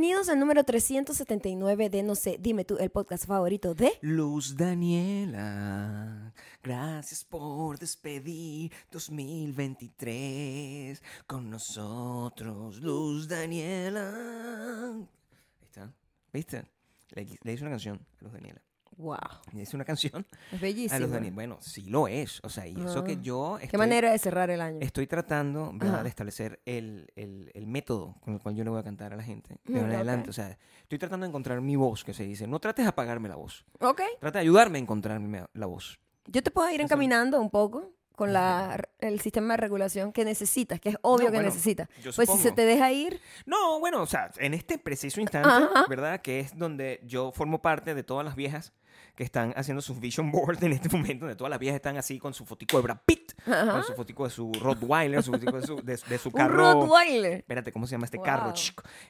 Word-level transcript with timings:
Bienvenidos 0.00 0.30
al 0.30 0.38
número 0.38 0.64
379 0.64 1.90
de 1.90 2.02
No 2.02 2.14
sé, 2.14 2.38
dime 2.40 2.64
tú, 2.64 2.78
el 2.78 2.88
podcast 2.88 3.26
favorito 3.26 3.74
de... 3.74 3.92
Luz 4.00 4.56
Daniela, 4.56 6.32
gracias 6.62 7.22
por 7.22 7.78
despedir 7.78 8.72
2023 8.90 11.02
con 11.26 11.50
nosotros, 11.50 12.80
Luz 12.80 13.28
Daniela. 13.28 14.94
Ahí 14.94 15.66
está, 15.66 15.92
¿viste? 16.32 16.64
Le, 17.10 17.52
hice 17.52 17.62
una 17.62 17.72
canción 17.72 18.00
Luz 18.20 18.32
Daniela. 18.32 18.62
Wow, 19.00 19.16
hice 19.54 19.76
una 19.76 19.84
canción 19.84 20.26
es 20.52 20.58
a 20.58 20.60
bellísimo. 20.60 21.00
Luz 21.00 21.10
Daniela. 21.10 21.34
Bueno, 21.34 21.58
sí 21.60 21.82
lo 21.88 22.06
es. 22.06 22.40
O 22.44 22.48
sea, 22.48 22.66
y 22.66 22.74
eso 22.80 23.02
que 23.02 23.12
Ah. 23.12 23.18
yo 23.22 23.56
Qué 23.58 23.64
estoy, 23.66 23.78
manera 23.78 24.10
de 24.12 24.18
cerrar 24.18 24.50
el 24.50 24.60
año. 24.60 24.78
estoy 24.82 25.06
tratando 25.06 25.70
¿verdad? 25.74 26.02
De 26.02 26.08
establecer 26.08 26.60
el, 26.66 27.10
el- 27.16 27.50
el 27.54 27.66
método 27.66 28.14
con 28.20 28.34
el 28.34 28.40
cual 28.40 28.54
yo 28.56 28.64
le 28.64 28.70
voy 28.70 28.80
a 28.80 28.82
cantar 28.82 29.12
a 29.12 29.16
la 29.16 29.22
gente 29.22 29.56
de 29.64 29.72
Mm, 29.72 29.76
ahora 29.76 29.86
en 29.86 29.90
ok. 29.90 29.94
adelante. 29.96 30.30
O 30.30 30.32
sea, 30.32 30.58
estoy 30.82 30.98
tratando 30.98 31.24
de 31.24 31.28
encontrar 31.28 31.60
mi 31.60 31.76
voz, 31.76 32.04
que 32.04 32.12
se 32.12 32.24
dice. 32.24 32.46
No 32.46 32.60
trates 32.60 32.84
de 32.84 32.88
apagarme 32.90 33.28
la 33.28 33.36
voz. 33.36 33.64
Ok, 33.80 34.02
Trata 34.20 34.38
de 34.38 34.42
ayudarme 34.42 34.78
a 34.78 34.82
encontrarme 34.82 35.44
la 35.54 35.66
voz. 35.66 35.98
yo 36.26 36.42
te 36.42 36.50
puedo 36.50 36.70
ir 36.70 36.80
encaminando 36.80 37.40
un 37.40 37.50
poco 37.50 37.92
con 38.14 38.34
la, 38.34 38.78
el 38.98 39.18
sistema 39.20 39.54
de 39.54 39.56
regulación 39.56 40.12
que 40.12 40.26
necesitas, 40.26 40.78
que 40.78 40.90
es 40.90 40.96
obvio 41.00 41.28
No, 41.28 41.30
que 41.32 41.38
bueno, 41.38 41.48
necesitas. 41.48 41.88
yo 42.04 42.10
Pues 42.14 42.28
si 42.28 42.36
se 42.36 42.52
te 42.52 42.66
deja 42.66 42.92
ir, 42.92 43.18
No, 43.46 43.80
bueno, 43.80 44.02
o 44.02 44.06
sea, 44.06 44.30
en 44.36 44.52
este 44.52 44.76
preciso 44.78 45.22
instante, 45.22 45.48
Ajá. 45.48 45.86
¿verdad? 45.88 46.20
Que 46.20 46.40
es 46.40 46.54
donde 46.58 47.00
yo 47.06 47.32
formo 47.32 47.62
parte 47.62 47.94
de 47.94 48.02
todas 48.02 48.22
las 48.26 48.36
viejas 48.36 48.74
que 49.20 49.24
están 49.24 49.52
haciendo 49.54 49.82
sus 49.82 50.00
vision 50.00 50.30
board 50.32 50.64
en 50.64 50.72
este 50.72 50.88
momento, 50.88 51.26
donde 51.26 51.36
todas 51.36 51.50
las 51.50 51.58
viejas 51.58 51.76
están 51.76 51.98
así 51.98 52.18
con 52.18 52.32
su 52.32 52.46
fotico 52.46 52.78
de 52.78 52.84
Brad 52.84 53.00
Pitt, 53.04 53.32
Ajá. 53.46 53.70
con 53.72 53.84
su 53.84 53.92
fotico 53.92 54.24
de 54.24 54.30
su 54.30 54.50
Rottweiler, 54.62 55.22
su 55.22 55.30
fotico 55.32 55.60
de 55.60 55.66
su, 55.66 55.76
de, 55.76 55.98
de 56.08 56.16
su 56.18 56.30
un 56.30 56.32
carro. 56.32 56.56
Rottweiler. 56.56 57.32
Espérate, 57.34 57.70
¿cómo 57.70 57.86
se 57.86 57.90
llama 57.92 58.06
este 58.06 58.16
Wow. 58.16 58.24
carro? 58.24 58.54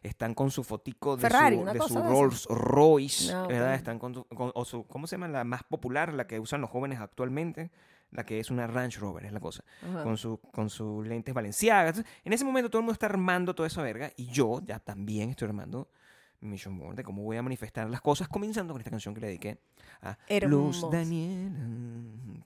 Están 0.03 0.35
con 0.35 0.51
su 0.51 0.65
fotico 0.65 1.15
de 1.17 1.23
Ferrari, 1.23 1.59
su, 1.59 1.65
de 1.65 1.79
su 1.81 2.03
Rolls 2.03 2.47
Royce, 2.51 3.33
ok. 3.37 3.47
¿verdad? 3.51 3.75
Están 3.77 4.01
con, 4.01 4.15
su- 4.15 4.25
con- 4.25 4.51
o 4.53 4.65
su, 4.65 4.85
¿cómo 4.89 5.07
se 5.07 5.15
llama? 5.15 5.29
La 5.29 5.45
más 5.45 5.63
popular, 5.63 6.13
la 6.13 6.27
que 6.27 6.41
usan 6.41 6.61
los 6.61 6.71
jóvenes 6.71 6.99
actualmente, 6.99 7.71
la 8.11 8.25
que 8.27 8.41
es 8.41 8.51
una 8.51 8.67
Range 8.67 8.99
Rover, 8.99 9.27
es 9.27 9.33
la 9.33 9.39
cosa 9.39 9.63
Ajá. 9.89 10.03
con, 10.03 10.17
su, 10.17 10.41
con 10.53 10.71
sus 10.71 11.07
lentes 11.07 11.33
valenciagas. 11.33 12.03
En 12.25 12.33
ese 12.33 12.45
momento 12.45 12.69
todo 12.69 12.81
el 12.81 12.85
mundo 12.85 12.95
está 12.95 13.07
armando 13.07 13.55
toda 13.55 13.69
esa 13.69 13.81
verga 13.81 14.11
y 14.17 14.27
yo 14.27 14.61
ya 14.65 14.81
también 14.81 15.31
estoy 15.31 15.47
armando 15.47 15.89
mission 16.41 16.79
board 16.79 16.97
de 16.97 17.05
cómo 17.05 17.23
voy 17.23 17.37
a 17.37 17.43
manifestar 17.43 17.89
las 17.91 18.01
cosas, 18.01 18.29
comenzando 18.29 18.73
con 18.73 18.81
esta 18.81 18.91
canción 18.91 19.15
que 19.15 19.21
le 19.21 19.27
dediqué 19.29 19.59
a 20.03 20.17
Luz. 20.47 20.85
Daniela. 20.91 21.59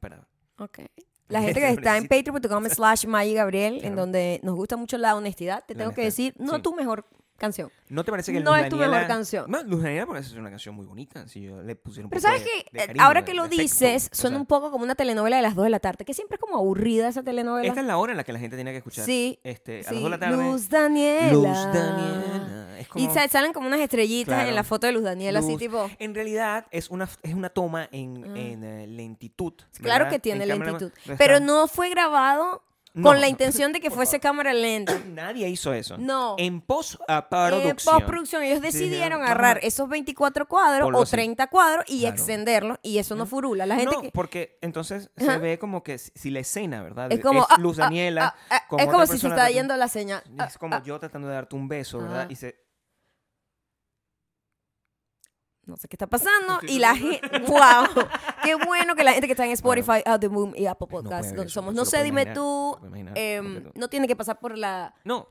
Para, 0.01 0.27
Ok. 0.59 0.81
La 1.29 1.41
gente 1.41 1.59
que 1.61 1.71
está 1.71 1.97
en 1.97 2.07
patreon.com 2.07 2.67
slash 2.69 3.07
Maggie 3.07 3.33
Gabriel, 3.35 3.75
en 3.77 3.81
Claro. 3.81 3.97
donde 3.97 4.41
nos 4.43 4.55
gusta 4.57 4.77
mucho 4.77 4.99
la 4.99 5.17
honestidad, 5.17 5.65
te 5.67 5.73
La 5.75 5.79
tengo 5.79 5.95
que 5.95 6.03
honestidad, 6.03 6.33
decir, 6.35 6.47
no 6.47 6.57
sí. 6.57 6.63
tu 6.63 6.75
mejor 6.75 7.07
canción. 7.37 7.71
¿No 7.89 8.05
te 8.05 8.11
parece 8.11 8.33
que 8.33 8.41
No 8.41 8.53
Luz 8.53 8.61
es 8.63 8.69
tu 8.71 8.77
Daniela- 8.77 8.91
mejor 8.97 9.09
canción. 9.09 9.51
No, 9.51 9.63
Luz 9.65 9.83
Daniela 9.83 10.07
parece 10.07 10.31
ser 10.31 10.41
una 10.41 10.51
canción 10.51 10.75
muy 10.75 10.87
bonita. 10.87 11.27
Si 11.29 11.43
yo 11.43 11.63
le 11.63 11.77
pusiera 11.77 12.07
un 12.07 12.11
Pero 12.11 12.21
poco 12.23 12.33
sabes 12.33 12.45
de- 12.45 12.51
que 12.51 12.71
de 12.73 12.83
eh, 12.85 12.87
cariño, 12.87 13.05
ahora 13.05 13.21
de- 13.21 13.25
que 13.27 13.35
lo 13.35 13.43
de 13.43 13.47
afecto, 13.49 13.63
dices, 13.63 14.09
o 14.13 14.15
suena 14.17 14.37
sea, 14.37 14.41
un 14.41 14.47
poco 14.47 14.71
como 14.71 14.85
una 14.85 14.95
telenovela 14.95 15.37
de 15.37 15.43
las 15.43 15.55
2 15.55 15.65
de 15.65 15.71
la 15.71 15.81
tarde, 15.81 16.05
que 16.05 16.15
siempre 16.15 16.37
es 16.37 16.41
como 16.41 16.57
aburrida 16.57 17.09
esa 17.09 17.23
telenovela. 17.23 17.67
Esta 17.69 17.81
es 17.81 17.87
la 17.87 17.99
hora 17.99 18.13
en 18.13 18.17
la 18.17 18.25
que 18.25 18.33
la 18.33 18.39
gente 18.39 18.57
tiene 18.57 18.71
que 18.73 18.79
escuchar. 18.79 19.05
Sí, 19.05 19.39
Este, 19.45 19.81
a 19.81 19.93
las 19.93 19.95
2 19.95 20.05
de 20.05 20.11
la 20.11 20.19
tarde. 20.19 20.37
Luz 20.37 20.69
Daniela. 20.69 21.33
Luz 21.33 21.45
Daniela. 21.73 22.79
Es 22.79 22.89
Y 22.97 23.07
sa- 23.09 23.29
salen 23.29 23.53
como 23.53 23.67
unas 23.69 23.81
estrellitas 23.81 24.35
Claro. 24.35 24.49
en 24.49 24.55
la 24.55 24.65
foto 24.65 24.87
de 24.87 24.93
Luz 24.93 25.05
Daniela, 25.05 25.39
así 25.41 25.51
Luz. 25.53 25.59
tipo... 25.59 25.91
En 25.99 26.15
realidad 26.15 26.67
es 26.71 26.91
una, 26.91 27.09
es 27.23 27.35
una 27.35 27.49
toma 27.51 27.89
en, 27.93 28.25
Ah. 28.25 28.39
en, 28.39 28.65
eh, 28.65 28.87
lentitud. 28.87 29.55
Claro 29.81 30.05
¿verdad? 30.05 30.11
que 30.11 30.19
tiene 30.19 30.45
En 30.45 30.51
cámara- 30.51 30.71
lentitud. 30.79 31.17
Pero 31.19 31.41
no 31.41 31.67
fue 31.69 31.89
grabado 31.91 32.63
No. 32.97 33.09
con 33.09 33.21
la 33.21 33.27
intención 33.27 33.73
de 33.73 33.81
que 33.81 33.91
fuese 33.91 34.21
cámara 34.21 34.53
lenta. 34.53 34.97
Nadie 35.09 35.49
hizo 35.49 35.73
eso. 35.73 35.99
No. 35.99 36.37
En 36.39 36.45
En 36.55 36.61
postproducción. 36.61 37.77
postproducción 37.97 38.43
ellos 38.45 38.61
decidieron 38.63 39.21
agarrar 39.21 39.59
esos 39.63 39.89
24 39.89 40.47
cuadros 40.47 40.87
Ponlo 40.87 41.01
o 41.01 41.03
así. 41.03 41.11
30 41.11 41.49
cuadros 41.49 41.85
y 41.89 42.01
Claro. 42.03 42.15
extenderlos 42.15 42.79
y 42.83 42.99
eso 42.99 43.17
no 43.17 43.27
furula. 43.27 43.67
La 43.67 43.75
gente 43.75 43.97
no, 43.97 44.01
que... 44.03 44.11
porque 44.13 44.59
entonces 44.63 45.11
se 45.17 45.39
ve 45.39 45.59
como 45.59 45.83
que 45.83 45.99
si, 45.99 46.31
la 46.31 46.39
escena, 46.39 46.85
¿verdad? 46.85 47.11
Es 47.13 47.19
como... 47.21 47.45
ah, 47.51 47.57
Luz 47.59 47.81
ah, 47.81 47.83
Daniela. 47.83 48.37
ah, 48.49 48.63
ah, 48.71 48.77
es 48.79 48.87
como 48.87 49.07
si 49.07 49.19
se 49.19 49.27
está 49.27 49.51
yendo 49.51 49.77
la 49.77 49.89
señal. 49.89 50.23
Es 50.47 50.57
como 50.57 50.81
yo 50.85 51.01
tratando 51.01 51.27
de 51.27 51.35
darte 51.35 51.57
un 51.57 51.67
beso, 51.67 51.99
¿verdad? 51.99 52.31
Y 52.31 52.37
se... 52.37 52.63
No 55.67 55.77
sé 55.77 55.89
qué 55.89 55.97
está 55.97 56.07
pasando. 56.07 56.55
Estoy 56.61 56.77
Y 56.77 56.79
la 56.79 56.95
gente. 56.95 57.39
¡Wow! 57.49 58.07
Qué 58.45 58.55
bueno 58.55 58.95
que 58.95 59.05
la 59.05 59.13
gente 59.13 59.27
que 59.27 59.33
está 59.33 59.45
en 59.47 59.51
Spotify, 59.53 60.03
The 60.21 60.29
Boom 60.29 60.55
y 60.57 60.67
Apple 60.67 60.87
Podcast, 60.89 61.35
donde 61.35 61.51
somos. 61.51 61.75
No 61.75 61.85
sé, 61.85 62.03
dime 62.03 62.27
tú. 62.27 62.79
em, 63.15 63.71
no 63.75 63.89
tiene 63.89 64.07
que 64.07 64.17
pasar 64.17 64.39
por 64.39 64.57
la 64.57 64.95
No, 65.05 65.29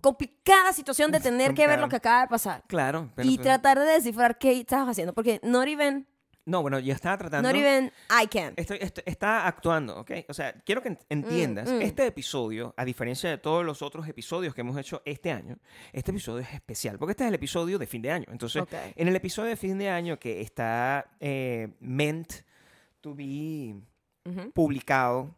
complicada 0.00 0.72
situación 0.72 1.10
de 1.10 1.20
tener 1.20 1.54
que 1.54 1.66
ver 1.66 1.78
lo 1.80 1.88
que 1.88 1.96
acaba 1.96 2.22
de 2.22 2.28
pasar. 2.28 2.62
claro. 2.66 3.10
pero- 3.14 3.28
Y 3.28 3.38
tratar 3.38 3.78
de 3.78 3.84
descifrar 3.86 4.38
qué 4.38 4.52
estabas 4.60 4.88
haciendo. 4.90 5.12
Porque 5.14 5.40
not 5.42 5.66
even, 5.66 6.06
No, 6.48 6.62
bueno, 6.62 6.78
yo 6.78 6.94
estaba 6.94 7.18
tratando... 7.18 7.48
not 7.48 7.56
even 7.56 7.92
I 8.10 8.26
can. 8.26 8.54
Estoy, 8.56 8.78
est- 8.80 9.00
está 9.04 9.46
actuando, 9.46 10.00
¿ok? 10.00 10.10
O 10.28 10.32
sea, 10.34 10.52
quiero 10.64 10.80
que 10.82 10.90
ent- 10.90 11.04
entiendas, 11.10 11.68
mm. 11.70 11.82
este 11.82 12.06
episodio, 12.06 12.72
a 12.76 12.84
diferencia 12.84 13.28
de 13.28 13.36
todos 13.38 13.64
los 13.66 13.82
otros 13.82 14.08
episodios 14.08 14.54
que 14.54 14.62
hemos 14.62 14.76
hecho 14.78 15.02
este 15.04 15.30
año, 15.30 15.58
este 15.92 16.10
episodio 16.10 16.40
es 16.40 16.54
especial, 16.54 16.98
porque 16.98 17.10
este 17.12 17.24
es 17.24 17.28
el 17.28 17.34
episodio 17.34 17.78
de 17.78 17.86
fin 17.86 18.00
de 18.00 18.10
año. 18.12 18.24
Entonces, 18.30 18.62
Ok. 18.62 18.72
en 18.96 19.08
el 19.08 19.14
episodio 19.16 19.50
de 19.50 19.56
fin 19.56 19.76
de 19.78 19.90
año 19.90 20.18
que 20.18 20.40
está 20.40 21.10
eh, 21.20 21.68
meant 21.80 22.32
to 23.02 23.14
be 23.14 23.74
Ujú. 24.24 24.50
publicado 24.52 25.34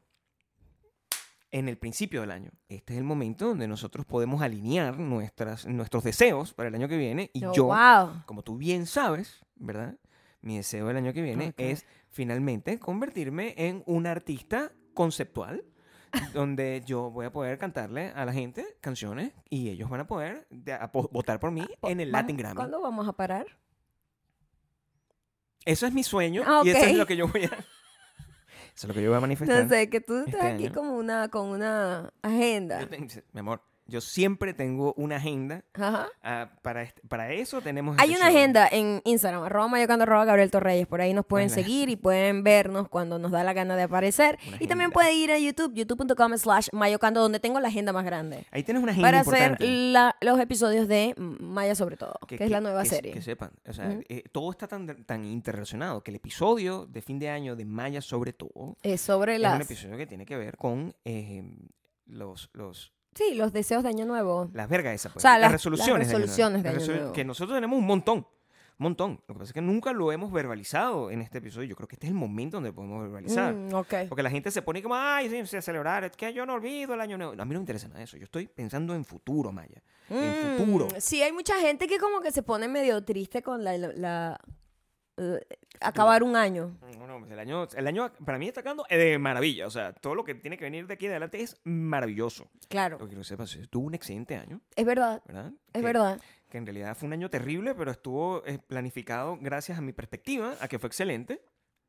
en 1.52 1.68
el 1.68 1.76
principio 1.78 2.20
del 2.20 2.30
año, 2.30 2.52
este 2.68 2.92
es 2.92 2.98
el 2.98 3.04
momento 3.04 3.46
donde 3.48 3.66
nosotros 3.66 4.06
podemos 4.06 4.40
alinear 4.42 4.96
nuestras, 5.00 5.66
nuestros 5.66 6.04
deseos 6.04 6.54
para 6.54 6.68
el 6.68 6.74
año 6.76 6.86
que 6.86 6.96
viene 6.96 7.30
y 7.34 7.44
Oh, 7.44 7.52
yo 7.52 7.64
wow. 7.64 8.22
como 8.26 8.42
tú 8.44 8.56
bien 8.56 8.86
sabes, 8.86 9.40
¿verdad? 9.56 9.96
Mi 10.42 10.56
deseo 10.56 10.86
del 10.86 10.96
año 10.96 11.12
que 11.12 11.22
viene 11.22 11.48
Ok. 11.48 11.54
es 11.60 11.86
finalmente 12.08 12.78
convertirme 12.78 13.54
en 13.56 13.82
un 13.86 14.06
artista 14.06 14.72
conceptual 14.94 15.64
donde 16.34 16.82
yo 16.86 17.10
voy 17.10 17.26
a 17.26 17.32
poder 17.32 17.58
cantarle 17.58 18.08
a 18.16 18.24
la 18.24 18.32
gente 18.32 18.66
canciones 18.80 19.32
y 19.48 19.68
ellos 19.68 19.88
van 19.90 20.00
a 20.00 20.06
poder 20.06 20.46
de- 20.50 20.72
a 20.72 20.90
po- 20.90 21.08
votar 21.12 21.38
por 21.40 21.50
mí 21.50 21.66
en 21.82 22.00
el 22.00 22.10
Latin 22.10 22.36
Grammy. 22.36 22.56
¿Cuándo 22.56 22.80
vamos 22.80 23.06
a 23.08 23.12
parar? 23.12 23.46
Eso 25.64 25.86
es 25.86 25.92
mi 25.92 26.02
sueño 26.02 26.42
Ah, 26.46 26.62
y 26.64 26.70
eso 26.70 26.84
es 26.86 26.96
lo 26.96 27.06
que 27.06 27.16
yo 27.16 27.28
voy 27.28 27.42
a 27.44 27.46
Eso 27.46 27.54
es 28.74 28.84
lo 28.88 28.94
que 28.94 29.02
yo 29.02 29.10
voy 29.10 29.18
a 29.18 29.20
manifestar. 29.28 29.62
No 29.64 29.68
sé, 29.68 29.90
que 29.90 30.00
tú 30.00 30.16
estás 30.20 30.34
este 30.34 30.46
aquí 30.46 30.64
año. 30.66 30.74
como 30.74 30.96
una, 30.96 31.28
con 31.28 31.48
una 31.48 32.12
agenda. 32.22 32.86
Tengo- 32.86 33.12
mi 33.32 33.40
amor, 33.40 33.62
yo 33.90 34.00
siempre 34.00 34.54
tengo 34.54 34.94
una 34.96 35.16
agenda 35.16 35.64
Ajá. 35.74 36.08
ah, 36.22 36.50
para 36.62 36.82
este- 36.82 37.02
para 37.08 37.32
eso 37.32 37.60
tenemos 37.60 37.96
Hay 37.98 38.10
este 38.12 38.20
una 38.22 38.30
show. 38.30 38.38
agenda 38.38 38.68
en 38.70 39.02
Instagram, 39.04 39.42
arroba 39.42 39.68
mayocando, 39.68 40.04
arroba 40.04 40.24
Gabriel 40.24 40.50
Torreyes. 40.50 40.86
Por 40.86 41.00
ahí 41.00 41.12
nos 41.12 41.26
pueden 41.26 41.50
seguir 41.50 41.88
y 41.90 41.96
pueden 41.96 42.42
vernos 42.44 42.88
cuando 42.88 43.18
nos 43.18 43.30
da 43.32 43.44
la 43.44 43.52
gana 43.52 43.76
de 43.76 43.82
aparecer. 43.82 44.38
Una 44.46 44.56
Y 44.56 44.66
también 44.66 44.90
agenda. 44.90 44.94
puede 44.94 45.12
ir 45.14 45.32
a 45.32 45.38
YouTube, 45.38 45.74
youtube.com 45.74 46.38
slash 46.38 46.68
mayocando, 46.72 47.20
donde 47.20 47.40
tengo 47.40 47.60
la 47.60 47.68
agenda 47.68 47.92
más 47.92 48.04
grande. 48.04 48.46
Ahí 48.50 48.62
tienes 48.62 48.82
una 48.82 48.92
agenda 48.92 49.08
Para 49.08 49.20
hacer 49.20 49.56
la- 49.60 50.16
los 50.20 50.38
episodios 50.40 50.88
de 50.88 51.14
Maya 51.18 51.74
sobre 51.74 51.96
todo, 51.96 52.14
que, 52.26 52.36
es 52.36 52.50
la 52.50 52.60
nueva 52.60 52.84
que- 52.84 52.88
serie. 52.88 53.12
Que 53.12 53.22
sepan, 53.22 53.50
o 53.68 53.72
sea, 53.72 53.98
eh, 54.08 54.22
todo 54.32 54.50
está 54.52 54.68
tan, 54.68 55.04
tan 55.04 55.24
interrelacionado 55.24 56.02
que 56.02 56.10
el 56.12 56.16
episodio 56.16 56.86
de 56.86 57.02
fin 57.02 57.18
de 57.18 57.28
año 57.28 57.56
de 57.56 57.64
Maya 57.64 58.00
sobre 58.00 58.32
todo 58.32 58.76
Es 58.82 59.00
sobre 59.00 59.32
es 59.34 59.38
un 59.38 59.42
las... 59.42 59.60
episodio 59.60 59.96
que 59.96 60.06
tiene 60.06 60.24
que 60.24 60.36
ver 60.36 60.56
con 60.56 60.94
eh, 61.04 61.42
los, 62.06 62.50
los, 62.52 62.92
Sí, 63.14 63.34
los 63.34 63.52
deseos 63.52 63.82
de 63.82 63.88
Año 63.88 64.04
Nuevo. 64.06 64.50
las 64.54 64.68
vergas 64.68 64.94
esas, 64.94 65.12
pues, 65.12 65.22
sea, 65.22 65.32
las, 65.32 65.42
las- 65.42 65.52
resoluciones, 65.52 66.08
las 66.08 66.16
resoluciones 66.20 66.62
de 66.62 66.68
Año 66.68 66.78
Nuevo. 66.86 67.12
que 67.12 67.24
nosotros 67.24 67.56
tenemos 67.56 67.78
un 67.78 67.84
montón, 67.86 68.18
un 68.18 68.26
montón. 68.84 69.20
Lo 69.26 69.34
que 69.34 69.38
pasa 69.40 69.44
es 69.50 69.52
que 69.52 69.60
nunca 69.60 69.92
lo 69.92 70.10
hemos 70.12 70.32
verbalizado 70.32 71.10
en 71.10 71.20
este 71.20 71.38
episodio. 71.38 71.68
Yo 71.68 71.76
creo 71.76 71.86
que 71.88 71.96
este 71.96 72.06
es 72.06 72.12
el 72.12 72.16
momento 72.18 72.56
donde 72.58 72.72
podemos 72.72 73.02
verbalizar. 73.02 73.52
Mm. 73.52 73.70
Porque 74.08 74.22
la 74.22 74.30
gente 74.30 74.50
se 74.50 74.62
pone 74.62 74.82
como, 74.82 74.94
ay, 74.94 75.28
sí, 75.28 75.44
sí, 75.46 75.56
a 75.56 75.62
celebrar, 75.62 76.04
es 76.04 76.12
que 76.16 76.32
yo 76.32 76.46
no 76.46 76.54
olvido 76.54 76.94
el 76.94 77.00
año 77.00 77.18
nuevo. 77.18 77.34
No, 77.34 77.42
a 77.42 77.44
mí 77.46 77.52
no 77.52 77.58
me 77.60 77.62
interesa 77.64 77.88
nada 77.88 78.02
eso. 78.02 78.16
Yo 78.16 78.24
estoy 78.24 78.46
pensando 78.46 78.94
en 78.94 79.04
futuro, 79.04 79.52
Maya. 79.52 79.82
En 80.08 80.54
Mm, 80.54 80.56
futuro. 80.58 80.88
Sí, 80.98 81.20
hay 81.22 81.32
mucha 81.32 81.56
gente 81.60 81.86
que 81.86 81.98
como 81.98 82.20
que 82.20 82.30
se 82.32 82.42
pone 82.42 82.68
medio 82.68 83.04
triste 83.04 83.42
con 83.42 83.62
la... 83.64 83.76
la- 83.76 84.40
eh, 85.20 85.46
acabar 85.80 86.22
un 86.22 86.34
año. 86.36 86.78
No, 86.98 87.06
no, 87.06 87.18
pues 87.20 87.30
el 87.30 87.38
año, 87.38 87.66
el 87.74 87.86
año 87.86 88.10
para 88.24 88.38
mí 88.38 88.48
está 88.48 88.62
quedando 88.62 88.84
de 88.88 89.18
maravilla. 89.18 89.66
O 89.66 89.70
sea, 89.70 89.92
todo 89.92 90.14
lo 90.14 90.24
que 90.24 90.34
tiene 90.34 90.56
que 90.56 90.64
venir 90.64 90.86
de 90.86 90.94
aquí 90.94 91.06
en 91.06 91.12
adelante 91.12 91.42
es 91.42 91.56
maravilloso. 91.64 92.48
Claro, 92.68 92.98
Lo 92.98 93.08
que 93.08 93.16
que 93.16 93.24
sepas 93.24 93.56
tuvo 93.68 93.86
un 93.86 93.94
excelente 93.94 94.36
año, 94.36 94.60
es 94.74 94.84
verdad, 94.84 95.22
¿verdad? 95.26 95.52
es 95.72 95.80
que, 95.80 95.86
verdad. 95.86 96.20
Que 96.48 96.58
en 96.58 96.66
realidad 96.66 96.96
fue 96.96 97.06
un 97.06 97.12
año 97.12 97.28
terrible, 97.30 97.74
pero 97.74 97.90
estuvo 97.90 98.44
eh, 98.46 98.58
planificado 98.58 99.38
gracias 99.40 99.78
a 99.78 99.80
mi 99.80 99.92
perspectiva, 99.92 100.54
a 100.60 100.68
que 100.68 100.78
fue 100.78 100.88
excelente, 100.88 101.42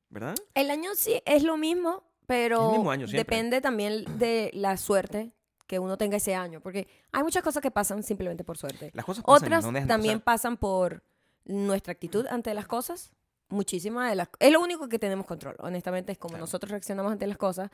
¿verdad? 0.10 0.36
El 0.54 0.69
año 0.69 0.92
sí 0.95 1.22
es 1.25 1.44
lo 1.44 1.57
mismo, 1.57 2.04
pero 2.27 2.72
mismo 2.72 2.92
año 2.92 3.07
depende 3.07 3.62
también 3.62 4.06
de 4.18 4.51
la 4.54 4.77
suerte 4.77 5.31
que 5.68 5.80
uno 5.80 5.98
tenga 5.98 6.18
ese 6.18 6.36
año, 6.36 6.60
porque 6.60 6.86
hay 7.13 7.24
muchas 7.24 7.44
cosas 7.44 7.62
que 7.62 7.72
pasan 7.72 8.04
simplemente 8.04 8.44
por 8.44 8.57
suerte. 8.57 8.92
Las 8.94 9.06
cosas 9.06 9.24
pasan 9.24 9.44
Otras 9.44 9.66
no 9.66 9.88
también 9.88 10.19
pasar. 10.19 10.24
pasan 10.24 10.57
por 10.57 11.04
nuestra 11.45 11.94
actitud 11.94 12.27
ante 12.27 12.54
las 12.54 12.68
cosas. 12.68 13.12
Muchísimas 13.51 14.09
de 14.09 14.15
las... 14.15 14.30
Es 14.39 14.51
lo 14.51 14.59
único 14.62 14.89
que 14.89 14.98
tenemos 14.98 15.25
control, 15.25 15.56
honestamente, 15.59 16.12
es 16.13 16.18
como 16.18 16.31
Claro. 16.31 16.44
nosotros 16.44 16.71
reaccionamos 16.71 17.12
ante 17.12 17.27
las 17.27 17.38
cosas. 17.38 17.69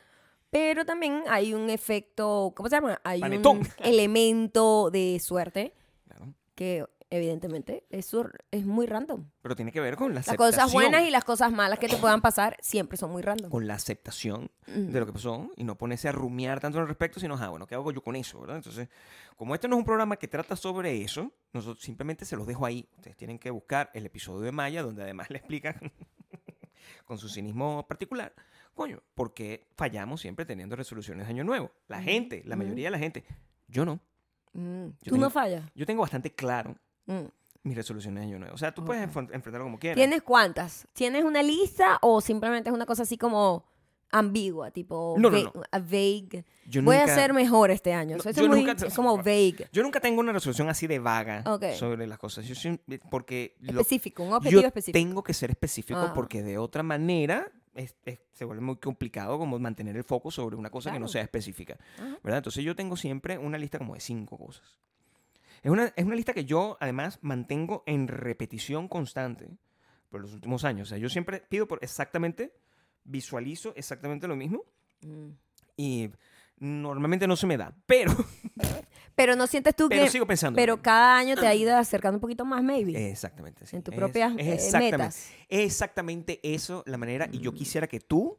Pero 0.50 0.86
también 0.86 1.24
hay 1.30 1.54
un 1.54 1.70
efecto, 1.70 2.54
¿cómo 2.56 2.70
se 2.70 2.76
llama? 2.76 3.00
Hay 3.04 3.20
Panetón. 3.20 3.58
un 3.60 3.68
elemento 3.80 4.90
de 4.92 5.20
suerte 5.20 5.74
Claro. 6.08 6.34
que 6.56 6.86
evidentemente, 7.10 7.86
eso 7.90 8.30
es 8.52 8.66
muy 8.66 8.86
random. 8.86 9.26
Pero 9.42 9.56
tiene 9.56 9.72
que 9.72 9.80
ver 9.80 9.96
con 9.96 10.10
la 10.10 10.16
Las 10.16 10.28
aceptación. 10.30 10.52
cosas 10.66 10.74
buenas 10.74 11.04
y 11.08 11.12
las 11.12 11.24
cosas 11.24 11.52
malas 11.52 11.80
que 11.80 11.88
te 11.88 11.98
puedan 11.98 12.22
pasar 12.22 12.58
siempre 12.62 12.98
son 12.98 13.12
muy 13.12 13.22
random. 13.22 13.50
Con 13.50 13.68
la 13.68 13.76
aceptación 13.76 14.50
Mm. 14.68 14.92
de 14.92 15.00
lo 15.00 15.06
que 15.06 15.14
pasó 15.14 15.50
y 15.56 15.64
no 15.64 15.78
ponerse 15.78 16.10
a 16.10 16.12
rumiar 16.12 16.60
tanto 16.60 16.80
al 16.80 16.88
respecto, 16.88 17.20
sino, 17.20 17.36
ah, 17.36 17.48
bueno, 17.50 17.66
¿qué 17.68 17.76
hago 17.76 17.92
yo 17.92 18.02
con 18.04 18.16
eso? 18.18 18.42
¿verdad? 18.42 18.58
Entonces, 18.58 18.90
como 19.38 19.56
este 19.56 19.68
no 19.70 19.76
es 19.76 19.80
un 19.80 19.86
programa 19.86 20.18
que 20.18 20.28
trata 20.28 20.56
sobre 20.58 21.02
eso, 21.02 21.32
nosotros 21.54 21.82
simplemente 21.84 22.26
se 22.26 22.36
los 22.36 22.46
dejo 22.46 22.66
ahí. 22.66 22.88
Ustedes 22.98 23.16
tienen 23.16 23.40
que 23.40 23.50
buscar 23.50 23.90
el 23.94 24.06
episodio 24.06 24.42
de 24.42 24.52
Maya, 24.52 24.84
donde 24.84 25.04
además 25.04 25.30
le 25.32 25.38
explican 25.38 25.76
con 27.06 27.18
su 27.18 27.30
cinismo 27.30 27.86
particular, 27.88 28.34
coño, 28.74 29.02
¿por 29.16 29.34
qué 29.34 29.68
fallamos 29.76 30.22
siempre 30.22 30.46
teniendo 30.46 30.76
resoluciones 30.76 31.26
de 31.28 31.32
año 31.34 31.44
nuevo? 31.44 31.72
La 31.88 32.02
gente, 32.02 32.42
la 32.46 32.56
mayoría 32.56 32.88
de 32.88 32.92
la 32.92 33.00
gente. 33.00 33.24
Yo 33.68 33.86
no. 33.86 34.00
Mm. 34.54 34.88
Yo 35.02 35.12
Tú 35.12 35.18
no 35.18 35.30
fallas. 35.30 35.64
Yo 35.76 35.86
tengo 35.86 36.02
bastante 36.02 36.34
claro 36.34 36.76
Mm. 37.08 37.26
mis 37.64 37.76
resoluciones 37.76 38.22
de 38.22 38.28
año 38.30 38.40
nuevo. 38.40 38.56
O 38.56 38.58
sea, 38.58 38.74
tú 38.74 38.86
puedes 38.86 39.04
Ok. 39.04 39.10
enfren- 39.14 39.30
enfrentarlo 39.34 39.66
como 39.66 39.78
quieras. 39.80 39.96
¿Tienes 39.98 40.22
cuántas? 40.22 40.88
¿Tienes 40.94 41.26
una 41.26 41.44
lista 41.44 41.98
o 42.02 42.22
simplemente 42.22 42.70
es 42.70 42.74
una 42.74 42.86
cosa 42.86 43.04
así 43.04 43.18
como 43.18 43.66
ambigua, 44.10 44.72
tipo 44.72 45.16
No, 45.20 45.30
no, 45.30 45.38
va- 45.38 45.52
no. 45.54 45.64
a 45.70 45.80
vague? 45.80 46.46
Yo 46.66 46.82
Voy 46.82 46.96
nunca- 46.98 47.12
a 47.12 47.16
ser 47.16 47.34
mejor 47.34 47.72
este 47.72 47.94
año. 47.94 48.16
Eso 48.16 48.30
es 48.30 48.38
muy- 48.48 48.64
nunca- 48.64 48.86
es 48.88 48.94
como 48.96 49.18
vague, 49.24 49.68
Yo 49.74 49.84
nunca 49.84 50.00
tengo 50.00 50.22
una 50.22 50.32
resolución 50.32 50.70
así 50.70 50.88
de 50.88 51.00
vaga 51.00 51.44
sobre 51.78 52.08
las 52.08 52.18
cosas. 52.18 52.46
Yo 52.46 52.56
siem- 52.56 52.80
porque 53.10 53.58
lo- 53.60 53.82
específico, 53.82 54.24
un 54.24 54.32
objetivo 54.34 54.62
yo 54.62 54.68
específico. 54.68 54.98
tengo 54.98 55.24
que 55.24 55.34
ser 55.34 55.50
específico 55.50 56.00
Ah. 56.00 56.14
porque 56.14 56.42
de 56.44 56.58
otra 56.58 56.84
manera 56.84 57.52
es- 57.76 57.96
es- 58.06 58.20
se 58.32 58.46
vuelve 58.46 58.62
muy 58.62 58.78
complicado 58.78 59.38
como 59.38 59.60
mantener 59.60 59.98
el 59.98 60.04
foco 60.06 60.32
sobre 60.32 60.56
una 60.56 60.70
cosa 60.70 60.92
que 60.94 61.00
no 61.00 61.08
sea 61.10 61.22
específica. 61.22 61.78
Ajá. 61.98 62.18
¿verdad? 62.24 62.38
Entonces 62.38 62.64
yo 62.64 62.76
tengo 62.78 62.96
siempre 62.96 63.38
una 63.38 63.58
lista 63.58 63.78
como 63.78 63.94
de 63.94 64.00
cinco 64.00 64.38
cosas. 64.38 64.78
Es 65.64 65.72
una, 65.72 65.92
es 65.96 66.06
una 66.06 66.16
lista 66.16 66.34
que 66.34 66.46
yo 66.46 66.78
además 66.80 67.20
mantengo 67.22 67.84
en 67.86 68.08
repetición 68.08 68.88
constante 68.88 69.50
por 70.10 70.22
los 70.22 70.34
últimos 70.34 70.64
años. 70.64 70.88
O 70.88 70.90
sea, 70.90 70.98
yo 70.98 71.10
siempre 71.10 71.42
pido 71.50 71.68
por 71.68 71.80
exactamente, 71.82 72.54
visualizo 73.04 73.74
exactamente 73.76 74.28
lo 74.28 74.36
mismo 74.36 74.64
Mm. 75.02 75.30
y 75.78 76.10
normalmente 76.58 77.28
no 77.28 77.36
se 77.36 77.46
me 77.46 77.56
da. 77.56 77.72
Pero, 77.86 78.12
Pero 79.16 79.36
no 79.36 79.46
sientes 79.48 79.76
tú 79.76 79.90
pero 79.90 80.04
que... 80.06 80.10
sigo 80.10 80.26
pensando. 80.28 80.56
Pero 80.58 80.82
cada 80.82 81.18
año 81.18 81.36
te 81.36 81.46
ha 81.48 81.54
ido 81.56 81.76
acercando 81.76 82.18
un 82.18 82.22
poquito 82.22 82.46
más, 82.46 82.64
maybe. 82.64 83.10
Exactamente. 83.12 83.66
sí. 83.66 83.76
en 83.76 83.84
tus 83.84 83.94
Es- 83.94 83.98
propias 84.00 84.34
es 84.38 84.48
eh, 84.48 84.54
exactamente, 84.54 84.98
metas. 84.98 85.30
exactamente 85.50 86.40
eso, 86.44 86.84
la 86.88 86.98
manera. 86.98 87.28
Y 87.32 87.40
yo 87.40 87.52
quisiera 87.54 87.88
que 87.88 88.00
tú 88.00 88.38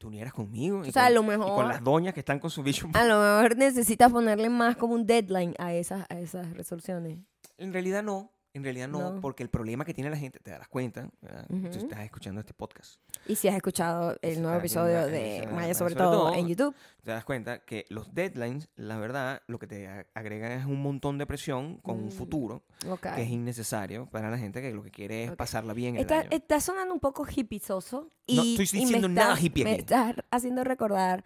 te 0.00 0.06
unieras 0.06 0.32
conmigo. 0.32 0.78
y 0.82 0.88
O 0.88 0.92
sea, 0.92 1.02
con- 1.04 1.06
a 1.06 1.10
lo 1.10 1.22
y 1.22 1.26
mejor- 1.26 1.54
con 1.54 1.68
las 1.68 1.84
doñas 1.84 2.14
que 2.14 2.20
están 2.20 2.38
con 2.40 2.48
su 2.50 2.62
vision 2.62 2.90
A 2.96 3.04
lo 3.04 3.20
mejor 3.20 3.56
necesitas 3.58 4.10
ponerle 4.10 4.48
más 4.48 4.74
como 4.76 4.94
un 4.94 5.06
deadline 5.06 5.54
a 5.58 5.74
esas, 5.74 6.06
a 6.08 6.18
esas 6.18 6.50
resoluciones. 6.54 7.18
En 7.58 7.72
realidad 7.74 8.02
no. 8.02 8.32
En 8.52 8.64
realidad 8.64 8.88
no, 8.88 9.12
No. 9.14 9.20
porque 9.20 9.44
el 9.44 9.48
problema 9.48 9.84
que 9.84 9.94
tiene 9.94 10.10
la 10.10 10.16
gente, 10.16 10.40
te 10.40 10.50
darás 10.50 10.66
cuenta, 10.66 11.08
¿verdad? 11.20 11.46
Tú 11.48 11.54
Ujú. 11.54 11.66
estás 11.68 12.00
escuchando 12.00 12.40
este 12.40 12.52
podcast, 12.52 13.00
Y 13.26 13.36
si 13.36 13.46
has 13.46 13.54
escuchado 13.54 14.16
el 14.22 14.42
nuevo 14.42 14.58
está 14.60 14.82
viendo 14.84 14.98
episodio 14.98 15.00
el 15.02 15.12
de 15.12 15.46
Maya 15.54 15.72
sobre, 15.74 15.94
sobre 15.94 15.94
todo 15.94 16.10
todo, 16.30 16.34
en 16.34 16.48
YouTube. 16.48 16.74
te 17.04 17.12
das 17.12 17.24
cuenta 17.24 17.60
que 17.60 17.86
los 17.90 18.12
deadlines, 18.12 18.68
la 18.74 18.98
verdad, 18.98 19.42
lo 19.46 19.60
que 19.60 19.68
te 19.68 19.86
agregan 20.14 20.50
es 20.50 20.64
un 20.66 20.82
montón 20.82 21.16
de 21.18 21.26
presión 21.26 21.76
con 21.78 22.00
un 22.00 22.06
Mm. 22.08 22.10
futuro 22.10 22.64
Ok. 22.88 23.06
que 23.14 23.22
es 23.22 23.30
innecesario 23.30 24.06
para 24.06 24.30
la 24.30 24.38
gente 24.38 24.60
que 24.60 24.72
lo 24.72 24.82
que 24.82 24.90
quiere 24.90 25.24
es 25.24 25.30
Ok. 25.30 25.36
pasarla 25.36 25.72
bien 25.72 25.94
en 25.94 26.00
Está, 26.00 26.16
el 26.16 26.20
año. 26.22 26.30
está 26.32 26.60
sonando 26.60 26.92
un 26.92 27.00
poco 27.00 27.24
hippiesoso. 27.32 28.10
Y, 28.26 28.34
No 28.36 28.42
estoy 28.42 28.66
y 28.72 28.82
me 28.82 28.86
diciendo 28.86 29.08
nada 29.08 29.34
está- 29.34 29.46
hippie 29.46 29.62
Me 29.64 29.70
aquí. 29.74 29.80
está 29.80 30.14
haciendo 30.32 30.64
recordar 30.64 31.22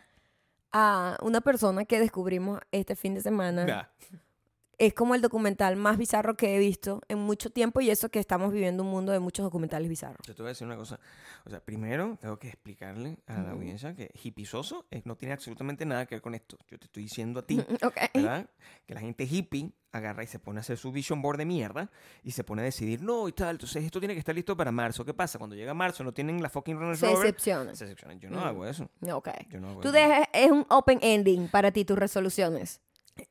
a 0.73 1.17
una 1.23 1.41
persona 1.41 1.85
que 1.87 2.01
descubrimos 2.01 2.61
este 2.71 2.97
fin 2.97 3.15
de 3.15 3.23
semana. 3.23 3.67
Ya. 3.67 3.91
Es 4.79 4.95
como 4.95 5.15
el 5.15 5.21
documental 5.21 5.77
más 5.77 5.97
bizarro 5.99 6.37
que 6.37 6.57
he 6.57 6.59
visto 6.59 7.01
en 7.09 7.19
mucho 7.19 7.51
tiempo 7.51 7.81
y 7.81 7.91
eso 7.91 8.09
que 8.11 8.19
estamos 8.19 8.53
viviendo 8.53 8.83
un 8.83 8.91
mundo 8.91 9.13
de 9.13 9.19
muchos 9.21 9.45
documentales 9.45 9.89
bizarros. 9.89 10.27
Yo 10.27 10.35
te 10.35 10.43
voy 10.43 10.49
a 10.49 10.53
decir 10.53 10.67
una 10.67 10.77
cosa. 10.77 10.99
O 11.45 11.51
sea, 11.51 11.61
primero 11.61 12.19
tengo 12.21 12.39
que 12.39 12.49
explicarle 12.49 13.19
a 13.27 13.41
la 13.43 13.51
audiencia 13.53 13.95
que 13.95 14.11
hippiesoso 14.23 14.87
es- 14.91 15.07
no 15.07 15.17
tiene 15.17 15.35
absolutamente 15.35 15.85
nada 15.87 16.07
que 16.07 16.15
ver 16.17 16.23
con 16.23 16.35
esto. 16.35 16.59
Yo 16.69 16.79
te 16.79 16.87
estoy 16.87 17.05
diciendo 17.05 17.41
a 17.41 17.47
ti 17.47 17.59
Ok. 17.83 17.97
¿verdad? 18.15 18.49
Que 18.87 18.95
la 18.95 19.01
gente 19.01 19.25
hippie 19.25 19.73
agarra 19.93 20.25
y 20.25 20.27
se 20.27 20.41
pone 20.41 20.59
a 20.59 20.63
hacer 20.63 20.77
su 20.77 20.91
vision 20.91 21.23
board 21.23 21.39
de 21.39 21.45
mierda 21.45 21.89
y 22.25 22.33
se 22.33 22.43
pone 22.43 22.63
a 22.63 22.65
decidir, 22.65 23.01
no, 23.01 23.29
y 23.29 23.33
tal, 23.33 23.51
entonces 23.51 23.85
esto 23.85 24.01
tiene 24.01 24.15
que 24.15 24.19
estar 24.19 24.35
listo 24.35 24.57
para 24.57 24.73
marzo. 24.73 25.05
¿Qué 25.05 25.15
pasa? 25.15 25.39
Cuando 25.39 25.55
llega 25.55 25.73
marzo 25.73 26.03
no 26.03 26.13
tienen 26.13 26.43
la 26.43 26.49
fucking 26.49 26.77
Runner 26.77 26.97
Se 26.97 27.07
Rover. 27.07 27.21
decepciona. 27.21 27.75
Se 27.77 27.85
decepcionan. 27.85 28.19
Yo 28.19 28.29
no 28.29 28.41
Mm. 28.41 28.45
hago 28.45 28.67
eso. 28.67 28.91
Ok. 29.13 29.29
Yo 29.51 29.61
no 29.61 29.69
hago 29.71 29.81
Tú 29.83 29.89
eso. 29.89 29.97
dejas, 29.97 30.27
es 30.33 30.51
un 30.51 30.67
open 30.69 30.99
ending 31.01 31.47
para 31.49 31.71
ti 31.71 31.85
tus 31.85 31.97
resoluciones. 31.97 32.81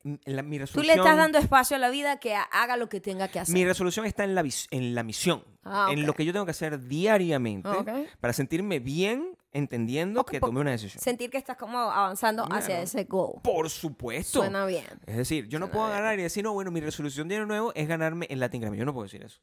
M- 0.04 0.18
la- 0.24 0.42
mi 0.42 0.58
Tú 0.60 0.82
le 0.82 0.94
estás 0.94 1.16
dando 1.16 1.38
espacio 1.38 1.76
a 1.76 1.78
la 1.78 1.90
vida 1.90 2.18
que 2.18 2.34
ha- 2.34 2.42
haga 2.42 2.76
lo 2.76 2.88
que 2.88 3.00
tenga 3.00 3.28
que 3.28 3.40
hacer. 3.40 3.52
Mi 3.54 3.64
resolución 3.64 4.06
está 4.06 4.24
en 4.24 4.34
la, 4.34 4.44
en 4.70 4.94
la 4.94 5.02
misión. 5.02 5.44
Ah, 5.64 5.88
En 5.90 6.04
lo 6.06 6.12
que 6.14 6.24
yo 6.24 6.32
tengo 6.32 6.44
que 6.44 6.50
hacer 6.50 6.78
diariamente 6.88 7.68
Ok. 7.68 7.88
para 8.20 8.32
sentirme 8.32 8.80
bien 8.80 9.36
entendiendo 9.52 10.24
que 10.24 10.40
tomé 10.40 10.60
una 10.60 10.72
decisión. 10.72 11.00
Sentir 11.02 11.30
que 11.30 11.38
estás 11.38 11.56
como 11.56 11.78
avanzando 11.78 12.44
hacia 12.50 12.80
ese 12.82 13.04
goal. 13.04 13.40
Por 13.42 13.70
supuesto. 13.70 14.40
Suena 14.40 14.66
bien. 14.66 14.84
Es 15.06 15.16
decir, 15.16 15.48
yo 15.48 15.58
no 15.58 15.70
puedo 15.70 15.86
bien. 15.86 15.96
agarrar 15.98 16.18
y 16.18 16.22
decir, 16.22 16.42
no, 16.44 16.52
bueno, 16.52 16.70
mi 16.70 16.80
resolución 16.80 17.28
de 17.28 17.36
año 17.36 17.46
nuevo 17.46 17.72
es 17.74 17.86
ganarme 17.88 18.26
el 18.30 18.40
Latin 18.40 18.60
Grammy. 18.62 18.76
Yo 18.78 18.84
no 18.84 18.92
puedo 18.92 19.04
decir 19.04 19.22
eso. 19.22 19.40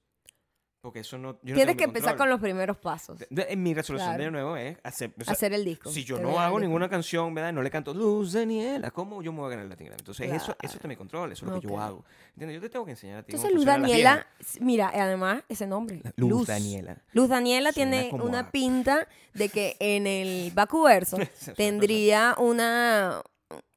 Porque 0.82 1.02
eso 1.02 1.16
no. 1.20 1.38
yo 1.44 1.54
Tienes 1.54 1.76
que 1.76 1.84
empezar 1.84 2.18
con 2.18 2.28
los 2.28 2.40
primeros 2.42 2.76
pasos. 2.76 3.20
De- 3.30 3.56
mi 3.56 3.72
resolución 3.76 4.08
Claro. 4.10 4.18
de 4.18 4.24
año 4.26 4.32
nuevo 4.32 4.58
es 4.58 4.78
hacer. 4.84 5.14
o 5.20 5.24
sea, 5.24 5.34
hacer 5.34 5.54
el 5.54 5.64
disco. 5.64 5.92
si 5.92 6.04
yo 6.04 6.20
no 6.20 6.40
hago 6.40 6.60
ninguna 6.60 6.90
canción, 6.90 7.34
¿verdad? 7.36 7.54
No 7.54 7.62
le 7.62 7.70
canto 7.70 7.94
Luz 7.94 8.34
Daniela, 8.34 8.90
¿cómo 8.90 9.22
yo 9.22 9.32
me 9.32 9.40
voy 9.42 9.48
a 9.48 9.50
ganar 9.52 9.66
el 9.66 9.70
Latin 9.70 9.86
Grammy? 9.86 10.00
Entonces, 10.00 10.32
eso, 10.34 10.56
eso 10.60 10.76
está 10.78 10.88
mi 10.88 10.96
control, 10.96 11.32
eso 11.34 11.46
es 11.46 11.52
lo 11.52 11.62
que 11.62 11.68
yo 11.68 11.80
hago. 11.80 12.04
¿Entiendes? 12.32 12.56
Yo 12.56 12.62
te 12.62 12.70
tengo 12.70 12.86
que 12.86 12.92
enseñar 12.92 13.20
a 13.20 13.24
ti. 13.24 13.32
Entonces 13.32 13.54
Luz 13.56 13.66
Daniela, 13.66 14.26
mira, 14.60 14.92
además 14.92 15.44
ese 15.50 15.68
nombre. 15.68 16.02
Luz, 16.16 16.48
Daniela. 16.48 16.98
Luz 17.14 17.30
Daniela 17.30 17.72
Suena 17.74 17.92
tiene 17.92 18.12
una 18.24 18.40
a- 18.40 18.52
pinta 18.52 19.08
de 19.36 19.50
que 19.50 19.78
en 19.80 20.08
el 20.08 20.52
Bacuverso 20.56 21.18
tendría 21.56 22.34
una, 22.40 23.22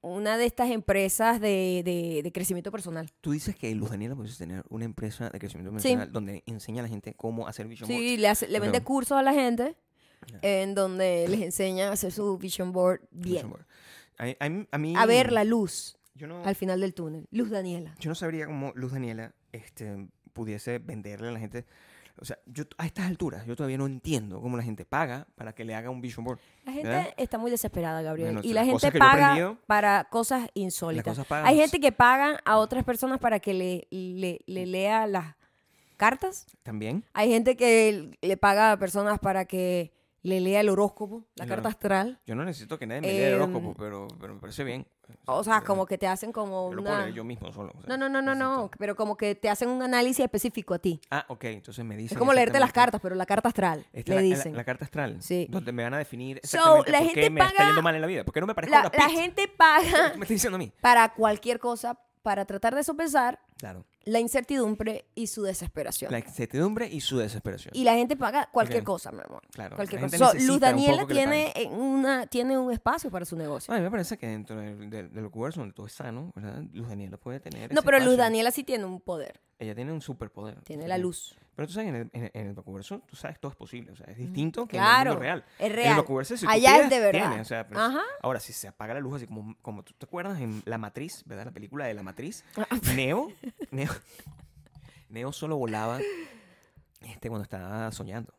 una 0.00 0.36
de 0.36 0.46
estas 0.46 0.70
empresas 0.70 1.40
de, 1.40 1.82
de- 1.84 2.20
de 2.22 2.32
crecimiento 2.32 2.70
personal. 2.70 3.10
Tú 3.20 3.32
dices 3.32 3.56
que 3.56 3.74
Luz 3.74 3.90
Daniela 3.90 4.14
puede 4.16 4.32
tener 4.34 4.64
una 4.68 4.84
empresa 4.84 5.30
de 5.30 5.38
crecimiento 5.38 5.70
Sí. 5.78 5.88
personal 5.88 6.12
donde 6.12 6.42
enseña 6.46 6.80
a 6.80 6.82
la 6.84 6.88
gente 6.88 7.14
cómo 7.14 7.46
hacer 7.48 7.66
vision 7.66 7.88
boards. 7.88 8.02
Sí, 8.04 8.16
le, 8.16 8.28
hace- 8.28 8.48
le 8.48 8.60
vende 8.60 8.82
cursos 8.82 9.16
a 9.18 9.22
la 9.22 9.32
gente 9.32 9.76
en 10.42 10.74
donde 10.74 11.26
les 11.28 11.40
enseña 11.42 11.88
a 11.88 11.92
hacer 11.92 12.12
su 12.12 12.38
vision 12.38 12.72
board 12.72 13.00
Vision 13.10 13.32
bien. 13.32 13.50
board. 13.50 13.66
A, 14.18 14.44
a- 14.44 14.66
a 14.70 14.78
mí, 14.78 14.94
A 14.96 15.06
ver 15.06 15.32
la 15.32 15.44
luz 15.44 15.96
Yo 16.14 16.26
no, 16.26 16.44
al 16.44 16.54
final 16.54 16.80
del 16.80 16.94
túnel. 16.94 17.26
Luz 17.30 17.50
Daniela. 17.50 17.94
yo 17.98 18.08
no 18.10 18.14
sabría 18.14 18.46
cómo 18.46 18.72
Luz 18.74 18.92
Daniela 18.92 19.34
este, 19.52 20.08
pudiese 20.32 20.78
venderle 20.78 21.28
a 21.28 21.32
la 21.32 21.38
gente. 21.40 21.64
O 22.20 22.24
sea, 22.24 22.38
yo 22.46 22.64
a 22.78 22.86
estas 22.86 23.06
alturas, 23.06 23.44
yo 23.44 23.56
todavía 23.56 23.76
no 23.76 23.86
entiendo 23.86 24.40
cómo 24.40 24.56
la 24.56 24.62
gente 24.62 24.84
paga 24.84 25.26
para 25.34 25.52
que 25.52 25.64
le 25.64 25.74
haga 25.74 25.90
un 25.90 26.00
vision 26.00 26.24
board. 26.24 26.38
La 26.64 26.72
gente 26.72 26.88
¿Verdad? 26.88 27.14
está 27.16 27.38
muy 27.38 27.50
desesperada, 27.50 28.02
Gabriel. 28.02 28.34
Bueno, 28.34 28.48
y 28.48 28.52
la 28.52 28.64
gente 28.64 28.92
paga 28.92 29.32
aprendido- 29.32 29.58
para 29.66 30.04
cosas 30.04 30.48
insólitas. 30.54 31.18
cosas. 31.18 31.44
Hay 31.44 31.56
gente 31.56 31.80
que 31.80 31.90
paga 31.90 32.40
a 32.44 32.58
otras 32.58 32.84
personas 32.84 33.18
para 33.18 33.40
que 33.40 33.52
le, 33.52 33.88
le, 33.90 34.40
le 34.46 34.66
lea 34.66 35.06
las 35.08 35.34
cartas. 35.96 36.46
También. 36.62 37.04
Hay 37.14 37.30
gente 37.30 37.56
que 37.56 38.16
le 38.22 38.36
paga 38.36 38.72
a 38.72 38.76
personas 38.78 39.18
para 39.18 39.44
que 39.44 39.92
le 40.24 40.40
lea 40.40 40.60
el 40.60 40.68
horóscopo, 40.70 41.24
la 41.36 41.46
carta 41.46 41.68
astral. 41.68 42.18
Yo 42.26 42.34
no 42.34 42.44
necesito 42.44 42.78
que 42.78 42.86
nadie 42.86 43.02
me 43.02 43.12
lea 43.12 43.28
el 43.28 43.34
Em, 43.34 43.40
horóscopo, 43.42 43.74
pero, 43.78 44.08
pero 44.18 44.34
me 44.34 44.40
parece 44.40 44.64
bien. 44.64 44.86
O 45.26 45.44
sea, 45.44 45.60
como 45.60 45.84
que 45.84 45.98
te 45.98 46.06
hacen 46.06 46.32
como 46.32 46.70
Yo 46.70 46.76
lo 46.76 46.82
puedo 46.82 46.94
una... 46.96 47.04
leer 47.04 47.14
yo 47.14 47.24
mismo 47.24 47.52
solo. 47.52 47.72
o 47.76 47.80
sea, 47.82 47.88
No, 47.90 47.96
no, 47.96 48.08
no, 48.08 48.22
no, 48.22 48.34
no. 48.34 48.70
Pero 48.78 48.96
como 48.96 49.16
que 49.18 49.34
te 49.34 49.50
hacen 49.50 49.68
un 49.68 49.82
análisis 49.82 50.20
específico 50.24 50.72
a 50.72 50.78
ti. 50.78 50.98
Ah, 51.10 51.26
ok, 51.28 51.44
entonces 51.44 51.84
me 51.84 51.94
dicen. 51.96 52.16
Es 52.16 52.18
como 52.18 52.32
leerte 52.32 52.58
las 52.58 52.72
cartas, 52.72 53.00
pero 53.02 53.14
la 53.14 53.26
carta 53.26 53.48
astral, 53.50 53.86
Esta 53.92 54.12
le 54.12 54.16
la- 54.16 54.22
dicen. 54.22 54.56
La, 54.56 54.64
carta 54.64 54.86
astral. 54.86 55.20
Sí. 55.20 55.46
Donde 55.50 55.72
me 55.72 55.82
van 55.84 55.92
a 55.92 55.98
definir 55.98 56.40
So, 56.42 56.56
exactamente 56.56 56.90
la 56.92 56.98
por 56.98 57.06
gente 57.06 57.20
qué 57.20 57.30
me 57.30 57.40
está 57.40 57.52
paga- 57.52 57.66
yendo 57.68 57.82
mal 57.82 57.94
en 57.94 58.00
la 58.00 58.06
vida. 58.06 58.24
Porque 58.24 58.40
no 58.40 58.46
me 58.46 58.54
parezco 58.54 58.76
La, 58.78 58.80
a 58.84 58.88
Brad 58.88 58.98
la 58.98 59.10
gente 59.10 59.46
paga 59.48 60.12
Me 60.16 60.22
está 60.24 60.32
diciendo 60.34 60.56
a 60.56 60.58
mí. 60.58 60.72
para 60.80 61.12
cualquier 61.12 61.58
cosa, 61.60 62.00
para 62.22 62.46
tratar 62.46 62.74
de 62.74 62.82
sopesar 62.82 63.38
Claro. 63.58 63.84
La 64.04 64.20
incertidumbre 64.20 65.06
y 65.14 65.26
su 65.28 65.42
desesperación. 65.42 66.10
La 66.12 66.18
incertidumbre 66.18 66.86
y 66.88 67.00
su 67.00 67.18
desesperación. 67.18 67.72
Y 67.74 67.84
la 67.84 67.94
gente 67.94 68.16
paga 68.16 68.48
cualquier 68.52 68.80
Ok. 68.80 68.86
cosa, 68.86 69.12
mi 69.12 69.20
amor. 69.26 69.42
Claro. 69.50 69.76
Cualquier 69.76 70.00
cosa. 70.02 70.18
So, 70.18 70.34
Luz 70.34 70.48
un 70.50 70.60
Daniela 70.60 71.06
que 71.06 71.14
le 71.14 71.20
tiene, 71.20 71.52
una, 71.70 72.26
tiene 72.26 72.58
un 72.58 72.72
espacio 72.72 73.10
para 73.10 73.24
su 73.24 73.36
negocio. 73.36 73.72
A 73.72 73.76
mí 73.76 73.82
me 73.82 73.90
parece 73.90 74.16
que 74.18 74.26
dentro 74.26 74.56
del, 74.56 74.90
del, 74.90 75.12
del 75.12 75.30
donde 75.30 75.72
todo 75.72 75.86
es 75.86 75.92
sano, 75.92 76.32
¿verdad? 76.34 76.62
Luz 76.72 76.88
Daniela 76.88 77.16
puede 77.16 77.40
tener. 77.40 77.72
No, 77.72 77.80
ese 77.80 77.86
pero 77.86 77.98
Luz 77.98 78.06
espacio. 78.08 78.22
Daniela 78.24 78.50
sí 78.50 78.64
tiene 78.64 78.84
un 78.84 79.00
poder. 79.00 79.40
Ella 79.58 79.74
tiene 79.74 79.92
un 79.92 80.00
superpoder. 80.00 80.60
Tiene 80.62 80.88
la 80.88 80.98
luz. 80.98 81.36
Pero 81.54 81.68
tú 81.68 81.74
sabes, 81.74 81.88
en 81.90 81.94
el, 81.94 82.10
en, 82.12 82.30
en 82.34 82.46
el 82.48 82.54
tú 83.08 83.14
sabes, 83.14 83.38
todo 83.38 83.52
es 83.52 83.56
posible. 83.56 83.92
O 83.92 83.96
sea, 83.96 84.06
es 84.06 84.16
distinto 84.16 84.66
que 84.66 84.76
en 84.76 84.82
Claro. 84.82 85.12
el 85.12 85.16
mundo 85.18 85.20
real. 85.22 85.44
Es 85.58 85.60
En 85.60 85.66
el 85.66 85.72
real. 85.76 85.96
Vacuverso, 85.98 86.36
si 86.36 86.44
tú 86.44 86.50
Allá 86.50 86.78
es 86.80 86.90
de 86.90 86.98
verdad. 86.98 87.28
tiene, 87.28 87.40
o 87.40 87.44
sea, 87.44 87.64
pues, 87.68 87.78
Ajá. 87.78 88.00
Ahora, 88.22 88.40
si 88.40 88.52
se 88.52 88.66
apaga 88.66 88.92
la 88.94 88.98
luz, 89.00 89.14
así 89.14 89.26
como, 89.28 89.56
como 89.62 89.84
tú 89.84 89.92
te 89.96 90.04
acuerdas 90.04 90.40
en 90.40 90.62
La 90.64 90.78
Matriz, 90.78 91.22
¿verdad? 91.26 91.44
La 91.44 91.52
película 91.52 91.86
de 91.86 91.94
La 91.94 92.02
Matriz. 92.02 92.44
Ah, 92.56 92.66
Neo, 92.96 93.28
Neo, 93.74 93.90
Neo 95.08 95.32
solo 95.32 95.56
volaba 95.56 96.00
este, 97.00 97.28
cuando 97.28 97.42
estaba 97.44 97.90
soñando. 97.92 98.32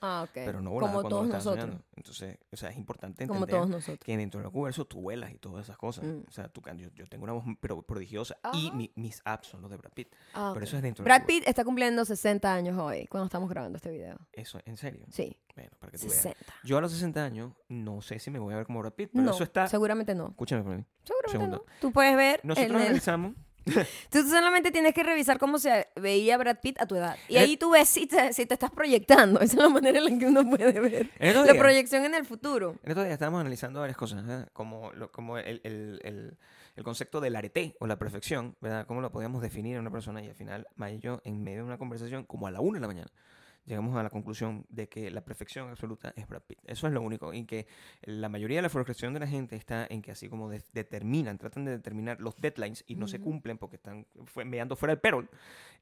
Ah, 0.00 0.22
ok. 0.22 0.30
Pero 0.34 0.60
no 0.60 0.70
volaba 0.70 0.92
Como 0.92 1.02
cuando 1.02 1.08
todos 1.08 1.26
estaba 1.26 1.38
nosotros. 1.56 1.64
soñando. 1.64 1.84
Entonces, 1.96 2.38
o 2.52 2.56
sea, 2.56 2.68
es 2.70 2.76
importante 2.76 3.26
Como 3.26 3.40
entender 3.40 3.56
todos 3.56 3.68
nosotros. 3.68 3.98
que 4.04 4.16
dentro 4.16 4.38
del 4.40 4.48
universo 4.48 4.84
tú 4.84 5.00
vuelas 5.00 5.32
y 5.32 5.38
todas 5.38 5.64
esas 5.64 5.76
cosas. 5.76 6.04
Mm. 6.04 6.22
O 6.28 6.30
sea, 6.30 6.48
tú, 6.48 6.62
yo, 6.76 6.88
yo 6.94 7.06
tengo 7.08 7.24
una 7.24 7.32
voz 7.32 7.44
pero 7.60 7.82
prodigiosa 7.82 8.36
y 8.52 8.70
mi- 8.70 8.92
mis 8.94 9.20
apps 9.24 9.48
son 9.48 9.62
los 9.62 9.70
de 9.70 9.76
Brad 9.78 9.90
Pitt. 9.92 10.12
Ah, 10.34 10.50
Pero 10.54 10.62
ok. 10.64 10.68
eso 10.68 10.76
es 10.76 10.82
dentro 10.82 11.02
del 11.02 11.12
Brad. 11.12 11.26
Pitt 11.26 11.42
está 11.48 11.64
cumpliendo 11.64 12.04
60 12.04 12.54
años 12.54 12.78
hoy, 12.78 13.06
cuando 13.08 13.24
estamos 13.26 13.50
grabando 13.50 13.76
este 13.78 13.90
video. 13.90 14.16
Eso, 14.32 14.60
¿en 14.66 14.76
serio? 14.76 15.04
Sí, 15.10 15.36
Bueno, 15.56 15.70
para 15.80 15.90
que 15.90 15.98
tú 15.98 16.04
veas. 16.06 16.14
60. 16.22 16.54
Yo 16.62 16.78
a 16.78 16.80
los 16.80 16.92
60 16.92 17.24
años 17.24 17.52
no 17.68 18.00
sé 18.02 18.20
si 18.20 18.30
me 18.30 18.38
voy 18.38 18.54
a 18.54 18.58
ver 18.58 18.66
como 18.66 18.78
Brad 18.80 18.92
Pitt, 18.92 19.10
pero 19.12 19.24
No, 19.24 19.32
eso 19.32 19.42
está... 19.42 19.66
seguramente 19.66 20.14
no. 20.14 20.28
Escúchame 20.28 20.62
por 20.62 20.76
mí. 20.76 20.84
Seguramente 21.02 21.32
Segundo. 21.32 21.56
no. 21.66 21.72
Tú 21.80 21.90
puedes 21.90 22.16
ver. 22.16 22.38
Nosotros 22.44 22.70
el- 22.80 22.86
analizamos... 22.86 23.34
Tú 24.10 24.22
solamente 24.28 24.70
tienes 24.70 24.94
que 24.94 25.02
revisar 25.02 25.38
cómo 25.38 25.58
se 25.58 25.88
veía 25.96 26.38
Brad 26.38 26.58
Pitt 26.62 26.80
a 26.80 26.86
tu 26.86 26.94
edad. 26.94 27.16
Y 27.28 27.36
el- 27.36 27.42
ahí 27.42 27.56
tú 27.56 27.70
ves 27.70 27.88
si 27.88 28.06
te, 28.06 28.32
si 28.32 28.46
te 28.46 28.54
estás 28.54 28.70
proyectando. 28.70 29.40
Esa 29.40 29.56
es 29.56 29.62
la 29.62 29.68
manera 29.68 29.98
en 29.98 30.04
la 30.04 30.18
que 30.18 30.26
uno 30.26 30.48
puede 30.48 30.80
ver 30.80 31.10
la 31.18 31.42
días- 31.52 31.56
proyección 31.56 32.04
en 32.04 32.14
el 32.14 32.24
futuro. 32.24 32.76
En 32.84 32.90
estos 32.90 33.04
días 33.04 33.14
estábamos 33.14 33.40
analizando 33.40 33.80
varias 33.80 33.96
cosas, 33.96 34.24
¿verdad? 34.24 34.48
como, 34.52 34.92
lo- 34.92 35.10
como 35.10 35.38
el, 35.38 35.60
el- 35.64 36.00
el- 36.04 36.36
el 36.76 36.84
concepto 36.84 37.20
del 37.20 37.34
arete 37.36 37.74
o 37.80 37.86
la 37.86 37.98
perfección, 37.98 38.54
¿verdad? 38.60 38.86
Cómo 38.86 39.00
lo 39.00 39.10
podíamos 39.10 39.40
definir 39.42 39.74
en 39.76 39.80
una 39.80 39.90
persona 39.90 40.22
y 40.22 40.28
al 40.28 40.34
final, 40.34 40.66
Maya 40.76 40.94
y 40.96 40.98
yo, 41.00 41.20
en 41.24 41.42
medio 41.42 41.58
de 41.60 41.64
una 41.64 41.78
conversación, 41.78 42.24
como 42.24 42.46
a 42.46 42.50
la 42.50 42.60
una 42.60 42.76
de 42.76 42.80
la 42.82 42.86
mañana, 42.86 43.08
llegamos 43.66 43.96
a 43.96 44.02
la 44.02 44.10
conclusión 44.10 44.64
de 44.68 44.88
que 44.88 45.10
la 45.10 45.22
perfección 45.24 45.68
absoluta 45.68 46.12
es 46.16 46.26
Brad 46.28 46.42
Pitt. 46.42 46.58
Eso 46.64 46.86
es 46.86 46.92
lo 46.92 47.02
único. 47.02 47.34
Y 47.34 47.44
que 47.44 47.66
la 48.02 48.28
mayoría 48.28 48.58
de 48.58 48.62
la 48.62 48.68
frustración 48.68 49.12
de 49.12 49.20
la 49.20 49.26
gente 49.26 49.56
está 49.56 49.86
en 49.90 50.00
que 50.02 50.12
así 50.12 50.28
como 50.28 50.48
de- 50.48 50.62
determinan, 50.72 51.36
tratan 51.38 51.64
de 51.64 51.72
determinar 51.72 52.20
los 52.20 52.36
deadlines 52.36 52.84
y 52.86 52.94
no 52.94 53.08
se 53.08 53.20
cumplen 53.20 53.58
porque 53.58 53.76
están 53.76 54.06
enviando 54.36 54.76
fuera 54.76 54.92
el 54.92 55.00
perol, 55.00 55.28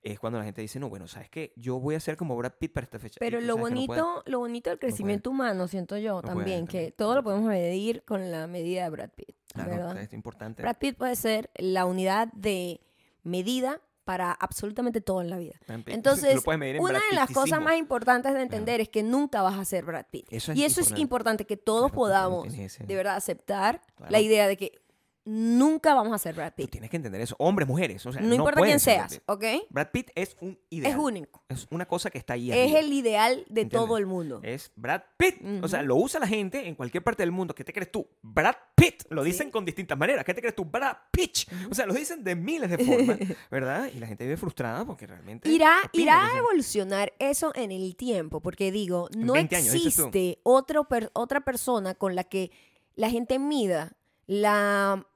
es 0.02 0.18
cuando 0.18 0.38
la 0.38 0.44
gente 0.44 0.60
dice, 0.62 0.80
no, 0.80 0.88
bueno, 0.88 1.06
¿sabes 1.06 1.28
qué? 1.30 1.52
Yo 1.56 1.78
voy 1.78 1.94
a 1.94 2.00
ser 2.00 2.16
como 2.16 2.36
Brad 2.36 2.54
Pitt 2.58 2.72
para 2.72 2.84
esta 2.84 2.98
fecha. 2.98 3.16
Pero 3.20 3.40
lo 3.40 3.54
que 3.56 3.60
no 3.60 3.68
bonito, 3.68 4.22
lo 4.26 4.38
bonito 4.40 4.70
del 4.70 4.78
crecimiento 4.78 5.30
humano, 5.30 5.68
siento 5.68 5.96
yo 5.98 6.20
puede, 6.20 6.34
también, 6.34 6.64
también. 6.66 6.86
que 6.86 6.92
todo 6.92 7.14
lo 7.14 7.22
podemos 7.22 7.46
medir 7.48 8.02
con 8.04 8.30
la 8.30 8.46
medida 8.46 8.84
de 8.84 8.90
Brad 8.90 9.10
Pitt. 9.10 9.36
Claro, 9.52 9.70
¿verdad? 9.70 9.98
es 10.02 10.12
importante. 10.12 10.62
Brad 10.62 10.76
Pitt 10.78 10.96
puede 10.96 11.16
ser 11.16 11.50
la 11.56 11.84
unidad 11.86 12.28
de 12.32 12.80
medida 13.22 13.80
para 14.04 14.32
absolutamente 14.32 15.00
todo 15.00 15.20
en 15.22 15.30
la 15.30 15.38
vida. 15.38 15.54
Tú 15.66 15.72
Entonces, 15.86 16.42
en 16.46 16.80
una 16.80 17.00
de 17.10 17.14
las 17.16 17.30
cosas 17.30 17.60
más 17.60 17.76
importantes 17.76 18.34
de 18.34 18.42
entender 18.42 18.80
es 18.80 18.88
que 18.88 19.02
nunca 19.02 19.42
vas 19.42 19.58
a 19.58 19.64
ser 19.64 19.84
Brad 19.84 20.06
Pitt. 20.10 20.26
Eso 20.30 20.52
es 20.52 20.58
y 20.58 20.64
eso 20.64 20.80
es 20.80 20.92
importante. 20.98 21.44
que 21.46 21.56
todos 21.56 21.90
Claro, 21.90 21.94
podamos 21.94 22.48
de 22.52 22.96
verdad 22.96 23.16
aceptar 23.16 23.80
Claro. 23.96 24.10
la 24.12 24.20
idea 24.20 24.46
de 24.46 24.56
que 24.56 24.80
nunca 25.24 25.94
vamos 25.94 26.12
a 26.12 26.18
ser 26.18 26.34
Brad 26.34 26.50
Tú 26.50 26.56
Pitt. 26.56 26.70
tienes 26.70 26.90
que 26.90 26.96
entender 26.96 27.20
eso. 27.20 27.34
Hombres, 27.38 27.66
mujeres. 27.68 28.04
O 28.06 28.12
sea, 28.12 28.20
No, 28.22 28.34
importa 28.34 28.60
quién 28.62 28.78
seas, 28.80 29.14
Pitt. 29.14 29.22
¿ok? 29.26 29.44
Brad 29.70 29.88
Pitt 29.90 30.10
es 30.14 30.36
un 30.40 30.58
ideal. 30.70 30.92
Es 30.92 30.98
único. 30.98 31.42
Es 31.48 31.66
una 31.70 31.86
cosa 31.86 32.10
que 32.10 32.18
está 32.18 32.34
ahí. 32.34 32.50
Es 32.52 32.56
arriba. 32.64 32.78
el 32.80 32.92
ideal 32.92 33.34
de 33.48 33.62
¿Entiendes? 33.62 33.72
todo 33.72 33.96
el 33.98 34.06
mundo. 34.06 34.40
Es 34.42 34.72
Brad 34.76 35.02
Pitt. 35.16 35.36
O 35.62 35.68
sea, 35.68 35.82
lo 35.82 35.96
usa 35.96 36.20
la 36.20 36.26
gente 36.26 36.66
en 36.68 36.74
cualquier 36.74 37.02
parte 37.02 37.22
del 37.22 37.32
mundo. 37.32 37.54
¿Qué 37.54 37.64
te 37.64 37.72
crees 37.72 37.90
tú? 37.90 38.06
Brad 38.22 38.54
Pitt. 38.74 39.04
Lo 39.10 39.22
dicen 39.22 39.46
Sí. 39.48 39.52
con 39.52 39.64
distintas 39.64 39.96
maneras. 39.98 40.24
¿Qué 40.24 40.34
te 40.34 40.40
crees 40.40 40.54
tú? 40.54 40.64
Brad 40.64 40.96
Pitch. 41.10 41.48
O 41.70 41.74
sea, 41.74 41.86
lo 41.86 41.94
dicen 41.94 42.22
de 42.24 42.34
miles 42.34 42.70
de 42.70 42.78
formas, 42.78 43.18
¿verdad? 43.50 43.88
Y 43.94 43.98
la 43.98 44.06
gente 44.06 44.24
vive 44.24 44.36
frustrada 44.36 44.84
porque 44.84 45.06
realmente. 45.06 45.48
Irá, 45.48 45.74
irá 45.92 46.26
a 46.34 46.38
evolucionar 46.38 47.12
eso 47.18 47.52
en 47.54 47.72
el 47.72 47.96
tiempo, 47.96 48.40
porque 48.40 48.70
digo, 48.72 49.08
no 49.16 49.32
20 49.34 49.56
años, 49.56 49.72
dices 49.72 49.96
tú. 49.96 50.02
existe 50.08 50.40
otro 50.42 50.84
per- 50.84 51.10
otra 51.14 51.40
persona 51.42 51.94
con 51.94 52.14
la 52.14 52.24
que 52.24 52.50
la 52.96 53.10
gente 53.10 53.38
mida 53.38 53.96
la 54.26 55.06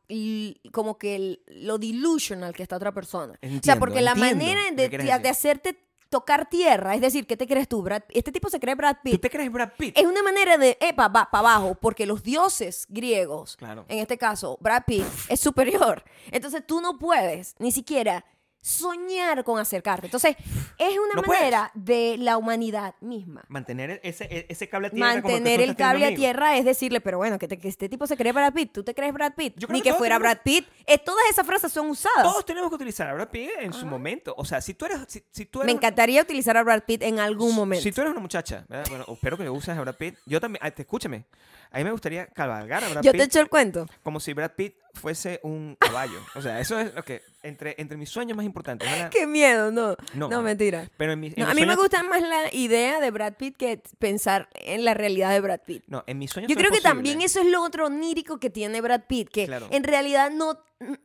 como 0.72 0.98
que 0.98 1.16
el- 1.16 1.42
lo 1.46 1.78
delusional 1.78 2.54
que 2.54 2.62
está 2.62 2.76
otra 2.76 2.92
persona. 2.92 3.38
o 3.42 3.60
sea, 3.62 3.78
porque 3.78 4.00
la 4.00 4.14
manera 4.14 4.60
de, 4.72 5.28
hacerte 5.28 5.78
tocar 6.08 6.48
tierra, 6.48 6.94
es 6.94 7.02
decir, 7.02 7.26
¿qué 7.26 7.36
te 7.36 7.46
crees 7.46 7.68
tú? 7.68 7.82
Brad- 7.82 8.04
este 8.08 8.32
tipo 8.32 8.48
se 8.48 8.58
cree 8.58 8.74
Brad 8.74 8.94
¿Tú 8.96 9.10
Pitt. 9.10 9.20
te 9.20 9.28
crees 9.28 9.52
Brad 9.52 9.72
Pitt? 9.76 9.98
Es 9.98 10.06
una 10.06 10.22
manera 10.22 10.56
de, 10.56 10.78
epa, 10.80 11.08
va 11.08 11.28
para 11.30 11.40
abajo, 11.50 11.74
porque 11.74 12.06
los 12.06 12.22
dioses 12.22 12.86
griegos, 12.88 13.56
Claro. 13.58 13.84
en 13.88 13.98
este 13.98 14.16
caso, 14.16 14.56
Brad 14.62 14.84
Pitt, 14.86 15.04
es 15.28 15.38
superior. 15.40 16.02
Entonces 16.30 16.62
tú 16.66 16.80
no 16.80 16.98
puedes 16.98 17.54
ni 17.58 17.72
siquiera 17.72 18.24
soñar 18.68 19.44
con 19.44 19.58
acercarte. 19.58 20.06
Entonces, 20.06 20.36
es 20.78 20.98
una 20.98 21.14
No 21.14 21.22
puedes. 21.22 21.40
manera 21.40 21.70
de 21.74 22.16
la 22.18 22.36
humanidad 22.36 22.94
misma. 23.00 23.44
Mantener 23.48 24.00
ese, 24.02 24.24
e, 24.30 24.46
ese 24.48 24.68
cable 24.68 24.88
a 24.88 24.90
tierra. 24.90 25.14
Mantener 25.14 25.60
el 25.60 25.74
cable 25.76 26.06
a 26.06 26.14
tierra 26.14 26.56
es 26.56 26.64
decirle, 26.64 27.00
pero 27.00 27.18
bueno, 27.18 27.38
que, 27.38 27.48
te- 27.48 27.58
que 27.58 27.68
este 27.68 27.88
tipo 27.88 28.06
se 28.06 28.16
cree 28.16 28.32
Brad 28.32 28.52
Pitt, 28.52 28.72
tú 28.72 28.84
te 28.84 28.94
crees 28.94 29.12
Brad 29.12 29.32
Pitt, 29.34 29.56
ni 29.68 29.80
que 29.82 29.94
fuera 29.94 30.16
tenemos- 30.16 30.34
Brad 30.34 30.42
Pitt. 30.44 30.66
Eh, 30.86 30.98
todas 30.98 31.24
esas 31.30 31.46
frases 31.46 31.72
son 31.72 31.88
usadas. 31.90 32.22
Todos 32.22 32.44
tenemos 32.44 32.68
que 32.68 32.76
utilizar 32.76 33.08
a 33.08 33.14
Brad 33.14 33.28
Pitt 33.28 33.50
en 33.60 33.72
su 33.72 33.86
momento. 33.86 34.34
O 34.36 34.44
sea, 34.44 34.60
si 34.60 34.74
tú 34.74 34.84
eres. 34.84 34.98
Si, 35.08 35.22
si 35.30 35.46
tú 35.46 35.62
Me 35.64 35.72
encantaría 35.72 36.22
utilizar 36.22 36.56
a 36.56 36.62
Brad 36.62 36.82
Pitt 36.82 37.02
en 37.02 37.18
algún 37.20 37.54
momento. 37.54 37.82
Si 37.82 37.92
tú 37.92 38.00
eres 38.02 38.10
una 38.12 38.20
muchacha, 38.20 38.64
¿verdad? 38.68 38.86
bueno, 38.90 39.04
espero 39.08 39.36
que 39.38 39.48
uses 39.48 39.76
a 39.76 39.80
Brad 39.80 39.94
Pitt. 39.96 40.16
Yo 40.26 40.40
también, 40.40 40.62
te- 40.74 40.82
escúchame, 40.82 41.24
a 41.70 41.78
mí 41.78 41.84
me 41.84 41.90
gustaría 41.92 42.26
cabalgar 42.26 42.82
a 42.84 42.88
Brad 42.88 43.02
Yo 43.02 43.12
Pitt 43.12 43.20
te 43.20 43.24
echo 43.26 43.40
el 43.40 43.48
cuento. 43.48 43.86
como 44.02 44.20
si 44.20 44.32
Brad 44.32 44.52
Pitt 44.56 44.74
fuese 44.94 45.38
un 45.42 45.76
caballo. 45.78 46.18
O 46.34 46.42
sea, 46.42 46.58
eso 46.60 46.78
es 46.80 46.94
lo 46.94 47.04
que, 47.04 47.22
entre, 47.42 47.74
entre 47.78 47.96
mis 47.96 48.08
sueños 48.08 48.36
más 48.36 48.44
importantes. 48.46 48.88
ojalá- 48.88 49.10
Qué 49.10 49.26
miedo, 49.26 49.70
no. 49.70 49.96
No. 50.14 50.28
No, 50.28 50.42
mentira. 50.42 50.88
Pero 50.96 51.12
en 51.12 51.22
en 51.24 51.30
No, 51.36 51.36
mis 51.36 51.44
a 51.46 51.54
mí 51.54 51.60
me 51.60 51.66
sueños- 51.74 51.76
gusta 51.76 52.02
más 52.02 52.22
la 52.22 52.52
idea 52.54 53.00
de 53.00 53.10
Brad 53.10 53.34
Pitt 53.34 53.56
que 53.56 53.82
pensar 53.98 54.48
en 54.54 54.84
la 54.84 54.94
realidad 54.94 55.30
de 55.30 55.40
Brad 55.40 55.60
Pitt. 55.66 55.84
No, 55.86 56.02
en 56.06 56.18
mis 56.18 56.30
sueños 56.30 56.48
Yo 56.48 56.56
creo 56.56 56.70
que 56.70 56.78
posible. 56.78 56.88
también 56.94 57.22
eso 57.22 57.40
es 57.40 57.46
lo 57.46 57.62
otro 57.62 57.86
onírico 57.86 58.38
que 58.40 58.50
tiene 58.50 58.80
Brad 58.80 59.02
Pitt, 59.06 59.28
que 59.28 59.46
Claro. 59.46 59.68
en 59.70 59.84
realidad 59.84 60.30
no, 60.30 60.58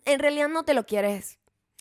en 0.06 0.20
realidad 0.20 0.48
no 0.50 0.64
te 0.64 0.74
lo 0.74 0.86
quieres. 0.86 1.38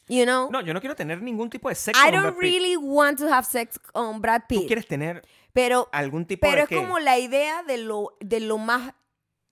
You 0.08 0.24
know? 0.24 0.50
No, 0.50 0.60
yo 0.60 0.74
no 0.74 0.80
quiero 0.80 0.96
tener 0.96 1.22
ningún 1.22 1.48
tipo 1.48 1.68
de 1.68 1.76
sexo 1.76 2.00
I 2.02 2.10
con 2.10 2.20
Brad 2.20 2.32
Pitt. 2.34 2.40
really 2.40 2.76
want 2.76 3.18
to 3.20 3.32
have 3.32 3.46
sex 3.46 3.78
con 3.78 4.20
Brad 4.20 4.42
Tú 4.42 4.56
Pitt. 4.56 4.66
quieres 4.66 4.86
tener 4.88 5.22
Pero, 5.52 5.88
algún 5.92 6.26
tipo 6.26 6.40
pero 6.46 6.56
de 6.56 6.62
es 6.62 6.68
qué? 6.68 6.76
como 6.76 6.98
la 6.98 7.18
idea 7.18 7.62
de 7.62 7.78
lo, 7.78 8.16
de 8.20 8.40
lo 8.40 8.58
más 8.58 8.94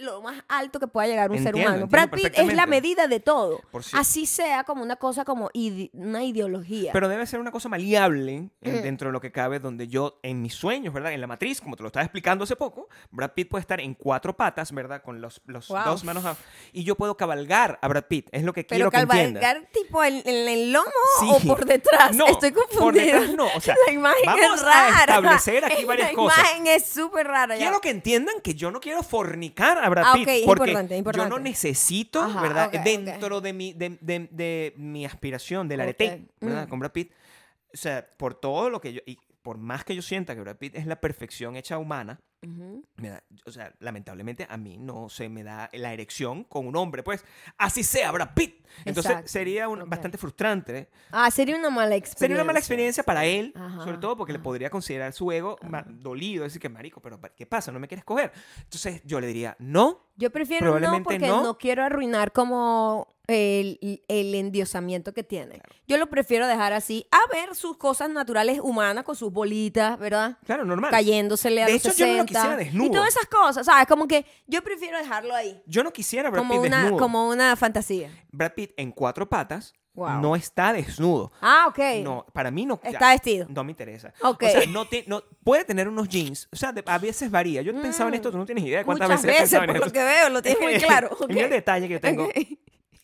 lo 0.01 0.23
más 0.23 0.43
alto 0.49 0.81
que 0.81 0.87
pueda 0.87 1.07
llegar 1.07 1.31
un 1.31 1.43
ser 1.43 1.55
humano. 1.55 1.87
Brad 1.87 2.11
Pitt 2.11 2.33
es 2.39 2.55
la 2.55 2.67
medida 2.67 3.07
de 3.07 3.21
todo. 3.21 3.61
Por 3.71 3.83
Así 3.93 4.27
sea 4.27 4.65
como 4.65 4.83
una 4.83 4.97
cosa 4.97 5.25
como 5.25 5.51
ide- 5.53 5.91
una 5.93 6.25
ideología. 6.25 6.93
Pero 6.93 7.09
debe 7.09 7.27
ser 7.27 7.41
una 7.41 7.51
cosa 7.53 7.69
maleable 7.69 8.51
Mm. 8.61 8.71
dentro 8.83 9.09
de 9.09 9.13
lo 9.13 9.21
que 9.21 9.31
cabe, 9.33 9.59
donde 9.61 9.89
yo, 9.89 10.19
en 10.23 10.43
mis 10.43 10.55
sueños, 10.55 10.93
¿verdad? 10.95 11.13
En 11.13 11.21
la 11.21 11.27
matriz, 11.27 11.61
como 11.61 11.77
te 11.77 11.83
lo 11.83 11.89
estaba 11.89 12.05
explicando 12.05 12.45
hace 12.45 12.57
poco, 12.57 12.89
Brad 13.11 13.33
Pitt 13.33 13.49
puede 13.49 13.61
estar 13.61 13.81
en 13.81 13.95
cuatro 13.95 14.37
patas, 14.37 14.73
¿verdad? 14.73 15.03
Con 15.03 15.21
los, 15.21 15.41
los 15.47 15.69
Wow. 15.69 15.85
dos 15.85 16.05
manos. 16.05 16.25
a- 16.25 16.37
y 16.73 16.85
yo 16.85 16.97
puedo 16.97 17.17
cabalgar 17.17 17.79
a 17.83 17.89
Brad 17.89 18.05
Pitt. 18.05 18.29
Es 18.33 18.43
lo 18.43 18.53
que 18.53 18.65
Pero 18.65 18.77
quiero 18.77 18.91
que 18.91 18.99
entiendas. 18.99 19.43
cabalgar 19.43 19.69
tipo 19.73 20.03
en, 20.05 20.23
en 20.25 20.49
el 20.49 20.73
lomo 20.73 20.91
Sí. 21.21 21.29
o 21.31 21.41
por 21.41 21.65
detrás. 21.65 22.15
No, 22.17 22.27
Estoy 22.27 22.53
por 22.53 22.67
confundida. 22.69 23.05
detrás 23.05 23.35
no, 23.35 23.47
o 23.55 23.61
sea, 23.61 23.75
la 23.87 23.93
imagen 23.93 24.23
vamos 24.25 24.55
es 24.57 24.63
a 24.63 24.65
rara. 24.65 24.99
establecer 25.01 25.65
aquí 25.65 25.85
varias 25.87 26.11
la 26.11 26.17
cosas. 26.17 26.39
imagen 26.39 26.67
es 26.69 26.87
súper 26.87 27.27
rara. 27.27 27.57
ya. 27.57 27.63
Quiero 27.67 27.81
que 27.81 27.91
entiendan 27.91 28.41
que 28.43 28.55
yo 28.55 28.71
no 28.71 28.81
quiero 28.81 29.03
fornicar 29.03 29.79
a 29.79 29.89
Brad 29.91 30.05
Ah, 30.07 30.13
Pitt. 30.15 30.23
ok, 30.23 30.29
es 30.35 30.43
porque 30.47 30.63
importante, 30.71 30.97
importante. 30.97 31.31
yo 31.31 31.37
no 31.39 31.43
necesito, 31.43 32.23
Ajá, 32.23 32.41
¿verdad? 32.43 32.67
ok, 32.69 32.75
ok. 32.77 32.85
Dentro 32.85 33.41
De, 33.41 33.53
mi, 33.53 33.73
de, 33.75 33.99
de- 34.01 34.29
de 34.31 34.75
mi 34.77 35.05
aspiración, 35.05 35.69
del 35.69 35.81
arete, 35.81 36.27
¿verdad? 36.41 36.67
mm. 36.67 36.71
Con 36.71 36.79
Brad 36.81 36.93
Pitt. 36.93 37.13
O 37.73 37.77
sea, 37.77 38.09
por 38.17 38.35
todo 38.35 38.71
lo 38.71 38.81
que 38.81 38.93
yo... 38.95 39.01
Y 39.07 39.19
por 39.43 39.57
más 39.59 39.85
que 39.85 39.95
yo 39.97 40.03
sienta 40.03 40.35
que 40.35 40.41
Brad 40.43 40.57
Pitt 40.57 40.75
es 40.77 40.87
la 40.87 41.01
perfección 41.01 41.57
hecha 41.57 41.79
humana, 41.79 42.21
Ujú. 42.43 42.83
me 42.97 43.11
da- 43.11 43.23
o 43.45 43.51
sea, 43.53 43.73
lamentablemente 43.81 44.47
a 44.49 44.57
mí 44.57 44.79
no 44.79 45.09
se 45.11 45.29
me 45.29 45.43
da 45.43 45.69
la 45.75 45.93
erección 45.93 46.45
con 46.45 46.67
un 46.67 46.75
hombre, 46.77 47.03
pues 47.03 47.23
así 47.59 47.83
sea 47.83 48.11
Brad 48.13 48.31
Pitt. 48.35 48.65
Entonces 48.85 49.11
Exacto, 49.11 49.29
sería 49.29 49.69
un- 49.69 49.89
bastante 49.91 50.17
frustrante. 50.17 50.89
Ah, 51.11 51.31
sería 51.31 51.57
una 51.57 51.69
mala 51.71 51.97
experiencia. 51.97 52.19
Sería 52.19 52.37
una 52.37 52.45
mala 52.45 52.59
experiencia 52.61 53.03
para 53.03 53.25
él, 53.27 53.53
Ajá, 53.57 53.85
sobre 53.85 53.99
todo 53.99 54.17
porque 54.17 54.33
le 54.33 54.39
podría 54.39 54.71
considerar 54.71 55.13
su 55.13 55.31
ego 55.33 55.59
dolido, 55.89 56.45
decir 56.45 56.61
que 56.63 56.69
marico, 56.69 57.01
pero 57.03 57.21
¿qué 57.37 57.47
pasa? 57.47 57.73
No 57.73 57.79
me 57.81 57.89
quieres 57.89 58.05
coger. 58.05 58.33
Entonces 58.63 59.03
yo 59.05 59.21
le 59.21 59.27
diría, 59.27 59.57
no, 59.59 60.10
Yo 60.21 60.31
prefiero 60.31 60.79
no 60.79 61.03
porque 61.03 61.19
no. 61.27 61.43
no. 61.43 61.59
quiero 61.59 61.83
arruinar 61.83 62.33
como 62.33 63.09
el, 63.27 64.03
el 64.09 64.35
endiosamiento 64.35 65.13
que 65.15 65.23
tiene. 65.23 65.61
Yo 65.89 65.97
lo 65.99 66.09
prefiero 66.09 66.47
dejar 66.47 66.73
así, 66.73 67.07
a 67.11 67.19
ver 67.33 67.55
sus 67.55 67.77
cosas 67.77 68.11
naturales 68.11 68.61
humanas 68.63 69.05
con 69.05 69.17
sus 69.17 69.33
bolitas, 69.33 69.99
¿verdad? 69.99 70.37
claro, 70.45 70.65
normal. 70.65 70.91
Cayéndosele 70.91 71.63
a 71.63 71.67
De 71.67 71.73
los 71.73 71.85
hecho, 71.87 71.95
yo 71.97 72.07
no 72.07 72.13
lo 72.13 72.23
60 72.23 72.41
quisiera 72.41 72.63
y 72.63 72.65
desnudo. 72.67 72.91
todas 72.93 73.09
esas 73.09 73.27
cosas, 73.27 73.67
¿sabes? 73.67 73.87
Como 73.87 74.07
que 74.07 74.27
yo 74.47 74.63
prefiero 74.63 74.99
dejarlo 74.99 75.35
ahí. 75.35 75.63
Yo 75.67 75.83
no 75.83 75.93
quisiera 75.93 76.31
Brad 76.31 76.43
Como 76.43 76.55
Pitt 76.55 76.67
una, 76.69 76.83
desnudo. 76.83 77.01
como 77.01 77.29
una 77.29 77.57
fantasía. 77.57 78.11
Brad 78.31 78.53
Pitt 78.55 78.73
en 78.77 78.93
cuatro 78.93 79.29
patas 79.29 79.75
Wow. 80.01 80.21
no 80.23 80.35
está 80.35 80.73
desnudo. 80.73 81.31
Ah, 81.43 81.67
ok. 81.69 81.79
No, 82.03 82.25
para 82.33 82.51
mí 82.51 82.65
no. 82.65 82.81
Está 82.83 83.11
vestido. 83.11 83.47
No 83.51 83.65
me 83.65 83.73
interesa. 83.73 84.15
Ok. 84.23 84.45
O 84.45 84.49
sea, 84.51 84.63
no 84.69 84.87
te- 84.87 85.05
no, 85.07 85.23
puede 85.45 85.65
tener 85.67 85.89
unos 85.89 86.09
jeans. 86.09 86.49
O 86.51 86.57
sea, 86.57 86.73
de- 86.73 86.83
a 86.87 86.97
veces 86.99 87.31
varía. 87.31 87.61
Yo 87.61 87.79
pensaba 87.83 88.09
en 88.09 88.15
esto, 88.15 88.31
tú 88.31 88.39
no 88.39 88.47
tienes 88.47 88.65
idea 88.65 88.79
de 88.79 88.85
cuántas 88.87 89.09
Mm. 89.09 89.13
Muchas 89.13 89.23
veces 89.27 89.37
he 89.37 89.43
veces, 89.43 89.51
pensado 89.59 89.65
en 89.65 89.67
por 89.69 89.81
lo 89.81 89.87
esto. 89.87 89.99
que 89.99 90.05
veo, 90.05 90.29
lo 90.31 90.43
tienes 90.43 90.61
muy 90.63 90.75
claro. 91.05 91.17
Mira 91.29 91.45
el 91.45 91.51
detalle 91.51 91.87
que 91.89 91.99
tengo. 92.01 92.25
Ok. 92.25 92.35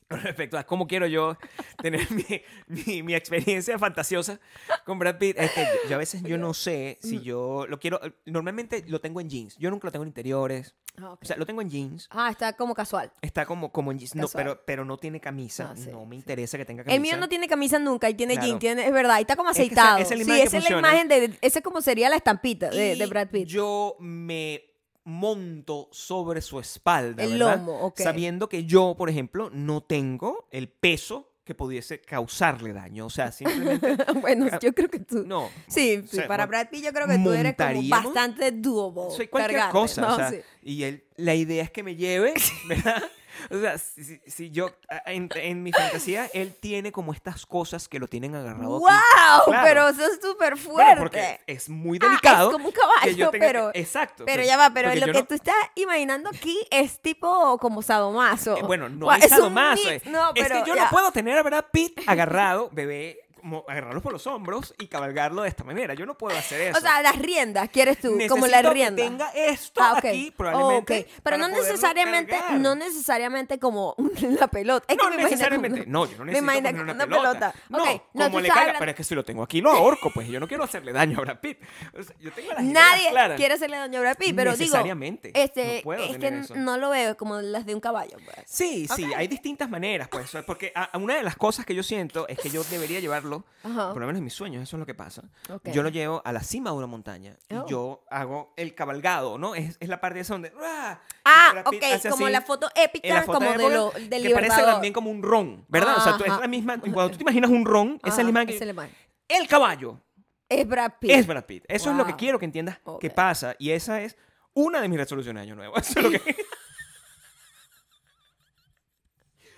Respecto 0.08 0.56
a 0.58 0.64
cómo 0.64 0.86
quiero 0.86 1.06
yo 1.06 1.36
tener 1.82 2.00
mi, 2.12 2.24
mi, 2.68 3.02
mi 3.02 3.14
experiencia 3.14 3.78
fantasiosa 3.78 4.38
con 4.84 4.98
Brad 4.98 5.18
Pitt. 5.18 5.36
Es 5.38 5.50
que 5.52 5.62
yo, 5.64 5.88
yo 5.90 5.94
a 5.96 5.98
veces 5.98 6.22
yo 6.22 6.38
no 6.38 6.54
sé 6.54 6.98
Mm. 7.02 7.06
si 7.08 7.20
yo 7.20 7.66
lo 7.68 7.78
quiero. 7.78 8.00
Normalmente 8.24 8.84
lo 8.86 9.00
tengo 9.00 9.20
en 9.20 9.28
jeans. 9.28 9.56
Yo 9.58 9.70
nunca 9.70 9.86
lo 9.88 9.92
tengo 9.92 10.04
en 10.04 10.08
interiores. 10.08 10.74
Ah, 10.98 11.12
ok. 11.12 11.22
O 11.22 11.26
sea, 11.26 11.36
lo 11.36 11.44
tengo 11.44 11.60
en 11.60 11.68
jeans. 11.70 12.08
Ah, 12.10 12.30
está 12.30 12.54
como 12.54 12.74
casual. 12.74 13.12
Está 13.20 13.44
como, 13.46 13.70
como 13.72 13.92
en 13.92 13.98
jeans. 13.98 14.14
No, 14.14 14.28
pero, 14.28 14.62
pero 14.64 14.84
no 14.84 14.96
tiene 14.96 15.20
camisa. 15.20 15.70
Ah, 15.72 15.76
sí, 15.76 15.90
no 15.90 16.04
me 16.06 16.16
sí. 16.16 16.20
interesa 16.20 16.56
que 16.56 16.64
tenga 16.64 16.84
camisa. 16.84 16.94
El 16.96 17.02
mío 17.02 17.16
no 17.16 17.28
tiene 17.28 17.48
camisa 17.48 17.78
nunca 17.78 18.08
y 18.08 18.14
tiene 18.14 18.34
Claro. 18.34 18.48
jean, 18.48 18.58
tiene, 18.58 18.86
es 18.86 18.92
verdad, 18.92 19.18
y 19.18 19.22
está 19.22 19.36
como 19.36 19.50
Es 19.50 19.56
que 19.56 19.64
esa- 19.64 19.72
aceitado. 19.72 19.98
esa 19.98 20.14
es 20.14 20.18
la 20.20 20.24
sí, 20.24 20.30
imagen 20.30 20.42
que 20.42 20.46
esa 20.48 20.58
es 20.58 20.70
la 20.70 20.78
imagen 20.78 21.08
de, 21.08 21.38
ese 21.42 21.62
como 21.62 21.80
sería 21.82 22.08
la 22.08 22.16
estampita 22.16 22.70
de, 22.70 22.96
de 22.96 23.06
Brad 23.06 23.28
Pitt. 23.28 23.46
Yo 23.48 23.96
me 24.00 24.62
monto 25.06 25.88
sobre 25.92 26.42
su 26.42 26.60
espalda. 26.60 27.22
El 27.22 27.38
¿verdad? 27.38 27.58
lomo, 27.58 27.80
ok. 27.86 28.00
Sabiendo 28.00 28.48
que 28.48 28.64
yo, 28.64 28.94
por 28.98 29.08
ejemplo, 29.08 29.50
no 29.52 29.82
tengo 29.82 30.46
el 30.50 30.68
peso 30.68 31.32
que 31.44 31.54
pudiese 31.54 32.00
causarle 32.00 32.72
daño. 32.72 33.06
O 33.06 33.10
sea, 33.10 33.30
simplemente. 33.30 33.96
bueno, 34.20 34.48
yo 34.60 34.72
creo 34.74 34.88
que 34.90 34.98
tú. 34.98 35.22
No. 35.24 35.48
Sí, 35.68 36.02
sí, 36.02 36.04
O 36.04 36.20
sea, 36.20 36.26
para 36.28 36.42
mon- 36.44 36.50
Brad 36.50 36.68
Pitt 36.70 36.84
yo 36.84 36.92
creo 36.92 37.06
que 37.06 37.18
tú 37.18 37.32
eres 37.32 37.54
como 37.54 37.88
bastante 37.88 38.50
doable. 38.50 39.14
Soy 39.16 39.28
cualquier 39.28 39.60
cargante, 39.60 39.72
cosa. 39.78 40.00
¿no? 40.02 40.12
o 40.12 40.16
sea, 40.16 40.30
Sí. 40.30 40.38
Y 40.62 40.82
él, 40.82 41.04
la 41.14 41.36
idea 41.36 41.62
es 41.62 41.70
que 41.70 41.84
me 41.84 41.94
lleve, 41.94 42.34
¿verdad? 42.68 43.00
O 43.50 43.60
sea, 43.60 43.78
si, 43.78 44.20
si- 44.26 44.50
yo, 44.50 44.70
en, 45.06 45.28
en 45.34 45.62
mi 45.62 45.72
fantasía, 45.72 46.28
él 46.34 46.54
tiene 46.58 46.92
como 46.92 47.12
estas 47.12 47.46
cosas 47.46 47.88
que 47.88 47.98
lo 47.98 48.06
tienen 48.08 48.34
agarrado. 48.34 48.78
¡Wow! 48.78 48.88
aquí. 48.88 49.50
Claro. 49.50 49.62
Pero 49.64 49.88
eso 49.88 50.04
es 50.06 50.18
súper 50.22 50.56
fuerte. 50.56 50.82
Bueno, 50.84 51.00
porque 51.02 51.40
es 51.46 51.68
muy 51.68 51.98
Ah, 52.02 52.06
delicado. 52.06 52.48
es 52.48 52.52
como 52.52 52.68
un 52.68 52.74
caballo, 52.74 53.30
tenga 53.30 53.46
pero. 53.46 53.70
exacto. 53.74 54.24
Pero 54.24 54.38
pues, 54.38 54.46
ya 54.48 54.56
va, 54.56 54.70
pero 54.70 54.94
lo 54.94 55.06
que 55.06 55.12
no- 55.12 55.24
tú 55.24 55.34
estás 55.34 55.54
imaginando 55.74 56.30
aquí 56.30 56.58
es 56.70 57.00
tipo 57.00 57.58
como 57.58 57.82
sadomaso. 57.82 58.56
Eh, 58.58 58.62
bueno, 58.62 58.88
no 58.88 59.06
Guau, 59.06 59.18
es 59.18 59.24
es 59.24 59.30
sadomaso. 59.30 59.82
mix, 59.90 60.06
eh. 60.06 60.10
no, 60.10 60.28
es 60.34 60.42
pero 60.42 60.62
que 60.64 60.68
yo 60.70 60.74
ya. 60.76 60.84
no 60.84 60.90
puedo 60.90 61.10
tener 61.12 61.36
a 61.38 61.42
Brad 61.42 61.64
Pitt 61.72 62.00
agarrado, 62.06 62.70
bebé, 62.72 63.20
como 63.46 63.64
agarrarlo 63.68 64.02
por 64.02 64.12
los 64.12 64.26
hombros 64.26 64.74
y 64.76 64.88
cabalgarlo 64.88 65.42
de 65.42 65.48
esta 65.48 65.62
manera. 65.62 65.94
Yo 65.94 66.04
no 66.04 66.18
puedo 66.18 66.36
hacer 66.36 66.60
eso. 66.62 66.78
O 66.78 66.80
sea, 66.80 67.00
las 67.00 67.16
riendas, 67.16 67.68
quieres 67.68 68.00
tú, 68.00 68.18
como 68.28 68.46
la 68.48 68.60
Necesito 68.60 68.68
que 68.70 68.74
rienda. 68.74 69.02
tenga 69.04 69.30
esto 69.30 69.80
Ah, 69.80 69.94
aquí, 69.98 70.32
probablemente. 70.36 71.06
Pero 71.22 71.38
no 71.38 71.46
necesariamente, 71.48 72.32
cargar. 72.32 72.58
no 72.58 72.74
necesariamente 72.74 73.60
como 73.60 73.94
la 74.40 74.48
pelota. 74.48 74.84
Es 74.88 74.96
que 74.98 75.02
No 75.04 75.10
me 75.10 75.14
imagino 75.14 75.30
necesariamente. 75.30 75.80
como- 75.84 75.92
No, 75.92 76.06
yo 76.10 76.18
no 76.18 76.24
me 76.24 76.32
necesito 76.32 76.70
como 76.70 76.82
una, 76.82 76.92
una 76.92 77.06
pelota. 77.06 77.54
No, 77.68 77.78
no, 78.14 78.24
como 78.24 78.40
le 78.40 78.48
caiga. 78.48 78.74
Pero 78.80 78.90
es 78.90 78.96
que 78.96 79.04
si 79.04 79.14
lo 79.14 79.24
tengo 79.24 79.44
aquí, 79.44 79.60
lo 79.60 79.70
ahorco. 79.70 80.10
Pues 80.12 80.26
yo 80.26 80.40
no 80.40 80.48
quiero 80.48 80.64
hacerle 80.64 80.92
daño 80.92 81.18
a 81.18 81.20
Brad 81.20 81.38
Pitt. 81.38 81.58
O 81.96 82.02
sea, 82.02 82.16
yo 82.18 82.32
tengo 82.32 82.52
las 82.52 82.64
Nadie 82.64 83.10
claras. 83.10 83.36
quiere 83.36 83.54
hacerle 83.54 83.76
daño 83.76 83.98
a 83.98 84.00
Brad 84.02 84.16
Pitt, 84.16 84.34
pero 84.34 84.52
digo, 84.56 84.62
Necesariamente. 84.64 85.30
este, 85.34 85.76
No 85.76 85.82
puedo 85.82 86.02
es 86.04 86.18
que 86.18 86.26
eso. 86.28 86.56
no 86.56 86.78
lo 86.78 86.90
veo 86.90 87.16
como 87.16 87.40
las 87.40 87.64
de 87.64 87.74
un 87.76 87.80
caballo. 87.80 88.16
pues. 88.24 88.38
Sí, 88.46 88.88
sí, 88.88 89.04
hay 89.14 89.28
distintas 89.28 89.70
maneras, 89.70 90.08
pues, 90.08 90.32
porque 90.44 90.72
a- 90.74 90.84
a 90.84 90.98
una 90.98 91.14
de 91.14 91.22
las 91.22 91.36
cosas 91.36 91.64
que 91.64 91.74
yo 91.76 91.82
siento 91.84 92.26
es 92.26 92.38
que 92.40 92.50
yo 92.50 92.64
debería 92.64 92.98
llevarlo, 92.98 93.35
Ajá. 93.62 93.92
por 93.92 94.00
lo 94.00 94.06
menos 94.06 94.18
en 94.18 94.24
mis 94.24 94.32
sueños, 94.34 94.62
eso 94.62 94.76
es 94.76 94.80
lo 94.80 94.86
que 94.86 94.94
pasa. 94.94 95.22
Yo 95.64 95.82
lo 95.82 95.88
llevo 95.88 96.22
a 96.24 96.32
la 96.32 96.40
cima 96.42 96.70
de 96.70 96.76
una 96.76 96.86
montaña 96.86 97.36
Oh. 97.50 97.64
y 97.66 97.70
yo 97.70 98.04
hago 98.10 98.52
el 98.56 98.74
cabalgado, 98.74 99.38
¿no? 99.38 99.54
Es, 99.54 99.76
es 99.80 99.88
la 99.88 100.00
parte 100.00 100.20
esa 100.20 100.34
donde... 100.34 100.52
¡ah! 100.62 101.00
Ah, 101.24 101.62
ok, 101.66 101.74
como 102.10 102.26
así. 102.26 102.32
la 102.32 102.42
foto 102.42 102.68
épica, 102.74 103.08
la 103.14 103.22
foto 103.22 103.38
como 103.38 103.50
de 103.52 103.58
de 103.58 103.70
lo, 103.70 103.90
del 104.08 104.22
que 104.22 104.30
parece 104.34 104.62
también 104.62 104.92
como 104.92 105.10
un 105.10 105.22
ron, 105.22 105.64
¿verdad? 105.68 105.96
O 105.96 106.00
sea, 106.00 106.16
tú, 106.16 106.24
es 106.24 106.38
la 106.40 106.46
misma, 106.48 106.78
cuando 106.80 107.10
tú 107.10 107.16
te 107.18 107.22
imaginas 107.22 107.50
un 107.50 107.64
ron, 107.64 107.98
esa 108.04 108.18
es 108.18 108.24
la 108.24 108.30
imagen. 108.30 108.90
El 109.28 109.48
caballo 109.48 110.00
Es 110.48 110.66
Brad 110.68 110.92
Pitt. 111.00 111.10
es 111.10 111.26
Brad 111.26 111.44
Pitt. 111.44 111.64
Eso 111.68 111.90
es 111.90 111.96
lo 111.96 112.06
que 112.06 112.14
quiero 112.14 112.38
que 112.38 112.44
entiendas 112.44 112.78
Ok. 112.84 113.00
que 113.00 113.10
pasa 113.10 113.56
y 113.58 113.70
esa 113.70 114.00
es 114.00 114.16
una 114.54 114.80
de 114.80 114.88
mis 114.88 114.98
resoluciones 114.98 115.40
de 115.42 115.48
año 115.48 115.56
nuevo. 115.56 115.76
Eso 115.78 115.98
es 115.98 116.04
lo 116.04 116.10
que... 116.12 116.36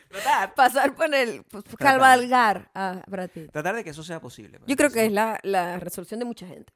tratar, 0.09 0.55
Pasar 0.55 0.95
por 0.95 1.15
el, 1.15 1.45
pues, 1.45 1.65
cabalgar 1.79 2.71
a 2.75 3.03
Brad 3.07 3.31
Pitt. 3.31 3.51
tratar 3.53 3.75
de 3.77 3.85
que 3.85 3.91
eso 3.91 4.03
sea 4.03 4.21
posible. 4.21 4.59
pues. 4.59 4.69
Yo 4.69 4.77
creo 4.77 4.91
que 4.91 5.07
es 5.07 5.13
la, 5.13 5.39
la 5.43 5.79
resolución 5.79 6.19
de 6.21 6.27
mucha 6.27 6.47
gente. 6.47 6.73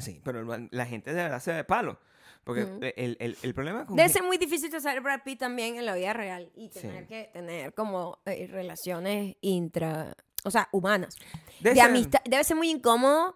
Sí, 0.00 0.20
pero 0.24 0.42
la- 0.70 0.86
gente 0.86 1.12
de 1.14 1.22
verdad 1.22 1.40
se 1.40 1.50
da 1.52 1.58
de 1.58 1.64
palo. 1.64 1.98
Porque 2.42 2.64
Ujú. 2.64 2.78
el, 2.82 3.16
el, 3.20 3.38
el 3.42 3.54
problema 3.54 3.86
con... 3.86 3.96
Debe 3.96 4.08
ser 4.10 4.22
muy 4.22 4.36
difícil 4.36 4.70
ser 4.78 5.00
Brad 5.00 5.20
Pitt 5.24 5.38
también 5.38 5.76
en 5.76 5.86
la 5.86 5.94
vida 5.94 6.12
real 6.12 6.50
y 6.54 6.68
Sí. 6.68 6.80
tener 6.80 7.06
que 7.06 7.30
tener 7.32 7.72
como 7.72 8.18
eh, 8.26 8.46
relaciones 8.50 9.36
intra, 9.40 10.14
o 10.44 10.50
sea, 10.50 10.68
humanas. 10.72 11.16
debe 11.60 11.74
de 11.74 11.80
ser- 11.80 11.90
amistad. 11.90 12.20
Debe 12.26 12.44
ser 12.44 12.56
muy 12.56 12.68
incómodo 12.70 13.34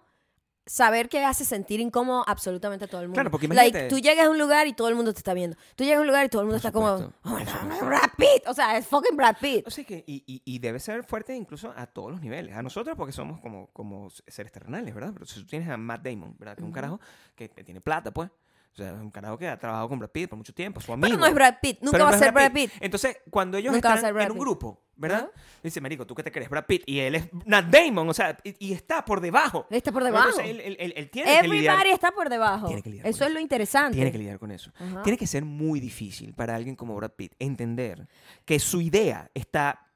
saber 0.69 1.09
que 1.09 1.25
hace 1.25 1.45
sentir 1.45 1.81
incómodo 1.81 2.25
absolutamente 2.27 2.85
a 2.85 2.89
todo 2.89 3.01
el 3.01 3.09
mundo. 3.09 3.17
Claro, 3.17 3.31
porque 3.31 3.49
Like, 3.49 3.69
imagínate- 3.71 3.89
tú 3.89 3.99
llegas 3.99 4.27
a 4.27 4.31
un 4.31 4.39
lugar 4.39 4.67
y 4.67 4.73
todo 4.75 4.89
el 4.89 4.95
mundo 4.95 5.13
te 5.13 5.19
está 5.19 5.35
viendo. 5.35 5.57
Tú 5.75 5.85
llegas 5.85 5.99
a 5.99 6.01
un 6.03 6.07
lugar 6.07 6.27
y 6.27 6.29
todo 6.29 6.43
el 6.43 6.47
mundo 6.47 6.57
está 6.59 6.71
como, 6.71 6.89
oh 6.89 7.13
my 7.25 7.45
God. 7.45 7.87
Brad 7.87 8.11
Pitt. 8.17 8.47
O 8.47 8.55
sea, 8.55 8.77
es 8.77 8.87
fucking 8.87 9.17
Brad 9.17 9.37
Pitt. 9.41 9.67
O 9.67 9.71
sea 9.71 9.85
que, 9.85 10.05
y, 10.07 10.23
y, 10.27 10.43
y 10.45 10.59
debe 10.59 10.79
ser 10.79 11.03
fuerte 11.05 11.35
incluso 11.35 11.73
a 11.77 11.87
todos 11.87 12.13
los 12.13 12.21
niveles. 12.21 12.55
A 12.57 12.63
nosotros 12.63 12.97
porque 12.97 13.13
somos 13.13 13.41
como, 13.41 13.69
como 13.73 14.11
seres 14.27 14.53
terrenales, 14.53 14.95
¿verdad? 14.95 15.11
Pero 15.15 15.27
si 15.27 15.41
tú 15.41 15.47
tienes 15.47 15.69
a 15.69 15.77
Matt 15.77 16.03
Damon, 16.03 16.37
¿verdad? 16.39 16.55
Que 16.55 16.63
es 16.63 16.67
un 16.67 16.73
carajo 16.73 17.01
que, 17.35 17.49
tiene 17.49 17.81
plata, 17.81 18.11
pues. 18.13 18.29
O 18.75 18.77
sea, 18.77 18.91
es 18.93 19.01
un 19.01 19.11
carajo 19.11 19.37
que 19.39 19.49
ha 19.49 19.59
trabajado 19.59 19.89
con 19.89 19.99
Brad 19.99 20.11
Pitt 20.11 20.29
por 20.29 20.37
mucho 20.37 20.55
tiempo, 20.55 20.81
su 20.81 20.93
amigo. 20.93 21.09
Pero 21.09 21.19
no 21.19 21.27
es 21.27 21.35
Brad 21.35 21.55
Pitt. 21.61 21.79
Nunca 21.81 21.93
Pero 21.99 22.05
va 22.05 22.11
a 22.11 22.19
ser 22.19 22.33
Brad 22.33 22.53
Pitt. 22.53 22.71
Entonces, 22.81 23.17
cuando 23.31 23.57
ellos 23.59 23.73
Nunca 23.73 23.95
están 23.95 24.11
en 24.17 24.23
un 24.23 24.29
Pitt. 24.29 24.39
grupo, 24.39 24.83
¿verdad? 24.99 25.31
Dice, 25.63 25.81
marico, 25.81 26.07
tú 26.07 26.15
que 26.15 26.23
te 26.23 26.31
crees 26.31 26.51
Brad 26.51 26.67
Pitt 26.67 26.83
y 26.87 26.99
él 26.99 27.15
es 27.15 27.29
Matt 27.47 27.67
Damon, 27.67 28.09
o 28.09 28.13
sea, 28.13 28.37
y, 28.45 28.55
y 28.69 28.73
está 28.75 29.05
por 29.05 29.21
debajo. 29.21 29.67
Está 29.71 29.91
por 29.93 30.05
debajo. 30.05 30.29
Entonces, 30.29 30.51
él, 30.51 30.61
él- 30.61 30.77
él- 30.79 30.93
él 30.97 31.09
tiene 31.11 31.41
que 31.41 31.49
lidiar 31.49 31.75
Everybody 31.77 31.91
está 31.95 32.11
por 32.13 32.29
debajo. 32.29 32.67
Tiene 32.67 32.83
que 32.83 32.91
lidiar 32.91 33.07
Eso 33.07 33.25
es 33.25 33.33
lo 33.33 33.41
interesante. 33.41 33.95
tiene 33.97 34.13
que 34.13 34.19
lidiar 34.19 34.39
con 34.39 34.51
eso. 34.51 34.71
Ajá. 34.79 35.03
Tiene 35.03 35.17
que 35.17 35.27
ser 35.27 35.45
muy 35.45 35.81
difícil 35.81 36.35
para 36.35 36.55
alguien 36.55 36.77
como 36.77 36.95
Brad 36.97 37.13
Pitt 37.13 37.33
entender 37.39 38.07
que 38.45 38.59
su 38.59 38.81
idea 38.81 39.31
está 39.35 39.87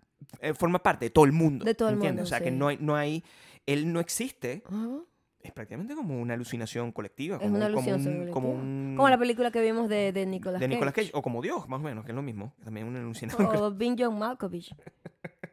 eh, 0.41 0.55
forma 0.55 0.81
parte 0.83 1.07
de 1.07 1.11
todo 1.11 1.25
el 1.25 1.33
mundo. 1.33 1.65
De 1.65 1.75
todo 1.75 1.89
el 1.89 1.95
¿entiendes? 1.97 2.23
mundo, 2.23 2.27
O 2.29 2.39
sea, 2.39 2.41
que 2.41 2.51
no 2.53 2.69
hay, 2.69 2.79
no 2.81 2.95
hay, 2.97 3.25
él 3.67 3.93
no 3.93 3.99
existe, 4.01 4.63
Ajá. 4.67 4.89
Es 5.43 5.53
prácticamente 5.53 5.95
como 5.95 6.21
una 6.21 6.35
alucinación 6.35 6.93
colectiva. 6.93 7.37
Es 7.37 7.43
Como, 7.43 7.57
una 7.57 7.67
como 7.67 7.79
alucinación 7.79 8.21
un- 8.21 8.31
como, 8.31 8.49
colectiva. 8.49 8.71
un- 8.73 8.95
Como 8.97 9.09
la 9.09 9.19
película 9.19 9.51
que 9.51 9.61
vimos 9.61 9.89
de, 9.89 10.13
de 10.13 10.27
Nicolas 10.27 10.61
de 10.61 10.69
Nicolas 10.69 10.95
Cage. 10.95 11.09
Cage, 11.09 11.19
o 11.19 11.23
como 11.23 11.43
Dios, 11.43 11.69
más 11.69 11.81
o 11.81 11.83
menos, 11.83 12.05
que 12.05 12.13
es 12.13 12.17
lo 12.17 12.23
mismo. 12.23 12.55
También 12.65 12.87
una 12.87 13.01
alucinación, 13.01 13.47
O 13.57 13.71
Bing 13.73 13.97
John 13.99 14.19
Malkovich. 14.19 14.75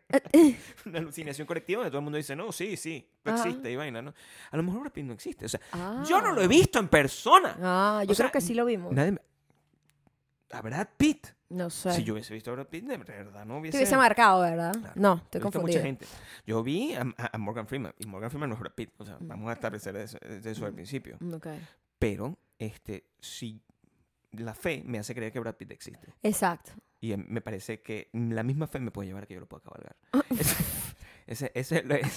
una 0.86 1.00
alucinación 1.00 1.46
colectiva 1.48 1.80
donde 1.82 1.92
todo 1.92 2.00
el 2.00 2.04
mundo 2.04 2.18
dice, 2.18 2.36
no, 2.36 2.52
sí, 2.52 2.78
sí, 2.78 3.08
no 3.24 3.36
existe 3.36 3.72
y 3.72 3.76
vaina, 3.76 4.02
¿no? 4.02 4.14
A 4.52 4.58
lo 4.58 4.64
mejor 4.64 4.82
Brad 4.82 4.92
Pitt 4.92 5.06
no 5.06 5.14
existe. 5.14 5.46
O 5.46 5.50
sea, 5.50 5.60
Ah. 5.72 6.04
yo 6.08 6.20
no 6.22 6.32
lo 6.34 6.42
he 6.42 6.48
visto 6.48 6.80
en 6.80 6.88
persona. 6.88 7.56
Ah, 7.62 8.04
yo 8.06 8.12
O 8.12 8.16
sea, 8.16 8.26
creo 8.26 8.32
que 8.34 8.42
sí 8.42 8.54
lo 8.56 8.66
vimos. 8.66 8.92
Nadie 8.92 9.12
me- 9.14 9.22
A 10.52 10.62
Brad 10.62 10.88
Pitt. 10.98 11.28
No 11.50 11.70
sé. 11.72 11.94
Si 11.94 12.04
yo 12.04 12.14
hubiese 12.14 12.34
visto 12.34 12.52
a 12.52 12.54
Brad 12.54 12.68
Pitt, 12.68 12.86
de 12.86 12.98
verdad 12.98 13.44
no 13.46 13.56
Te 13.56 13.60
hubiese... 13.60 13.78
hubiese 13.78 13.98
marcado, 13.98 14.42
¿verdad? 14.42 14.72
Claro. 14.72 14.94
No, 14.96 15.16
visto 15.16 15.40
confundida. 15.42 15.78
mucha 15.80 15.82
gente. 15.86 16.06
Yo 16.46 16.62
vi 16.64 16.94
a, 16.94 17.38
Morgan 17.40 17.66
Freeman 17.68 17.94
y 17.98 18.06
Morgan 18.06 18.30
Freeman 18.30 18.50
no 18.50 18.56
es 18.56 18.60
Brad 18.62 18.74
Pitt. 18.74 18.92
O 18.98 19.06
sea, 19.06 19.18
Mm. 19.20 19.28
vamos 19.28 19.50
a 19.50 19.54
establecer 19.54 19.96
eso, 19.96 20.18
de 20.20 20.52
eso 20.52 20.66
al 20.66 20.74
principio. 20.74 21.18
Ok. 21.34 21.48
Pero, 21.98 22.38
este, 22.60 23.06
si 23.20 23.62
la 24.34 24.54
fe 24.54 24.84
me 24.86 25.00
hace 25.00 25.16
creer 25.16 25.32
que 25.32 25.40
Brad 25.40 25.56
Pitt 25.56 25.72
existe. 25.72 26.14
Exacto. 26.22 26.72
Y 27.02 27.14
em, 27.14 27.26
me 27.30 27.42
parece 27.42 27.82
que 27.82 28.10
la 28.14 28.44
misma 28.44 28.68
fe 28.68 28.80
me 28.80 28.92
puede 28.92 29.08
llevar 29.08 29.24
a 29.24 29.26
que 29.26 29.34
yo 29.34 29.40
lo 29.40 29.48
pueda 29.48 29.64
cabalgar. 29.64 29.96
Ese, 31.30 31.52
ese, 31.54 31.84
lo 31.84 31.94
es. 31.96 32.08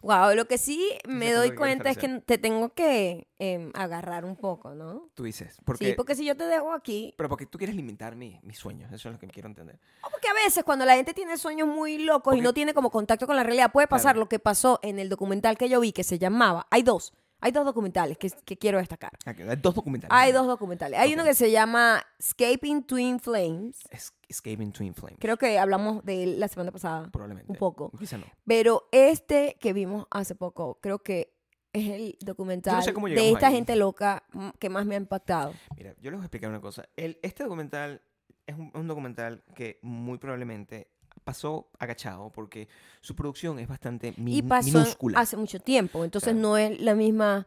Wow, 0.00 0.34
lo 0.34 0.46
que 0.48 0.56
sí 0.58 0.90
me 1.06 1.30
doy 1.32 1.54
cuenta 1.54 1.90
es 1.90 1.98
que 1.98 2.08
te 2.20 2.38
tengo 2.38 2.70
que 2.74 3.28
em, 3.38 3.70
agarrar 3.74 4.24
un 4.24 4.34
poco, 4.34 4.74
¿no? 4.74 5.10
Tú 5.14 5.24
dices. 5.24 5.58
Porque, 5.64 5.88
Sí, 5.88 5.92
porque 5.94 6.14
si 6.16 6.24
yo 6.24 6.36
te 6.36 6.44
dejo 6.44 6.72
aquí, 6.72 7.14
Pero 7.16 7.28
porque 7.28 7.46
tú 7.46 7.58
quieres 7.58 7.76
limitar 7.76 8.16
mi- 8.16 8.40
mis 8.42 8.58
sueños. 8.58 8.90
Eso 8.92 9.10
es 9.10 9.12
lo 9.14 9.20
que 9.20 9.28
quiero 9.28 9.48
entender. 9.48 9.78
o 10.02 10.10
porque 10.10 10.26
a 10.28 10.32
veces 10.34 10.64
cuando 10.64 10.84
la 10.86 10.96
gente 10.96 11.12
tiene 11.14 11.36
sueños 11.36 11.68
muy 11.68 11.98
locos 11.98 12.34
y 12.36 12.40
no 12.40 12.52
tiene 12.54 12.72
como 12.74 12.90
contacto 12.90 13.26
con 13.26 13.36
la 13.36 13.42
realidad, 13.44 13.70
puede 13.70 13.86
pasar 13.86 14.14
Claro. 14.14 14.20
lo 14.20 14.28
que 14.28 14.38
pasó 14.38 14.80
en 14.82 14.98
el 14.98 15.08
documental 15.10 15.56
que 15.58 15.68
yo 15.68 15.78
vi 15.80 15.92
que 15.92 16.02
se 16.02 16.18
llamaba, 16.18 16.66
hay 16.70 16.82
dos, 16.82 17.12
hay 17.42 17.52
dos 17.52 17.64
documentales 17.66 18.16
que, 18.16 18.30
que 18.44 18.56
quiero 18.56 18.78
destacar. 18.78 19.10
Hay 19.26 19.34
dos 19.60 19.74
documentales. 19.74 20.12
Hay 20.16 20.32
dos 20.32 20.46
documentales. 20.46 20.98
Hay 20.98 21.12
uno 21.12 21.24
que 21.24 21.34
se 21.34 21.50
llama 21.50 22.02
Escaping 22.18 22.84
Twin 22.84 23.20
Flames. 23.20 23.80
Es- 23.90 24.12
Escaping 24.28 24.72
Twin 24.72 24.94
Flames. 24.94 25.18
Creo 25.20 25.36
que 25.36 25.58
hablamos 25.58 26.02
de 26.04 26.22
él 26.22 26.40
la 26.40 26.48
semana 26.48 26.70
pasada. 26.72 27.10
Probablemente. 27.12 27.52
un 27.52 27.58
poco. 27.58 27.90
Quizá 27.98 28.16
no. 28.16 28.24
Pero 28.46 28.88
este 28.92 29.56
que 29.60 29.72
vimos 29.74 30.06
hace 30.10 30.34
poco, 30.34 30.78
creo 30.80 31.00
que 31.00 31.34
es 31.74 31.88
el 31.90 32.16
documental 32.20 32.82
de 32.82 33.30
esta 33.30 33.48
ahí. 33.48 33.54
gente 33.54 33.76
loca 33.76 34.22
que 34.58 34.68
más 34.68 34.86
me 34.86 34.94
ha 34.94 34.98
impactado. 34.98 35.52
Mira, 35.76 35.94
yo 36.00 36.10
les 36.10 36.18
voy 36.18 36.22
a 36.22 36.26
explicar 36.26 36.48
una 36.50 36.60
cosa. 36.60 36.88
El, 36.96 37.18
este 37.22 37.42
documental 37.44 38.00
es 38.46 38.56
un, 38.56 38.70
un 38.74 38.86
documental 38.88 39.42
que 39.54 39.78
muy 39.82 40.18
probablemente 40.18 40.88
pasó 41.22 41.68
agachado 41.78 42.30
porque 42.30 42.68
su 43.00 43.14
producción 43.14 43.58
es 43.58 43.68
bastante 43.68 44.12
mi- 44.16 44.38
y 44.38 44.42
pasó 44.42 44.66
minúscula. 44.78 45.20
hace 45.20 45.36
mucho 45.36 45.60
tiempo, 45.60 46.04
entonces 46.04 46.34
no 46.34 46.56
es 46.56 46.80
la 46.80 46.94
misma, 46.94 47.46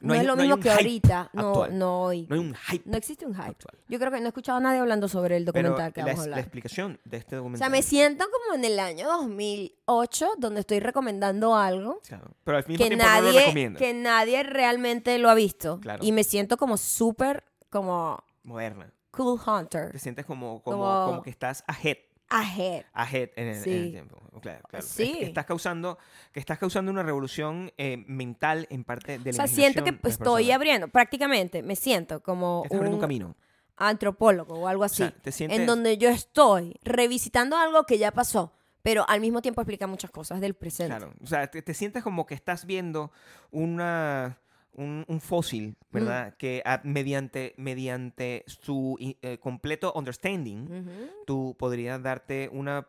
no, 0.00 0.08
No 0.08 0.14
hay- 0.14 0.20
es 0.20 0.26
lo 0.26 0.36
no 0.36 0.42
mismo 0.42 0.56
que 0.58 0.70
ahorita, 0.70 1.28
no, 1.34 1.48
actual. 1.48 1.78
no, 1.78 2.08
hay- 2.08 2.26
No 2.26 2.34
hay 2.34 2.40
un 2.40 2.54
hype 2.54 2.88
no 2.90 2.96
existe 2.96 3.26
un 3.26 3.34
hype. 3.34 3.48
actual. 3.48 3.78
Yo 3.88 3.98
creo 3.98 4.10
que 4.10 4.18
no 4.20 4.24
he 4.24 4.28
escuchado 4.28 4.56
a 4.58 4.60
nadie 4.62 4.78
hablando 4.80 5.08
sobre 5.08 5.36
el 5.36 5.44
Pero 5.44 5.68
documental 5.68 5.92
que 5.92 6.00
la, 6.00 6.06
vamos 6.06 6.20
a 6.20 6.22
la 6.22 6.24
hablar. 6.36 6.38
explicación 6.40 6.98
de 7.04 7.16
este 7.18 7.34
O 7.36 7.38
documental... 7.40 7.66
sea, 7.66 7.70
me 7.70 7.82
siento 7.82 8.24
como 8.30 8.54
en 8.56 8.64
el 8.64 8.78
año 8.80 9.06
2008, 9.08 10.30
donde 10.38 10.60
estoy 10.60 10.80
recomendando 10.80 11.54
algo 11.56 12.00
Claro, 12.06 12.30
pero 12.44 12.56
al 12.58 12.64
mismo 12.66 12.82
que 12.82 12.88
tiempo 12.88 13.04
no 13.06 13.10
lo 13.20 13.22
nadie, 13.26 13.40
recomiendo. 13.40 13.78
que 13.78 13.92
nadie 13.94 14.42
realmente 14.42 15.18
lo 15.18 15.28
ha 15.28 15.34
visto. 15.34 15.78
Claro. 15.80 16.02
Y 16.04 16.12
me 16.12 16.24
siento 16.24 16.56
como 16.56 16.76
súper, 16.78 17.44
como 17.68 18.22
Moderna. 18.44 18.90
cool 19.10 19.38
hunter. 19.46 19.92
Te 19.92 19.98
sientes 19.98 20.24
como, 20.24 20.62
como, 20.62 20.78
Como- 20.78 21.06
como 21.06 21.22
que 21.22 21.30
estás 21.30 21.62
ahead 21.66 21.98
ahead. 22.30 22.84
ahead 22.94 23.30
en 23.36 23.48
el, 23.48 23.54
en 23.54 23.56
el 23.56 23.62
Sí. 23.64 23.90
tiempo. 23.90 24.16
Claro, 24.40 24.62
claro. 24.68 24.84
Es- 24.84 24.90
Sí. 24.90 25.16
que 25.18 25.24
estás 25.26 25.44
causando, 25.44 25.98
que 26.32 26.40
estás 26.40 26.58
causando 26.58 26.90
una 26.90 27.02
revolución 27.02 27.72
eh, 27.76 28.02
mental 28.06 28.66
en 28.70 28.84
parte 28.84 29.18
de 29.18 29.30
O 29.30 29.32
la 29.32 29.46
sea, 29.46 29.46
siento 29.48 29.84
que 29.84 29.90
estoy 29.90 30.00
personas. 30.12 30.50
abriendo, 30.54 30.88
prácticamente 30.88 31.62
me 31.62 31.76
siento 31.76 32.22
como 32.22 32.62
Estás 32.64 32.76
abriendo 32.78 32.96
un 32.96 32.98
un 32.98 33.00
camino. 33.00 33.36
antropólogo 33.76 34.54
o 34.60 34.68
algo 34.68 34.82
O 34.82 34.86
así, 34.86 34.96
sea, 34.98 35.10
te 35.10 35.32
sientes... 35.32 35.58
en 35.58 35.66
donde 35.66 35.98
yo 35.98 36.08
estoy 36.08 36.74
revisitando 36.82 37.56
algo 37.56 37.84
que 37.84 37.98
ya 37.98 38.12
pasó, 38.12 38.52
pero 38.82 39.04
al 39.08 39.20
mismo 39.20 39.42
tiempo 39.42 39.60
explica 39.60 39.86
muchas 39.86 40.10
cosas 40.10 40.40
del 40.40 40.54
presente. 40.54 40.96
Claro, 40.96 41.12
o 41.22 41.26
sea, 41.26 41.46
te, 41.50 41.60
te 41.62 41.74
sientes 41.74 42.02
como 42.02 42.24
que 42.26 42.34
estás 42.34 42.64
viendo 42.64 43.10
una, 43.50 44.38
un, 44.74 45.04
un 45.08 45.20
fósil, 45.20 45.76
Mm. 45.90 45.94
¿verdad? 45.94 46.36
Que 46.36 46.62
ah, 46.64 46.80
mediante, 46.84 47.54
mediante 47.56 48.44
su 48.46 48.96
eh, 49.00 49.38
completo 49.38 49.92
understanding, 49.94 50.62
Ujú. 50.70 50.90
tú 51.26 51.56
podrías 51.58 52.02
darte 52.02 52.48
una, 52.52 52.86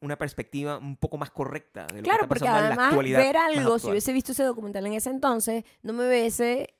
una 0.00 0.16
perspectiva 0.16 0.78
un 0.78 0.96
poco 0.96 1.18
más 1.18 1.30
correcta 1.30 1.86
de 1.88 1.96
lo 1.98 2.02
Claro, 2.04 2.20
que 2.20 2.24
está 2.24 2.28
porque 2.28 2.40
pasando 2.44 2.70
en 2.70 2.76
la 2.76 2.84
actualidad. 2.84 3.18
ver 3.20 3.36
algo, 3.36 3.78
si 3.78 3.88
hubiese 3.90 4.12
visto 4.12 4.32
ese 4.32 4.44
documental 4.44 4.86
en 4.86 4.92
ese 4.94 5.10
entonces, 5.10 5.64
no 5.82 5.92
me 5.92 6.06
hubiese, 6.06 6.74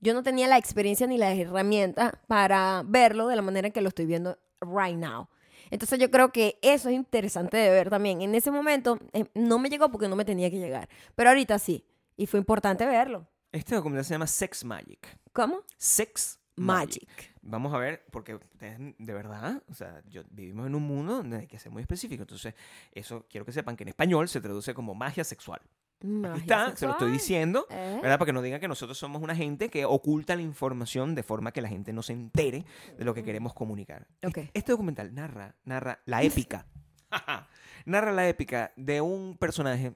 yo 0.00 0.12
no 0.14 0.22
tenía 0.24 0.48
la 0.48 0.58
experiencia 0.58 1.06
ni 1.06 1.16
las 1.16 1.38
herramientas 1.38 2.12
para 2.26 2.82
verlo 2.84 3.28
de 3.28 3.36
la 3.36 3.42
manera 3.42 3.68
en 3.68 3.72
que 3.72 3.80
lo 3.80 3.88
estoy 3.88 4.06
viendo 4.06 4.36
right 4.60 4.96
now. 4.96 5.28
Entonces 5.70 5.98
yo 5.98 6.10
creo 6.10 6.30
que 6.30 6.58
eso 6.62 6.88
es 6.88 6.94
interesante 6.94 7.56
de 7.56 7.70
ver 7.70 7.88
también. 7.88 8.20
En 8.22 8.34
ese 8.34 8.50
momento 8.50 8.98
eh, 9.12 9.24
no 9.34 9.58
me 9.58 9.70
llegó 9.70 9.90
porque 9.90 10.08
no 10.08 10.16
me 10.16 10.24
tenía 10.24 10.50
que 10.50 10.58
llegar, 10.58 10.88
pero 11.14 11.30
ahorita 11.30 11.58
sí, 11.58 11.84
y 12.16 12.26
fue 12.26 12.38
importante 12.40 12.84
verlo. 12.84 13.26
Este 13.54 13.76
documental 13.76 14.04
se 14.04 14.14
llama 14.14 14.26
Sex 14.26 14.64
Magic. 14.64 15.16
¿Cómo? 15.32 15.60
Sex 15.76 16.40
Magic. 16.56 17.08
Vamos 17.40 17.72
a 17.72 17.78
ver, 17.78 18.04
porque 18.10 18.34
ustedes, 18.34 18.78
de 18.98 19.14
verdad, 19.14 19.62
o 19.70 19.74
sea, 19.74 20.02
yo, 20.08 20.22
vivimos 20.30 20.66
en 20.66 20.74
un 20.74 20.82
mundo 20.82 21.18
donde 21.18 21.36
hay 21.36 21.46
que 21.46 21.60
ser 21.60 21.70
muy 21.70 21.82
específico. 21.82 22.24
Entonces, 22.24 22.52
eso 22.90 23.26
quiero 23.30 23.46
que 23.46 23.52
sepan 23.52 23.76
que 23.76 23.84
en 23.84 23.90
español 23.90 24.28
se 24.28 24.40
traduce 24.40 24.74
como 24.74 24.96
magia 24.96 25.22
sexual. 25.22 25.60
Aquí 26.00 26.06
Magia 26.08 26.40
está, 26.40 26.76
se 26.76 26.86
lo 26.86 26.92
estoy 26.94 27.10
sexual. 27.10 27.12
diciendo, 27.12 27.66
¿Eh? 27.70 28.00
¿verdad? 28.02 28.18
Para 28.18 28.26
que 28.26 28.32
no 28.32 28.42
digan 28.42 28.60
que 28.60 28.66
nosotros 28.66 28.98
somos 28.98 29.22
una 29.22 29.36
gente 29.36 29.68
que 29.68 29.84
oculta 29.84 30.34
la 30.34 30.42
información 30.42 31.14
de 31.14 31.22
forma 31.22 31.52
que 31.52 31.62
la 31.62 31.68
gente 31.68 31.92
no 31.92 32.02
se 32.02 32.12
entere 32.12 32.64
de 32.98 33.04
lo 33.04 33.14
que 33.14 33.22
queremos 33.22 33.54
comunicar. 33.54 34.08
Ok. 34.26 34.38
Este, 34.38 34.50
este 34.52 34.72
documental 34.72 35.14
narra, 35.14 35.54
narra 35.64 36.00
la 36.06 36.24
épica, 36.24 36.66
narra 37.84 38.10
la 38.10 38.28
épica 38.28 38.72
de 38.74 39.00
un 39.00 39.36
personaje, 39.38 39.94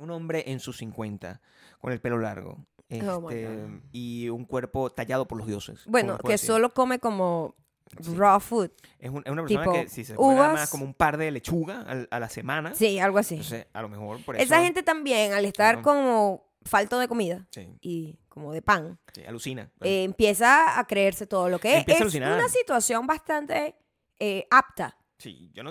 un 0.00 0.10
hombre 0.10 0.44
en 0.46 0.60
sus 0.60 0.78
50, 0.78 1.40
con 1.78 1.92
el 1.92 2.00
pelo 2.00 2.18
largo. 2.18 2.64
Oh 3.06 3.30
este, 3.30 3.56
y 3.92 4.28
un 4.30 4.44
cuerpo 4.44 4.90
tallado 4.90 5.28
por 5.28 5.38
los 5.38 5.46
dioses. 5.46 5.82
Bueno, 5.86 6.18
que 6.18 6.32
decir. 6.32 6.48
solo 6.48 6.70
come 6.74 6.98
como 6.98 7.54
Sí. 8.00 8.14
raw 8.16 8.38
food. 8.40 8.70
Es, 8.98 9.10
un- 9.10 9.22
es 9.24 9.30
una 9.32 9.42
persona 9.42 9.62
tipo, 9.64 9.72
que 9.72 9.88
si 9.88 10.04
se 10.04 10.14
come 10.14 10.34
nada 10.36 10.52
más 10.54 10.70
como 10.70 10.84
un 10.84 10.94
par 10.94 11.16
de 11.16 11.30
lechuga 11.30 11.84
a, 12.10 12.18
la 12.20 12.28
semana, 12.28 12.74
Sí, 12.74 12.98
algo 13.00 13.18
así. 13.18 13.34
entonces 13.34 13.66
a 13.72 13.82
lo 13.82 13.88
mejor 13.88 14.24
por 14.24 14.36
eso... 14.36 14.44
Esa 14.44 14.62
gente 14.62 14.82
también, 14.82 15.32
al 15.32 15.44
estar 15.44 15.82
como 15.82 16.44
falto 16.64 16.98
de 17.00 17.08
comida 17.08 17.46
Sí, 17.50 17.68
y 17.80 18.18
como 18.28 18.52
de 18.52 18.62
pan, 18.62 18.98
sí, 19.12 19.24
alucina. 19.24 19.70
eh, 19.80 20.04
empieza 20.04 20.78
a 20.78 20.86
creerse 20.86 21.26
todo 21.26 21.48
lo 21.48 21.58
que 21.58 21.72
es. 21.74 21.78
Empieza 21.80 22.04
Es 22.04 22.14
una 22.14 22.48
situación 22.48 23.06
bastante 23.08 23.74
eh, 24.20 24.46
apta, 24.50 24.96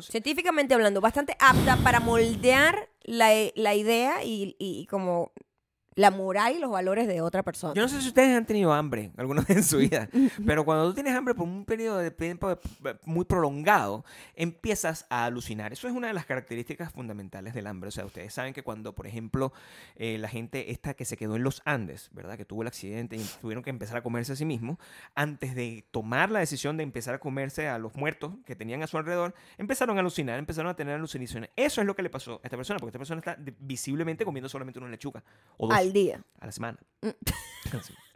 científicamente 0.01 0.73
hablando, 0.73 1.01
bastante 1.01 1.35
apta 1.39 1.77
para 1.77 1.99
moldear 1.99 2.89
la, 3.03 3.29
la 3.55 3.75
idea 3.75 4.23
y, 4.23 4.55
y 4.59 4.85
como 4.88 5.31
la 5.95 6.12
moral 6.12 6.56
y 6.56 6.60
los 6.60 6.71
valores 6.71 7.08
de 7.08 7.21
otra 7.21 7.43
persona. 7.43 7.73
Yo 7.73 7.82
no 7.82 7.89
sé 7.89 8.02
si 8.02 8.08
ustedes 8.08 8.36
han 8.36 8.45
tenido 8.45 8.73
hambre 8.73 9.12
alguna 9.17 9.41
vez 9.41 9.58
en 9.58 9.63
su 9.63 9.78
vida, 9.78 10.10
pero 10.45 10.63
cuando 10.65 10.88
tú 10.88 10.93
tienes 10.93 11.13
hambre 11.13 11.34
por 11.34 11.47
un 11.47 11.65
periodo 11.65 11.97
de 11.97 12.12
tiempo 12.12 12.52
eh, 12.52 12.58
muy 13.06 13.25
prolongado, 13.25 14.06
empiezas 14.36 15.06
a 15.10 15.25
alucinar. 15.25 15.73
Eso 15.73 15.88
es 15.88 15.93
una 15.93 16.08
de 16.08 16.13
las 16.13 16.25
características 16.25 16.91
fundamentales 16.91 17.54
del 17.54 17.67
hambre. 17.67 17.89
O 17.89 17.91
sea, 17.91 18.06
ustedes 18.06 18.34
saben 18.34 18.54
que 18.54 18.63
cuando, 18.63 18.93
por 18.93 19.08
ejemplo, 19.08 19.52
eh, 19.95 20.17
la 20.17 20.28
gente 20.28 20.71
esta 20.71 20.93
que 20.93 21.06
se 21.06 21.17
quedó 21.17 21.36
en 21.36 21.43
los 21.43 21.62
Andes, 21.65 22.10
¿verdad? 22.13 22.38
Que 22.38 22.45
tuvo 22.45 22.62
el 22.62 22.67
accidente 22.67 23.15
y 23.15 23.25
tuvieron 23.41 23.63
que 23.63 23.69
empezar 23.69 23.97
a 23.97 24.04
comerse 24.04 24.34
a 24.34 24.36
sí 24.36 24.45
mismos, 24.45 24.78
antes 25.15 25.56
de 25.56 25.86
tomar 25.91 26.32
la 26.32 26.39
decisión 26.39 26.78
de 26.78 26.84
empezar 26.84 27.15
a 27.15 27.19
comerse 27.19 27.67
a 27.67 27.78
los 27.78 27.95
muertos 27.95 28.34
que 28.45 28.56
tenían 28.56 28.84
a 28.84 28.88
su 28.88 28.97
alrededor, 28.97 29.34
empezaron 29.58 29.97
a 29.97 30.02
alucinar, 30.02 30.39
empezaron 30.39 30.69
a 30.69 30.75
tener 30.75 30.95
alucinaciones. 30.95 31.49
Eso 31.56 31.82
es 31.82 31.88
lo 31.88 31.95
que 31.95 32.04
le 32.04 32.10
pasó 32.10 32.36
a 32.36 32.41
esta 32.43 32.58
persona, 32.58 32.80
porque 32.80 32.89
esta 32.89 32.99
persona 32.99 33.19
está 33.19 33.38
visiblemente 33.60 34.25
comiendo 34.25 34.49
solamente 34.49 34.80
una 34.80 34.89
lechuga 34.89 35.23
o 35.58 35.67
dos 35.67 35.79
Al 35.80 35.94
día. 35.94 36.22
a 36.39 36.46
la 36.46 36.52
semana. 36.52 36.80
Mm. 37.02 37.10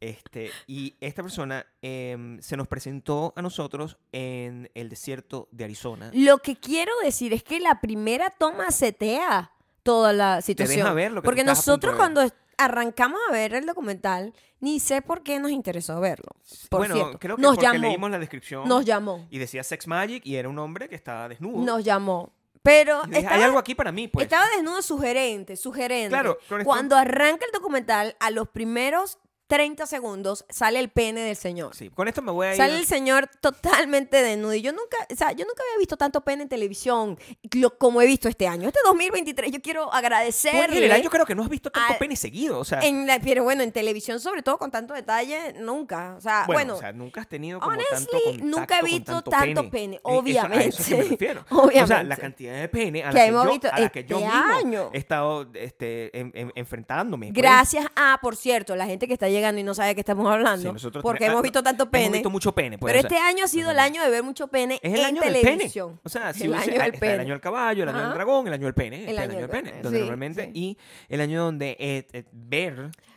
Este, 0.00 0.50
y 0.66 0.96
esta 1.00 1.22
persona 1.22 1.64
em, 1.80 2.38
se 2.42 2.58
nos 2.58 2.68
presentó 2.68 3.32
a 3.36 3.40
nosotros 3.40 3.96
en 4.12 4.70
el 4.74 4.90
desierto 4.90 5.48
de 5.50 5.64
Arizona. 5.64 6.10
Lo 6.12 6.38
que 6.38 6.56
quiero 6.56 6.92
decir 7.02 7.32
es 7.32 7.42
que 7.42 7.58
la 7.58 7.80
primera 7.80 8.28
toma 8.28 8.70
setea 8.70 9.52
toda 9.82 10.12
la 10.12 10.42
situación. 10.42 10.76
deja 10.76 10.92
ver 10.92 11.10
lo 11.10 11.22
que 11.22 11.24
tú 11.24 11.28
Porque 11.28 11.44
nosotros 11.44 11.96
cuando 11.96 12.20
arrancamos 12.58 13.18
a 13.30 13.32
ver 13.32 13.54
el 13.54 13.64
documental, 13.64 14.34
ni 14.60 14.78
sé 14.78 15.00
por 15.00 15.22
qué 15.22 15.38
nos 15.40 15.50
interesó 15.50 15.98
verlo. 16.00 16.32
Por 16.68 16.80
bueno, 16.80 16.94
cierto, 16.96 17.18
creo 17.18 17.36
que 17.36 17.42
nos 17.42 17.54
porque 17.54 17.66
llamó, 17.66 17.88
leímos 17.88 18.10
la 18.10 18.18
descripción 18.18 18.68
nos 18.68 18.84
llamó, 18.84 19.26
y 19.30 19.38
decía 19.38 19.62
Sex 19.62 19.86
Magic 19.86 20.24
y 20.26 20.36
era 20.36 20.48
un 20.48 20.58
hombre 20.58 20.88
que 20.88 20.96
estaba 20.96 21.28
desnudo. 21.28 21.64
nos 21.64 21.82
llamó. 21.82 22.32
Pero 22.64 23.02
dije, 23.02 23.18
estaba, 23.18 23.36
Hay 23.36 23.42
algo 23.42 23.58
aquí 23.58 23.74
para 23.74 23.92
mí, 23.92 24.08
pues. 24.08 24.24
estaba 24.24 24.48
desnudo 24.56 24.80
sugerente, 24.80 25.54
sugerente. 25.54 26.08
Claro, 26.08 26.38
Cuando 26.64 26.96
arranca 26.96 27.44
el 27.44 27.52
documental, 27.52 28.16
a 28.20 28.30
los 28.30 28.48
primeros 28.48 29.18
30 29.46 29.86
segundos 29.86 30.44
sale 30.48 30.78
el 30.80 30.88
pene 30.88 31.20
del 31.20 31.36
señor. 31.36 31.74
Sí, 31.74 31.90
con 31.90 32.08
esto 32.08 32.22
me 32.22 32.32
voy 32.32 32.46
a 32.46 32.50
ir. 32.52 32.56
Sale 32.56 32.78
el 32.78 32.86
señor 32.86 33.28
totalmente 33.40 34.22
desnudo. 34.22 34.54
Y 34.54 34.62
yo 34.62 34.72
nunca, 34.72 34.96
o 35.10 35.14
sea, 35.14 35.32
yo 35.32 35.44
nunca 35.44 35.62
había 35.68 35.78
visto 35.78 35.96
tanto 35.96 36.22
pene 36.22 36.44
en 36.44 36.48
televisión 36.48 37.18
lo- 37.52 37.76
como 37.78 38.00
he 38.02 38.06
visto 38.06 38.28
este 38.28 38.46
año. 38.48 38.68
Este 38.68 38.80
2023 38.84 39.52
yo 39.52 39.60
quiero 39.60 39.90
Tú, 39.90 40.48
en 40.48 40.70
general, 40.70 41.02
yo 41.02 41.10
creo 41.10 41.26
que 41.26 41.34
no 41.34 41.42
has 41.42 41.48
visto 41.48 41.70
tanto 41.70 41.92
al- 41.92 41.98
pene 41.98 42.16
seguido. 42.16 42.58
O 42.58 42.64
sea, 42.64 42.80
en 42.80 43.06
la- 43.06 43.20
pero 43.20 43.44
bueno, 43.44 43.62
en 43.62 43.70
televisión 43.72 44.18
sobre 44.20 44.42
todo 44.42 44.58
con 44.58 44.70
tanto 44.70 44.94
detalle, 44.94 45.52
nunca. 45.58 46.14
O 46.16 46.20
sea, 46.20 46.44
bueno, 46.46 46.54
bueno, 46.58 46.74
o 46.76 46.80
sea, 46.80 46.92
nunca 46.92 47.20
has 47.20 47.28
tenido 47.28 47.60
como 47.60 47.76
tanto 47.76 47.86
honestly, 47.96 48.20
contacto 48.24 48.46
nunca 48.46 48.78
he 48.78 48.82
visto 48.82 49.22
tanto, 49.22 49.30
tanto 49.30 49.70
pene, 49.70 49.96
eso- 49.96 50.02
obviamente. 50.04 50.64
a 50.64 50.68
eso 50.68 50.96
me 50.96 51.02
refiero. 51.04 51.44
O 51.50 51.70
sea, 51.70 51.84
Obviamente. 51.84 52.04
la 52.04 52.16
cantidad 52.16 52.54
de 52.60 52.68
pene 52.68 53.04
a 53.04 53.08
Que 53.10 53.14
la 53.14 53.20
que, 53.20 53.26
hemos 53.28 53.44
yo, 53.44 53.50
visto 53.50 53.68
a 53.72 53.78
la 53.80 53.88
que 53.90 54.04
yo 54.04 54.18
este 54.18 54.28
mismo 54.28 54.54
año. 54.54 54.90
he 54.92 54.98
estado 54.98 55.46
este, 55.54 56.18
en- 56.18 56.32
en- 56.34 56.52
enfrentándome. 56.54 57.26
pues. 57.26 57.34
gracias 57.42 57.86
a, 57.96 58.18
por 58.22 58.36
cierto, 58.36 58.74
la 58.76 58.86
gente 58.86 59.06
que 59.06 59.12
está 59.14 59.28
llegando 59.34 59.60
y 59.60 59.64
no 59.64 59.74
sabe 59.74 59.88
de 59.90 59.94
qué 59.96 60.00
estamos 60.00 60.26
hablando, 60.32 60.78
Sí, 60.78 60.88
porque 61.02 61.18
tenemos- 61.18 61.32
hemos 61.34 61.42
visto 61.42 61.62
tanto 61.62 61.82
Hemos 61.84 61.90
pene. 61.92 62.10
visto 62.12 62.30
mucho 62.30 62.52
pene. 62.52 62.78
pues, 62.78 62.90
pero 62.92 63.06
o 63.06 63.08
sea, 63.08 63.18
este 63.18 63.28
año 63.30 63.44
ha 63.44 63.48
sido 63.48 63.70
el 63.70 63.78
año 63.78 64.02
de 64.02 64.08
ver 64.10 64.22
mucho 64.22 64.48
pene 64.48 64.80
es 64.82 64.92
el 64.94 65.00
en 65.00 65.04
año 65.06 65.20
del 65.20 65.34
televisión. 65.34 65.88
pene. 65.90 66.00
O 66.04 66.08
sea, 66.08 66.32
si 66.32 66.44
el 66.44 66.50
hubiese- 66.50 66.70
año 66.70 66.78
del 66.80 66.88
está 66.94 67.00
pene. 67.00 67.14
el 67.14 67.20
año 67.20 67.32
del 67.34 67.40
caballo, 67.40 67.82
el 67.82 67.88
año 67.90 67.98
del 67.98 68.06
Ajá. 68.06 68.14
dragón, 68.14 68.46
el 68.46 68.52
año 68.54 68.64
del 68.64 68.74
pene. 68.74 69.02
El 69.04 69.10
el 69.10 69.18
año 69.18 69.22
año 69.22 69.32
del 69.32 69.40
del 69.42 69.50
pene. 69.50 69.70
pene, 69.70 69.82
Donde 69.82 69.98
sí, 69.98 70.02
normalmente, 70.04 70.44
sí. 70.44 70.50
y 70.54 70.78
el 71.08 71.20
año 71.20 71.42
donde 71.44 71.76
eh, 71.78 72.06
eh, 72.12 72.24
ver, 72.32 72.74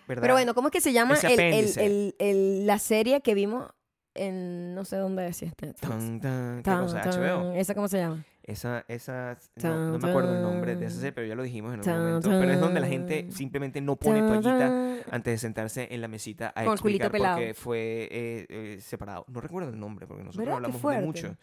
¿verdad? 0.08 0.22
Pero 0.22 0.34
bueno, 0.34 0.54
¿cómo 0.54 0.68
es 0.68 0.72
que 0.72 0.82
se 0.82 0.94
llama 0.94 1.16
el- 1.22 1.40
el- 1.40 1.78
el- 1.80 2.16
el- 2.20 2.66
la 2.68 2.80
serie 2.80 3.22
que 3.22 3.34
vimos 3.34 3.68
en 4.16 4.74
no 4.74 4.84
sé 4.86 4.96
dónde 4.98 5.24
decía 5.24 5.48
este? 5.50 5.74
Tan, 5.74 6.20
tan, 6.20 6.58
¿qué 6.58 6.64
Tan, 6.64 6.84
cosa? 6.84 7.02
tan. 7.02 7.14
HBO. 7.14 7.52
¿Esa 7.54 7.76
cómo 7.76 7.88
se 7.88 7.98
llama? 8.00 8.24
Esa, 8.48 8.86
esa, 8.88 9.38
no, 9.62 10.00
me 10.00 10.10
acuerdo 10.10 10.34
el 10.34 10.42
nombre 10.42 10.78
de 10.78 10.86
esa 10.86 10.96
serie, 10.96 11.12
pero 11.12 11.28
ya 11.28 11.36
lo 11.36 11.44
dijimos 11.44 11.74
en 11.74 11.82
algún 11.82 12.08
momento. 12.08 12.30
Pero 12.30 12.54
es 12.54 12.60
donde 12.62 12.80
la 12.80 12.88
gente 12.88 13.28
simplemente 13.30 13.82
no 13.82 13.98
pone 13.98 14.22
toallita 14.22 15.04
antes 15.12 15.34
de 15.34 15.38
sentarse 15.38 15.90
en 15.92 16.00
la 16.00 16.08
mesita 16.08 16.54
a 16.56 16.64
Con 16.64 16.72
explicar 16.72 17.12
porque 17.12 17.54
fue 17.54 18.08
eh, 18.10 18.46
eh, 18.48 18.78
separado. 18.80 19.26
No 19.28 19.42
recuerdo 19.42 19.70
el 19.70 19.78
nombre 19.78 20.08
porque 20.08 20.24
nosotros 20.24 20.48
hablamos 20.48 20.82
de 20.82 21.02
mucho. 21.02 21.36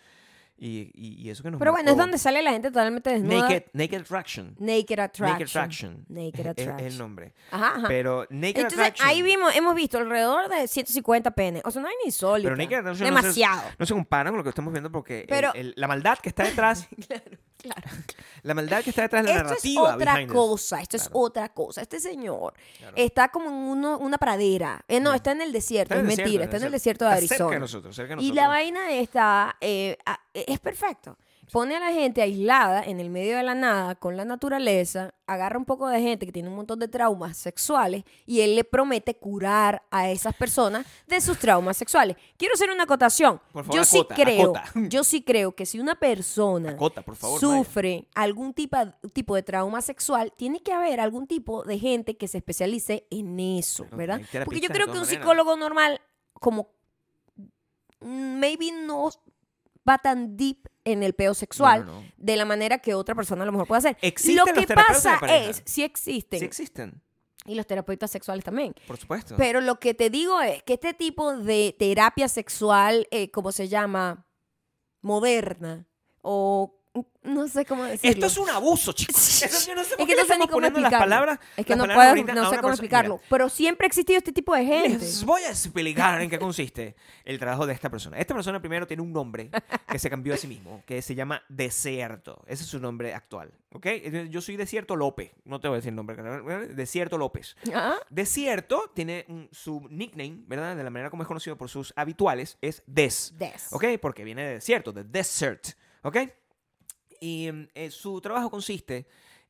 Y, 0.56 0.90
y, 0.94 1.20
y 1.20 1.30
eso 1.30 1.42
que 1.42 1.50
nos 1.50 1.58
Pero 1.58 1.72
bueno, 1.72 1.90
es 1.90 1.96
donde 1.96 2.16
sale 2.16 2.40
la 2.40 2.52
gente 2.52 2.68
totalmente 2.70 3.10
desnuda. 3.10 3.42
Naked, 3.42 3.64
Naked 3.72 4.00
Attraction. 4.02 4.54
Naked 4.60 4.98
Attraction. 5.00 5.26
Naked 5.28 5.44
Attraction. 5.48 6.06
Naked 6.08 6.28
Es- 6.34 6.38
es- 6.40 6.46
Es, 6.46 6.48
Attraction. 6.68 6.86
el 6.86 6.98
nombre. 6.98 7.34
Ajá, 7.50 7.72
ajá. 7.76 7.88
Pero 7.88 8.26
Naked 8.30 8.56
Entonces, 8.60 8.78
Attraction. 8.78 9.08
ahí 9.08 9.22
vimos, 9.22 9.54
hemos 9.56 9.74
visto 9.74 9.98
alrededor 9.98 10.48
de 10.48 10.68
150 10.68 11.30
penes. 11.32 11.62
O 11.64 11.70
sea, 11.72 11.82
no 11.82 11.88
hay 11.88 11.94
ni 12.02 12.06
insólito. 12.08 12.46
Pero 12.48 12.56
Naked 12.56 12.76
Attraction 12.78 13.08
no 13.10 13.16
se- 13.20 13.22
Demasiado. 13.22 13.62
No 13.78 13.84
se 13.86 13.94
compara 13.94 14.30
con 14.30 14.38
lo 14.38 14.42
que 14.44 14.50
estamos 14.50 14.72
viendo 14.72 14.92
porque 14.92 15.26
Pero- 15.28 15.52
el- 15.54 15.74
la 15.76 15.88
maldad 15.88 16.18
que 16.18 16.28
está 16.28 16.44
detrás, 16.44 16.86
Claro. 17.58 17.82
la 18.42 18.52
maldad 18.54 18.84
que 18.84 18.90
está 18.90 19.02
detrás 19.02 19.24
de 19.24 19.30
la 19.30 19.36
Esto 19.36 19.46
es 19.54 19.64
narrativa. 19.64 19.94
otra 19.94 20.14
behind 20.14 20.30
this. 20.30 20.36
cosa, 20.38 20.80
esto 20.82 20.96
es 20.98 21.08
otra 21.12 21.48
cosa. 21.48 21.80
Este 21.80 21.98
señor 21.98 22.52
Claro. 22.78 22.92
está 22.96 23.28
como 23.28 23.48
en 23.48 23.54
uno- 23.54 23.98
una 23.98 24.18
pradera. 24.18 24.84
Eh, 24.86 25.00
no, 25.00 25.10
Sí. 25.10 25.16
está 25.16 25.32
en 25.32 25.40
el 25.42 25.50
desierto, 25.52 25.94
Está 25.94 26.08
es 26.10 26.16
mentira, 26.16 26.44
está 26.44 26.58
en 26.58 26.64
el 26.64 26.72
desierto 26.72 27.06
de 27.06 27.14
Está 27.14 27.20
Cerca 27.26 27.34
de 27.36 27.42
Arizona. 27.44 27.58
nosotros, 27.60 27.96
cerca 27.96 28.16
de 28.16 28.22
Y 28.22 28.32
la 28.32 28.48
vaina 28.48 28.92
está, 28.92 29.56
eh, 29.62 29.96
a- 30.04 30.20
es 30.34 30.58
perfecto. 30.60 31.16
Pone 31.52 31.76
a 31.76 31.80
la 31.80 31.92
gente 31.92 32.22
aislada 32.22 32.82
en 32.82 33.00
el 33.00 33.10
medio 33.10 33.36
de 33.36 33.42
la 33.42 33.54
nada 33.54 33.94
con 33.94 34.16
la 34.16 34.24
naturaleza, 34.24 35.14
agarra 35.26 35.58
un 35.58 35.64
poco 35.64 35.88
de 35.88 36.00
gente 36.00 36.26
que 36.26 36.32
tiene 36.32 36.48
un 36.48 36.56
montón 36.56 36.78
de 36.78 36.88
traumas 36.88 37.36
sexuales 37.36 38.04
y 38.26 38.40
él 38.40 38.56
le 38.56 38.64
promete 38.64 39.14
curar 39.16 39.82
a 39.90 40.10
esas 40.10 40.34
personas 40.34 40.86
de 41.06 41.20
sus 41.20 41.38
traumas 41.38 41.76
sexuales. 41.76 42.16
Quiero 42.36 42.54
hacer 42.54 42.70
una 42.70 42.84
acotación. 42.84 43.40
Por 43.52 43.64
favor, 43.64 43.76
yo 43.76 43.84
sí 43.84 44.04
creo, 44.08 44.56
acota. 44.56 44.72
yo 44.88 45.04
sí 45.04 45.22
creo 45.22 45.52
que 45.52 45.66
si 45.66 45.78
una 45.78 45.94
persona 45.94 46.70
Acota, 46.70 47.02
por 47.02 47.16
favor, 47.16 47.42
Maya. 47.42 47.58
sufre 47.58 48.08
algún 48.14 48.54
tipo, 48.54 48.76
tipo 49.12 49.34
de 49.34 49.42
trauma 49.42 49.82
sexual, 49.82 50.32
tiene 50.36 50.60
que 50.60 50.72
haber 50.72 50.98
algún 50.98 51.26
tipo 51.26 51.62
de 51.64 51.78
gente 51.78 52.16
que 52.16 52.26
se 52.26 52.38
especialice 52.38 53.06
en 53.10 53.38
eso, 53.38 53.86
¿verdad? 53.92 54.20
Porque 54.44 54.60
yo 54.60 54.68
creo 54.68 54.90
que 54.90 54.98
un 54.98 55.06
psicólogo 55.06 55.56
normal, 55.56 56.00
como 56.32 56.70
mm, 58.00 58.38
maybe 58.38 58.72
no 58.72 59.10
va 59.88 59.98
tan 59.98 60.36
deep 60.36 60.68
en 60.84 61.02
el 61.02 61.14
peo 61.14 61.34
sexual 61.34 61.86
No, 61.86 61.92
no, 61.94 62.00
no. 62.02 62.06
de 62.16 62.36
la 62.36 62.44
manera 62.44 62.78
que 62.78 62.94
otra 62.94 63.14
persona 63.14 63.42
a 63.42 63.46
lo 63.46 63.52
mejor 63.52 63.66
puede 63.66 63.78
hacer. 63.78 63.96
¿Existen 64.02 64.36
lo 64.36 64.60
que 64.66 64.66
pasa 64.74 65.18
es, 65.28 65.62
sí 65.64 65.82
existen, 65.82 66.38
Sí 66.40 66.44
existen, 66.44 67.02
y 67.46 67.54
los 67.54 67.66
terapeutas 67.66 68.10
sexuales 68.10 68.44
también. 68.44 68.74
por 68.86 68.96
supuesto. 68.96 69.34
Pero 69.36 69.60
lo 69.60 69.78
que 69.80 69.92
te 69.94 70.08
digo 70.10 70.40
es 70.40 70.62
que 70.62 70.74
este 70.74 70.94
tipo 70.94 71.36
de 71.36 71.74
terapia 71.78 72.28
sexual, 72.28 73.06
eh, 73.10 73.30
como 73.30 73.52
se 73.52 73.68
llama, 73.68 74.26
moderna, 75.02 75.86
o 76.22 76.80
no 77.24 77.48
sé 77.48 77.64
cómo 77.64 77.84
decirlo. 77.84 78.10
Esto 78.12 78.26
es 78.26 78.38
un 78.38 78.50
abuso, 78.50 78.92
chicos. 78.92 79.40
Yo 79.66 79.74
no 79.74 79.82
sé 79.84 79.94
Es 79.98 80.06
que 80.06 80.14
no 80.16 80.24
sé 80.24 80.38
ni 80.38 80.46
cómo 80.46 80.60
las 80.60 80.70
explicarlo. 80.70 80.98
palabras. 80.98 81.38
Es 81.56 81.66
que 81.66 81.74
no 81.76 81.84
puedo, 81.86 82.14
no 82.34 82.50
sé 82.50 82.56
cómo 82.58 82.70
explicarlo. 82.70 83.14
Mira, 83.16 83.26
Pero 83.30 83.48
siempre 83.48 83.86
ha 83.86 83.88
existido 83.88 84.18
este 84.18 84.32
tipo 84.32 84.54
de 84.54 84.64
gente. 84.64 84.88
Les 84.98 85.24
voy 85.24 85.42
a 85.42 85.48
explicar 85.50 86.20
en 86.22 86.30
qué 86.30 86.38
consiste 86.38 86.94
el 87.24 87.38
trabajo 87.38 87.66
de 87.66 87.72
esta 87.74 87.90
persona. 87.90 88.18
Esta 88.18 88.34
persona 88.34 88.60
primero 88.60 88.86
tiene 88.86 89.02
un 89.02 89.12
nombre 89.12 89.50
que 89.88 89.98
se 89.98 90.08
cambió 90.10 90.34
a 90.34 90.36
sí 90.36 90.46
mismo, 90.46 90.82
que 90.86 91.02
se 91.02 91.14
llama 91.14 91.42
Desierto. 91.48 92.42
Ese 92.46 92.62
es 92.62 92.68
su 92.68 92.78
nombre 92.78 93.14
actual, 93.14 93.52
¿ok? 93.72 93.86
Yo 94.30 94.40
soy 94.40 94.56
Desierto 94.56 94.94
López. 94.96 95.32
No 95.44 95.60
te 95.60 95.68
voy 95.68 95.76
a 95.76 95.78
decir 95.78 95.90
el 95.90 95.96
nombre. 95.96 96.16
Desierto 96.74 97.18
López. 97.18 97.56
Ah, 97.74 97.96
Desierto 98.10 98.90
tiene 98.94 99.24
un- 99.28 99.48
su 99.50 99.86
nickname, 99.90 100.44
¿verdad? 100.46 100.76
De 100.76 100.84
la 100.84 100.90
manera 100.90 101.10
como 101.10 101.22
es 101.22 101.26
conocido 101.26 101.56
por 101.56 101.68
sus 101.68 101.92
habituales, 101.96 102.58
es 102.60 102.82
Des. 102.86 103.32
Des. 103.36 103.72
¿Ok? 103.72 103.84
Porque 104.00 104.24
viene 104.24 104.42
de 104.44 104.54
desierto, 104.54 104.92
de 104.92 105.04
desert. 105.04 105.68
¿Ok? 106.02 106.18
Y 107.24 107.50
mm, 107.50 107.68
eh, 107.74 107.90
su 107.90 108.20
trabajo 108.20 108.50
consiste 108.50 109.06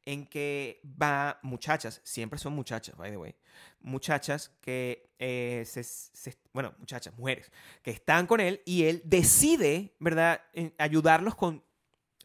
en 0.07 0.27
que 0.27 0.81
va 0.85 1.39
muchachas, 1.43 2.01
siempre 2.05 2.39
son 2.39 2.53
muchachas, 2.53 2.95
by 2.97 3.11
the 3.11 3.17
way, 3.17 3.35
muchachas 3.81 4.53
que, 4.61 5.09
eh, 5.19 5.65
se, 5.67 6.37
bueno, 6.53 6.75
muchachas, 6.79 7.17
mujeres, 7.17 7.51
que 7.83 7.91
están 7.91 8.27
con 8.27 8.41
él 8.41 8.61
y 8.67 8.85
él 8.85 9.01
decide, 9.05 9.95
¿verdad?, 9.99 10.43
en 10.53 10.75
ayudarlos 10.79 11.35
con, 11.35 11.63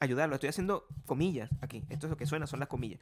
ayudarlos, 0.01 0.35
estoy 0.35 0.49
haciendo 0.49 0.87
comillas 1.05 1.49
aquí, 1.61 1.83
esto 1.89 2.07
es 2.07 2.11
lo 2.11 2.17
que 2.17 2.25
suena, 2.25 2.47
son 2.47 2.59
las 2.59 2.67
comillas, 2.69 2.99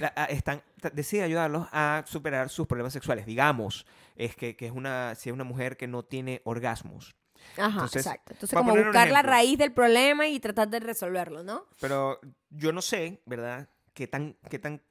La- 0.00 0.12
a- 0.16 0.24
están, 0.26 0.62
decide 0.92 1.22
ayudarlos 1.24 1.66
a 1.72 2.04
superar 2.06 2.48
sus 2.50 2.66
problemas 2.68 2.92
sexuales, 2.92 3.26
digamos, 3.26 3.84
es 4.16 4.36
que, 4.36 4.54
que 4.56 4.66
es 4.66 4.72
una, 4.72 5.14
si 5.16 5.28
es 5.30 5.34
una 5.34 5.44
mujer 5.44 5.76
que 5.76 5.88
no 5.88 6.04
tiene 6.04 6.40
orgasmos, 6.44 7.16
Ajá, 7.56 7.66
Entonces, 7.70 8.06
exacto. 8.06 8.32
Entonces, 8.32 8.56
como 8.56 8.74
buscar 8.76 9.10
la 9.10 9.22
raíz 9.22 9.58
del 9.58 9.72
problema 9.72 10.26
y 10.28 10.38
tratar 10.40 10.68
de 10.68 10.80
resolverlo, 10.80 11.42
¿no? 11.42 11.66
Pero 11.80 12.20
yo 12.50 12.72
no 12.72 12.80
sé, 12.82 13.20
¿verdad? 13.26 13.68
Qué 13.94 14.06
tan, 14.06 14.36
qué 14.48 14.58
tan. 14.58 14.82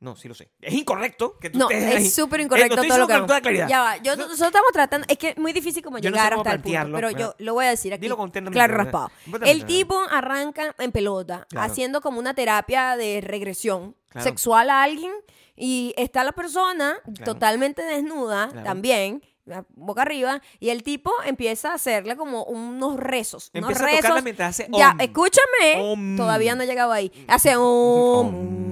No, 0.00 0.16
sí 0.16 0.26
lo 0.26 0.34
sé. 0.34 0.50
Es 0.60 0.74
incorrecto 0.74 1.38
que 1.38 1.48
tú 1.48 1.60
No, 1.60 1.70
estés 1.70 1.86
ahí. 1.96 2.06
es 2.06 2.12
súper 2.14 2.40
Eh, 2.40 2.42
incorrecto 2.42 2.74
lo 2.74 2.82
estoy 2.82 2.88
todo 2.88 2.98
lo 2.98 3.06
que 3.06 3.14
con 3.18 3.26
toda 3.28 3.40
claridad. 3.40 3.68
Ya 3.68 3.82
va, 3.82 3.96
yo, 3.98 4.16
No. 4.16 4.22
nosotros 4.26 4.48
estamos 4.48 4.72
tratando, 4.72 5.06
es 5.08 5.16
que 5.16 5.28
es 5.28 5.38
muy 5.38 5.52
difícil 5.52 5.80
como 5.80 5.98
Yo 5.98 6.10
no 6.10 6.16
sé 6.16 6.22
llegar 6.24 6.34
hasta 6.38 6.52
el 6.54 6.60
punto, 6.60 6.78
pero 6.92 7.06
¿verdad? 7.08 7.20
yo 7.20 7.34
lo 7.38 7.54
voy 7.54 7.66
a 7.66 7.70
decir 7.70 7.92
aquí, 7.94 8.00
Dilo 8.00 8.16
con 8.16 8.30
claro 8.32 8.74
raspado. 8.74 9.12
El 9.42 9.64
tipo 9.64 9.96
arranca 10.10 10.74
en 10.80 10.90
pelota, 10.90 11.46
Claro. 11.50 11.70
haciendo 11.70 12.00
como 12.00 12.18
una 12.18 12.34
terapia 12.34 12.96
de 12.96 13.20
regresión 13.20 13.94
Claro. 14.08 14.24
sexual 14.26 14.70
a 14.70 14.82
alguien 14.82 15.12
y 15.54 15.94
está 15.96 16.24
la 16.24 16.32
persona 16.32 16.96
totalmente 17.24 17.82
desnuda 17.82 18.48
también, 18.64 19.22
boca 19.74 20.02
arriba, 20.02 20.40
y 20.60 20.70
el 20.70 20.82
tipo 20.82 21.10
empieza 21.26 21.72
a 21.72 21.74
hacerle 21.74 22.16
como 22.16 22.44
unos 22.44 22.96
rezos, 22.98 23.50
unos 23.54 23.70
Empieza 23.70 23.84
a 23.84 23.86
rezos. 23.86 24.00
tocarla 24.02 24.22
mientras 24.22 24.50
hace 24.50 24.68
Ya, 24.72 24.90
om. 24.92 25.00
escúchame, 25.00 25.80
Om. 25.80 26.16
todavía 26.16 26.54
no 26.54 26.62
he 26.62 26.66
llegado 26.66 26.92
ahí. 26.92 27.10
Hace 27.28 27.56
om, 27.56 28.62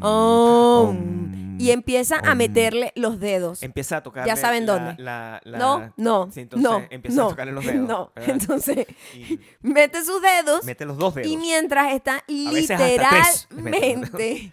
Om, 0.00 1.58
y 1.60 1.72
empieza 1.72 2.20
a 2.20 2.36
meterle 2.36 2.92
los 2.94 3.18
dedos. 3.18 3.62
Empieza 3.64 3.96
a 3.96 4.02
tocar. 4.02 4.24
Ya 4.26 4.36
saben 4.36 4.64
dónde. 4.64 4.94
La, 5.02 5.40
la- 5.44 5.58
No, 5.58 5.92
no, 5.96 6.30
Sí, 6.32 6.40
entonces 6.40 6.70
no, 6.70 6.84
empieza 6.88 7.16
no, 7.20 7.26
a 7.26 7.30
tocarle 7.30 7.52
los 7.52 7.66
dedos. 7.66 7.76
no. 7.88 8.12
¿verdad? 8.14 8.30
Entonces, 8.30 8.86
Y 9.14 9.40
mete 9.62 10.04
sus 10.04 10.22
dedos 10.22 10.64
mete 10.64 10.84
los 10.84 10.96
dos 10.98 11.16
dedos. 11.16 11.28
y 11.30 11.36
mientras 11.36 11.92
está 11.92 12.22
literalmente... 12.28 14.52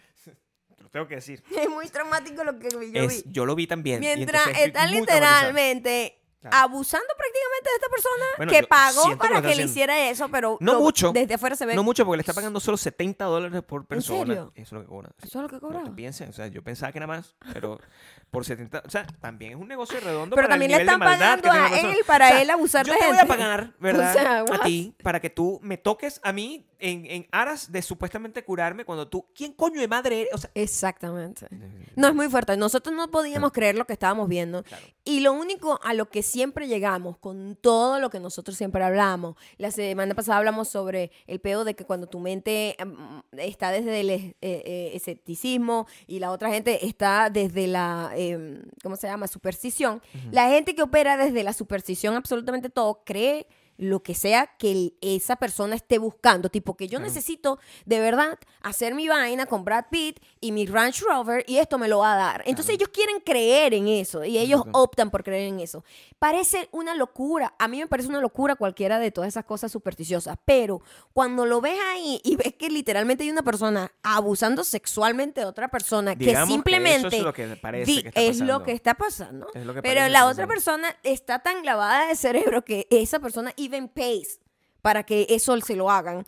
Tengo 0.95 1.10
que 1.10 1.15
decir. 1.15 1.43
es 1.62 1.69
muy 1.69 1.89
traumático 1.89 2.45
lo 2.45 2.58
que 2.58 2.69
yo 2.71 2.79
Es- 3.03 3.25
vi. 3.25 3.29
yo 3.34 3.45
lo 3.45 3.53
vi 3.53 3.67
también. 3.67 3.99
Mientras 3.99 4.47
entonces 4.47 4.65
estoy 4.65 4.81
está 4.81 4.88
muy 4.97 5.05
traumatizado. 5.05 5.51
literalmente 5.51 6.19
Claro. 6.49 6.58
abusando 6.65 7.08
prácticamente 7.17 7.69
de 7.69 7.75
esta 7.75 7.89
persona 7.89 8.25
Bueno, 8.38 8.51
que 8.51 8.63
pagó 8.67 9.10
que 9.10 9.17
para 9.17 9.41
que 9.41 9.55
le 9.55 9.63
hiciera 9.63 10.10
eso, 10.10 10.29
pero 10.29 10.58
No 10.60 10.73
lo- 10.73 10.79
mucho. 10.81 11.12
desde 11.12 11.34
afuera 11.36 11.55
se 11.55 11.65
ve. 11.65 11.75
No 11.75 11.84
mucho 11.84 12.05
porque 12.05 12.17
le 12.17 12.21
está 12.21 12.34
pagando 12.34 12.60
solo 12.60 12.77
70 12.77 13.25
dólares 13.25 13.63
por 13.63 13.86
persona. 13.86 14.25
serio? 14.27 14.51
Eso 14.55 14.63
es 14.63 14.71
lo 14.73 14.81
que 14.81 14.88
cobra. 14.88 15.10
sí. 15.21 15.27
Eso 15.27 15.39
es 15.39 15.43
lo 15.43 15.49
que 15.49 15.55
No 15.55 15.62
cobraba. 15.62 15.84
te 15.86 15.91
pienses, 15.91 16.29
o 16.29 16.34
sea, 16.34 16.47
yo 16.47 16.63
pensaba 16.63 16.91
que 16.91 16.99
era 16.99 17.08
más, 17.08 17.36
pero 17.53 17.79
por 18.31 18.45
70, 18.45 18.84
o 18.86 18.89
sea, 18.89 19.05
también 19.21 19.53
es 19.53 19.58
un 19.58 19.67
negocio 19.67 19.99
redondo 19.99 20.36
Pero 20.36 20.47
para 20.47 20.55
el 20.55 20.60
también 20.62 20.71
le 20.71 20.77
nivel 20.84 20.88
de 20.88 20.93
están 20.93 21.19
pagando 21.19 21.51
a 21.51 21.79
él 21.79 21.97
para 22.05 22.25
O 22.27 22.29
sea, 22.29 22.41
él 22.41 22.49
abusar 22.49 22.86
yo 22.86 22.93
de 22.93 22.99
te 22.99 23.08
voy 23.08 23.17
a 23.17 23.25
pagar, 23.27 23.73
¿verdad? 23.79 24.10
O 24.43 24.47
sea, 24.47 24.55
a 24.62 24.63
ti 24.63 24.95
para 25.01 25.19
que 25.19 25.29
tú 25.29 25.60
me 25.63 25.77
toques 25.77 26.19
a 26.23 26.31
mí 26.34 26.67
en, 26.79 27.05
en 27.05 27.27
aras 27.31 27.71
de 27.71 27.81
supuestamente 27.81 28.43
curarme 28.43 28.84
cuando 28.86 29.08
tú, 29.08 29.25
¿quién 29.34 29.53
coño 29.53 29.79
de 29.79 29.88
madre 29.88 30.21
eres? 30.21 30.34
O 30.34 30.38
sea, 30.38 30.51
Exactamente. 30.53 31.47
No, 31.95 32.10
es 32.10 32.13
muy 32.15 32.27
fuerte. 32.29 32.58
Nosotros 32.58 32.93
no 32.93 33.10
podíamos 33.10 33.53
creer 33.53 33.75
lo 33.75 33.86
que 33.86 33.93
estábamos 33.93 34.27
viendo. 34.27 34.63
Claro. 34.63 34.86
Y 35.05 35.21
lo 35.21 35.31
único 35.31 35.79
a 35.81 35.93
lo 35.93 36.10
que 36.10 36.21
siempre 36.36 36.67
llegamos, 36.67 37.17
con 37.17 37.56
todo 37.56 37.98
lo 38.02 38.10
que 38.10 38.19
nosotros 38.19 38.58
siempre 38.58 38.84
hablamos, 38.84 39.38
la 39.58 39.71
semana 39.71 40.13
pasada 40.15 40.39
hablamos 40.39 40.67
sobre 40.67 41.10
el 41.28 41.39
peo 41.39 41.63
de 41.63 41.76
que 41.76 41.86
cuando 41.86 42.08
tu 42.08 42.19
mente 42.19 42.76
mm, 42.78 43.39
está 43.39 43.71
desde 43.71 44.02
el 44.02 44.10
eh, 44.10 44.36
eh, 44.41 44.91
escepticismo 44.93 45.88
y 46.08 46.19
la 46.19 46.32
otra 46.32 46.50
gente 46.50 46.86
está 46.86 47.30
desde 47.30 47.67
la, 47.67 48.12
eh, 48.17 48.62
¿cómo 48.84 48.98
se 48.98 49.08
llama? 49.08 49.28
Superstición. 49.28 50.02
La 50.32 50.50
gente 50.50 50.76
que 50.76 50.82
opera 50.82 51.15
desde 51.15 51.41
la 51.41 51.54
superstición 51.54 52.15
absolutamente 52.15 52.69
todo 52.69 53.04
cree 53.06 53.48
lo 53.78 54.04
que 54.04 54.16
sea 54.16 54.48
que 54.58 54.94
esa 55.02 55.36
persona 55.36 55.76
esté 55.76 55.98
buscando. 55.98 56.50
Tipo 56.50 56.76
que 56.76 56.88
yo 56.88 56.98
Claro. 57.00 57.06
necesito 57.14 57.60
de 57.86 58.00
verdad 58.00 58.38
hacer 58.62 58.96
mi 58.96 59.08
vaina 59.08 59.46
con 59.46 59.64
Brad 59.66 59.86
Pitt 59.90 60.20
y 60.40 60.52
mi 60.52 60.66
Range 60.66 61.04
Rover 61.06 61.44
y 61.48 61.58
esto 61.58 61.78
me 61.78 61.88
lo 61.88 62.00
va 62.00 62.14
a 62.14 62.16
dar. 62.16 62.44
Entonces 62.46 62.76
ellos 62.76 62.90
quieren 62.90 63.20
creer 63.20 63.74
en 63.74 63.88
eso 63.88 64.24
y 64.24 64.38
ellos 64.38 64.62
optan 64.72 65.12
por 65.12 65.24
creer 65.24 65.48
en 65.50 65.60
eso. 65.60 65.84
Parece 66.20 66.70
una 66.72 66.96
locura. 66.96 67.54
A 67.60 67.68
mí 67.68 67.80
me 67.80 67.88
parece 67.88 68.10
una 68.10 68.22
locura 68.22 68.56
cualquiera 68.56 69.00
de 69.00 69.12
todas 69.12 69.28
esas 69.28 69.46
cosas 69.46 69.72
supersticiosas. 69.72 70.38
Pero 70.46 70.82
cuando 71.14 71.46
lo 71.46 71.62
ves 71.62 71.78
ahí 71.92 72.22
y 72.24 72.36
ves 72.36 72.54
que 72.58 72.70
literalmente 72.70 73.24
hay 73.24 73.30
una 73.32 73.44
persona 73.44 73.92
abusando 74.04 74.64
sexualmente 74.64 75.42
de 75.42 75.48
otra 75.48 75.68
persona 75.68 76.16
digamos 76.16 76.48
que 76.48 76.54
simplemente 76.54 77.08
eso 77.08 77.18
es 77.18 77.24
lo 77.24 77.34
que 77.34 77.48
parece 77.58 78.02
que 78.04 78.08
está 78.10 78.22
es 78.22 78.40
lo 78.40 78.64
que 78.64 78.72
está 78.72 78.94
pasando. 78.94 79.48
Es 79.54 79.66
lo 79.66 79.74
que 79.74 79.82
Pero 79.82 80.08
la 80.08 80.28
otra 80.28 80.48
persona 80.48 80.96
está 81.04 81.40
tan 81.40 81.66
lavada 81.66 82.08
de 82.08 82.16
cerebro 82.16 82.64
que 82.64 82.88
esa 82.90 83.20
persona 83.20 83.54
even 83.65 83.88
pays 83.88 84.39
para 84.82 85.04
que 85.04 85.28
eso 85.30 85.60
se 85.62 85.75
lo 85.75 85.89
hagan. 85.89 86.25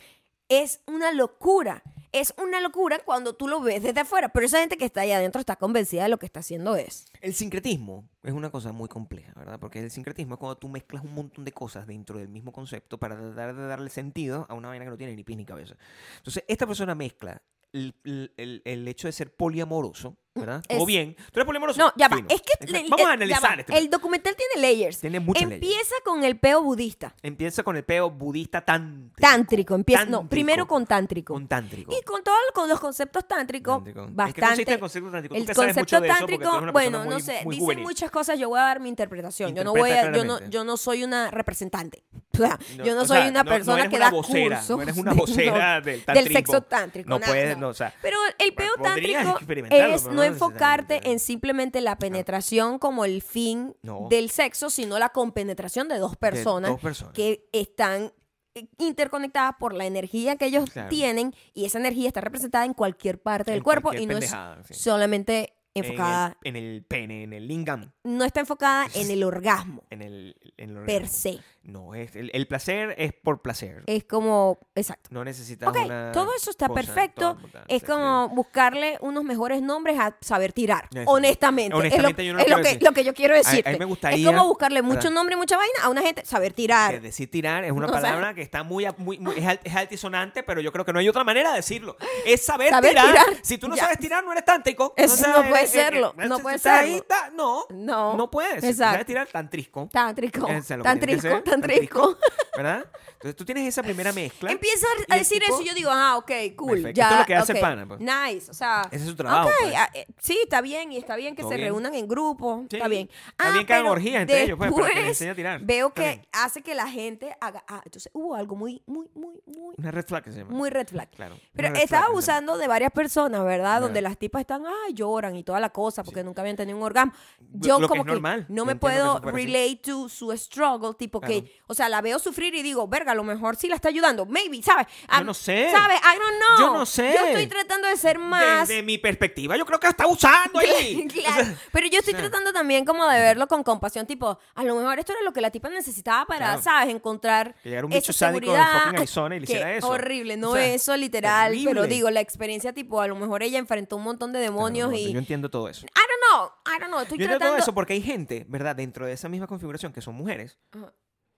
Es 0.49 0.81
una 0.87 1.11
locura. 1.11 1.83
Es 2.13 2.33
una 2.41 2.61
locura 2.61 2.99
cuando 2.99 3.35
tú 3.35 3.47
lo 3.49 3.59
ves 3.59 3.83
desde 3.83 3.99
afuera. 3.99 4.29
Pero 4.29 4.45
esa 4.45 4.59
gente 4.59 4.77
que 4.77 4.85
está 4.85 5.01
ahí 5.01 5.11
adentro 5.11 5.39
está 5.41 5.57
convencida 5.57 6.03
de 6.03 6.09
lo 6.09 6.17
que 6.17 6.25
está 6.25 6.39
haciendo 6.39 6.75
es. 6.75 7.05
El 7.21 7.33
sincretismo 7.33 8.07
es 8.23 8.31
una 8.33 8.49
cosa 8.49 8.71
muy 8.71 8.87
compleja, 8.87 9.33
¿verdad? 9.35 9.59
Porque 9.59 9.79
el 9.79 9.91
sincretismo 9.91 10.35
es 10.35 10.39
cuando 10.39 10.57
tú 10.57 10.69
mezclas 10.69 11.03
un 11.03 11.13
montón 11.13 11.43
de 11.43 11.51
cosas 11.51 11.85
dentro 11.85 12.17
del 12.17 12.29
mismo 12.29 12.51
concepto 12.53 12.97
para 12.97 13.15
darle 13.31 13.89
sentido 13.89 14.45
a 14.49 14.53
una 14.53 14.69
vaina 14.69 14.85
que 14.85 14.91
no 14.91 14.97
tiene 14.97 15.15
ni 15.15 15.23
pies 15.23 15.37
ni 15.37 15.45
cabeza. 15.45 15.75
Entonces, 16.17 16.43
esta 16.47 16.65
persona 16.65 16.95
mezcla 16.95 17.41
el- 17.73 17.93
el- 18.37 18.61
el 18.63 18.87
hecho 18.87 19.09
de 19.09 19.11
ser 19.11 19.35
poliamoroso, 19.35 20.15
¿verdad? 20.39 20.63
Es- 20.67 20.77
Todo 20.77 20.85
bien. 20.85 21.15
¿Tú 21.15 21.23
eres 21.35 21.45
poliamoroso? 21.45 21.79
No, 21.79 21.93
ya 21.95 22.07
va. 22.07 22.17
Fino. 22.17 22.27
Es 22.29 22.41
que 22.41 22.81
Vamos 22.89 22.99
a 22.99 23.03
ya 23.03 23.11
analizar 23.13 23.59
este 23.59 23.77
El 23.77 23.89
documental 23.89 24.35
tiene 24.35 24.61
layers. 24.67 24.99
Tiene 24.99 25.19
muchas 25.19 25.43
leyes. 25.47 25.61
Empieza 25.63 25.95
con 26.03 26.23
el 26.23 26.37
peo 26.37 26.61
budista. 26.63 27.13
Empieza 27.21 27.63
con 27.63 27.75
el 27.77 27.83
peo 27.83 28.09
budista 28.09 28.61
tántrico. 28.61 29.15
Tántrico. 29.19 29.75
Empieza, 29.75 30.05
no, 30.05 30.27
primero 30.27 30.67
con 30.67 30.85
tántrico. 30.85 31.33
Con 31.33 31.47
tántrico. 31.47 31.91
Y 31.93 32.03
con 32.03 32.23
todos 32.23 32.37
con 32.53 32.67
los 32.69 32.79
conceptos 32.79 33.27
tántricos, 33.27 33.75
Tántrico. 33.77 34.01
¿En 34.01 34.07
qué 34.07 34.13
bastante. 34.41 34.73
el 34.73 34.79
concepto 34.79 35.11
tántrico? 35.11 35.35
Tú 35.35 35.41
El 35.41 35.55
concepto 35.55 36.01
tántrico, 36.01 36.71
bueno, 36.71 37.05
no 37.05 37.19
sé, 37.19 37.39
dicen 37.45 37.59
juvenil. 37.59 37.83
muchas 37.83 38.11
cosas, 38.11 38.39
yo 38.39 38.49
voy 38.49 38.59
a 38.59 38.63
dar 38.63 38.79
mi 38.79 38.89
interpretación. 38.89 39.55
Yo 39.55 39.63
no 39.63 39.71
voy 39.73 39.91
a, 39.91 40.11
yo 40.11 40.23
no, 40.23 40.39
yo 40.49 40.63
no 40.63 40.77
soy 40.77 41.03
una 41.03 41.31
representante. 41.31 42.03
O 42.37 42.39
sea, 42.39 42.59
No, 42.77 42.83
yo 42.85 42.93
no 42.93 43.01
o 43.01 43.05
soy 43.05 43.17
sea, 43.17 43.29
una 43.31 43.43
no- 43.43 43.49
no 43.49 43.49
persona 43.49 43.89
que 43.89 43.97
da 43.97 44.11
vocera, 44.11 44.57
cursos. 44.57 44.77
no 44.77 44.83
eres 44.83 44.97
una 44.97 45.13
vocera 45.15 45.81
del 45.81 46.03
sexo 46.31 46.61
tántrico. 46.61 47.09
No 47.09 47.19
puedes, 47.19 47.57
no. 47.57 47.69
o 47.69 47.73
sea, 47.73 47.91
Pero 47.99 48.15
el 48.37 48.53
peo 48.53 48.73
tántrico 48.75 49.39
es 49.71 50.05
enfocarte 50.27 51.09
en 51.11 51.19
simplemente 51.19 51.81
la 51.81 51.97
penetración 51.97 52.79
como 52.79 53.05
el 53.05 53.21
fin 53.21 53.75
No. 53.81 54.07
del 54.09 54.29
sexo, 54.29 54.69
sino 54.69 54.97
la 54.99 55.09
compenetración 55.09 55.87
de 55.87 55.97
dos 55.97 56.11
de 56.11 56.17
personas 56.17 56.71
dos 56.71 56.79
personas. 56.81 57.13
que 57.13 57.47
están 57.51 58.11
eh, 58.55 58.67
interconectadas 58.79 59.55
por 59.59 59.73
la 59.73 59.85
energía 59.85 60.35
que 60.35 60.45
ellos 60.47 60.69
Claro. 60.69 60.89
tienen 60.89 61.33
y 61.53 61.65
esa 61.65 61.77
energía 61.79 62.07
está 62.07 62.21
representada 62.21 62.65
en 62.65 62.73
cualquier 62.73 63.21
parte 63.21 63.51
del 63.51 63.61
cuerpo 63.63 63.93
y 63.93 64.05
no 64.05 64.17
es 64.17 64.33
solamente 64.71 65.53
enfocada, 65.77 66.37
En 66.43 66.55
el, 66.55 66.63
en 66.65 66.73
el 66.75 66.83
pene, 66.83 67.23
en 67.23 67.33
el 67.33 67.47
lingam, 67.47 67.91
no 68.03 68.23
está 68.25 68.39
enfocada 68.39 68.87
en 68.95 69.11
el 69.11 69.23
orgasmo 69.23 69.83
en 69.89 70.01
el, 70.01 70.35
en 70.57 70.77
el 70.77 70.85
per 70.85 71.03
orgasmo. 71.03 71.17
se. 71.17 71.39
No, 71.63 71.93
es, 71.95 72.15
el, 72.15 72.31
el 72.33 72.47
placer 72.47 72.95
es 72.97 73.11
por 73.11 73.41
placer. 73.41 73.83
Es 73.87 74.05
como, 74.05 74.57
exacto. 74.73 75.09
No 75.11 75.25
necesitas 75.25 75.67
Ok, 75.67 75.75
una 75.83 76.13
todo 76.13 76.33
eso 76.33 76.49
está 76.49 76.69
cosa 76.69 76.79
perfecto. 76.81 77.37
Es 77.67 77.83
como 77.83 78.29
buscarle 78.29 78.97
unos 79.01 79.25
mejores 79.25 79.61
nombres 79.61 79.99
a 79.99 80.15
saber 80.21 80.53
tirar. 80.53 80.87
Honestamente. 81.07 81.75
Honestamente, 81.75 82.21
es 82.21 82.27
yo 82.27 82.33
lo, 82.33 82.39
no 82.39 82.43
es 82.45 82.49
lo 82.49 82.55
que, 82.57 82.63
decir. 82.63 82.83
lo 82.83 82.91
que 82.93 83.03
yo 83.03 83.13
quiero 83.13 83.35
A- 83.35 83.39
a 83.39 83.71
mí 83.71 83.79
me 83.79 83.83
gustaría, 83.85 84.29
es 84.29 84.33
como 84.35 84.47
buscarle 84.47 84.81
¿verdad? 84.81 84.95
mucho 84.95 85.09
nombre 85.09 85.35
y 85.35 85.37
mucha 85.37 85.57
vaina 85.57 85.73
a 85.83 85.89
una 85.89 86.01
gente 86.01 86.23
saber 86.25 86.51
Que 86.51 86.55
tirar. 86.55 87.01
decir 87.01 87.29
tirar 87.29 87.65
es 87.65 87.71
una 87.73 87.87
palabra 87.91 88.33
que 88.33 88.41
está 88.43 88.63
muy, 88.63 88.87
muy, 88.97 89.19
muy- 89.19 89.35
es, 89.37 89.43
alt- 89.43 89.59
es 89.65 89.75
altisonante, 89.75 90.43
pero 90.43 90.61
yo 90.61 90.71
creo 90.71 90.85
que 90.85 90.93
no 90.93 90.99
hay 90.99 91.09
otra 91.09 91.25
manera 91.25 91.49
de 91.51 91.57
decirlo. 91.57 91.97
Es 92.25 92.45
saber, 92.45 92.69
Saber 92.69 92.91
tirar. 92.91 93.07
tirar. 93.09 93.25
Si 93.41 93.57
tú 93.57 93.67
no 93.67 93.75
Ya. 93.75 93.83
sabes 93.83 93.99
tirar, 93.99 94.23
no 94.23 94.31
eres 94.31 94.45
tántrico. 94.45 94.93
Eso 94.95 95.13
O 95.15 95.17
sea, 95.17 95.27
no 95.33 95.43
puede 95.67 95.83
serlo, 95.85 96.07
eh, 96.17 96.23
eh, 96.23 96.27
no 96.27 96.39
puede 96.39 96.57
serlo. 96.59 97.05
no, 97.33 97.65
No. 97.69 98.13
no 98.17 98.31
puedes. 98.31 98.63
Exacto. 98.63 99.05
tirar. 99.05 99.27
Eso 99.27 100.73
es 100.73 100.77
lo 100.77 100.83
que 100.83 100.89
tiene 100.99 101.15
que 101.17 101.27
Tantrisco, 101.27 101.29
ser, 101.29 101.43
tantrisco. 101.43 102.17
¿Verdad? 102.55 102.85
Entonces 103.13 103.35
tú 103.35 103.45
tienes 103.45 103.67
esa 103.67 103.83
primera 103.83 104.11
mezcla. 104.13 104.51
Empieza 104.51 104.85
a 105.09 105.15
decir 105.17 105.41
eso 105.43 105.61
y 105.61 105.65
yo 105.67 105.73
digo, 105.73 105.89
ah, 105.91 106.17
ok, 106.17 106.31
cool. 106.55 106.93
Ya, 106.93 107.03
Esto 107.03 107.13
es 107.13 107.19
lo 107.19 107.25
que 107.25 107.35
hace 107.35 107.55
pana, 107.55 107.87
pues. 107.87 107.99
Nice, 107.99 108.51
o 108.51 108.53
sea. 108.53 108.83
Ese 108.91 109.03
es 109.03 109.09
su 109.09 109.15
trabajo, 109.15 109.49
pues. 109.59 109.73
ah, 109.75 109.89
eh, 109.93 110.05
sí, 110.19 110.39
está 110.43 110.61
bien 110.61 110.91
y 110.91 110.97
está 110.97 111.15
bien 111.15 111.35
que 111.35 111.41
Todo 111.41 111.51
se 111.51 111.57
reúnan 111.57 111.93
en 111.95 112.07
grupo, 112.07 112.65
está 112.69 112.87
bien. 112.87 113.09
Está 113.31 113.49
Ah, 113.49 113.51
bien 113.53 113.65
que 113.65 113.73
hagan 113.73 113.87
orgías 113.87 114.21
entre 114.21 114.43
ellos, 114.43 114.57
pues, 114.57 114.71
para 114.71 114.87
que 114.87 114.87
les 114.87 114.95
después 114.95 115.07
enseñe 115.21 115.29
a 115.31 115.35
tirar. 115.35 115.61
Veo 115.61 115.93
que 115.93 116.27
hace 116.31 116.61
que 116.61 116.75
la 116.75 116.87
gente 116.87 117.35
haga, 117.41 117.63
ah, 117.67 117.81
entonces 117.85 118.09
hubo 118.13 118.35
algo 118.35 118.55
muy, 118.55 118.81
muy, 118.85 119.07
muy, 119.15 119.41
muy, 119.45 119.73
Una 119.77 119.91
red 119.91 120.05
flag 120.05 120.23
que 120.23 120.31
se 120.31 120.39
llama. 120.39 120.51
muy 120.51 120.69
red 120.69 120.87
flag. 120.87 121.09
Claro. 121.11 121.39
Pero 121.55 121.69
estaba 121.75 122.05
abusando 122.07 122.57
de 122.57 122.67
varias 122.67 122.91
personas, 122.91 123.43
¿verdad? 123.43 123.81
Donde 123.81 124.01
las 124.01 124.17
tipas 124.17 124.41
están, 124.41 124.63
ay, 124.65 124.93
lloran 124.93 125.35
y 125.35 125.43
toda 125.57 125.67
la 125.67 125.69
cosa 125.69 126.03
porque 126.03 126.23
nunca 126.23 126.41
habían 126.41 126.55
tenido 126.55 126.77
un 126.77 126.83
orgasmo. 126.83 127.13
Yo 127.53 127.79
lo 127.79 127.87
que 127.87 127.89
como 127.89 128.01
es 128.03 128.05
que 128.05 128.11
normal. 128.13 128.45
no 128.49 128.55
Yo 128.57 128.65
me 128.65 128.73
que 128.73 128.79
puedo 128.79 129.19
relate 129.19 129.79
to 129.83 130.07
su 130.09 130.31
struggle, 130.37 130.93
tipo 130.93 131.19
Claro. 131.19 131.33
que, 131.43 131.51
o 131.67 131.73
sea, 131.73 131.89
la 131.89 132.01
veo 132.01 132.19
sufrir 132.19 132.53
y 132.55 132.61
digo, 132.61 132.87
verga, 132.87 133.13
a 133.13 133.15
lo 133.15 133.23
mejor 133.23 133.55
sí 133.55 133.67
la 133.67 133.75
está 133.75 133.89
ayudando. 133.89 134.25
Maybe, 134.25 134.61
¿sabes? 134.61 134.87
Yo 135.11 135.23
no 135.23 135.33
sé. 135.33 135.69
¿Sabes? 135.71 135.97
I 135.99 136.17
don't 136.19 136.37
know. 136.37 136.67
Yo 136.67 136.73
no 136.77 136.85
sé. 136.85 137.13
Yo 137.17 137.25
estoy 137.25 137.47
tratando 137.47 137.87
de 137.87 137.97
ser 137.97 138.19
más... 138.19 138.67
Desde 138.67 138.83
mi 138.83 138.97
perspectiva, 138.97 139.57
yo 139.57 139.65
creo 139.65 139.79
que 139.79 139.87
está 139.87 140.03
abusando 140.03 140.59
ahí. 140.59 141.07
Claro, 141.17 141.41
O 141.41 141.45
sea, 141.45 141.55
pero 141.71 141.87
yo 141.87 141.99
estoy 141.99 142.13
o 142.13 142.17
sea, 142.17 142.29
tratando 142.29 142.53
también 142.53 142.85
como 142.85 143.07
de 143.07 143.19
verlo 143.19 143.47
con 143.47 143.63
compasión, 143.63 144.05
tipo, 144.05 144.37
a 144.55 144.63
lo 144.63 144.75
mejor 144.75 144.99
esto 144.99 145.13
era 145.13 145.21
lo 145.23 145.33
que 145.33 145.41
la 145.41 145.49
tipa 145.51 145.69
necesitaba 145.69 146.25
para, 146.25 146.45
Claro. 146.47 146.61
¿sabes? 146.61 146.93
Encontrar 146.93 147.55
Que 147.63 147.69
llegara 147.69 147.85
un 147.87 147.93
esa 147.93 147.99
bicho 147.99 148.13
sádico 148.13 148.51
de 148.51 148.57
Arizona 148.59 149.35
y 149.35 149.39
le 149.39 149.43
hiciera 149.45 149.73
eso. 149.75 149.87
horrible, 149.89 150.37
no 150.37 150.51
O 150.51 150.55
sea, 150.55 150.65
eso 150.73 150.95
literal, 150.97 151.55
pero 151.65 151.87
digo, 151.87 152.09
la 152.11 152.19
experiencia 152.21 152.73
tipo, 152.73 153.01
a 153.01 153.07
lo 153.07 153.15
mejor 153.15 153.41
ella 153.41 153.57
enfrentó 153.57 153.95
un 153.95 154.03
montón 154.03 154.31
de 154.33 154.39
demonios 154.39 154.89
Claro, 154.89 155.01
y... 155.01 155.13
Yo 155.37 155.47
entiendo 155.47 155.49
todo 155.49 155.69
eso. 155.69 155.85
I 155.85 155.89
don't 155.89 156.21
know, 156.31 156.51
I 156.75 156.79
don't 156.79 156.89
know, 156.91 157.01
estoy 157.01 157.17
Yo 157.17 157.23
entiendo 157.25 157.37
tratando... 157.37 157.53
todo 157.57 157.63
eso 157.63 157.73
porque 157.73 157.93
hay 157.93 158.01
gente, 158.01 158.45
¿verdad? 158.49 158.75
Dentro 158.75 159.05
de 159.05 159.13
esa 159.13 159.29
misma 159.29 159.47
configuración 159.47 159.93
que 159.93 160.01
son 160.01 160.15
mujeres 160.15 160.57
Ajá. 160.71 160.93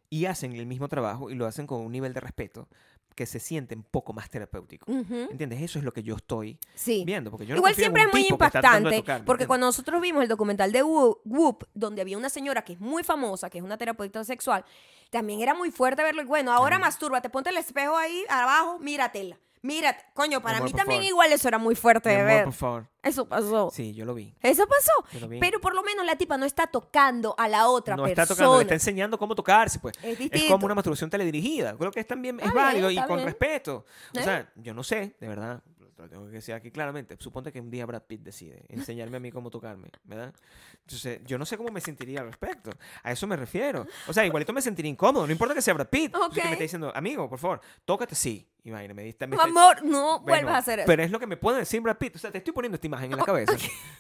y 0.10 0.26
hacen 0.26 0.54
el 0.54 0.66
mismo 0.66 0.88
trabajo 0.88 1.30
y 1.30 1.36
lo 1.36 1.46
hacen 1.46 1.68
con 1.68 1.82
un 1.82 1.92
nivel 1.92 2.14
de 2.14 2.20
respeto 2.22 2.68
que 3.16 3.26
se 3.26 3.40
sienten 3.40 3.84
poco 3.84 4.14
más 4.14 4.30
terapéutico. 4.30 4.90
Ujú, 4.90 5.28
¿Entiendes? 5.32 5.62
Eso 5.62 5.78
es 5.78 5.84
lo 5.84 5.92
que 5.92 6.04
yo 6.04 6.16
estoy 6.16 6.58
Sí. 6.76 7.04
viendo. 7.06 7.30
Porque 7.32 7.46
yo 7.46 7.54
no 7.54 7.58
Igual 7.60 7.74
en 7.74 7.76
siempre 7.78 8.04
un 8.04 8.08
es 8.10 8.14
muy 8.14 8.28
impactante, 8.30 8.62
tocarme, 8.62 9.04
porque 9.26 9.44
¿entiendes? 9.44 9.48
cuando 9.48 9.66
nosotros 9.68 10.02
vimos 10.02 10.24
el 10.24 10.30
documental 10.30 10.72
de 10.72 10.84
Whoop, 10.84 11.66
donde 11.74 12.02
había 12.02 12.18
una 12.18 12.30
señora 12.30 12.62
que 12.64 12.74
es 12.74 12.80
muy 12.80 13.04
famosa, 13.04 13.50
que 13.50 13.58
es 13.58 13.64
una 13.64 13.78
terapeuta 13.78 14.24
sexual, 14.24 14.64
también 15.10 15.42
era 15.42 15.54
muy 15.54 15.70
fuerte 15.72 16.02
verlo. 16.02 16.22
Y 16.22 16.26
bueno, 16.26 16.54
ahora 16.54 16.78
Claro. 16.78 16.86
mastúrbate, 16.86 17.30
ponte 17.30 17.50
el 17.50 17.58
espejo 17.58 17.98
ahí 17.98 18.24
abajo, 18.30 18.80
míratela. 18.80 19.38
Mírate. 19.62 20.06
Coño, 20.14 20.42
para 20.42 20.58
amor, 20.58 20.70
mí 20.70 20.74
también 20.74 21.02
favor. 21.02 21.10
igual 21.10 21.32
eso 21.34 21.48
era 21.48 21.58
muy 21.58 21.76
fuerte 21.76 22.10
Mi 22.10 22.16
de 22.16 22.22
amor, 22.22 22.34
ver. 22.34 22.44
por 22.46 22.54
favor. 22.54 22.88
Eso 23.04 23.28
pasó. 23.28 23.70
Sí, 23.74 23.94
yo 23.94 24.06
lo 24.06 24.14
vi. 24.14 24.34
Eso 24.42 24.66
pasó. 24.68 24.92
Yo 25.14 25.20
lo 25.22 25.28
vi. 25.28 25.40
Pero 25.40 25.60
por 25.60 25.76
lo 25.76 25.84
menos 25.84 26.06
la 26.06 26.16
tipa 26.18 26.38
no 26.38 26.46
está 26.46 26.68
tocando 26.68 27.36
a 27.38 27.48
la 27.50 27.68
otra 27.68 27.96
no 27.96 28.04
persona. 28.04 28.24
está 28.24 28.36
tocando, 28.36 28.56
le 28.58 28.62
está 28.64 28.74
enseñando 28.76 29.18
cómo 29.18 29.36
tocarse, 29.36 29.80
pues. 29.80 29.96
Es 30.02 30.18
Es 30.20 30.44
como 30.46 30.66
una 30.66 30.76
masturbación 30.76 31.10
teledirigida. 31.10 31.76
Creo 31.78 31.92
que 31.92 32.00
es 32.00 32.08
también 32.08 32.38
es 32.40 32.44
bien, 32.44 32.54
válido 32.56 32.90
y 32.90 33.02
con 33.04 33.22
respeto. 33.24 33.86
O 34.16 34.20
¿Eh? 34.20 34.24
sea, 34.24 34.50
yo 34.56 34.74
no 34.74 34.84
sé, 34.84 35.16
de 35.20 35.28
verdad. 35.28 35.62
Lo 36.00 36.10
tengo 36.10 36.26
que 36.28 36.34
decir 36.34 36.54
aquí 36.54 36.72
claramente. 36.72 37.18
Suponte 37.20 37.52
que 37.52 37.60
un 37.60 37.70
día 37.70 37.86
Brad 37.86 38.04
Pitt 38.04 38.22
decide 38.22 38.64
enseñarme 38.70 39.18
a 39.18 39.20
mí 39.20 39.32
cómo 39.32 39.50
tocarme, 39.50 39.90
¿verdad? 40.06 40.34
Entonces, 40.82 41.22
yo 41.26 41.38
no 41.38 41.46
sé 41.46 41.58
cómo 41.58 41.70
me 41.72 41.82
sentiría 41.82 42.22
al 42.22 42.28
respecto. 42.28 42.72
A 43.04 43.12
eso 43.12 43.28
me 43.28 43.36
refiero. 43.36 43.86
O 44.08 44.14
sea, 44.14 44.26
igualito 44.26 44.54
me 44.54 44.62
sentiría 44.62 44.90
incómodo. 44.90 45.26
No 45.26 45.32
importa 45.32 45.54
que 45.54 45.62
sea 45.62 45.74
Brad 45.74 45.90
Pitt. 45.90 46.06
Entonces, 46.14 46.42
que 46.42 46.48
me 46.48 46.54
está 46.54 46.64
diciendo, 46.64 46.92
amigo, 46.96 47.30
por 47.30 47.40
favor, 47.40 47.62
tócate 47.86 48.16
sí. 48.16 48.48
Vaina, 48.66 48.94
me 48.94 49.04
diste. 49.04 49.26
Amor, 49.26 49.84
no 49.84 50.20
Bueno, 50.20 50.22
vuelvas 50.22 50.54
a 50.54 50.58
hacer 50.60 50.80
eso. 50.80 50.88
Pero 50.88 51.04
es 51.04 51.12
lo 51.12 51.20
que 51.20 51.28
me 51.28 51.38
puede 51.38 51.60
decir 51.60 51.82
Brad 51.82 51.98
Pitt. 51.98 52.16
O 52.16 52.20
sea, 52.20 52.32
te 52.32 52.38
estoy 52.38 52.54
poniendo 52.54 52.76
esta 52.76 52.88
imagen 52.88 53.12
en 53.12 53.18
la 53.18 53.26
cabeza. 53.26 53.54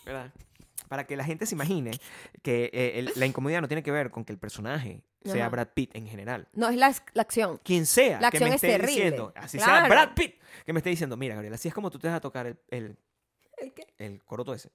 ¿verdad? 0.05 0.31
Para 0.89 1.07
que 1.07 1.15
la 1.15 1.23
gente 1.23 1.45
se 1.45 1.55
imagine 1.55 1.91
que 2.41 2.69
eh, 2.73 2.99
el- 2.99 3.11
la 3.15 3.25
incomodidad 3.25 3.61
no 3.61 3.67
tiene 3.69 3.81
que 3.83 3.91
ver 3.91 4.09
con 4.11 4.25
que 4.25 4.33
el 4.33 4.39
personaje 4.39 5.01
sea 5.23 5.43
Ajá. 5.45 5.49
Brad 5.49 5.67
Pitt 5.73 5.95
en 5.95 6.07
general. 6.07 6.47
No, 6.53 6.67
es 6.67 6.75
la, 6.75 6.93
la 7.13 7.21
acción. 7.21 7.59
Quien 7.63 7.85
sea 7.85 8.19
La 8.19 8.31
que 8.31 8.37
acción 8.37 8.49
me 8.49 8.55
es 8.55 8.63
esté 8.63 8.67
terrible. 8.77 8.91
diciendo, 8.93 9.33
así 9.35 9.57
sea 9.59 9.65
Claro. 9.67 9.87
Brad 9.89 10.13
Pitt, 10.15 10.35
que 10.65 10.73
me 10.73 10.79
esté 10.79 10.89
diciendo, 10.89 11.15
mira, 11.15 11.35
Gabriel, 11.35 11.53
así 11.53 11.67
es 11.69 11.73
como 11.73 11.89
tú 11.89 11.99
te 11.99 12.07
vas 12.07 12.17
a 12.17 12.21
tocar 12.21 12.47
el, 12.47 12.57
el, 12.69 12.97
¿El 13.57 13.73
qué? 13.73 13.83
el 13.97 14.23
coroto 14.23 14.53
ese. 14.53 14.71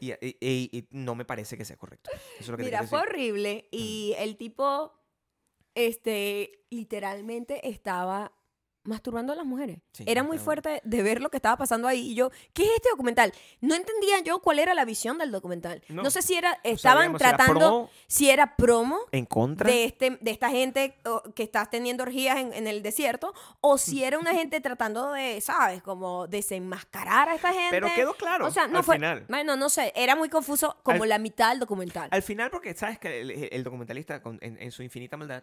Y, 0.00 0.12
y- 0.12 0.36
y- 0.40 0.70
y 0.78 0.86
no 0.90 1.14
me 1.14 1.24
parece 1.24 1.56
que 1.56 1.64
sea 1.64 1.76
correcto. 1.76 2.10
Eso 2.12 2.20
es 2.40 2.48
lo 2.48 2.56
que 2.58 2.64
te 2.64 2.68
Mira, 2.68 2.80
quiero 2.80 2.90
fue 2.90 2.98
decir. 3.00 3.10
horrible 3.14 3.68
y 3.72 4.14
el 4.18 4.36
tipo, 4.36 4.92
este, 5.74 6.64
literalmente 6.70 7.68
estaba 7.68 8.32
masturbando 8.86 9.32
a 9.32 9.36
las 9.36 9.44
mujeres. 9.46 9.78
Sí, 9.92 10.04
era 10.06 10.22
muy 10.22 10.38
fuerte 10.38 10.80
de 10.84 11.02
ver 11.02 11.20
lo 11.20 11.30
que 11.30 11.36
estaba 11.36 11.56
pasando 11.56 11.88
ahí 11.88 12.12
y 12.12 12.14
yo, 12.14 12.30
¿qué 12.52 12.62
es 12.64 12.70
este 12.76 12.88
documental? 12.90 13.32
No 13.60 13.74
entendía 13.74 14.20
yo 14.20 14.38
cuál 14.40 14.58
era 14.58 14.74
la 14.74 14.84
visión 14.84 15.18
del 15.18 15.30
documental. 15.32 15.82
No, 15.88 16.02
No. 16.02 16.10
sé 16.10 16.22
si 16.22 16.34
era, 16.34 16.58
estaban 16.64 17.02
digamos, 17.12 17.20
si 17.20 17.26
era 17.28 17.36
tratando, 17.36 17.58
pro, 17.60 17.90
si 18.06 18.30
era 18.30 18.56
promo 18.56 18.98
en 19.12 19.26
contra. 19.26 19.70
de, 19.70 19.84
este, 19.84 20.18
de 20.20 20.30
esta 20.30 20.50
gente 20.50 20.96
que 21.34 21.42
está 21.42 21.66
teniendo 21.66 22.02
orgías 22.04 22.38
en, 22.38 22.52
en 22.52 22.66
el 22.66 22.82
desierto 22.82 23.34
o 23.60 23.78
si 23.78 24.04
era 24.04 24.18
una 24.18 24.32
gente 24.32 24.60
tratando 24.60 25.12
de, 25.12 25.40
¿sabes? 25.40 25.82
Como 25.82 26.26
desenmascarar 26.26 27.28
a 27.28 27.34
esta 27.34 27.52
gente. 27.52 27.70
Pero 27.70 27.88
quedó 27.94 28.14
claro 28.14 28.46
O 28.46 28.50
sea, 28.50 28.66
no 28.68 28.78
al 28.78 28.84
fue, 28.84 28.96
final. 28.96 29.24
Bueno, 29.28 29.56
no 29.56 29.68
sé, 29.68 29.92
era 29.96 30.14
muy 30.16 30.28
confuso 30.28 30.76
como 30.82 31.02
Al- 31.02 31.08
la 31.08 31.18
mitad 31.18 31.50
del 31.50 31.60
documental. 31.60 32.08
Al 32.12 32.22
final, 32.22 32.50
porque 32.50 32.74
sabes 32.74 32.98
que 32.98 33.20
el, 33.20 33.30
el 33.30 33.64
documentalista, 33.64 34.22
con- 34.22 34.38
en, 34.40 34.56
en 34.60 34.70
su 34.70 34.82
infinita 34.82 35.16
maldad, 35.16 35.42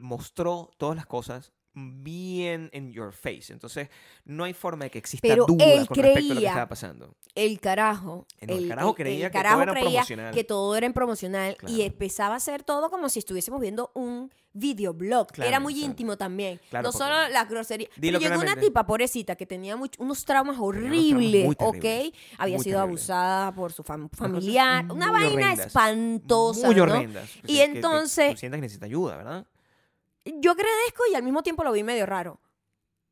mostró 0.00 0.70
todas 0.78 0.96
las 0.96 1.06
cosas 1.06 1.52
bien 1.74 2.68
en 2.72 2.92
your 2.92 3.12
face. 3.12 3.52
Entonces, 3.52 3.88
no 4.24 4.44
hay 4.44 4.52
forma 4.52 4.84
de 4.84 4.90
que 4.90 4.98
exista 4.98 5.26
Pero 5.26 5.46
duda 5.46 5.64
él 5.64 5.86
con 5.86 5.96
respecto 5.96 6.32
a 6.32 6.34
lo 6.34 6.40
que 6.40 6.46
estaba 6.46 6.68
pasando. 6.68 7.14
el 7.34 7.60
carajo. 7.60 8.26
No, 8.46 8.54
el 8.54 8.68
carajo 8.68 8.94
creía 8.94 9.30
que 9.30 9.38
todo 9.42 9.62
era 9.62 9.72
creía 9.72 9.90
promocional. 9.90 10.34
que 10.34 10.44
todo 10.44 10.76
era 10.76 10.86
en 10.86 10.92
promocional 10.92 11.56
y 11.66 11.82
empezaba 11.82 12.34
a 12.34 12.36
hacer 12.36 12.62
todo 12.62 12.90
como 12.90 13.08
si 13.08 13.18
estuviésemos 13.20 13.60
viendo 13.60 13.90
un 13.94 14.30
videoblog. 14.54 15.28
Claro, 15.28 15.48
era 15.48 15.60
muy 15.60 15.82
íntimo 15.82 16.18
también. 16.18 16.60
no 16.70 16.92
solo 16.92 17.28
la 17.30 17.44
grosería. 17.46 17.88
Dilo 17.96 18.18
Pero 18.18 18.30
llegó 18.30 18.42
una 18.42 18.60
tipa 18.60 18.84
pobrecita 18.84 19.34
que 19.34 19.46
tenía 19.46 19.74
unos 19.98 20.24
traumas 20.26 20.58
horribles, 20.60 21.56
¿ok? 21.58 21.84
Había 22.36 22.56
muy 22.56 22.64
sido 22.64 22.80
abusada 22.80 23.54
por 23.54 23.72
su 23.72 23.82
fam- 23.82 24.10
familiar. 24.12 24.84
Una 24.92 25.10
vaina 25.10 25.32
horrendas, 25.32 25.66
espantosa. 25.68 26.66
Muy 26.66 26.76
¿no? 26.76 26.82
horrendas. 26.82 27.30
Y 27.36 27.40
Que- 27.40 27.46
que- 27.46 27.54
que 27.54 27.62
entonces- 27.64 28.32
tú 28.34 28.38
sientas 28.40 28.58
que 28.58 28.62
necesita 28.62 28.84
ayuda, 28.86 29.16
¿verdad? 29.16 29.46
Yo 30.24 30.52
agradezco 30.52 31.02
y 31.10 31.14
al 31.14 31.22
mismo 31.22 31.42
tiempo 31.42 31.64
lo 31.64 31.72
vi 31.72 31.82
medio 31.82 32.06
raro. 32.06 32.40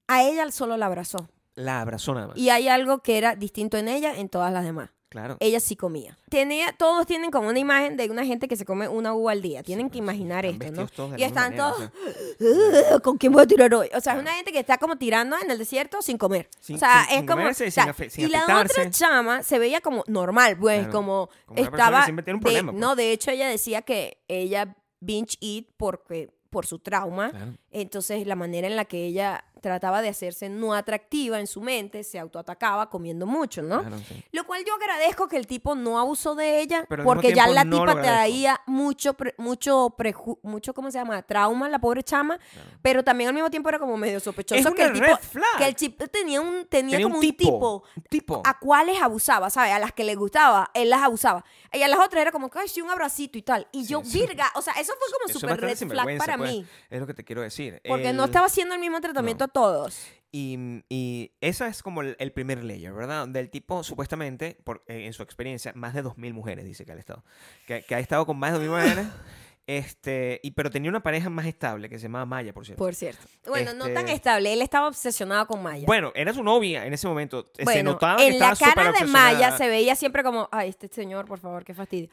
A 0.08 0.22
ella 0.24 0.50
solo 0.50 0.76
la 0.76 0.86
abrazó. 0.86 1.28
La 1.54 1.80
abrazó 1.80 2.14
nada 2.14 2.28
más. 2.28 2.36
Y 2.38 2.50
hay 2.50 2.68
algo 2.68 3.02
que 3.02 3.18
era 3.18 3.34
distinto 3.36 3.76
en 3.76 3.88
ella 3.88 4.14
en 4.16 4.28
todas 4.28 4.52
las 4.52 4.64
demás. 4.64 4.90
Claro. 5.10 5.36
ella 5.40 5.58
sí 5.58 5.74
comía. 5.74 6.16
Tenía, 6.28 6.70
todos 6.70 7.04
tienen 7.04 7.32
como 7.32 7.48
una 7.48 7.58
imagen 7.58 7.96
de 7.96 8.08
una 8.10 8.24
gente 8.24 8.46
que 8.46 8.54
se 8.54 8.64
come 8.64 8.86
una 8.86 9.12
uva 9.12 9.32
al 9.32 9.42
día. 9.42 9.64
Tienen 9.64 9.86
Sí, 9.86 9.90
que 9.90 9.98
imaginar 9.98 10.46
esto, 10.46 10.70
¿no? 10.70 10.86
todos 10.86 11.10
de 11.10 11.16
Y 11.16 11.20
la 11.22 11.26
están 11.26 11.44
manera, 11.56 11.64
todos, 11.72 11.90
o 11.90 12.38
sea, 12.38 12.92
"Ugh, 12.94 13.02
¿con 13.02 13.18
quién 13.18 13.32
voy 13.32 13.42
a 13.42 13.46
tirar 13.48 13.74
hoy? 13.74 13.88
O 13.88 13.90
sea, 13.90 13.96
es 13.98 14.02
Claro. 14.04 14.20
una 14.20 14.34
gente 14.34 14.52
que 14.52 14.60
está 14.60 14.78
como 14.78 14.98
tirando 14.98 15.36
en 15.36 15.50
el 15.50 15.58
desierto 15.58 16.00
sin 16.00 16.16
comer. 16.16 16.48
Sin- 16.60 16.76
o 16.76 16.78
sea, 16.78 17.02
sin- 17.06 17.10
es 17.10 17.16
sin 17.16 17.26
como... 17.26 17.38
comerse 17.40 17.64
y 17.64 17.68
o 17.68 17.70
sea, 17.72 17.94
y 18.18 18.26
la 18.28 18.44
otra 18.62 18.88
chama 18.90 19.42
se 19.42 19.58
veía 19.58 19.80
como 19.80 20.04
normal, 20.06 20.56
pues, 20.56 20.78
Claro, 20.78 20.92
como, 20.92 21.28
como 21.44 21.60
estaba... 21.60 22.04
siempre 22.04 22.22
tiene 22.22 22.36
un 22.36 22.40
de- 22.40 22.44
problema, 22.44 22.70
pues. 22.70 22.80
No, 22.80 22.94
de 22.94 23.10
hecho 23.10 23.32
ella 23.32 23.48
decía 23.48 23.82
que 23.82 24.22
ella 24.28 24.76
binge 25.00 25.36
eat 25.40 25.64
porque, 25.76 26.30
por 26.50 26.66
su 26.66 26.78
trauma. 26.78 27.30
Claro. 27.30 27.52
Entonces, 27.70 28.26
la 28.26 28.36
manera 28.36 28.66
en 28.66 28.76
la 28.76 28.84
que 28.84 29.06
ella 29.06 29.44
trataba 29.60 30.02
de 30.02 30.08
hacerse 30.08 30.48
no 30.48 30.74
atractiva 30.74 31.38
en 31.40 31.46
su 31.46 31.60
mente, 31.60 32.02
se 32.04 32.18
autoatacaba 32.18 32.88
comiendo 32.90 33.26
mucho, 33.26 33.62
¿no? 33.62 33.80
Claro, 33.80 33.98
sí. 33.98 34.24
Lo 34.32 34.44
cual 34.44 34.64
yo 34.66 34.74
agradezco 34.74 35.28
que 35.28 35.36
el 35.36 35.46
tipo 35.46 35.74
no 35.74 35.98
abusó 35.98 36.34
de 36.34 36.60
ella, 36.60 36.84
Pero 36.88 37.04
porque 37.04 37.32
ya 37.34 37.46
la 37.46 37.64
no 37.64 37.80
tipa 37.80 38.00
traía 38.02 38.60
mucho, 38.66 39.14
pre- 39.14 39.34
mucho, 39.38 39.94
preju- 39.96 40.38
mucho, 40.42 40.74
¿cómo 40.74 40.90
se 40.90 40.98
llama? 40.98 41.22
Trauma, 41.22 41.68
la 41.68 41.78
pobre 41.78 42.02
chama, 42.02 42.38
Claro. 42.52 42.68
pero 42.82 43.04
también 43.04 43.28
al 43.28 43.34
mismo 43.34 43.50
tiempo 43.50 43.68
era 43.68 43.78
como 43.78 43.96
medio 43.96 44.18
sospechoso 44.20 44.68
Es 44.68 44.74
que 44.74 44.82
el 44.84 44.92
tipo, 44.92 45.18
que 45.58 45.64
el 45.66 46.10
tenía 46.10 46.40
un, 46.40 46.66
tenía, 46.66 46.96
Tenía 46.98 47.02
como 47.02 47.16
un 47.16 47.20
tipo, 47.20 47.84
Un 47.96 48.02
tipo. 48.04 48.42
a 48.44 48.58
cuáles 48.58 49.00
abusaba, 49.00 49.50
¿sabes? 49.50 49.72
A 49.72 49.78
las 49.78 49.92
que 49.92 50.04
le 50.04 50.14
gustaba, 50.14 50.70
él 50.74 50.90
las 50.90 51.02
abusaba. 51.02 51.44
Y 51.72 51.82
a 51.82 51.88
las 51.88 52.00
otras 52.00 52.22
era 52.22 52.32
como, 52.32 52.50
ay, 52.54 52.68
sí, 52.68 52.80
un 52.80 52.90
abracito 52.90 53.38
y 53.38 53.42
tal. 53.42 53.68
Y 53.72 53.82
Sí, 53.84 53.92
yo, 53.92 54.02
virga, 54.02 54.50
o 54.54 54.62
sea, 54.62 54.72
eso 54.74 54.92
fue 54.98 55.18
como 55.18 55.32
súper 55.32 55.60
red 55.60 55.76
flag 55.76 56.18
para 56.18 56.36
pues. 56.36 56.50
mí. 56.50 56.66
Es 56.88 57.00
lo 57.00 57.06
que 57.06 57.14
te 57.14 57.24
quiero 57.24 57.42
decir. 57.42 57.80
Porque 57.86 58.12
no 58.12 58.24
estaba 58.24 58.46
haciendo 58.46 58.74
el 58.74 58.80
mismo 58.80 59.00
tratamiento 59.00 59.46
todos. 59.52 60.06
Y, 60.32 60.84
y 60.88 61.32
esa 61.40 61.66
es 61.66 61.82
como 61.82 62.02
el, 62.02 62.16
el 62.20 62.32
primer 62.32 62.62
layer, 62.62 62.92
¿verdad? 62.92 63.20
Donde 63.20 63.40
el 63.40 63.50
tipo, 63.50 63.82
supuestamente, 63.82 64.56
por, 64.62 64.84
eh, 64.86 65.06
en 65.06 65.12
su 65.12 65.22
experiencia, 65.24 65.72
más 65.74 65.92
de 65.92 66.04
2.000 66.04 66.32
mujeres, 66.32 66.64
dice 66.64 66.84
que 66.86 66.92
ha 66.92 66.96
estado. 66.96 67.24
Que, 67.66 67.82
que 67.82 67.94
ha 67.96 67.98
estado 67.98 68.24
con 68.26 68.38
más 68.38 68.52
de 68.52 68.60
2.000 68.66 68.68
mujeres. 68.70 69.06
Este, 69.66 70.40
y, 70.42 70.50
pero 70.50 70.68
tenía 70.68 70.90
una 70.90 71.00
pareja 71.00 71.30
más 71.30 71.46
estable 71.46 71.88
que 71.88 71.96
se 71.96 72.04
llamaba 72.04 72.26
Maya, 72.26 72.52
por 72.52 72.66
cierto. 72.66 72.82
Por 72.82 72.92
cierto. 72.92 73.22
Bueno, 73.46 73.72
no 73.72 73.84
tan 73.84 73.98
Este- 73.98 74.14
estable. 74.14 74.52
Él 74.52 74.62
estaba 74.62 74.88
obsesionado 74.88 75.46
con 75.46 75.62
Maya. 75.62 75.86
Bueno, 75.86 76.10
era 76.16 76.34
su 76.34 76.42
novia 76.42 76.84
en 76.86 76.92
ese 76.92 77.06
momento. 77.06 77.46
Se 77.54 77.62
Bueno, 77.62 77.92
notaba 77.92 78.16
que 78.16 78.26
en 78.28 78.38
la 78.40 78.56
cara 78.56 78.90
de 78.90 79.04
Maya 79.04 79.56
se 79.56 79.68
veía 79.68 79.94
siempre 79.94 80.24
como, 80.24 80.48
ay, 80.50 80.70
este 80.70 80.88
señor, 80.88 81.26
por 81.26 81.38
favor, 81.38 81.64
qué 81.64 81.72
fastidio. 81.72 82.08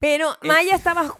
Pero 0.00 0.32
Eh, 0.42 0.46
Maya 0.46 0.76
estaba 0.76 1.16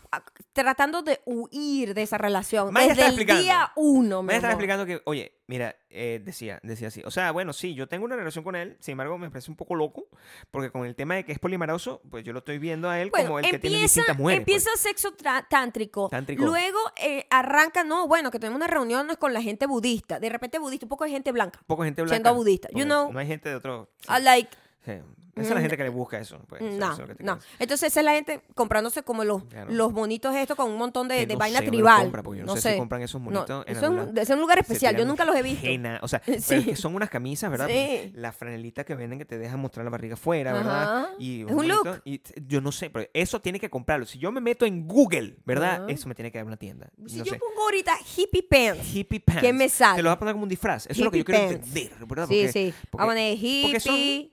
tratando 0.53 1.03
de 1.03 1.21
huir 1.25 1.95
de 1.95 2.03
esa 2.03 2.19
relación 2.19 2.73
Maya 2.73 2.95
desde 2.95 3.07
el 3.09 3.27
día 3.27 3.73
uno. 3.77 4.23
Me 4.23 4.35
estaba 4.37 4.53
explicando 4.53 4.87
que, 4.87 5.01
oye, 5.05 5.33
mira, 5.47 5.75
eh, 5.91 6.21
decía, 6.25 6.61
decía 6.63 6.89
así. 6.89 7.03
O 7.05 7.11
sea, 7.11 7.33
bueno, 7.33 7.53
sí, 7.53 7.75
yo 7.75 7.89
tengo 7.89 8.05
una 8.05 8.15
relación 8.17 8.45
con 8.45 8.55
él, 8.57 8.77
sin 8.81 8.93
embargo, 8.93 9.19
me 9.19 9.31
parece 9.31 9.51
un 9.51 9.57
poco 9.57 9.75
loco, 9.75 10.07
porque 10.51 10.71
con 10.71 10.85
el 10.87 10.95
tema 10.95 11.15
de 11.17 11.25
que 11.25 11.33
es 11.33 11.39
polimaroso, 11.39 12.03
pues 12.11 12.23
yo 12.25 12.33
lo 12.33 12.41
estoy 12.41 12.59
viendo 12.59 12.89
a 12.89 13.01
él 13.01 13.11
Bueno, 13.11 13.27
como 13.29 13.39
el 13.41 13.47
que 13.51 13.59
tiene 13.59 13.77
empieza, 13.77 14.01
distintas 14.01 14.19
mujeres. 14.19 14.45
pues. 14.45 14.57
empieza 14.65 14.71
sexo 14.77 15.17
tra- 15.17 15.47
tántrico. 15.49 16.09
Tántrico. 16.09 16.45
Luego 16.45 16.79
eh, 17.03 17.27
arranca, 17.31 17.83
no, 17.85 18.07
bueno, 18.07 18.31
que 18.31 18.39
tenemos 18.39 18.57
unas 18.59 18.71
reuniones 18.71 19.17
con 19.17 19.33
la 19.33 19.43
gente 19.43 19.67
budista. 19.67 20.21
De 20.21 20.29
repente 20.29 20.59
budista, 20.59 20.87
un 20.87 20.91
poco 20.91 21.05
de 21.05 21.11
gente 21.11 21.33
blanca. 21.33 21.61
Poco 21.67 21.83
gente 21.85 22.03
blanca. 22.03 22.15
siendo 22.15 22.35
budista, 22.35 22.69
you 22.73 22.85
know. 22.85 23.13
No 23.13 23.19
hay 23.19 23.27
gente 23.27 23.49
de 23.49 23.55
otro. 23.57 23.91
sí, 24.01 24.09
I 24.17 24.23
like, 24.23 24.57
sí. 24.97 25.03
Esa 25.37 25.51
es 25.51 25.55
la 25.55 25.61
gente 25.61 25.77
que 25.77 25.85
le 25.85 25.89
busca 25.91 26.19
eso. 26.19 26.41
pues, 26.49 26.61
no, 26.61 26.93
eso 26.95 27.05
es 27.05 27.21
no. 27.21 27.39
Entonces 27.61 27.93
esa 27.93 28.01
es 28.01 28.05
la 28.05 28.11
gente 28.15 28.41
comprándose 28.57 29.05
como 29.05 29.23
los, 29.23 29.45
Claro. 29.45 29.71
los 29.71 29.93
monitos 29.93 30.35
estos 30.35 30.57
con 30.57 30.69
un 30.69 30.77
montón 30.77 31.07
de, 31.07 31.29
no 31.29 31.39
vaina 31.39 31.61
sé 31.61 31.67
tribal. 31.67 32.11
yo 32.37 32.45
no 32.45 32.57
sé 32.57 32.73
si 32.73 32.77
compran 32.79 33.03
esos 33.03 33.21
No, 33.21 33.31
monitos 33.31 33.65
en 33.69 33.77
eso 33.77 33.85
es 33.85 33.89
un, 33.89 33.97
lado. 33.99 34.13
es 34.21 34.31
un 34.31 34.41
lugar 34.41 34.59
especial. 34.59 34.97
Yo 34.97 35.05
nunca 35.05 35.25
los 35.25 35.37
he 35.37 35.45
visto. 35.45 35.65
henna, 35.65 36.01
O 36.03 36.09
sea, 36.09 36.21
pero 36.27 36.41
Sí. 36.41 36.55
es 36.57 36.65
que 36.65 36.75
son 36.75 36.97
unas 36.97 37.09
camisas, 37.09 37.53
¿verdad? 37.53 37.69
Sí. 37.69 38.11
La 38.17 38.33
franelita 38.33 38.83
que 38.83 38.97
venden 38.97 39.21
que 39.21 39.25
te 39.25 39.39
dejan 39.39 39.61
mostrar 39.61 39.85
la 39.85 39.91
barriga 39.91 40.15
afuera, 40.15 40.53
¿verdad? 40.55 41.11
Y 41.21 41.43
Es 41.43 41.53
un 41.53 41.69
look. 41.69 42.03
Y 42.05 42.21
yo 42.49 42.61
no 42.61 42.73
sé, 42.73 42.91
pero 42.91 43.09
eso 43.15 43.41
tiene 43.41 43.61
que 43.61 43.71
comprarlo. 43.71 44.07
Si 44.07 44.19
yo 44.19 44.33
me 44.33 44.41
meto 44.41 44.67
en 44.67 44.89
Google, 44.89 45.37
¿verdad? 45.45 45.85
Ajá. 45.85 45.93
Eso 45.93 46.09
me 46.09 46.17
tiene 46.17 46.33
que 46.33 46.39
dar 46.39 46.49
una 46.49 46.57
tienda. 46.57 46.91
Si 47.07 47.19
no 47.19 47.25
yo 47.25 47.35
sé. 47.35 47.39
pongo 47.39 47.63
ahorita 47.63 47.93
hippie 48.17 48.43
pants. 48.43 48.93
Hippie 48.93 49.21
pants. 49.21 49.41
¿Qué 49.43 49.53
me 49.53 49.69
sale? 49.69 49.99
Te 49.99 50.03
lo 50.03 50.09
vas 50.09 50.17
a 50.17 50.19
poner 50.19 50.35
como 50.35 50.43
un 50.43 50.49
disfraz. 50.49 50.87
Eso 50.87 51.01
es 51.01 51.05
lo 51.05 51.13
que 51.13 51.19
yo 51.19 51.25
quiero 51.25 51.49
entender, 51.53 51.93
¿verdad? 52.09 52.27
Sí, 52.27 52.49
sí. 52.49 52.75
Vamos 52.91 53.15
a 53.15 53.21
hippie 53.31 54.33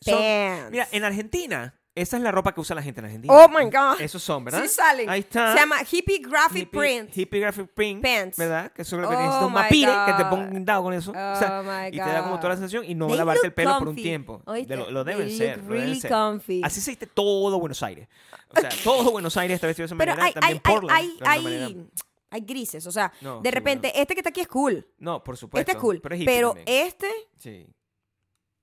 son- 0.00 0.18
pants. 0.18 0.70
Mira, 0.70 0.88
en 0.92 1.04
Argentina, 1.04 1.74
esa 1.94 2.18
es 2.18 2.22
la 2.22 2.30
ropa 2.30 2.52
que 2.52 2.60
usa 2.60 2.76
la 2.76 2.82
gente 2.82 3.00
en 3.00 3.06
Argentina. 3.06 3.32
Oh 3.34 3.48
my 3.48 3.64
God. 3.70 4.00
Esos 4.00 4.22
son, 4.22 4.44
¿verdad? 4.44 4.60
Sí 4.62 4.68
salen. 4.68 5.08
Ahí 5.08 5.20
está. 5.20 5.54
Se 5.54 5.60
llama 5.60 5.76
hippie 5.90 6.18
graphic 6.18 6.70
Hippie- 6.70 6.78
print. 6.78 7.16
Hippie 7.16 7.40
graphic 7.40 7.68
print. 7.72 8.02
Pants. 8.02 8.36
¿Verdad? 8.36 8.70
Que 8.72 8.82
eso 8.82 8.96
es 8.96 9.02
lo 9.02 9.08
que 9.08 9.14
Oh 9.16 9.46
un 9.46 9.52
my 9.52 9.54
mapire 9.60 9.92
que 10.06 10.12
te 10.12 10.24
ponga 10.26 10.48
un 10.54 10.64
dado 10.64 10.82
con 10.82 10.92
eso. 10.92 11.10
o 11.10 11.14
sea, 11.14 11.60
Oh 11.60 11.62
my 11.62 11.88
y 11.88 11.92
te 11.92 11.98
da 11.98 12.20
como 12.20 12.32
God. 12.32 12.40
toda 12.40 12.48
la 12.50 12.56
sensación 12.56 12.84
y 12.84 12.94
no 12.94 13.06
They 13.06 13.16
lavarte 13.16 13.40
el 13.46 13.48
look 13.48 13.54
pelo 13.54 13.70
por 13.70 13.78
un 13.80 13.86
comfy. 13.94 14.02
tiempo. 14.02 14.42
Oíste, 14.44 14.74
De 14.74 14.76
lo, 14.82 14.90
lo 14.90 15.04
deben 15.04 15.26
they 15.28 15.36
ser. 15.38 15.56
look 15.56 15.64
lo 15.68 15.70
deben 15.72 15.86
really 15.86 16.00
ser. 16.00 16.10
comfy. 16.10 16.60
Así 16.62 16.80
se 16.82 16.90
viste 16.90 17.06
todo 17.06 17.58
Buenos 17.58 17.82
Aires. 17.82 18.08
O 18.54 18.60
sea, 18.60 18.68
todo 18.84 19.10
Buenos 19.12 19.34
Aires 19.38 19.54
está 19.54 19.66
vestido 19.66 19.84
de 19.84 19.86
esa 19.86 19.96
Pero 19.96 20.12
manera. 20.16 20.26
hay, 20.26 20.32
También 20.34 20.60
hay, 20.64 20.72
hay, 20.72 20.74
Portland. 20.74 20.98
hay, 20.98 21.06
de 21.06 21.12
alguna 21.26 21.30
hay, 21.30 21.42
manera. 21.74 21.90
hay 22.30 22.40
grises. 22.42 22.86
O 22.86 22.92
sea, 22.92 23.10
No, 23.22 23.40
de 23.40 23.48
sí, 23.48 23.54
repente, 23.54 23.98
este 23.98 24.12
que 24.14 24.20
está 24.20 24.28
aquí 24.28 24.42
es 24.42 24.48
cool. 24.48 24.86
No, 24.98 25.24
por 25.24 25.38
supuesto. 25.38 25.60
Este 25.60 25.72
es 25.72 25.78
cool. 25.78 26.02
Pero, 26.02 26.14
hippie 26.14 26.42
también. 26.42 26.64
este. 26.68 27.08
Sí. 27.38 27.66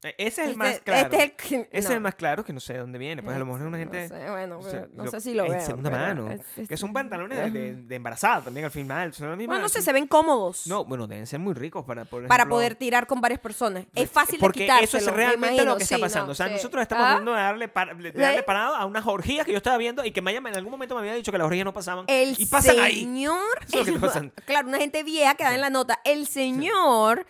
E- 0.04 0.16
Ese 0.18 0.28
es 0.28 0.38
el 0.40 0.46
este- 0.46 0.58
más 0.58 0.80
claro. 0.80 1.02
Este 1.04 1.16
es 1.18 1.24
el 1.24 1.32
que. 1.34 1.56
Ese 1.56 1.68
es 1.80 1.90
no. 1.90 1.94
el 1.96 2.02
más 2.02 2.16
claro 2.16 2.44
que 2.46 2.54
no 2.54 2.60
sé 2.60 2.74
de 2.74 2.80
dónde 2.80 3.00
viene. 3.00 3.24
Pues 3.24 3.36
a 3.36 3.40
lo 3.40 3.46
mejor 3.46 3.62
es 3.62 3.68
una 3.68 3.78
No 3.78 3.84
gente. 3.84 4.08
sé, 4.08 4.30
bueno, 4.30 4.60
o 4.60 4.62
sea, 4.64 4.72
pero 4.72 4.88
no 4.96 5.04
lo- 5.06 5.12
sé 5.12 5.22
si 5.22 5.34
lo 5.34 5.46
en 5.46 5.52
veo. 5.52 5.62
segunda 5.62 5.90
pero 5.90 6.02
mano. 6.04 6.32
es- 6.58 6.68
que 6.68 6.78
son 6.78 6.94
pantalones 6.94 7.38
de, 7.38 7.50
de- 7.52 7.74
de 7.88 7.96
embarazada 7.96 8.42
también 8.42 8.66
al 8.66 8.72
final. 8.72 9.14
Son 9.14 9.38
misma. 9.38 9.54
Bueno, 9.54 9.64
no 9.64 9.70
sé, 9.70 9.82
se 9.82 9.94
ven 9.94 10.08
cómodos. 10.08 10.68
No, 10.68 10.86
bueno, 10.86 11.08
deben 11.08 11.26
ser 11.28 11.40
muy 11.40 11.54
ricos 11.54 11.86
para 11.86 12.06
por 12.06 12.28
para 12.28 12.44
ejemplo, 12.44 12.56
poder 12.56 12.76
tirar 12.76 13.08
con 13.08 13.22
varias 13.22 13.40
personas. 13.40 13.86
Es 13.96 14.10
fácil 14.10 14.40
porque 14.40 14.60
de 14.62 14.66
quitárselo, 14.66 14.86
eso 14.88 14.98
es 14.98 15.06
me 15.12 15.12
realmente 15.18 15.56
imagino. 15.56 15.72
lo 15.72 15.78
que 15.78 15.84
está 15.84 15.96
Sí, 15.96 16.02
no, 16.02 16.06
pasando. 16.06 16.32
o 16.32 16.36
sea, 16.36 16.48
sí. 16.48 16.54
nosotros 16.54 16.82
estamos 16.82 17.04
Ah, 17.06 17.08
tratando 17.10 17.32
de 17.34 17.42
darle, 17.42 17.68
de 17.68 18.12
darle 18.22 18.38
¿Sí? 18.40 18.44
parado 18.46 18.76
a 18.76 18.86
unas 18.86 19.06
orgías 19.06 19.46
que 19.46 19.52
yo 19.52 19.58
estaba 19.58 19.78
viendo 19.78 20.04
y 20.06 20.12
que 20.12 20.22
Maya 20.22 20.40
en 20.40 20.48
algún 20.56 20.72
momento 20.72 20.96
me 20.96 21.02
había 21.02 21.14
dicho 21.14 21.32
que 21.32 21.38
las 21.38 21.48
orgías 21.48 21.66
no 21.66 21.74
pasaban. 21.74 22.06
El 22.08 22.36
y 22.38 22.46
pasan 22.46 22.80
ahí. 22.80 23.02
señor, 23.02 23.40
pasando. 24.02 24.34
claro, 24.46 24.68
una 24.68 24.78
gente 24.80 25.04
vieja 25.04 25.36
que 25.36 25.44
da 25.44 25.56
en 25.56 25.62
la 25.62 25.70
nota. 25.70 26.00
El 26.04 26.28
señor 26.28 27.26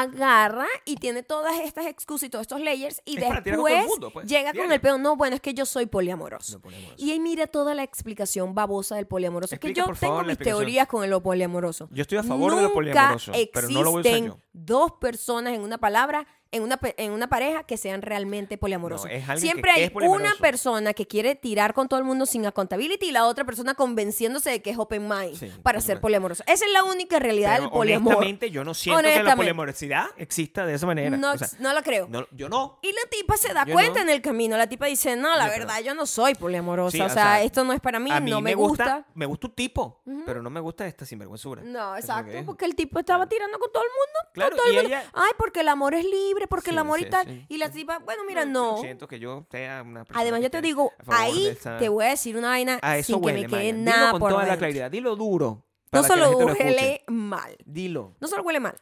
agarra 0.00 0.66
y 0.84 0.96
tiene 0.96 1.22
todas 1.22 1.58
estas 1.60 1.86
excusas 1.86 2.26
y 2.26 2.30
todos 2.30 2.42
estos 2.42 2.60
layers 2.60 3.00
y 3.04 3.16
Es 3.16 3.24
todo 3.24 3.34
el 3.34 3.44
después 3.44 3.86
mundo, 3.86 4.10
pues, 4.10 4.26
llega 4.26 4.52
con 4.52 4.70
el 4.70 4.80
pedo. 4.80 4.98
No, 4.98 5.16
bueno, 5.16 5.36
es 5.36 5.42
que 5.42 5.54
yo 5.54 5.66
soy 5.66 5.86
poliamoroso. 5.86 6.54
No 6.54 6.60
poliamoroso. 6.60 6.94
Y 7.02 7.12
ahí 7.12 7.20
mira 7.20 7.46
toda 7.46 7.74
la 7.74 7.82
explicación 7.82 8.54
babosa 8.54 8.96
del 8.96 9.06
poliamoroso. 9.06 9.54
Es 9.54 9.60
que 9.60 9.72
yo 9.72 9.84
tengo 9.84 9.94
favor, 9.94 10.26
mis 10.26 10.38
teorías 10.38 10.88
con 10.88 11.08
lo 11.08 11.22
poliamoroso. 11.22 11.88
Yo 11.92 12.02
estoy 12.02 12.18
a 12.18 12.22
favor 12.22 12.56
de 12.56 12.62
lo 12.62 12.72
poliamoroso, 12.72 13.32
pero 13.52 13.68
no 13.68 13.82
lo 13.82 13.90
voy 13.90 13.98
a 13.98 14.00
usar 14.00 14.12
existen 14.12 14.26
yo. 14.26 14.40
dos 14.52 14.92
personas 14.92 15.54
en 15.54 15.62
una 15.62 15.78
palabra, 15.78 16.26
en 16.54 16.62
una, 16.62 16.78
en 16.96 17.12
una 17.12 17.28
pareja 17.28 17.62
que 17.64 17.76
sean 17.76 18.02
realmente 18.02 18.58
poliamorosos. 18.58 19.10
No, 19.28 19.36
Siempre 19.36 19.70
que 19.74 19.80
hay 19.80 19.92
una 20.08 20.34
persona 20.40 20.94
que 20.94 21.06
quiere 21.06 21.34
tirar 21.34 21.74
con 21.74 21.88
todo 21.88 21.98
el 21.98 22.04
mundo 22.04 22.26
sin 22.26 22.46
accountability 22.46 23.06
y 23.06 23.12
la 23.12 23.26
otra 23.26 23.44
persona 23.44 23.74
convenciéndose 23.74 24.50
de 24.50 24.62
que 24.62 24.70
es 24.70 24.78
open 24.78 25.08
mind 25.08 25.34
Sí, 25.36 25.50
para 25.62 25.80
ser 25.80 26.00
poliamoroso. 26.00 26.42
Esa 26.46 26.64
es 26.64 26.72
la 26.72 26.84
única 26.84 27.18
realidad 27.18 27.52
Pero 27.52 27.62
del 27.64 27.70
poliamor. 27.70 28.14
honestamente, 28.14 28.50
yo 28.50 28.64
no 28.64 28.74
siento 28.74 29.02
que 29.02 29.22
la 29.22 29.36
poliamorosidad 29.36 30.06
exista 30.16 30.66
de 30.66 30.74
esa 30.74 30.86
manera. 30.86 31.16
No, 31.16 31.32
O 31.32 31.38
sea, 31.38 31.48
no 31.60 31.72
la 31.72 31.82
creo. 31.82 32.06
no, 32.08 32.26
yo 32.32 32.48
no. 32.48 32.78
Y 32.82 32.92
la 32.92 33.00
tipa 33.10 33.36
se 33.36 33.52
da 33.52 33.64
Yo 33.66 33.72
cuenta 33.74 34.00
en 34.02 34.10
el 34.10 34.20
camino. 34.22 34.56
La 34.56 34.68
tipa 34.68 34.86
dice, 34.86 35.16
no, 35.16 35.34
la 35.36 35.48
verdad, 35.48 35.80
yo 35.82 35.94
no 35.94 36.06
soy 36.06 36.34
poliamorosa. 36.34 36.92
Sí, 36.96 37.00
o, 37.00 37.06
o 37.06 37.08
sea, 37.08 37.42
esto 37.42 37.64
no 37.64 37.72
es 37.72 37.80
para 37.80 37.98
mí, 37.98 38.10
a 38.10 38.20
mí 38.20 38.30
no 38.30 38.40
me 38.40 38.54
gusta. 38.54 39.04
Me 39.14 39.26
gusta 39.26 39.46
un 39.48 39.54
tipo, 39.54 40.02
pero 40.26 40.42
no 40.42 40.50
me 40.50 40.60
gusta 40.60 40.86
esta 40.86 41.04
sinvergüenzura. 41.04 41.62
No, 41.62 41.96
exacto, 41.96 42.32
porque 42.46 42.64
el 42.64 42.74
tipo 42.74 42.98
estaba 42.98 43.26
tirando 43.28 43.58
con 43.58 43.72
todo 43.72 43.82
el 43.82 43.88
mundo. 43.90 44.30
Claro, 44.32 44.50
con 44.50 44.58
todo 44.58 44.66
el 44.68 44.72
y 44.72 44.76
mundo. 44.82 44.88
ella- 44.96 45.10
Ay, 45.14 45.30
porque 45.38 45.60
el 45.60 45.68
amor 45.68 45.94
es 45.94 46.04
libre, 46.04 46.43
porque 46.46 46.70
el 46.70 46.76
Sí, 46.76 46.80
amor 46.80 47.00
y 47.00 47.08
tal. 47.10 47.26
sí, 47.26 47.46
y 47.48 47.58
la 47.58 47.70
tipa, 47.70 47.98
bueno, 47.98 48.22
mira, 48.26 48.44
no. 48.44 48.78
siento 48.78 49.06
que 49.08 49.18
yo 49.18 49.46
sea 49.50 49.82
una 49.82 50.04
persona 50.04 50.20
Además, 50.22 50.40
yo 50.42 50.50
te 50.50 50.60
digo, 50.60 50.92
ahí 51.08 51.56
te 51.78 51.88
voy 51.88 52.04
a 52.04 52.08
decir 52.10 52.36
una 52.36 52.48
vaina 52.48 52.78
A 52.82 52.98
eso 52.98 53.06
sin 53.12 53.20
que 53.20 53.26
huele, 53.26 53.40
me 53.42 53.46
quede 53.48 53.72
Maya. 53.72 53.84
nada 53.84 53.98
Dilo 53.98 54.10
con 54.12 54.20
por 54.20 54.30
toda 54.32 54.46
la 54.46 54.56
claridad. 54.56 54.90
Dilo 54.90 55.16
duro. 55.16 55.64
No 55.92 56.02
solo 56.02 56.30
huele 56.36 57.04
mal, 57.08 57.56
Dilo. 57.64 58.14
no 58.20 58.28
solo 58.28 58.42
huele 58.42 58.60
mal. 58.60 58.74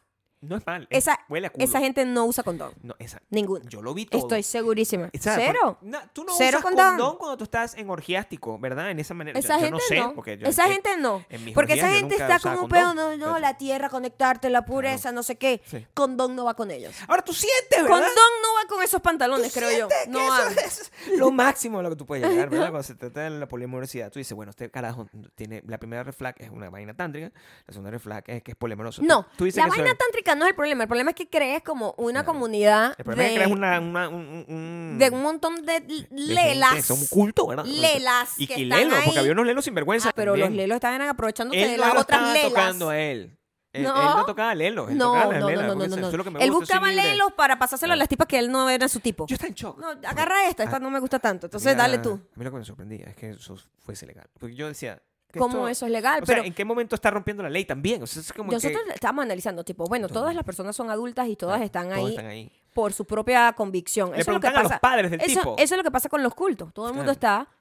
No 0.43 0.57
es 0.57 0.65
mal. 0.67 0.87
es- 0.89 0.99
Esa, 0.99 1.19
huele 1.29 1.47
a 1.47 1.49
culo. 1.49 1.63
esa 1.65 1.79
gente 1.79 2.05
no 2.05 2.25
usa 2.25 2.43
condón. 2.43 2.73
No, 2.81 2.95
esa. 2.99 3.21
Ninguno. 3.29 3.63
Yo 3.69 3.81
lo 3.81 3.93
vi 3.93 4.05
todo. 4.05 4.21
Estoy 4.21 4.43
segurísima. 4.43 5.09
Sea, 5.19 5.35
Cero. 5.35 5.77
por- 5.79 5.89
no, 5.89 5.99
tú 6.13 6.23
no 6.23 6.33
Cero 6.37 6.57
usas 6.59 6.61
condón. 6.63 6.87
condón. 6.97 7.17
cuando 7.17 7.37
tú 7.37 7.43
estás 7.45 7.75
en 7.75 7.89
orgiástico, 7.89 8.59
¿verdad? 8.59 8.91
En 8.91 8.99
esa 8.99 9.13
manera. 9.13 9.39
Esa 9.39 9.55
yo, 9.55 9.59
yo 9.59 9.65
gente 9.65 9.71
no 9.71 9.79
sé. 9.87 9.99
no. 9.99 10.13
Porque 10.15 10.37
yo 10.37 10.47
esa 10.47 10.65
en- 10.65 10.71
gente 10.73 10.97
no. 10.97 11.25
Porque 11.53 11.73
esa 11.73 11.89
gente 11.91 12.15
está 12.15 12.39
como 12.39 12.63
un 12.63 12.69
pedo, 12.69 12.93
no, 12.93 13.15
no, 13.17 13.39
la 13.39 13.57
tierra, 13.57 13.89
conectarte, 13.89 14.49
la 14.49 14.65
pureza, 14.65 15.11
no 15.11 15.23
sé 15.23 15.37
qué. 15.37 15.61
Sí. 15.65 15.85
Condón 15.93 16.35
no 16.35 16.45
va 16.45 16.53
con 16.55 16.71
ellos. 16.71 16.93
Ahora 17.07 17.21
tú 17.23 17.33
sientes, 17.33 17.81
¿verdad? 17.81 17.87
Condón 17.89 18.13
no 18.41 18.47
va 18.61 18.67
con 18.67 18.83
esos 18.83 19.01
pantalones, 19.01 19.53
Tú 19.53 19.59
creo 19.59 19.77
yo. 19.77 19.87
que 19.87 20.09
No 20.09 20.19
eso 20.19 20.29
va. 20.29 20.51
es 20.61 20.91
lo 21.17 21.31
máximo 21.31 21.79
a 21.79 21.83
lo 21.83 21.89
que 21.89 21.95
tú 21.95 22.05
puedes 22.05 22.27
llegar, 22.29 22.49
¿verdad? 22.49 22.67
Cuando 22.71 22.83
se 22.83 22.95
trata 22.95 23.21
de 23.21 23.29
la 23.29 23.47
poliamorosidad, 23.47 24.11
tú 24.11 24.19
dices, 24.19 24.35
bueno, 24.35 24.49
este 24.49 24.69
carajo 24.69 25.07
tiene 25.35 25.63
la 25.67 25.77
primera 25.77 26.03
red 26.03 26.13
flag 26.13 26.35
es 26.39 26.49
una 26.49 26.69
vaina 26.69 26.93
tántrica, 26.93 27.31
la 27.65 27.71
segunda 27.73 27.91
red 27.91 27.99
flag 27.99 28.23
es 28.27 28.43
que 28.43 28.51
es 28.51 28.57
poliamoroso. 28.57 29.01
Tú- 29.01 29.07
No, 29.07 29.25
tú 29.37 29.45
dices 29.45 29.63
la 29.63 29.69
vaina 29.69 29.91
es- 29.91 29.97
no 30.35 30.45
es 30.45 30.49
el 30.49 30.55
problema. 30.55 30.83
El 30.83 30.87
problema 30.87 31.11
es 31.11 31.15
que 31.15 31.29
crees 31.29 31.61
como 31.63 31.93
una 31.97 32.23
Claro. 32.23 32.33
comunidad 32.33 32.93
El 32.97 33.05
problema 33.05 33.23
es 33.23 33.29
que 33.29 33.39
de, 33.39 33.45
creas 33.45 33.51
una, 33.51 33.79
una- 33.79 34.09
un, 34.09 34.95
de 34.99 35.09
un 35.09 35.21
montón 35.21 35.65
de 35.65 35.79
de 35.81 36.07
lelas. 36.11 36.85
Son 36.85 36.99
un 36.99 37.07
culto, 37.07 37.47
¿verdad? 37.47 37.65
lelas 37.65 38.33
Y, 38.37 38.47
que 38.47 38.57
lelos, 38.65 38.99
porque 39.05 39.19
había 39.19 39.31
unos 39.31 39.45
lelos 39.45 39.65
sinvergüenza. 39.65 40.09
Ah, 40.09 40.13
pero 40.15 40.35
los 40.35 40.51
lelos 40.51 40.75
estaban 40.75 41.01
aprovechándose 41.01 41.63
Él 41.63 41.71
de 41.71 41.77
las 41.77 41.89
otras 41.91 42.03
estaba 42.05 42.33
lelas. 42.33 42.49
tocando 42.49 42.89
a 42.89 42.99
él. 42.99 43.37
Él, 43.73 43.83
No. 43.83 43.89
él 43.99 44.17
no 44.17 44.25
tocaba 44.25 44.51
a 44.51 44.55
lelos, 44.55 44.91
él 44.91 44.97
No, 44.99 45.13
tocaba 45.13 45.33
no, 45.33 45.49
no, 45.49 45.75
no, 45.87 46.29
no, 46.29 46.39
Él 46.39 46.51
buscaba 46.51 46.91
lelos 46.91 47.31
para 47.35 47.57
pasárselo 47.57 47.93
a 47.93 47.95
las 47.95 48.07
tipas 48.07 48.27
que 48.27 48.37
él 48.37 48.51
no 48.51 48.69
era 48.69 48.87
su 48.87 48.99
tipo. 48.99 49.25
Yo 49.25 49.33
estaba 49.33 49.47
en 49.49 49.55
shock. 49.55 49.79
No, 49.79 49.89
agarra 50.07 50.47
esta, 50.47 50.63
esta 50.63 50.77
no 50.79 50.91
me 50.91 50.99
gusta 50.99 51.17
tanto. 51.17 51.47
Entonces, 51.47 51.75
dale 51.75 51.97
tú. 51.97 52.11
A 52.11 52.37
mí 52.37 52.45
lo 52.45 52.51
que 52.51 52.57
me 52.57 52.65
sorprendía 52.65 53.05
es 53.07 53.15
que 53.15 53.31
eso 53.31 53.57
fuese 53.79 54.05
legal. 54.05 54.27
Porque 54.39 54.55
yo 54.55 54.67
decía... 54.67 55.01
que 55.33 55.39
¿Cómo 55.39 55.67
esto- 55.67 55.67
eso 55.69 55.85
es 55.87 55.91
legal? 55.91 56.21
O 56.21 56.25
sea, 56.25 56.35
pero 56.35 56.47
¿en 56.47 56.53
qué 56.53 56.63
momento 56.63 56.93
está 56.95 57.09
rompiendo 57.09 57.41
la 57.43 57.49
ley 57.49 57.65
también? 57.65 58.01
O 58.03 58.07
sea, 58.07 58.21
es 58.21 58.31
como 58.31 58.51
nosotros 58.51 58.81
que 58.85 58.93
estábamos 58.93 59.23
analizando, 59.23 59.63
tipo, 59.63 59.85
bueno, 59.87 60.07
todas 60.07 60.35
las 60.35 60.43
personas 60.45 60.75
son 60.75 60.91
adultas 60.91 61.27
y 61.27 61.35
todas 61.35 61.55
Claro, 61.55 61.65
están 61.65 61.91
ahí 61.91 62.09
están 62.11 62.27
ahí. 62.27 62.51
por 62.73 62.93
su 62.93 63.03
propia 63.05 63.51
convicción. 63.53 64.11
Le 64.11 64.19
Eso 64.19 64.29
es 64.31 64.35
lo 64.35 64.39
que 64.39 64.47
preguntan 64.47 64.59
a 64.59 64.63
los 64.63 64.69
pasa. 64.71 64.79
padres 64.79 65.09
del 65.11 65.19
eso, 65.21 65.39
tipo. 65.39 65.55
eso 65.57 65.73
es 65.73 65.77
lo 65.77 65.83
que 65.83 65.89
pasa 65.91 66.07
con 66.07 66.21
los 66.21 66.35
cultos. 66.35 66.71
Todo 66.73 66.87
el 66.89 66.93
mundo 66.93 67.13
Claro. 67.17 67.41
está, 67.47 67.57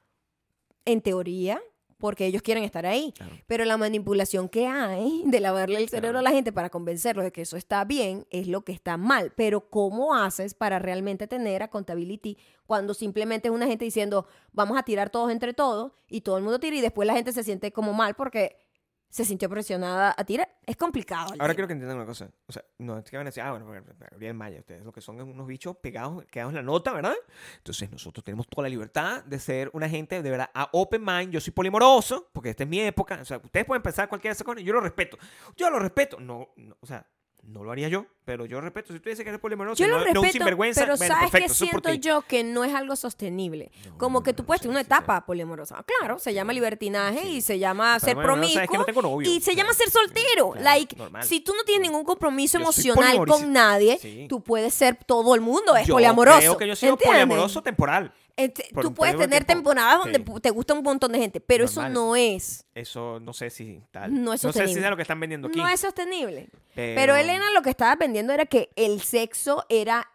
en 0.85 1.01
teoría, 1.01 1.61
porque 2.03 2.26
ellos 2.26 2.42
quieren 2.42 2.64
estar 2.64 2.84
ahí. 2.84 3.12
Claro. 3.16 3.32
Pero 3.46 3.64
la 3.64 3.76
manipulación 3.76 4.48
que 4.48 4.66
hay 4.66 5.22
de 5.24 5.38
lavarle 5.38 5.78
el 5.78 5.88
cerebro 5.88 6.18
a 6.18 6.22
la 6.22 6.32
gente 6.32 6.50
para 6.50 6.68
convencerlos 6.68 7.24
de 7.24 7.30
que 7.30 7.42
eso 7.42 7.57
está 7.57 7.84
bien 7.84 8.26
es 8.30 8.48
lo 8.48 8.62
que 8.62 8.72
está 8.72 8.96
mal. 8.96 9.32
Pero 9.36 9.70
¿cómo 9.70 10.12
haces 10.12 10.53
para 10.53 10.80
realmente 10.80 11.28
tener 11.28 11.62
accountability 11.62 12.38
cuando 12.66 12.92
simplemente 12.92 13.46
es 13.46 13.55
una 13.55 13.68
gente 13.68 13.84
diciendo 13.84 14.26
vamos 14.53 14.76
a 14.76 14.82
tirar 14.82 15.11
todos 15.11 15.30
entre 15.30 15.55
todos 15.55 15.92
y 16.09 16.22
todo 16.22 16.38
el 16.38 16.42
mundo 16.42 16.59
tira 16.59 16.74
y 16.74 16.80
después 16.80 17.07
la 17.07 17.14
gente 17.14 17.32
se 17.32 17.44
siente 17.44 17.70
como 17.70 17.92
mal 17.92 18.16
porque 18.16 18.57
se 19.12 19.26
sintió 19.26 19.50
presionada 19.50 20.14
a 20.16 20.24
tirar. 20.24 20.48
Es 20.64 20.74
complicado. 20.74 21.34
Ahora 21.38 21.52
quiero 21.52 21.68
que 21.68 21.74
entiendan 21.74 21.98
una 21.98 22.06
cosa. 22.06 22.30
O 22.46 22.52
sea, 22.52 22.64
no 22.78 22.96
es 22.96 23.04
que 23.04 23.18
van 23.18 23.26
a 23.26 23.28
decir, 23.28 23.42
ah, 23.42 23.50
bueno, 23.50 23.66
Gabriel 24.10 24.32
Maya, 24.32 24.60
ustedes 24.60 24.82
lo 24.82 24.90
que 24.90 25.02
son 25.02 25.18
es 25.18 25.24
unos 25.24 25.46
bichos 25.46 25.76
pegados, 25.76 26.24
quedados 26.30 26.52
en 26.52 26.56
la 26.56 26.62
nota, 26.62 26.94
¿verdad? 26.94 27.14
Entonces 27.58 27.92
nosotros 27.92 28.24
tenemos 28.24 28.48
toda 28.48 28.62
la 28.62 28.68
libertad 28.70 29.22
de 29.24 29.38
ser 29.38 29.68
una 29.74 29.86
gente 29.86 30.22
de 30.22 30.30
verdad 30.30 30.48
a 30.54 30.70
open 30.72 31.04
mind. 31.04 31.30
Yo 31.30 31.42
soy 31.42 31.52
polimoroso, 31.52 32.30
porque 32.32 32.50
esta 32.50 32.62
es 32.62 32.70
mi 32.70 32.80
época. 32.80 33.18
O 33.20 33.24
sea, 33.26 33.36
ustedes 33.36 33.66
pueden 33.66 33.82
pensar 33.82 34.08
cualquier 34.08 34.34
cosa, 34.34 34.60
yo 34.62 34.72
lo 34.72 34.80
respeto. 34.80 35.18
Yo 35.56 35.68
lo 35.68 35.78
respeto. 35.78 36.18
No, 36.18 36.48
no, 36.56 36.78
o 36.80 36.86
sea, 36.86 37.06
no 37.43 37.64
lo 37.64 37.72
haría 37.72 37.88
yo, 37.88 38.07
pero 38.24 38.47
yo 38.47 38.61
respeto. 38.61 38.93
Si 38.93 39.01
tú 39.01 39.09
dices 39.09 39.24
que 39.24 39.28
eres 39.28 39.40
polimoroso, 39.40 39.82
Yo 39.82 39.88
no, 39.88 39.99
lo 39.99 40.05
no 40.05 40.11
un 40.11 40.14
respeto, 40.14 40.32
sinvergüenza, 40.32 40.80
pero 40.82 40.97
bueno, 40.97 41.14
¿sabes 41.14 41.30
perfecto, 41.30 41.49
por 41.49 41.57
siento 41.57 41.93
yo? 41.95 42.22
Que 42.22 42.45
no 42.45 42.62
es 42.64 42.72
algo 42.72 42.95
sostenible. 42.95 43.72
No, 43.84 43.99
Como 43.99 44.20
no, 44.20 44.22
que 44.22 44.30
no, 44.32 44.36
tú 44.36 44.43
no, 44.43 44.47
puedes 44.47 44.61
sí, 44.61 44.62
tener 44.68 44.74
una 44.76 44.80
sí, 44.80 44.86
sí. 44.88 44.95
etapa 44.95 45.26
polimorosa. 45.26 45.84
Claro, 45.99 46.18
se 46.20 46.32
llama 46.32 46.53
libertinaje 46.53 47.26
y 47.28 47.40
se 47.40 47.59
llama 47.59 47.99
Pero 48.01 48.07
ser 48.07 48.14
bueno, 48.14 48.36
no, 48.36 48.49
sabes 48.49 48.68
que 48.68 48.76
promiscuo 48.76 49.03
no 49.03 49.09
novio. 49.11 49.30
y 49.30 49.40
se 49.40 49.57
llama 49.57 49.72
ser 49.74 49.90
soltero. 49.90 50.51
Claro, 50.53 50.64
like, 50.64 50.97
normal. 50.97 51.24
si 51.24 51.40
tú 51.40 51.53
no 51.57 51.64
tienes 51.64 51.82
ningún 51.82 52.05
compromiso 52.05 52.59
emocional 52.59 53.26
con 53.26 53.53
nadie, 53.53 54.26
tú 54.28 54.40
puedes 54.43 54.72
ser 54.72 54.97
todo 55.05 55.34
el 55.34 55.40
mundo, 55.40 55.76
es 55.76 55.86
Yo 55.88 55.95
poliamoroso. 55.95 56.38
creo 56.38 56.57
que 56.57 56.68
yo 56.68 56.76
soy 56.76 56.90
¿entiendes? 56.90 57.22
poliamoroso 57.24 57.62
temporal. 57.62 58.12
Tú 58.80 58.95
puedes 58.95 59.16
tener 59.16 59.45
temporadas 59.45 59.99
donde 59.99 60.18
Sí. 60.18 60.41
te 60.41 60.51
gusta 60.51 60.74
un 60.74 60.83
montón 60.83 61.12
de 61.12 61.18
gente, 61.18 61.41
pero 61.41 61.64
eso 61.66 61.89
no 61.89 62.16
es. 62.16 62.64
Eso 62.74 63.20
no 63.20 63.33
sé 63.33 63.51
si 63.51 63.83
tal. 63.91 64.22
No 64.22 64.33
es 64.33 64.41
sé 64.41 64.49
si 64.49 64.53
sostenible. 64.53 64.85
es 64.85 64.91
lo 64.91 64.97
que 64.97 65.03
están 65.03 65.20
vendiendo 65.20 65.49
aquí. 65.49 65.59
No 65.59 65.68
es 65.68 65.80
sostenible. 65.80 66.49
pero, 66.74 66.95
Pero 67.01 67.16
Elena 67.16 67.51
lo 67.53 67.62
que 67.62 67.70
estaba 67.70 67.95
vendiendo 67.97 68.33
era 68.33 68.47
que 68.47 68.70
el 68.76 69.01
sexo 69.03 69.64
era, 69.68 70.11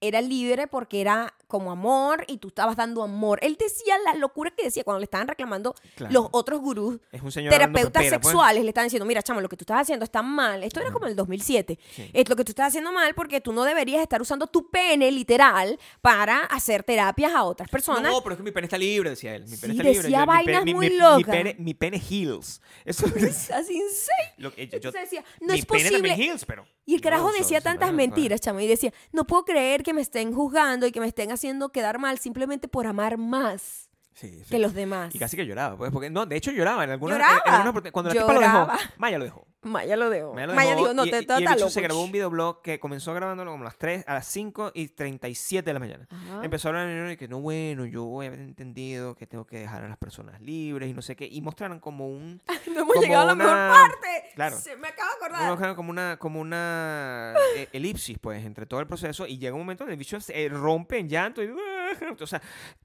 era 0.00 0.20
libre 0.20 0.66
porque 0.66 1.00
era 1.00 1.32
como 1.46 1.70
amor 1.70 2.24
y 2.28 2.38
tú 2.38 2.48
estabas 2.48 2.76
dando 2.76 3.02
amor. 3.02 3.38
Él 3.42 3.56
decía 3.58 3.96
la 4.04 4.14
locura 4.14 4.50
que 4.50 4.64
decía 4.64 4.82
cuando 4.84 4.98
le 4.98 5.04
estaban 5.04 5.28
reclamando 5.28 5.74
Claro. 5.94 6.12
los 6.12 6.28
otros 6.32 6.60
gurús 6.60 6.98
es 7.12 7.22
un 7.22 7.30
señor 7.32 7.54
hablando 7.54 7.72
terapeutas 7.74 8.02
pepera, 8.02 8.20
pues. 8.20 8.26
sexuales 8.32 8.62
le 8.64 8.68
estaban 8.70 8.86
diciendo, 8.86 9.06
mira, 9.06 9.22
chamo, 9.22 9.40
lo 9.40 9.48
que 9.48 9.56
tú 9.56 9.62
estás 9.62 9.82
haciendo 9.82 10.04
está 10.04 10.22
mal. 10.22 10.62
Esto 10.64 10.80
era 10.80 10.90
como 10.92 11.06
el 11.06 11.14
2007. 11.16 11.78
Sí. 11.94 12.10
Es 12.12 12.28
lo 12.28 12.34
que 12.36 12.44
tú 12.44 12.50
estás 12.50 12.68
haciendo 12.68 12.90
mal 12.92 13.14
porque 13.14 13.40
tú 13.40 13.52
no 13.52 13.62
deberías 13.64 14.02
estar 14.02 14.20
usando 14.20 14.46
tu 14.48 14.70
pene 14.70 15.10
literal 15.12 15.78
para 16.00 16.40
hacer 16.40 16.82
terapias 16.82 17.32
a 17.32 17.44
otras 17.44 17.68
personas. 17.68 18.10
No, 18.12 18.20
pero 18.22 18.32
es 18.34 18.36
que 18.38 18.42
mi 18.42 18.50
pene 18.50 18.66
está 18.66 18.76
libre, 18.78 19.10
decía 19.10 19.36
él. 19.36 19.44
Mi 19.48 19.56
pene 19.56 19.72
Sí, 19.74 19.78
está 19.78 19.82
libre. 19.88 20.02
decía 20.02 20.18
Yo- 20.20 20.26
vainas 20.26 20.64
mi- 20.64 20.74
muy 20.74 20.86
mi- 20.88 20.94
Mi 20.94 21.00
locas. 21.00 21.34
pene, 21.36 21.56
mi 21.58 21.74
pene 21.74 21.98
heals. 22.10 22.60
Eso 22.84 23.06
Es 23.16 23.50
así 23.52 23.74
insane. 23.74 24.34
lo 24.38 24.52
que 24.52 24.66
yo, 24.66 24.76
Entonces 24.76 25.00
decía, 25.02 25.24
no 25.40 25.52
mi 25.54 25.60
es 25.60 25.66
pene 25.66 25.84
posible. 25.90 26.14
heals, 26.14 26.44
pero. 26.44 26.66
Y 26.84 26.94
el 26.96 27.00
carajo 27.00 27.32
decía 27.32 27.60
tantas 27.60 27.92
mentiras, 27.92 28.40
chamo. 28.40 28.60
Y 28.60 28.66
decía, 28.66 28.92
no 29.12 29.26
puedo 29.26 29.44
creer 29.44 29.82
que 29.86 29.94
me 29.94 30.00
estén 30.00 30.34
juzgando 30.34 30.88
y 30.88 30.90
que 30.90 30.98
me 30.98 31.06
estén 31.06 31.30
haciendo 31.30 31.68
quedar 31.68 32.00
mal 32.00 32.18
simplemente 32.18 32.66
por 32.66 32.88
amar 32.88 33.18
más 33.18 33.85
Sí, 34.16 34.40
sí. 34.44 34.50
que 34.50 34.58
los 34.58 34.72
demás. 34.72 35.14
Y 35.14 35.18
casi 35.18 35.36
que 35.36 35.44
lloraba, 35.46 35.76
pues, 35.76 35.92
porque 35.92 36.08
no, 36.10 36.24
de 36.26 36.36
hecho 36.36 36.50
lloraba 36.50 36.82
en 36.84 36.90
algunas, 36.90 37.18
Lloraba. 37.18 37.42
en 37.44 37.52
algunas 37.54 37.74
oportun- 37.74 37.92
cuando 37.92 38.08
la 38.08 38.20
tipa 38.20 38.32
lo 38.32 38.40
dejó, 38.40 38.52
Lloraba. 38.60 38.78
Maya 38.96 39.18
lo 39.18 39.24
dejó. 39.24 39.46
Maya 39.62 39.96
lo 39.96 40.10
dejó. 40.10 40.32
Maya 40.32 40.46
lo 40.46 40.54
Maya 40.54 40.70
dejó, 40.70 40.80
dijo, 40.82 40.94
no, 40.94 41.04
y, 41.06 41.10
te 41.10 41.16
y 41.16 41.18
el 41.18 41.26
trata 41.26 41.40
bicho 41.40 41.54
loco. 41.58 41.70
se 41.70 41.80
grabó 41.82 42.02
un 42.04 42.12
videoblog 42.12 42.62
que 42.62 42.78
comenzó 42.80 43.12
grabándolo 43.14 43.50
como 43.50 43.64
a 43.64 43.66
las 43.66 43.76
3, 43.78 44.04
a 44.06 44.14
las 44.14 44.26
5 44.28 44.70
y 44.74 44.88
37 44.88 45.68
de 45.68 45.72
la 45.74 45.80
mañana. 45.80 46.06
Ajá. 46.08 46.44
Empezó 46.44 46.68
a 46.68 46.70
hablar 46.70 47.08
de 47.08 47.16
que 47.16 47.26
no, 47.28 47.40
bueno, 47.40 47.84
yo 47.84 48.22
he 48.22 48.26
entendido 48.26 49.16
que 49.16 49.26
tengo 49.26 49.44
que 49.44 49.58
dejar 49.58 49.82
a 49.84 49.88
las 49.88 49.98
personas 49.98 50.40
libres 50.40 50.88
y 50.88 50.94
no 50.94 51.02
sé 51.02 51.14
qué. 51.16 51.28
Y 51.30 51.40
mostraron 51.42 51.80
como 51.80 52.08
un. 52.08 52.40
No 52.72 52.82
hemos 52.82 52.96
llegado 53.00 53.22
a 53.24 53.26
la 53.26 53.34
mejor 53.34 53.54
parte. 53.54 54.06
Claro. 54.34 54.56
Se 54.58 54.76
me 54.76 54.88
acaba 54.88 55.10
de 55.10 55.18
Como 55.18 55.34
acordar. 55.36 55.56
una- 55.58 55.74
como 55.76 55.90
una, 55.90 56.16
como 56.18 56.40
una 56.40 57.34
eh, 57.56 57.68
elipsis, 57.72 58.18
pues, 58.18 58.44
entre 58.44 58.66
todo 58.66 58.80
el 58.80 58.86
proceso. 58.86 59.26
Y 59.26 59.38
llega 59.38 59.54
un 59.54 59.60
momento 59.60 59.84
en 59.84 59.90
el 59.90 59.96
bicho 59.96 60.20
se 60.20 60.44
eh, 60.44 60.48
rompe 60.48 60.98
en 60.98 61.08
llanto. 61.08 61.42
Y, 61.42 61.46
o 62.20 62.26
sea, 62.26 62.40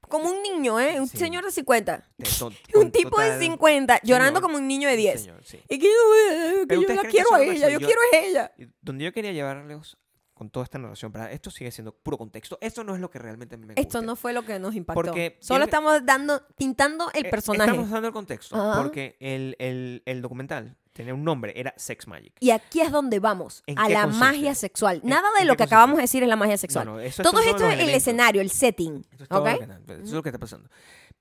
Como 0.08 0.28
un 0.30 0.42
niño, 0.42 0.78
¿eh? 0.80 1.00
Un 1.00 1.08
Sí. 1.08 1.16
señor 1.18 1.44
de 1.44 1.50
50. 1.50 2.04
de 2.18 2.28
to- 2.38 2.52
Un 2.74 2.90
tipo 2.90 3.20
de 3.20 3.26
total- 3.28 3.40
50 3.40 4.00
llorando 4.02 4.38
Señor, 4.38 4.42
como 4.42 4.56
un 4.56 4.68
niño 4.68 4.88
de 4.88 4.96
10. 4.96 5.20
señor, 5.22 5.44
sí. 5.44 5.60
Y 5.68 5.78
que, 5.78 5.86
"Ay, 5.88 6.60
que 6.60 6.66
Pero 6.68 6.80
yo 6.82 6.94
la 6.94 7.02
quiero 7.02 7.34
a 7.34 7.42
ella, 7.42 7.68
yo 7.70 7.78
Yo- 7.78 7.86
quiero 7.86 8.00
a 8.12 8.16
ella. 8.18 8.52
Donde 8.80 9.04
yo 9.04 9.12
quería 9.12 9.32
llevarles 9.32 9.96
con 10.34 10.50
toda 10.50 10.64
esta 10.64 10.78
narración, 10.78 11.12
para 11.12 11.30
esto 11.30 11.50
sigue 11.52 11.70
siendo 11.70 11.94
puro 11.94 12.18
contexto. 12.18 12.58
Esto 12.60 12.82
no 12.82 12.94
es 12.94 13.00
lo 13.00 13.10
que 13.10 13.18
realmente 13.20 13.56
me 13.56 13.66
gusta. 13.66 13.80
Esto 13.80 14.02
no 14.02 14.16
fue 14.16 14.32
lo 14.32 14.42
que 14.44 14.58
nos 14.58 14.74
impactó. 14.74 15.00
Porque 15.00 15.36
Solo 15.40 15.64
estamos 15.64 16.04
dando, 16.04 16.42
pintando 16.56 17.10
el 17.14 17.26
Eh, 17.26 17.30
personaje. 17.30 17.70
Estamos 17.70 17.90
dando 17.90 18.08
el 18.08 18.14
contexto. 18.14 18.56
Ajá. 18.56 18.82
Porque 18.82 19.16
el, 19.20 19.54
el, 19.60 20.02
el 20.04 20.20
documental 20.20 20.76
tenía 20.92 21.14
un 21.14 21.24
nombre, 21.24 21.52
era 21.56 21.72
Sex 21.76 22.06
Magic. 22.06 22.34
Y 22.40 22.50
aquí 22.50 22.80
es 22.80 22.90
donde 22.90 23.18
vamos, 23.20 23.62
¿En 23.66 23.78
a 23.78 23.88
la 23.88 24.02
consiste? 24.02 24.24
magia 24.24 24.54
sexual. 24.54 25.00
¿En- 25.02 25.08
Nada 25.10 25.28
de 25.38 25.44
lo 25.44 25.56
que 25.56 25.62
acabamos 25.62 25.96
de 25.96 26.02
decir 26.02 26.22
es 26.22 26.28
la 26.28 26.36
magia 26.36 26.56
sexual. 26.58 26.84
No, 26.86 26.92
no, 26.94 27.00
eso 27.00 27.22
es 27.22 27.28
todo 27.30 27.40
esto 27.40 27.66
es 27.68 27.80
el 27.80 27.88
escenario, 27.90 28.40
el 28.42 28.50
setting. 28.50 29.04
Eso 29.12 29.22
es 29.24 29.28
todo, 29.28 29.42
¿ok? 29.42 29.50
lo 29.52 29.58
que, 29.58 29.64
está- 29.64 29.94
eso 29.94 30.02
es 30.04 30.12
lo 30.12 30.22
que 30.22 30.28
está 30.28 30.38
pasando. 30.38 30.68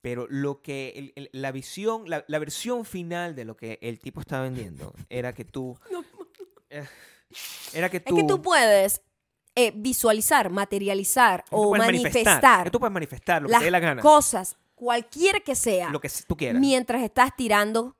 Pero 0.02 0.26
lo 0.30 0.62
que 0.62 0.94
el- 0.96 1.14
el- 1.16 1.30
la 1.32 1.52
visión, 1.52 2.10
la, 2.10 2.26
la 2.28 2.40
versión 2.40 2.86
final 2.86 3.36
de 3.36 3.46
lo 3.46 3.56
que 3.56 3.78
el 3.82 4.00
tipo 4.00 4.20
estaba 4.20 4.44
vendiendo 4.44 4.94
era 5.10 5.34
que 5.34 5.46
tú. 5.46 5.78
eh, 6.70 6.86
era 7.74 7.90
que 7.90 7.98
Es 7.98 8.04
tú. 8.06 8.16
que 8.16 8.24
tú 8.24 8.42
puedes 8.42 9.02
eh, 9.56 9.72
visualizar, 9.76 10.50
materializar 10.50 11.44
o 11.52 11.76
manifestar, 11.78 12.64
Que 12.66 12.72
tú 12.72 12.80
puedes 12.80 12.94
manifestar 12.94 13.42
lo 13.42 13.50
que 13.50 13.58
te 13.58 13.64
dé 13.66 13.72
la 13.72 13.80
gana. 13.80 14.02
cosas, 14.02 14.58
cualquiera 14.76 15.40
que 15.42 15.56
sea, 15.56 15.90
Lo 15.92 16.00
que 16.02 16.10
tú 16.28 16.36
quieras. 16.36 16.60
mientras 16.60 17.04
estás 17.04 17.36
tirando 17.36 17.96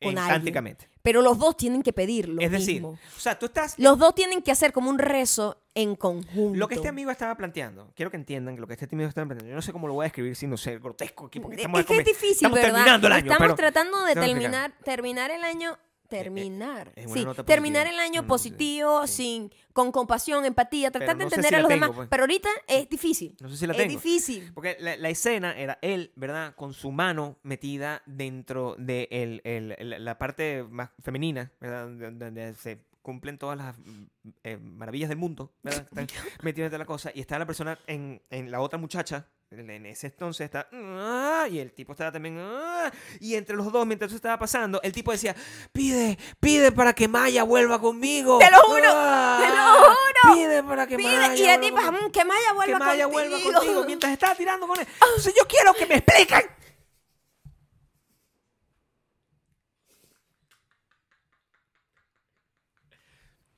con 0.00 0.16
alguien. 0.18 0.76
Pero 1.04 1.20
los 1.20 1.38
dos 1.38 1.54
tienen 1.58 1.82
que 1.82 1.92
pedir 1.92 2.30
lo 2.30 2.40
Es 2.40 2.50
decir, 2.50 2.76
mismo. 2.76 2.98
o 3.14 3.20
sea, 3.20 3.38
tú 3.38 3.44
estás. 3.44 3.78
Los 3.78 3.98
dos 3.98 4.14
tienen 4.14 4.40
que 4.40 4.50
hacer 4.50 4.72
como 4.72 4.88
un 4.88 4.98
rezo 4.98 5.60
en 5.74 5.96
conjunto. 5.96 6.58
Lo 6.58 6.66
que 6.66 6.76
este 6.76 6.88
amigo 6.88 7.10
estaba 7.10 7.36
planteando, 7.36 7.92
quiero 7.94 8.10
que 8.10 8.16
entiendan 8.16 8.54
que 8.54 8.62
lo 8.62 8.66
que 8.66 8.72
este 8.72 8.86
amigo 8.90 9.10
estaba 9.10 9.26
planteando, 9.26 9.50
yo 9.50 9.54
no 9.54 9.60
sé 9.60 9.70
cómo 9.70 9.86
lo 9.86 9.92
voy 9.92 10.04
a 10.04 10.06
describir 10.06 10.34
sin 10.34 10.48
no 10.48 10.56
ser 10.56 10.80
grotesco 10.80 11.26
aquí, 11.26 11.40
porque 11.40 11.56
Es 11.56 11.60
estamos, 11.60 11.84
que 11.84 11.98
es 11.98 12.04
difícil, 12.06 12.30
estamos 12.46 12.56
¿verdad? 12.56 12.72
terminando 12.72 13.06
el 13.06 13.12
año. 13.12 13.32
Estamos 13.32 13.38
pero- 13.42 13.54
tratando 13.54 14.02
de 14.06 14.14
terminar, 14.14 14.72
terminar 14.82 15.30
el 15.30 15.44
año, 15.44 15.76
terminar, 16.08 16.92
es 16.96 17.06
una 17.06 17.34
sí, 17.34 17.42
terminar 17.44 17.86
el 17.86 17.98
año 17.98 18.22
nota 18.22 18.28
positivo, 18.28 19.06
sí. 19.06 19.14
sin, 19.14 19.52
con 19.72 19.90
compasión, 19.92 20.44
empatía, 20.44 20.90
tratar 20.90 21.16
de 21.16 21.24
no 21.24 21.24
entender 21.24 21.48
si 21.50 21.54
a 21.54 21.58
los 21.60 21.68
tengo, 21.68 21.80
demás. 21.86 21.96
pues. 21.96 22.08
Pero 22.08 22.22
ahorita 22.22 22.48
es 22.68 22.88
difícil. 22.88 23.36
No 23.40 23.48
sé 23.48 23.56
si 23.56 23.66
la 23.66 23.72
es 23.72 23.78
tengo. 23.78 23.90
difícil. 23.90 24.52
Porque 24.54 24.76
la, 24.80 24.96
la 24.96 25.08
escena 25.08 25.56
era 25.58 25.78
él, 25.82 26.12
¿verdad? 26.16 26.54
Con 26.54 26.72
su 26.74 26.90
mano 26.92 27.38
metida 27.42 28.02
dentro 28.06 28.76
de 28.78 29.08
el- 29.10 29.40
el- 29.44 29.74
el- 29.78 30.04
la 30.04 30.18
parte 30.18 30.64
más 30.68 30.90
femenina, 31.02 31.52
¿verdad? 31.60 31.88
Donde, 32.12 32.54
se 32.54 32.84
cumplen 33.02 33.36
todas 33.36 33.58
las 33.58 33.76
mm, 33.78 34.04
eh, 34.44 34.56
maravillas 34.56 35.08
del 35.10 35.18
mundo, 35.18 35.52
¿verdad? 35.62 35.86
Están 35.90 36.06
metidas 36.42 36.70
de 36.70 36.78
la 36.78 36.86
cosa. 36.86 37.10
Y 37.14 37.20
está 37.20 37.38
la 37.38 37.46
persona 37.46 37.78
en, 37.86 38.22
en 38.30 38.50
la 38.50 38.60
otra 38.60 38.78
muchacha. 38.78 39.26
En 39.58 39.86
ese 39.86 40.08
entonces 40.08 40.44
está. 40.46 40.68
"Ah", 40.72 41.46
Y 41.50 41.58
el 41.58 41.72
tipo 41.72 41.92
estaba 41.92 42.10
también. 42.12 42.38
"Ah", 42.40 42.90
Y 43.20 43.34
entre 43.34 43.56
los 43.56 43.70
dos, 43.72 43.86
mientras 43.86 44.10
eso 44.10 44.16
estaba 44.16 44.38
pasando, 44.38 44.80
el 44.82 44.92
tipo 44.92 45.12
decía: 45.12 45.34
Pide, 45.72 46.18
pide 46.40 46.72
para 46.72 46.92
que 46.92 47.08
Maya 47.08 47.42
vuelva 47.44 47.80
conmigo. 47.80 48.38
Te 48.38 48.50
lo 48.50 48.58
juro, 48.62 48.84
"Ah, 48.86 49.38
te 49.40 49.48
lo 49.56 49.86
juro". 49.86 50.34
Pide 50.34 50.62
para 50.64 50.86
que 50.86 50.96
Pide, 50.96 51.16
Maya. 51.16 51.54
y 51.54 51.70
conmigo". 51.70 51.92
"Mm, 51.92 52.10
que 52.10 52.24
Maya 52.24 52.52
vuelva 52.54 52.78
que 52.78 52.84
Maya 52.84 53.04
contigo. 53.04 53.10
vuelva 53.30 53.52
contigo 53.60 53.84
mientras 53.84 54.12
estaba 54.12 54.34
tirando 54.34 54.66
con 54.66 54.78
él. 54.80 54.86
Entonces 54.92 55.34
yo 55.36 55.46
quiero 55.46 55.72
que 55.74 55.86
me 55.86 55.96
expliquen. 55.96 56.42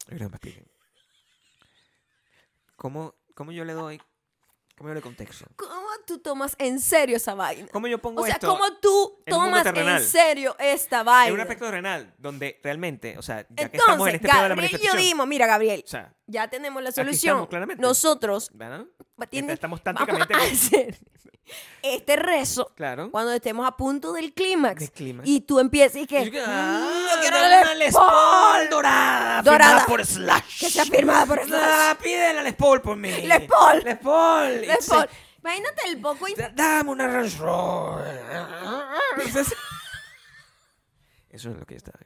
Yo 0.09 0.17
quiero 0.17 0.19
que 0.19 0.29
me 0.29 0.37
expliquen. 0.37 0.67
¿Cómo, 2.77 3.15
cómo 3.35 3.53
yo 3.53 3.65
le 3.65 3.73
doy, 3.73 4.01
cómo 4.77 4.89
yo 4.91 4.95
le 4.95 5.01
contexto? 5.03 5.47
¿Cómo 5.57 5.87
tú 6.07 6.19
tomas 6.19 6.55
en 6.59 6.81
serio 6.81 7.17
esa 7.17 7.35
vaina? 7.35 7.69
¿Cómo 7.73 7.87
yo 7.87 7.99
pongo 7.99 8.23
O 8.23 8.25
sea, 8.25 8.35
esto 8.35 8.49
¿cómo 8.49 8.65
tú 8.81 9.19
en 9.27 9.35
un 9.35 9.41
mundo 9.51 9.63
tomas 9.63 9.77
en 10.03 10.05
serio 10.09 10.57
esta 10.59 11.03
vaina? 11.03 11.29
en 11.29 11.35
un 11.35 11.41
aspecto 11.41 11.71
renal 11.71 12.15
donde 12.19 12.61
realmente, 12.63 13.17
o 13.19 13.23
sea, 13.23 13.47
ya 13.51 13.69
que 13.71 13.77
estamos 13.79 14.09
Entonces, 14.09 14.09
en 14.09 14.15
este 14.17 14.29
pedo 14.29 14.43
de 14.43 14.49
la 14.49 14.55
Gabriel 14.55 14.71
y 14.71 14.73
yo 14.73 14.79
manifestación, 14.79 15.09
dimos, 15.09 15.27
mira, 15.27 15.47
Gabriel, 15.47 15.83
o 15.85 15.89
sea, 15.89 16.13
ya 16.27 16.49
tenemos 16.49 16.83
la 16.83 16.93
solución. 16.93 17.33
estamos, 17.37 17.49
claramente. 17.49 17.83
Nosotros 17.83 18.51
¿verdad? 18.53 18.85
tiene- 19.31 19.53
Estamos 19.53 19.83
vamos 19.83 19.99
tácticamente 20.07 20.35
a 20.35 20.39
hacer 20.53 20.99
este 21.83 22.17
rezo 22.17 22.73
claro. 22.75 23.11
cuando 23.13 23.33
estemos 23.33 23.65
a 23.69 23.77
punto 23.77 24.13
del 24.13 24.33
clímax. 24.35 24.81
Del 24.81 24.91
clímax. 24.91 25.29
Y 25.29 25.41
tú 25.43 25.61
empiezas 25.61 26.03
y 26.03 26.07
que... 26.07 26.25
Yo 26.25 26.31
que, 26.33 26.41
"Mm, 26.41 26.45
ah, 26.49 27.09
yo 27.15 27.21
quiero 27.21 27.37
la 27.39 27.75
Les 27.77 27.95
Paul 27.95 28.69
dorada, 28.69 29.43
Dorada. 29.43 29.65
firmada 29.71 29.87
por 29.87 30.05
Slash. 30.05 30.59
Que 30.61 30.71
sea 30.71 30.85
firmada 30.85 31.25
por 31.27 31.45
Slash. 31.45 31.63
Ah, 31.63 31.97
pide 32.03 32.33
la 32.35 32.43
Les 32.43 32.55
Paul 32.55 32.81
por 32.83 32.97
mí. 32.97 33.11
Les 33.23 33.43
Paul. 33.43 33.83
Les 33.85 33.97
Paul. 33.99 34.61
Paul. 34.89 35.09
Imagínate 35.41 35.89
el 35.89 36.01
poco... 36.01 36.27
Da- 36.37 36.49
Dame 36.51 36.91
una 36.91 37.07
Rolls 37.09 37.39
Royce. 37.39 38.21
Entonces- 39.17 39.55
Eso 41.31 41.51
es 41.51 41.57
lo 41.59 41.67
que 41.67 41.77
estaba. 41.77 41.99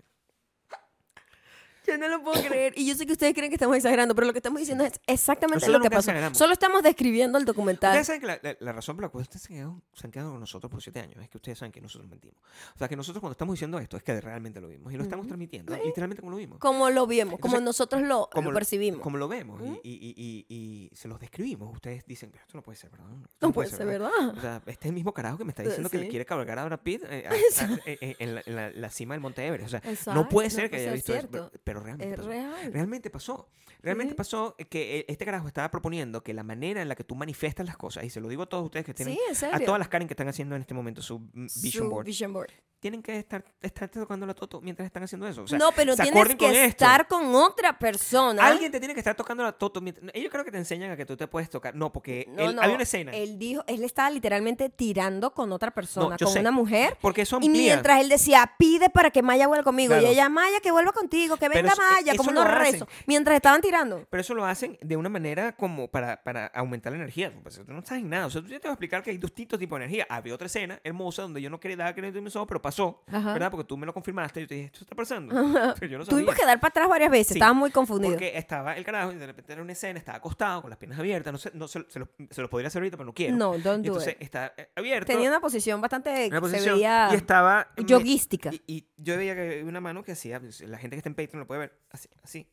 Yo 1.91 1.99
no 1.99 2.09
lo 2.09 2.22
puedo 2.22 2.43
creer. 2.43 2.72
Y 2.76 2.86
yo 2.86 2.95
sé 2.95 3.07
que 3.07 3.12
ustedes 3.12 3.34
creen 3.34 3.51
que 3.51 3.57
estamos 3.57 3.76
exagerando, 3.76 4.14
pero 4.14 4.26
lo 4.26 4.32
que 4.32 4.38
estamos 4.38 4.61
diciendo 4.61 4.84
es 4.84 5.01
exactamente 5.07 5.66
Nosotros 5.66 5.78
lo 5.78 5.82
que 5.82 5.91
pasó. 5.91 6.11
exageramos. 6.11 6.38
Solo 6.38 6.53
estamos 6.53 6.82
describiendo 6.82 7.38
el 7.38 7.45
documental. 7.45 7.91
Ustedes 7.91 8.07
saben 8.07 8.20
que 8.20 8.26
la, 8.26 8.38
la- 8.43 8.57
la 8.61 8.72
razón 8.72 8.97
por 8.97 9.03
la 9.05 9.09
cual 9.09 9.22
ustedes 9.22 9.43
se, 9.43 9.49
quedaron- 9.55 9.82
se 9.93 10.07
han 10.07 10.11
quedado 10.11 10.30
con 10.32 10.41
nosotros 10.41 10.70
por 10.70 10.82
siete 10.82 11.01
años 11.01 11.22
es 11.22 11.28
que 11.28 11.38
ustedes 11.38 11.59
saben 11.59 11.72
que 11.72 11.80
nosotros 11.80 12.09
mentimos. 12.09 12.36
O 12.74 12.78
sea, 12.78 12.88
que 12.88 12.97
nosotros 12.97 13.20
cuando 13.20 13.32
estamos 13.32 13.55
diciendo 13.55 13.78
esto 13.78 13.97
es 13.97 14.03
que 14.03 14.20
realmente 14.20 14.61
lo 14.61 14.68
vimos 14.68 14.93
y 14.93 14.97
lo 14.97 15.03
estamos 15.03 15.26
transmitiendo 15.26 15.76
literalmente 15.84 16.20
como 16.20 16.30
lo 16.32 16.36
vimos. 16.36 16.59
Como 16.59 16.91
lo 16.91 17.07
vimos, 17.07 17.38
como 17.41 17.57
Entonces, 17.57 17.64
nosotros 17.64 18.03
lo, 18.03 18.28
como 18.32 18.51
lo 18.51 18.55
percibimos. 18.59 19.01
Como 19.01 19.16
lo 19.18 19.28
vemos 19.28 19.61
¿Mm? 19.61 19.74
y, 19.82 19.91
y- 19.91 20.14
y- 20.16 20.47
y- 20.49 20.91
se 20.97 21.09
los 21.09 21.18
describimos. 21.20 21.72
Ustedes 21.74 22.05
dicen, 22.07 22.30
"Pero 22.30 22.43
esto 22.45 22.57
no 22.59 22.62
puede 22.62 22.76
ser, 22.78 22.91
¿verdad? 22.91 23.07
Esto 23.28 23.47
no 23.47 23.53
puede 23.53 23.68
ser, 23.70 23.86
¿verdad? 23.86 24.11
O 24.36 24.41
sea, 24.41 24.57
este 24.66 24.86
es 24.86 24.86
el 24.86 24.93
mismo 24.93 25.12
carajo 25.12 25.38
que 25.38 25.45
me 25.45 25.51
está 25.51 25.62
diciendo 25.62 25.88
que 25.91 25.99
le 25.99 26.05
Sí. 26.05 26.11
quiere 26.11 26.24
cabalgar 26.26 26.59
a 26.59 26.64
Brad 26.66 26.80
Pitt 26.80 27.03
eh, 27.09 27.24
a- 27.26 27.30
a- 27.64 27.80
en, 27.86 28.34
la, 28.34 28.43
en 28.68 28.80
la- 28.80 28.91
cima 28.91 29.14
del 29.14 29.20
Monte 29.20 29.47
Everest. 29.47 29.66
O 29.66 29.70
sea, 29.70 29.78
Exacto, 29.91 30.14
no 30.14 30.28
puede 30.28 30.49
no 30.49 30.55
ser 30.55 30.64
que 30.64 30.70
puede 30.70 30.82
haya 30.82 30.91
ser 30.91 30.95
visto 30.97 31.12
eso, 31.14 31.28
cierto. 31.28 31.51
pero, 31.64 31.80
pero 31.83 31.97
realmente 31.97 32.11
Es 32.12 32.16
pasó. 32.18 32.28
real. 32.28 32.72
Realmente 32.72 33.11
pasó. 33.11 33.49
Realmente 33.83 34.12
Sí. 34.12 34.16
pasó 34.16 34.57
que 34.68 34.99
eh, 35.01 35.05
este 35.09 35.24
carajo 35.24 35.47
estaba 35.49 35.70
proponiendo 35.70 36.22
que 36.22 36.35
la 36.35 36.43
manera 36.43 36.83
en 36.83 36.89
la 36.89 36.95
que 36.95 37.05
tú 37.05 37.14
manifiestas 37.14 37.66
las 37.66 37.76
cosas, 37.76 38.05
y 38.05 38.11
se 38.11 38.20
lo 38.20 38.28
digo 38.28 38.43
a 38.43 38.49
todos 38.49 38.64
ustedes 38.64 38.85
que 38.87 38.95
tienen, 38.95 39.16
Sí, 39.35 39.45
a 39.47 39.59
todas 39.61 39.78
las 39.78 39.89
Karen 39.89 40.07
que 40.07 40.12
están 40.14 40.28
haciendo 40.28 40.55
en 40.55 40.61
este 40.62 40.74
momento 40.74 41.01
su 41.03 41.18
mm, 41.20 41.47
vision 41.62 41.85
Su 41.87 41.91
board, 41.91 42.05
vision 42.07 42.33
board. 42.33 42.51
Tienen 42.81 43.03
que 43.03 43.18
estar, 43.18 43.45
estar 43.61 43.89
tocando 43.91 44.26
la 44.26 44.35
toto 44.35 44.61
mientras 44.61 44.87
están 44.87 45.03
haciendo 45.03 45.28
eso. 45.28 45.43
O 45.43 45.47
sea, 45.47 45.59
no, 45.59 45.70
pero 45.72 45.95
se 45.95 46.03
tienes 46.03 46.28
que 46.28 46.37
con 46.37 46.51
esto. 46.51 46.64
estar 46.66 47.07
con 47.07 47.35
otra 47.35 47.78
persona. 47.78 48.47
Alguien 48.47 48.72
te 48.72 48.78
tiene 48.81 48.95
que 48.95 49.01
estar 49.01 49.14
tocando 49.14 49.43
la 49.43 49.53
toto. 49.53 49.81
mientras- 49.81 50.11
Ellos 50.14 50.31
creo 50.33 50.45
que 50.45 50.51
te 50.51 50.57
enseñan 50.59 50.91
a 50.91 50.97
que 50.97 51.05
tú 51.07 51.16
te 51.16 51.28
puedes 51.28 51.51
tocar. 51.51 51.74
No, 51.74 51.93
porque 51.93 52.26
No, 52.31 52.43
él- 52.49 52.57
no, 52.57 52.62
había 52.62 52.74
una 52.74 52.85
escena. 52.85 53.12
Él 53.12 53.39
dijo, 53.39 53.62
él 53.66 53.85
estaba 53.85 54.11
literalmente 54.11 54.68
tirando 54.70 55.33
con 55.35 55.53
otra 55.53 55.70
persona, 55.70 56.16
con 56.16 56.33
sé. 56.33 56.41
una 56.41 56.51
mujer. 56.51 56.97
porque 57.01 57.22
eso 57.22 57.39
Y 57.41 57.47
amplía. 57.47 57.74
mientras 57.74 58.01
él 58.01 58.09
decía, 58.09 58.51
pide 58.59 58.89
para 58.91 59.11
que 59.11 59.22
Maya 59.22 59.47
vuelva 59.47 59.62
conmigo. 59.64 59.91
Claro. 59.91 60.07
Y 60.07 60.11
ella, 60.11 60.28
Maya, 60.28 60.61
que 60.61 60.70
vuelva 60.72 60.93
contigo, 60.93 61.37
que 61.37 61.49
venga 61.49 61.74
Maya, 61.76 62.14
como 62.16 62.31
unos 62.31 62.51
rezos. 62.51 62.89
Mientras 63.07 63.37
estaban 63.37 63.61
tirando. 63.61 64.07
Pero 64.09 64.20
eso 64.22 64.35
lo 64.35 64.45
hacen 64.47 64.78
de 64.81 64.97
una 64.97 65.09
manera 65.11 65.53
como 65.55 65.89
para, 65.89 66.22
para 66.22 66.47
aumentar 66.47 66.93
la 66.93 66.99
energía. 66.99 67.33
Pues, 67.43 67.57
tú 67.64 67.72
no 67.72 67.81
estás 67.81 67.99
en 67.99 68.09
nada. 68.09 68.26
O 68.26 68.31
sea, 68.31 68.41
tú 68.41 68.49
ya 68.49 68.59
te 68.59 68.68
voy 68.68 68.70
a 68.70 68.74
explicar 68.74 69.03
que 69.03 69.11
hay 69.11 69.18
distintos 69.18 69.59
tipos 69.59 69.78
de 69.78 69.85
energía. 69.85 70.07
Había 70.09 70.35
otra 70.35 70.47
escena 70.47 70.81
hermosa 70.83 71.22
donde 71.22 71.43
yo 71.43 71.51
no 71.51 71.61
quería 71.61 71.76
dar 71.76 71.95
a 71.99 72.20
mis 72.20 72.37
ojos, 72.37 72.49
pero 72.49 72.62
pasó. 72.71 73.03
Ajá. 73.07 73.33
¿Verdad? 73.35 73.51
Porque 73.51 73.64
tú 73.64 73.77
me 73.77 73.87
lo 73.87 73.93
confirmaste 73.95 74.41
y 74.41 74.43
yo 74.45 74.49
te 74.49 74.55
dije, 74.55 74.66
esto 74.66 74.81
está 74.85 74.95
pasando. 74.95 75.35
Pero 75.79 75.93
yo 75.93 75.99
no 75.99 76.05
sabía. 76.05 76.16
Tuvimos 76.18 76.35
que 76.35 76.45
dar 76.47 76.59
para 76.61 76.71
atrás 76.71 76.89
varias 76.89 77.11
veces, 77.11 77.29
Sí, 77.29 77.35
estábamos 77.35 77.61
muy 77.61 77.71
confundidos. 77.71 78.14
Porque 78.14 78.37
estaba 78.37 78.77
el 78.77 78.85
carajo 78.85 79.12
y 79.12 79.16
de 79.16 79.27
repente 79.27 79.53
era 79.53 79.62
una 79.62 79.73
escena, 79.73 79.99
estaba 79.99 80.18
acostado 80.18 80.62
con 80.62 80.71
las 80.71 80.79
piernas 80.79 80.99
abiertas. 80.99 81.33
No 81.33 81.39
sé, 81.39 81.51
no 81.55 81.68
se, 81.68 81.85
se 81.89 81.99
lo, 81.99 82.09
se 82.31 82.43
lo 82.43 82.49
podría 82.51 82.68
hacer 82.68 82.81
ahorita, 82.81 82.97
pero 82.97 83.07
no 83.07 83.12
quiero. 83.14 83.37
No, 83.37 83.53
don't 83.59 83.64
do 83.85 83.93
entonces 83.93 84.14
it. 84.14 84.23
está 84.23 84.53
eh, 84.57 84.71
abierto. 84.77 85.07
Tenía 85.12 85.29
una 85.29 85.41
posición 85.41 85.81
bastante, 85.81 86.27
una 86.29 86.37
se 86.37 86.41
posición, 86.41 86.75
veía 86.77 87.09
y 87.12 87.16
estaba 87.16 87.68
me- 87.77 87.85
yoguística. 87.85 88.51
Y, 88.53 88.62
y 88.66 88.89
yo 88.97 89.16
veía 89.16 89.35
que 89.35 89.41
había 89.43 89.64
una 89.64 89.81
mano 89.81 90.03
que 90.03 90.12
hacía, 90.12 90.41
pues, 90.41 90.61
la 90.62 90.79
gente 90.79 90.97
que 90.97 90.99
está 90.99 91.09
en 91.09 91.14
Patreon 91.14 91.41
lo 91.41 91.47
puede 91.47 91.61
ver, 91.61 91.79
así, 91.91 92.09
así. 92.23 92.47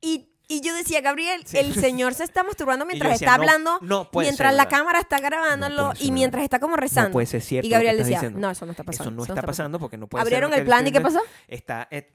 Y, 0.00 0.33
y 0.48 0.60
yo 0.60 0.74
decía, 0.74 1.00
Gabriel, 1.00 1.42
Sí. 1.46 1.58
el 1.58 1.74
señor 1.74 2.14
se 2.14 2.24
está 2.24 2.42
masturbando 2.42 2.84
mientras 2.86 3.12
decía, 3.12 3.26
está 3.28 3.36
no, 3.38 3.42
hablando, 3.42 3.78
no 3.82 4.08
mientras 4.14 4.50
ser 4.50 4.56
la 4.56 4.64
verdad. 4.64 4.78
cámara 4.78 5.00
está 5.00 5.18
grabándolo 5.20 5.94
ser 5.94 6.06
y 6.06 6.12
mientras 6.12 6.42
está 6.44 6.58
como 6.60 6.76
rezando. 6.76 7.08
No 7.10 7.12
puede 7.14 7.26
ser 7.26 7.40
cierto. 7.42 7.66
Y 7.66 7.70
Gabriel 7.70 7.96
decía, 7.96 8.16
diciendo. 8.18 8.38
no, 8.38 8.50
eso 8.50 8.64
no 8.66 8.72
está 8.72 8.84
pasando. 8.84 9.10
Eso 9.10 9.16
no 9.16 9.22
está 9.34 9.42
pasando 9.46 9.78
porque 9.78 9.96
no 9.96 10.06
puede 10.06 10.22
Abrieron 10.22 10.50
ser. 10.50 10.60
el 10.60 10.64
plan 10.66 10.86
y 10.86 10.92
¿qué 10.92 11.00
pasó? 11.00 11.20
Está, 11.48 11.88
eh, 11.90 12.12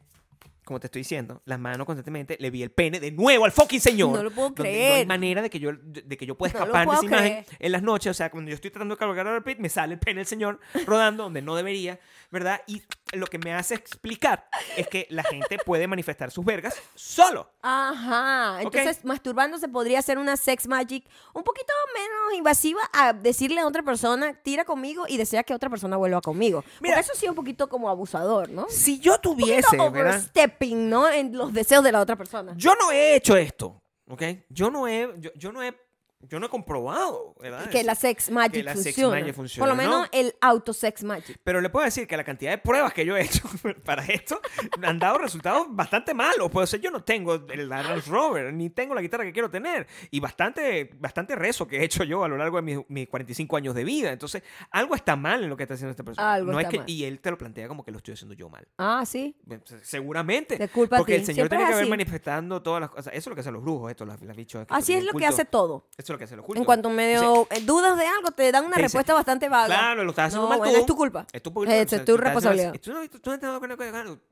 como 0.63 0.79
te 0.79 0.85
estoy 0.85 0.99
diciendo, 0.99 1.41
las 1.45 1.57
manos 1.59 1.87
constantemente, 1.87 2.37
le 2.39 2.51
vi 2.51 2.61
el 2.61 2.69
pene 2.69 2.99
de 2.99 3.11
nuevo 3.11 3.45
al 3.45 3.51
fucking 3.51 3.81
señor. 3.81 4.15
No 4.15 4.21
lo 4.23 4.29
puedo 4.29 4.49
donde 4.49 4.61
No 4.63 4.69
hay 4.69 4.75
creer. 4.75 5.07
manera 5.07 5.41
de 5.41 5.49
que 5.49 5.59
yo, 5.59 5.71
de 5.73 6.15
que 6.15 6.27
yo 6.27 6.35
pueda 6.37 6.53
No 6.53 6.59
escapar 6.59 6.87
de 6.87 6.93
esa 6.93 7.05
imagen 7.05 7.27
creer. 7.43 7.45
en 7.57 7.71
las 7.71 7.81
noches. 7.81 8.11
O 8.11 8.13
sea, 8.13 8.29
cuando 8.29 8.49
yo 8.49 8.55
estoy 8.55 8.69
tratando 8.69 8.93
de 8.93 8.99
cargar 8.99 9.25
Brad 9.25 9.41
Pitt, 9.43 9.57
me 9.57 9.69
sale 9.69 9.95
el 9.95 9.99
pene 9.99 10.19
del 10.19 10.27
señor 10.27 10.59
rodando 10.85 11.23
donde 11.23 11.41
no 11.41 11.55
debería, 11.55 11.99
¿verdad? 12.31 12.61
Y 12.67 12.83
lo 13.13 13.27
que 13.27 13.39
me 13.39 13.53
hace 13.53 13.75
explicar 13.75 14.47
es 14.77 14.87
que 14.87 15.07
la 15.09 15.23
gente 15.23 15.57
puede 15.65 15.87
manifestar 15.87 16.31
sus 16.31 16.45
vergas 16.45 16.75
solo. 16.95 17.49
Ajá. 17.61 18.61
Entonces, 18.61 19.03
masturbándose 19.03 19.67
podría 19.67 20.01
ser 20.01 20.17
una 20.17 20.37
sex 20.37 20.67
magic 20.67 21.05
un 21.33 21.43
poquito 21.43 21.73
menos 21.93 22.37
invasiva 22.37 22.81
a 22.93 23.13
decirle 23.13 23.61
a 23.61 23.67
otra 23.67 23.83
persona, 23.83 24.33
tira 24.43 24.65
conmigo 24.65 25.05
y 25.07 25.17
desea 25.17 25.43
que 25.43 25.53
otra 25.53 25.69
persona 25.69 25.97
vuelva 25.97 26.21
conmigo. 26.21 26.63
Mira. 26.81 26.95
Porque 26.95 27.11
eso 27.11 27.19
sí 27.19 27.25
es 27.25 27.29
un 27.29 27.35
poquito 27.35 27.67
como 27.67 27.89
abusador, 27.89 28.49
¿no? 28.49 28.67
Si 28.69 28.99
yo 28.99 29.15
Un 29.15 29.21
tuviese, 29.21 29.77
¿verdad? 29.77 29.87
overstepping, 29.87 30.89
¿no? 30.89 31.09
En 31.09 31.35
los 31.35 31.51
deseos 31.53 31.83
de 31.83 31.91
la 31.91 31.99
otra 31.99 32.15
persona. 32.15 32.53
Yo 32.55 32.73
no 32.75 32.91
he 32.91 33.15
hecho 33.15 33.35
esto, 33.35 33.81
¿ok? 34.07 34.23
Yo 34.49 34.69
no 34.69 34.87
he, 34.87 35.13
yo, 35.17 35.31
yo 35.35 35.51
no 35.51 35.63
he, 35.63 35.75
yo 36.21 36.39
no 36.39 36.47
he 36.47 36.49
comprobado, 36.49 37.33
¿verdad? 37.39 37.69
que 37.69 37.83
la 37.83 37.95
sex 37.95 38.29
magic 38.29 38.65
la 38.65 38.73
sex 38.73 38.83
funciona. 38.95 39.11
magic 39.15 39.27
Por 39.27 39.35
funciona, 39.35 39.67
lo 39.69 39.75
menos 39.75 40.01
¿no? 40.01 40.07
el 40.11 40.35
auto 40.41 40.73
sex 40.73 41.03
magic. 41.03 41.39
Pero 41.43 41.61
le 41.61 41.69
puedo 41.69 41.85
decir 41.85 42.07
que 42.07 42.17
la 42.17 42.25
cantidad 42.25 42.51
de 42.51 42.57
pruebas 42.57 42.93
que 42.93 43.05
yo 43.05 43.15
he 43.15 43.21
hecho 43.23 43.43
para 43.85 44.03
esto 44.05 44.39
han 44.81 44.99
dado 44.99 45.17
resultados 45.17 45.67
bastante 45.69 46.13
malos. 46.13 46.49
Pues 46.51 46.65
o 46.65 46.67
sea, 46.67 46.79
yo 46.79 46.91
no 46.91 47.03
tengo 47.03 47.35
el 47.35 47.69
Range 47.69 48.09
Rover, 48.09 48.53
ni 48.53 48.69
tengo 48.69 48.93
la 48.93 49.01
guitarra 49.01 49.23
que 49.23 49.31
quiero 49.31 49.49
tener. 49.49 49.87
Y 50.11 50.19
bastante, 50.19 50.89
bastante 50.99 51.35
rezo 51.35 51.65
que 51.67 51.77
he 51.77 51.83
hecho 51.85 52.03
yo 52.03 52.23
a 52.23 52.27
lo 52.27 52.35
largo 52.37 52.57
de 52.57 52.63
mis, 52.63 52.79
mis 52.89 53.07
45 53.07 53.55
años 53.55 53.73
de 53.73 53.83
vida. 53.85 54.11
Entonces, 54.11 54.43
algo 54.71 54.95
está 54.95 55.15
mal 55.15 55.43
en 55.43 55.49
lo 55.49 55.55
que 55.55 55.63
está 55.63 55.75
haciendo 55.75 55.91
esta 55.91 56.03
persona. 56.03 56.33
Algo 56.33 56.51
no 56.51 56.59
es 56.59 56.65
está 56.65 56.71
que, 56.71 56.77
mal. 56.79 56.89
Y 56.89 57.05
él 57.05 57.19
te 57.21 57.31
lo 57.31 57.37
plantea 57.37 57.67
como 57.69 57.83
que 57.85 57.91
lo 57.91 57.97
estoy 57.99 58.15
haciendo 58.15 58.33
yo 58.35 58.49
mal. 58.49 58.67
Ah, 58.77 59.03
sí. 59.05 59.35
Seguramente. 59.83 60.57
Te 60.57 60.67
culpa 60.67 60.97
a 60.97 60.99
Porque 60.99 61.13
ti. 61.13 61.19
el 61.21 61.25
Señor 61.25 61.35
Siempre 61.47 61.57
tiene 61.57 61.63
es 61.63 61.75
que 61.75 61.75
haber 61.81 61.89
manifestando 61.89 62.61
todas 62.61 62.81
las 62.81 62.89
cosas. 62.89 63.07
Eso 63.13 63.17
es 63.17 63.27
lo 63.27 63.35
que 63.35 63.41
hacen 63.41 63.53
los 63.53 63.63
brujos, 63.63 63.89
esto, 63.89 64.05
las, 64.05 64.21
las 64.21 64.35
bichos. 64.35 64.65
que- 64.67 64.73
Así 64.73 64.93
es 64.93 65.01
lo 65.03 65.07
que 65.11 65.19
culto. 65.19 65.27
hace 65.29 65.45
todo. 65.45 65.87
Eso 65.97 66.08
es 66.11 66.15
lo 66.15 66.17
que 66.17 66.23
hacen 66.25 66.37
los 66.37 66.45
cultos. 66.45 66.59
En 66.61 66.65
cuanto 66.65 66.89
medio 66.89 67.47
eh, 67.49 67.61
dudas 67.61 67.97
de 67.97 68.05
algo, 68.05 68.31
te 68.31 68.51
dan 68.51 68.65
una 68.65 68.75
Te 68.75 68.81
dice, 68.81 68.85
respuesta 68.85 69.13
bastante 69.13 69.49
vaga. 69.49 69.67
Claro, 69.67 70.03
lo 70.03 70.09
estás 70.11 70.27
haciendo 70.27 70.43
no, 70.45 70.49
mal 70.49 70.57
bueno, 70.59 70.73
tú. 70.73 70.79
es 70.79 70.85
tu 70.85 70.95
culpa. 70.95 71.27
Es 71.31 71.41
tu, 71.43 71.53
culpa, 71.53 71.73
Eh, 71.73 71.81
es 71.81 71.87
tu 71.89 71.95
estás 71.95 72.17
responsabilidad. 72.17 72.73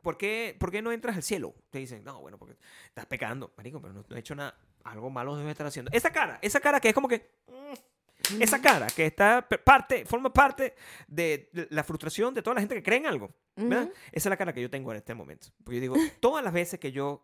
¿por 0.02 0.18
qué, 0.18 0.56
¿Por 0.60 0.72
qué 0.72 0.82
no 0.82 0.92
entras 0.92 1.16
al 1.16 1.24
cielo? 1.24 1.54
Te 1.70 1.80
dicen, 1.80 2.04
no, 2.04 2.22
bueno, 2.22 2.38
porque 2.38 2.56
estás 2.88 3.06
pecando. 3.06 3.52
Marico, 3.58 3.82
pero 3.82 3.94
no, 3.94 4.04
no 4.08 4.16
he 4.16 4.20
hecho 4.20 4.36
nada. 4.36 4.56
Algo 4.84 5.10
malo 5.10 5.36
debe 5.36 5.52
estar 5.52 5.68
haciendo. 5.68 5.92
Esa 5.94 6.12
cara, 6.12 6.40
esa 6.42 6.60
cara 6.60 6.80
que 6.80 6.90
es 6.90 6.94
como 6.94 7.08
que... 7.08 7.30
mm, 7.48 8.42
Esa 8.42 8.62
cara 8.62 8.88
que 8.88 9.06
está 9.06 9.48
parte, 9.64 10.06
forma 10.06 10.32
parte 10.32 10.76
de 11.08 11.50
la 11.70 11.84
frustración 11.84 12.34
de 12.34 12.42
toda 12.42 12.56
la 12.56 12.62
gente 12.62 12.76
que 12.76 12.84
cree 12.84 13.00
en 13.00 13.08
algo. 13.08 13.30
Esa 13.56 13.90
es 14.12 14.26
la 14.26 14.38
cara 14.38 14.54
que 14.54 14.62
yo 14.62 14.70
tengo 14.70 14.92
en 14.92 14.98
este 14.98 15.14
momento. 15.14 15.48
Porque 15.64 15.76
yo 15.76 15.82
digo, 15.82 15.96
todas 16.20 16.44
las 16.44 16.54
veces 16.54 16.80
que 16.80 16.92
yo 16.92 17.24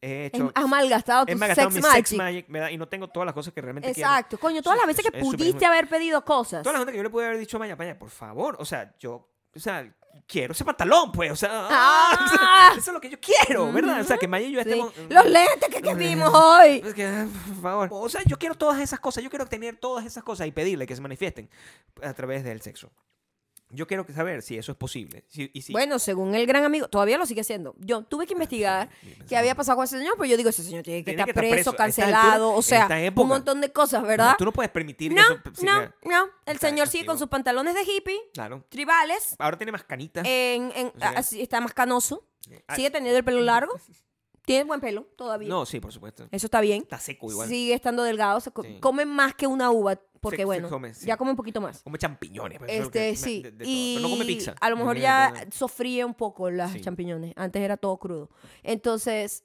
he 0.00 0.26
Es- 0.26 0.34
hecho... 0.34 0.50
Has 0.54 0.68
malgastado 0.68 1.26
tu 1.26 1.32
he 1.32 1.36
malgastado 1.36 1.70
sex 1.70 1.74
mi 1.82 1.88
magic. 1.88 2.06
sex 2.06 2.18
magic, 2.18 2.46
¿verdad? 2.48 2.68
Y 2.70 2.76
no 2.78 2.88
tengo 2.88 3.08
todas 3.08 3.26
las 3.26 3.34
cosas 3.34 3.52
que 3.52 3.60
realmente 3.60 3.92
quiero. 3.92 4.08
Exacto. 4.10 4.38
Coño, 4.38 4.62
todas 4.62 4.78
las 4.78 4.86
veces 4.86 5.04
que 5.10 5.16
es 5.18 5.24
pudiste 5.24 5.64
haber 5.66 5.88
pedido 5.88 6.24
cosas. 6.24 6.62
Toda 6.62 6.72
la 6.74 6.78
gente 6.80 6.92
que 6.92 6.98
yo 6.98 7.02
le 7.04 7.10
pude 7.10 7.26
haber 7.26 7.38
dicho, 7.38 7.58
Maya, 7.58 7.76
Maya, 7.76 7.98
por 7.98 8.10
favor, 8.10 8.56
o 8.58 8.64
sea, 8.64 8.94
yo, 8.98 9.28
o 9.54 9.58
sea, 9.60 9.92
quiero 10.26 10.52
ese 10.52 10.64
pantalón, 10.64 11.10
pues, 11.12 11.30
o 11.32 11.36
sea, 11.36 11.68
Ah. 11.70 12.72
eso 12.76 12.90
es 12.90 12.94
lo 12.94 13.00
que 13.00 13.08
yo 13.10 13.18
quiero, 13.20 13.72
¿verdad? 13.72 14.00
O 14.00 14.04
sea, 14.04 14.16
que 14.18 14.28
Maya 14.28 14.46
y 14.46 14.52
yo 14.52 14.62
Sí. 14.62 14.68
estemos... 14.68 14.92
Los 15.08 15.24
lentes 15.26 15.68
que, 15.70 15.80
que 15.82 15.94
vimos 15.94 16.30
hoy. 16.34 16.82
Es 16.84 16.94
que, 16.94 17.06
ah, 17.06 17.26
por 17.46 17.62
favor. 17.62 17.88
O 17.92 18.08
sea, 18.08 18.22
yo 18.26 18.38
quiero 18.38 18.54
todas 18.54 18.80
esas 18.80 19.00
cosas, 19.00 19.22
yo 19.24 19.30
quiero 19.30 19.46
tener 19.46 19.76
todas 19.76 20.04
esas 20.04 20.22
cosas 20.24 20.46
y 20.46 20.52
pedirle 20.52 20.86
que 20.86 20.94
se 20.96 21.00
manifiesten 21.02 21.48
a 22.02 22.12
través 22.14 22.44
del 22.44 22.60
sexo. 22.62 22.90
Yo 23.70 23.86
quiero 23.86 24.06
que 24.06 24.12
saber 24.14 24.40
si 24.42 24.56
eso 24.56 24.72
es 24.72 24.78
posible. 24.78 25.24
si- 25.28 25.50
y 25.52 25.60
si, 25.62 25.72
Bueno, 25.72 25.98
según 25.98 26.34
el 26.34 26.46
gran 26.46 26.64
amigo, 26.64 26.88
todavía 26.88 27.18
lo 27.18 27.26
sigue 27.26 27.42
haciendo. 27.42 27.74
Yo 27.78 28.02
tuve 28.02 28.26
que 28.26 28.32
investigar 28.32 28.88
sí, 29.02 29.14
qué 29.28 29.36
había 29.36 29.54
pasado 29.54 29.76
con 29.76 29.84
ese 29.84 29.98
señor, 29.98 30.14
pero 30.16 30.24
yo 30.26 30.36
digo, 30.38 30.48
ese 30.48 30.62
señor 30.64 30.82
tiene 30.82 31.00
que 31.00 31.12
Tiene 31.12 31.22
estar 31.22 31.34
que 31.34 31.46
estar 31.48 31.54
preso, 31.54 31.76
cancelado, 31.76 32.44
altura, 32.46 32.58
o 32.58 32.62
sea, 32.62 33.04
época. 33.04 33.22
un 33.22 33.28
montón 33.28 33.60
de 33.60 33.70
cosas, 33.70 34.00
no, 34.02 34.08
¿verdad? 34.08 34.34
tú 34.38 34.44
no 34.46 34.52
puedes 34.52 34.70
permitir 34.70 35.12
No, 35.12 35.20
eso 35.22 35.40
no, 35.64 35.82
no. 36.04 36.24
El 36.46 36.54
Está 36.54 36.68
señor 36.68 36.88
sigue 36.88 37.04
con 37.04 37.18
sus 37.18 37.28
pantalones 37.28 37.74
de 37.74 37.82
hippie, 37.82 38.18
Claro. 38.32 38.64
tribales, 38.70 39.36
Ahora 39.38 39.58
tiene 39.58 39.72
más 39.72 39.84
canitas. 39.84 40.24
en, 40.26 40.72
en- 40.74 40.86
O 40.88 40.98
sea, 40.98 41.10
así, 41.10 41.42
está 41.42 41.60
más 41.60 41.74
canoso, 41.74 42.24
Ah, 42.66 42.74
sigue 42.76 42.90
teniendo 42.90 43.18
el 43.18 43.24
pelo 43.24 43.40
largo, 43.42 43.72
tiene 44.46 44.64
buen 44.64 44.80
pelo 44.80 45.02
todavía. 45.16 45.46
No, 45.50 45.66
sí, 45.66 45.78
por 45.78 45.92
supuesto. 45.92 46.26
Eso 46.30 46.46
está 46.46 46.62
bien. 46.62 46.80
Está 46.80 46.98
seco 46.98 47.30
igual. 47.30 47.46
Sigue 47.48 47.74
estando 47.74 48.02
delgado, 48.02 48.40
se 48.40 48.50
co- 48.50 48.62
Sí. 48.62 48.78
come 48.80 49.04
más 49.04 49.34
que 49.34 49.46
una 49.46 49.70
uva, 49.70 50.00
porque 50.20 50.36
Se- 50.38 50.42
se 50.42 50.46
bueno, 50.46 50.68
come, 50.68 50.94
sí. 50.94 51.06
ya 51.06 51.16
come 51.16 51.30
un 51.32 51.36
poquito 51.36 51.60
más. 51.60 51.82
Come 51.82 51.98
champiñones. 51.98 52.58
pues, 52.58 52.70
es 52.72 52.80
Este, 52.84 53.10
me- 53.10 53.16
sí. 53.16 53.42
de- 53.42 53.50
de 53.52 53.58
todo. 53.64 53.68
y 53.72 53.94
Pero 53.96 54.08
no 54.08 54.14
come 54.14 54.24
pizza. 54.26 54.54
a 54.60 54.70
lo 54.70 54.76
mejor 54.76 54.96
No 54.96 55.02
ya 55.02 55.30
come- 55.30 55.46
sofríe 55.52 56.04
un 56.04 56.14
poco 56.14 56.50
las 56.50 56.72
Sí. 56.72 56.80
champiñones. 56.80 57.32
Antes 57.36 57.62
era 57.62 57.76
todo 57.76 57.96
crudo. 57.98 58.30
Entonces, 58.62 59.44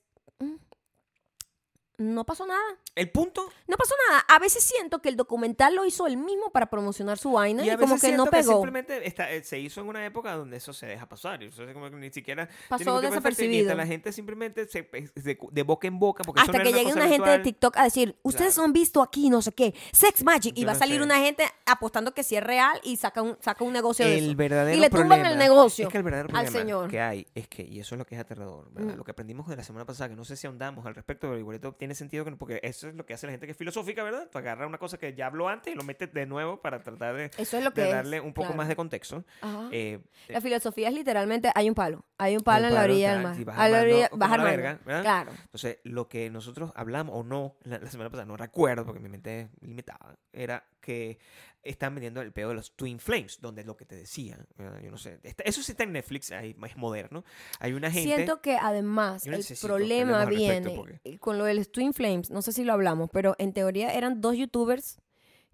no 1.98 2.26
pasó 2.26 2.46
nada. 2.48 2.62
El 2.96 3.10
punto 3.12 3.50
No 3.68 3.78
pasó 3.78 3.94
nada. 4.10 4.24
A 4.28 4.40
veces 4.40 4.64
siento 4.64 5.02
que 5.02 5.10
el 5.10 5.16
documental 5.16 5.76
lo 5.76 5.86
hizo 5.86 6.06
él 6.08 6.18
mismo 6.18 6.52
para 6.52 6.68
promocionar 6.70 7.18
su 7.18 7.32
vaina 7.34 7.64
y, 7.66 7.70
a 7.70 7.78
como 7.78 7.96
veces 7.96 8.12
que 8.12 8.18
no 8.18 8.26
pegó. 8.28 8.54
simplemente 8.54 9.08
está- 9.08 9.32
eh, 9.32 9.44
se 9.44 9.60
hizo 9.60 9.82
en 9.82 9.88
una 9.88 10.06
época 10.06 10.34
donde 10.36 10.58
eso 10.58 10.74
se 10.74 10.86
deja 10.86 11.08
pasar. 11.08 11.42
Y 11.44 11.48
eso 11.48 11.64
es 11.64 11.74
como 11.74 11.90
que 11.90 11.96
ni 11.96 12.12
siquiera. 12.12 12.50
Pasó 12.70 13.00
de 13.02 13.08
desapercibido. 13.08 13.74
La 13.76 13.86
gente 13.88 14.12
simplemente 14.12 14.68
se, 14.68 14.82
de, 14.84 15.38
de 15.52 15.64
boca 15.64 15.88
en 15.88 16.00
boca. 16.00 16.24
Porque 16.24 16.42
eso 16.42 16.52
Hasta 16.52 16.64
no 16.64 16.70
que 16.72 16.78
llegue 16.78 16.94
una 16.94 17.08
gente 17.08 17.30
de. 17.30 17.40
TikTok 17.40 17.78
a 17.78 17.84
decir, 17.86 18.16
ustedes 18.24 18.54
Claro. 18.56 18.66
han 18.66 18.74
visto 18.74 19.02
aquí 19.02 19.30
no 19.30 19.42
sé 19.42 19.52
qué, 19.52 19.74
Sex 19.92 20.24
Magic. 20.24 20.54
Y 20.58 20.62
Yo 20.62 20.68
va 20.68 20.74
a 20.74 20.76
salir 20.76 20.98
sé. 20.98 21.04
una 21.04 21.18
gente 21.20 21.44
apostando 21.66 22.14
que 22.14 22.24
sí 22.24 22.36
es 22.36 22.44
real 22.44 22.80
y 22.84 22.98
saca 22.98 23.22
un, 23.22 23.38
saca 23.42 23.64
un 23.64 23.74
negocio 23.74 24.06
de 24.06 24.18
El 24.18 24.26
eso. 24.30 24.36
verdadero 24.38 24.78
y 24.78 24.82
le 24.82 24.90
tumban 24.90 25.26
el 25.26 25.38
negocio 25.38 25.86
Es 25.88 25.92
que 25.92 25.98
el 25.98 26.04
verdadero 26.04 26.36
al 26.38 26.48
señor. 26.50 26.90
que 26.90 27.00
hay 27.02 27.28
es 27.34 27.48
que, 27.48 27.64
y 27.64 27.80
eso 27.80 27.96
es 27.96 28.00
lo 28.00 28.06
que 28.06 28.16
es 28.16 28.22
aterrador, 28.22 28.70
¿verdad? 28.72 28.94
Mm. 28.94 28.98
Lo 28.98 29.04
que 29.04 29.12
aprendimos 29.12 29.48
de 29.48 29.56
la 29.56 29.64
semana 29.64 29.86
pasada, 29.86 30.10
que 30.10 30.16
no 30.16 30.26
sé 30.26 30.36
si 30.38 30.48
ahondamos 30.48 30.86
al 30.86 30.96
respecto, 30.96 31.28
pero 31.28 31.38
igualito 31.40 31.76
tiene 31.84 31.96
sentido 31.96 32.24
que 32.24 32.32
no- 32.32 32.38
porque 32.38 32.60
eso 32.64 32.88
es 32.88 32.96
lo 32.96 33.06
que 33.06 33.14
hace 33.14 33.28
la 33.28 33.32
gente 33.32 33.46
que 33.46 33.52
es 33.52 33.58
filosófica, 33.58 34.04
¿verdad? 34.04 34.30
Tú 34.32 34.38
agarras 34.38 34.68
una 34.68 34.78
cosa 34.78 34.98
que 34.98 35.14
ya 35.14 35.28
habló 35.28 35.50
antes 35.50 35.74
y 35.74 35.76
lo 35.78 35.84
metes 35.84 36.14
de 36.14 36.26
nuevo 36.26 36.62
para 36.62 36.82
tratar 36.82 37.14
de, 37.16 37.26
Eso 37.38 37.58
es 37.58 37.64
lo 37.64 37.72
que 37.74 37.82
de 37.82 37.88
es, 37.90 37.94
darle 37.94 38.22
un 38.22 38.34
poco 38.34 38.48
claro. 38.48 38.58
más 38.58 38.68
de 38.70 38.76
contexto. 38.78 39.26
Eh, 39.72 40.00
La 40.30 40.40
filosofía 40.40 40.88
es 40.88 40.94
literalmente, 40.94 41.52
hay 41.54 41.68
un 41.68 41.76
palo, 41.76 42.06
hay 42.18 42.38
un 42.38 42.44
palo 42.44 42.68
Un 42.68 42.70
en 42.70 42.74
la 42.76 42.84
orilla 42.84 43.14
del 43.14 43.24
mar. 43.24 43.36
si 43.36 43.46
A 43.48 43.68
la 43.70 43.82
orilla, 43.82 44.10
verga, 44.44 44.80
¿verdad? 44.86 45.02
Claro. 45.02 45.32
Entonces, 45.44 45.80
lo 45.84 46.08
que 46.08 46.30
nosotros 46.30 46.72
hablamos, 46.76 47.14
o 47.18 47.24
no, 47.24 47.56
la, 47.64 47.80
la 47.80 47.90
semana 47.92 48.10
pasada, 48.10 48.26
no 48.26 48.38
recuerdo 48.38 48.86
porque 48.86 49.02
mi 49.02 49.10
mente 49.10 49.42
es 49.42 49.48
limitada, 49.62 50.16
era 50.32 50.64
que 50.80 51.20
están 51.64 51.96
vendiendo 51.96 52.22
el 52.22 52.32
pedo 52.34 52.50
de 52.50 52.56
los 52.56 52.76
Twin 52.76 53.00
Flames, 53.00 53.40
donde 53.42 53.64
lo 53.64 53.78
que 53.78 53.86
te 53.86 53.96
decía, 53.96 54.38
¿verdad? 54.58 54.82
yo 54.82 54.92
no 54.92 54.98
sé, 54.98 55.20
está- 55.24 55.44
eso 55.44 55.64
sí 55.64 55.72
está 55.72 55.84
en 55.84 55.94
Netflix, 55.94 56.32
ahí 56.32 56.56
es 56.66 56.78
moderno. 56.78 57.24
Hay 57.60 57.74
una 57.74 57.90
gente... 57.90 58.16
Siento 58.16 58.42
que 58.42 58.58
además 58.58 59.26
el 59.26 59.44
problema 59.62 60.26
viene 60.26 60.70
porque- 60.76 61.18
con 61.20 61.38
lo 61.38 61.46
de 61.46 61.54
los 61.54 61.72
Twin 61.72 61.94
Flames, 61.94 62.30
no 62.30 62.42
sé 62.42 62.52
si 62.52 62.64
lo 62.64 62.74
hablamos, 62.74 63.10
pero 63.12 63.36
en 63.40 63.54
teoría 63.54 63.94
eran 63.94 64.22
dos 64.22 64.36
youtubers 64.38 65.00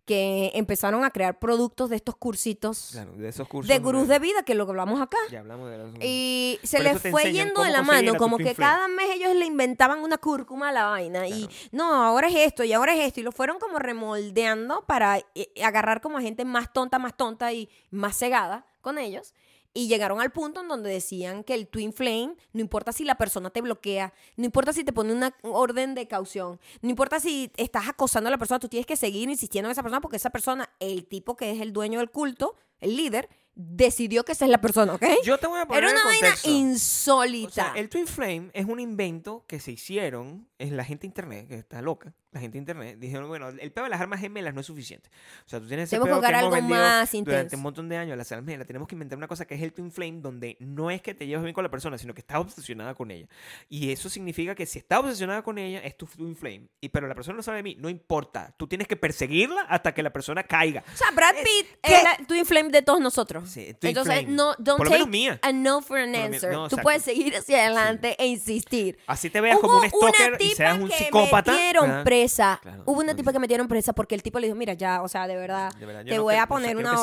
que 0.10 0.50
empezaron 0.56 1.04
a 1.04 1.12
crear 1.12 1.38
productos 1.38 1.92
de 1.92 1.96
estos 1.96 2.16
cursitos 2.16 2.90
Claro, 2.94 3.12
de 3.12 3.30
esos 3.30 3.48
cursos... 3.48 3.68
de 3.68 3.78
gurús 3.78 4.08
de 4.08 4.18
vida, 4.18 4.42
que 4.42 4.56
lo 4.56 4.66
que 4.66 4.72
hablamos 4.72 5.00
acá. 5.00 5.20
Ya 5.30 5.42
hablamos 5.42 5.70
de 5.70 5.78
los... 5.78 5.92
Y 6.02 6.60
se 6.64 6.82
les 6.82 7.00
fue 7.00 7.32
yendo 7.32 7.62
de 7.62 7.70
la 7.70 7.84
mano, 7.84 8.16
como 8.16 8.40
que 8.40 8.56
cada 8.56 8.88
mes 8.88 9.06
ellos 9.14 9.36
le 9.36 9.46
inventaban 9.46 10.00
una 10.00 10.18
cúrcuma 10.18 10.70
a 10.70 10.72
la 10.72 10.86
vaina. 10.86 11.28
Y 11.28 11.48
no, 11.72 11.94
ahora 11.94 12.28
es 12.28 12.36
esto 12.38 12.64
y 12.64 12.74
ahora 12.74 12.96
es 12.96 13.02
esto. 13.02 13.20
Y 13.20 13.24
lo 13.24 13.32
fueron 13.32 13.60
como 13.60 13.78
remoldeando 13.78 14.84
para 14.88 15.20
eh, 15.36 15.54
agarrar 15.64 16.02
como 16.02 16.18
a 16.18 16.22
gente 16.22 16.44
más 16.44 16.74
tonta, 16.74 16.98
más 16.98 17.16
tonta 17.16 17.54
y 17.54 17.70
más 17.92 18.18
cegada 18.18 18.66
con 18.82 18.98
ellos. 18.98 19.36
Y 19.74 19.88
llegaron 19.88 20.20
al 20.20 20.32
punto 20.32 20.62
en 20.62 20.68
donde 20.68 20.90
decían 20.90 21.44
que 21.44 21.54
el 21.54 21.68
Twin 21.68 21.94
Flame, 21.94 22.36
no 22.54 22.62
importa 22.62 22.92
si 22.92 23.04
la 23.04 23.16
persona 23.16 23.50
te 23.52 23.62
bloquea, 23.62 24.14
no 24.36 24.46
importa 24.46 24.74
si 24.74 24.84
te 24.84 24.92
pone 24.92 25.14
una 25.14 25.36
orden 25.44 25.94
de 25.94 26.08
caución, 26.08 26.60
no 26.82 26.90
importa 26.90 27.20
si 27.20 27.52
estás 27.56 27.88
acosando 27.88 28.30
a 28.30 28.32
la 28.32 28.38
persona, 28.38 28.60
tú 28.60 28.68
tienes 28.68 28.88
que 28.88 28.96
seguir 28.96 29.30
insistiendo 29.30 29.70
en 29.70 29.72
esa 29.72 29.84
persona 29.84 30.02
porque 30.02 30.18
esa 30.18 30.32
persona, 30.32 30.70
el 30.80 31.06
tipo 31.06 31.36
que 31.36 31.52
es 31.52 31.62
el 31.62 31.72
dueño 31.72 32.00
del 32.00 32.10
culto, 32.10 32.56
el 32.80 32.98
líder, 32.98 33.30
decidió 33.56 34.24
que 34.24 34.32
esa 34.32 34.46
es 34.46 34.52
la 34.52 34.62
persona, 34.62 34.94
¿ok? 34.94 35.04
Yo 35.24 35.38
te 35.38 35.48
voy 35.48 35.60
a 35.60 35.68
poner 35.68 35.84
Era 35.84 35.92
una 35.92 36.02
en 36.02 36.22
vaina 36.22 36.36
insólita. 36.46 37.50
O 37.50 37.52
sea, 37.52 37.74
el 37.76 37.90
Twin 37.90 38.08
Flame 38.08 38.50
es 38.54 38.66
un 38.66 38.80
invento 38.80 39.44
que 39.48 39.60
se 39.60 39.74
hicieron, 39.74 40.48
es 40.58 40.72
la 40.72 40.86
gente 40.86 41.02
de 41.02 41.08
internet, 41.08 41.48
que 41.50 41.56
está 41.56 41.82
loca, 41.82 42.14
la 42.32 42.40
gente 42.40 42.54
de 42.54 42.60
internet, 42.60 42.98
dijeron, 43.00 43.28
bueno, 43.28 43.50
el 43.50 43.72
pedo 43.72 43.86
de 43.86 43.90
las 43.90 44.00
armas 44.02 44.20
gemelas 44.20 44.54
no 44.54 44.62
es 44.62 44.68
suficiente. 44.68 45.10
O 45.46 45.50
sea, 45.50 45.60
tú 45.60 45.68
tienes 45.68 45.90
ese 45.90 45.98
Tenemos 45.98 46.20
que 46.22 46.28
pedo 46.28 46.30
hemos 46.40 46.44
algo 46.44 46.56
vendido 46.56 46.80
más 46.80 47.12
durante 47.12 47.18
intenso. 47.18 47.56
un 47.58 47.64
montón 47.64 47.90
de 47.90 47.98
años, 47.98 48.18
las 48.18 48.32
armas 48.32 48.46
gemelas, 48.46 48.68
tenemos 48.68 48.88
que 48.88 48.96
inventar 48.96 49.18
una 49.18 49.28
cosa 49.28 49.46
que 49.46 49.56
es 49.56 49.62
el 49.64 49.74
Twin 49.74 49.92
Flame, 49.92 50.20
donde 50.22 50.56
no 50.60 50.92
es 50.92 51.02
que 51.02 51.14
te 51.16 51.26
llevas 51.26 51.44
bien 51.44 51.54
con 51.56 51.64
la 51.64 51.72
persona, 51.72 51.98
sino 51.98 52.14
que 52.14 52.22
estás 52.22 52.38
obsesionada 52.38 52.94
con 52.94 53.10
ella. 53.10 53.28
Y 53.68 53.92
eso 53.92 54.10
significa 54.10 54.54
que 54.54 54.66
si 54.66 54.78
estás 54.80 55.00
obsesionada 55.00 55.42
con 55.42 55.58
ella, 55.58 55.80
es 55.80 55.98
tu 55.98 56.06
Twin 56.06 56.36
Flame. 56.36 56.68
Y, 56.82 56.90
pero 56.90 57.08
la 57.08 57.16
persona 57.16 57.38
no 57.38 57.42
sabe 57.44 57.58
de 57.58 57.64
mí, 57.64 57.76
no 57.80 57.90
importa. 57.90 58.54
Tú 58.58 58.68
tienes 58.68 58.88
que 58.88 58.96
perseguirla 58.96 59.62
hasta 59.62 59.94
que 59.94 60.04
la 60.04 60.12
persona 60.14 60.44
caiga. 60.44 60.84
O 60.94 60.98
sea, 60.98 61.10
Brad 61.12 61.36
Es- 61.36 61.44
Pitt 61.44 61.80
¿qué? 61.82 61.96
es 61.96 62.04
la 62.04 62.18
Twin 62.28 62.46
Flame 62.46 62.70
de 62.70 62.82
todos 62.84 63.00
nosotros. 63.02 63.50
Sí, 63.50 63.74
Twin 63.80 63.90
Entonces, 63.90 64.20
Flame. 64.20 64.36
no, 64.36 64.54
don't 64.60 64.78
Por 64.78 64.88
take 64.88 65.00
menos 65.00 65.10
mía. 65.10 65.40
a 65.42 65.52
no 65.52 65.82
for 65.82 65.98
an 65.98 66.14
answer. 66.16 66.52
no, 66.52 66.60
Tú 66.70 66.76
exacto. 66.76 66.84
puedes 66.84 67.02
seguir 67.04 67.36
hacia 67.36 67.66
adelante 67.66 68.16
e 68.20 68.28
insistir. 68.28 69.00
Así 69.08 69.32
te 69.32 69.42
veas 69.42 69.58
como 69.60 69.78
Hubo 69.78 69.82
un 69.82 69.90
stalker 69.90 70.38
y 70.42 70.50
seas 70.52 70.78
un 70.80 70.90
que 70.90 70.96
psicópata. 70.96 71.54
¿verdad? 71.54 72.04
Presa. 72.22 72.60
Claro, 72.62 72.84
Hubo 72.86 73.00
una 73.00 73.14
no, 73.14 73.16
tipa 73.16 73.32
que 73.32 73.40
metieron 73.40 73.68
presa 73.68 73.94
porque 73.94 74.16
el 74.16 74.24
tipo 74.24 74.40
le 74.40 74.48
dijo, 74.48 74.58
mira, 74.58 74.74
ya, 74.74 75.02
o 75.02 75.08
sea, 75.08 75.28
de 75.28 75.36
verdad, 75.36 75.74
De 75.76 75.86
verdad, 75.86 76.02
yo 76.04 76.10
te 76.10 76.16
no 76.18 76.24
voy 76.24 76.36
a 76.36 76.48
poner 76.48 76.78
una... 76.78 76.96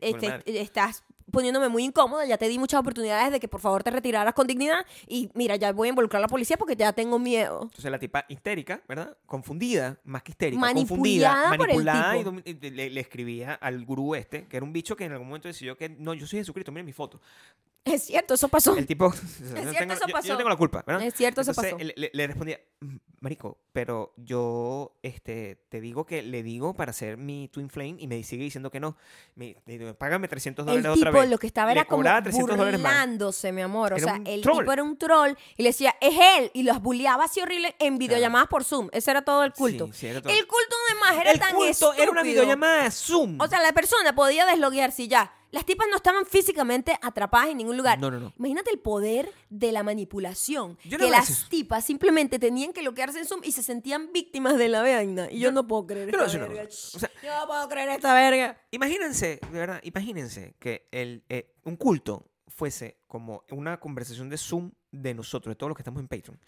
este, 0.00 0.42
estás 0.60 1.02
poniéndome 1.30 1.68
muy 1.68 1.84
incómoda, 1.84 2.24
ya 2.24 2.38
te 2.38 2.48
di 2.48 2.58
muchas 2.58 2.80
oportunidades 2.80 3.30
de 3.30 3.38
que 3.38 3.48
por 3.48 3.60
favor 3.60 3.82
te 3.82 3.90
retiraras 3.90 4.32
con 4.32 4.46
dignidad 4.46 4.86
y 5.06 5.30
mira, 5.34 5.56
ya 5.56 5.72
voy 5.72 5.88
a 5.88 5.90
involucrar 5.90 6.20
a 6.20 6.22
la 6.22 6.28
policía 6.28 6.56
porque 6.56 6.74
ya 6.74 6.94
tengo 6.94 7.18
miedo. 7.18 7.64
Entonces 7.64 7.90
la 7.90 7.98
tipa 7.98 8.24
histérica, 8.30 8.80
¿verdad? 8.88 9.14
Confundida, 9.26 9.98
más 10.04 10.22
que 10.22 10.32
histérica, 10.32 10.58
Manipulada 10.58 10.88
confundida, 10.88 11.56
por 11.58 11.70
el 11.70 11.84
manipulada 11.84 12.16
y 12.16 12.24
tipo. 12.54 12.66
y 12.66 12.70
le, 12.70 12.88
le 12.90 13.00
escribía 13.00 13.52
al 13.54 13.84
gurú 13.84 14.14
este, 14.14 14.46
que 14.46 14.56
era 14.56 14.64
un 14.64 14.72
bicho 14.72 14.96
que 14.96 15.04
en 15.04 15.12
algún 15.12 15.28
momento 15.28 15.48
decidió 15.48 15.76
que 15.76 15.90
no, 15.90 16.14
yo 16.14 16.26
soy 16.26 16.38
Jesucristo, 16.38 16.72
miren 16.72 16.86
mi 16.86 16.92
foto. 16.94 17.20
Es 17.84 18.04
cierto, 18.04 18.32
eso 18.34 18.48
pasó. 18.48 18.74
El 18.76 18.86
tipo, 18.86 19.12
yo, 19.12 19.20
cierto, 19.20 19.72
tengo, 19.78 19.92
eso 19.92 20.00
yo- 20.02 20.08
yo 20.08 20.12
pasó. 20.14 20.28
no 20.32 20.36
tengo 20.38 20.50
la 20.50 20.56
culpa, 20.56 20.82
¿verdad? 20.86 21.02
Es 21.06 21.14
cierto, 21.14 21.42
eso 21.42 21.50
Entonces, 21.50 21.74
pasó. 21.74 21.84
Le, 21.84 21.94
le- 21.96 22.10
le 22.12 22.26
respondía, 22.26 22.58
"Mm, 22.80 22.96
marico, 23.20 23.58
pero 23.72 24.12
yo 24.16 24.98
este, 25.02 25.56
te 25.68 25.80
digo 25.80 26.06
que 26.06 26.22
le 26.22 26.42
digo 26.42 26.74
para 26.74 26.92
ser 26.92 27.16
mi 27.16 27.48
Twin 27.48 27.68
Flame 27.68 27.96
y 27.98 28.06
me 28.06 28.22
sigue 28.22 28.44
diciendo 28.44 28.70
que 28.70 28.80
no. 28.80 28.96
Me, 29.34 29.56
digo, 29.66 29.94
págame 29.94 30.28
300 30.28 30.62
El 30.62 30.66
dólares 30.66 30.98
otra 30.98 31.10
tipo 31.10 31.20
vez. 31.20 31.30
lo 31.30 31.38
que 31.38 31.46
estaba 31.46 31.72
Le 31.72 31.80
era 31.80 31.84
como 31.84 31.98
cobraba 31.98 32.22
300 32.22 32.56
dólares 32.56 32.80
más. 32.80 32.92
burlándose, 32.92 33.52
mi 33.52 33.62
amor. 33.62 33.92
O 33.92 33.98
sea, 33.98 34.20
el 34.24 34.40
troll. 34.42 34.58
tipo 34.58 34.72
era 34.72 34.82
un 34.82 34.96
troll 34.96 35.32
y 35.56 35.62
le 35.62 35.70
decía, 35.70 35.94
es 36.00 36.14
él. 36.38 36.50
Y 36.54 36.62
los 36.62 36.80
bulleaba 36.80 37.24
así 37.24 37.40
horrible 37.40 37.74
en 37.78 37.98
videollamadas 37.98 38.48
por 38.48 38.64
Zoom. 38.64 38.88
Ese 38.92 39.10
era 39.10 39.22
todo 39.22 39.44
el 39.44 39.52
culto. 39.52 39.86
Sí, 39.88 39.92
sí, 39.94 40.06
era 40.08 40.20
todo. 40.22 40.32
El 40.32 40.46
culto 40.46 40.76
además 40.90 41.20
era 41.20 41.32
El 41.32 41.38
tan 41.38 41.54
culto 41.54 41.94
era 41.94 42.10
una 42.10 42.22
videollamada 42.22 42.90
Zoom. 42.90 43.40
O 43.40 43.46
sea, 43.48 43.60
la 43.60 43.72
persona 43.72 44.14
podía 44.14 44.46
desloguearse 44.46 45.02
y 45.04 45.08
ya. 45.08 45.32
Las 45.50 45.64
tipas 45.64 45.86
no 45.90 45.96
estaban 45.96 46.26
físicamente 46.26 46.98
atrapadas 47.00 47.48
en 47.48 47.56
ningún 47.58 47.76
lugar. 47.76 47.98
No, 47.98 48.10
no, 48.10 48.20
no. 48.20 48.32
Imagínate 48.38 48.70
el 48.70 48.78
poder 48.78 49.32
de 49.48 49.72
la 49.72 49.82
manipulación. 49.82 50.76
Yo 50.84 50.98
no 50.98 51.04
que 51.06 51.10
las 51.10 51.48
tipas 51.48 51.84
simplemente 51.84 52.38
tenían 52.38 52.72
que 52.72 52.82
bloquearse 52.82 53.18
en 53.18 53.24
Zoom 53.26 53.40
y 53.44 53.52
se 53.52 53.62
sentían 53.62 54.10
víctimas 54.12 54.58
de 54.58 54.68
la 54.68 54.82
vaina. 54.82 55.28
Y 55.30 55.38
yo, 55.38 55.48
Yo- 55.48 55.52
no 55.52 55.66
puedo 55.66 55.86
creer 55.86 56.10
yo 56.10 56.18
no 56.18 56.24
esta 56.24 56.36
una 56.38 56.48
verga. 56.48 56.64
O 56.68 56.98
sea, 56.98 57.10
yo 57.22 57.34
no 57.40 57.46
puedo 57.46 57.68
creer 57.68 57.88
esta 57.90 58.14
verga. 58.14 58.60
Imagínense, 58.70 59.40
de 59.50 59.58
verdad, 59.58 59.80
imagínense 59.84 60.54
que 60.58 60.88
el, 60.92 61.24
eh, 61.28 61.54
un 61.64 61.76
culto 61.76 62.26
fuese 62.48 62.98
como 63.06 63.44
una 63.50 63.78
conversación 63.80 64.28
de 64.28 64.36
Zoom 64.36 64.72
de 64.90 65.14
nosotros, 65.14 65.52
de 65.52 65.56
todos 65.56 65.68
los 65.70 65.76
que 65.76 65.82
estamos 65.82 66.00
en 66.00 66.08
Patreon. 66.08 66.38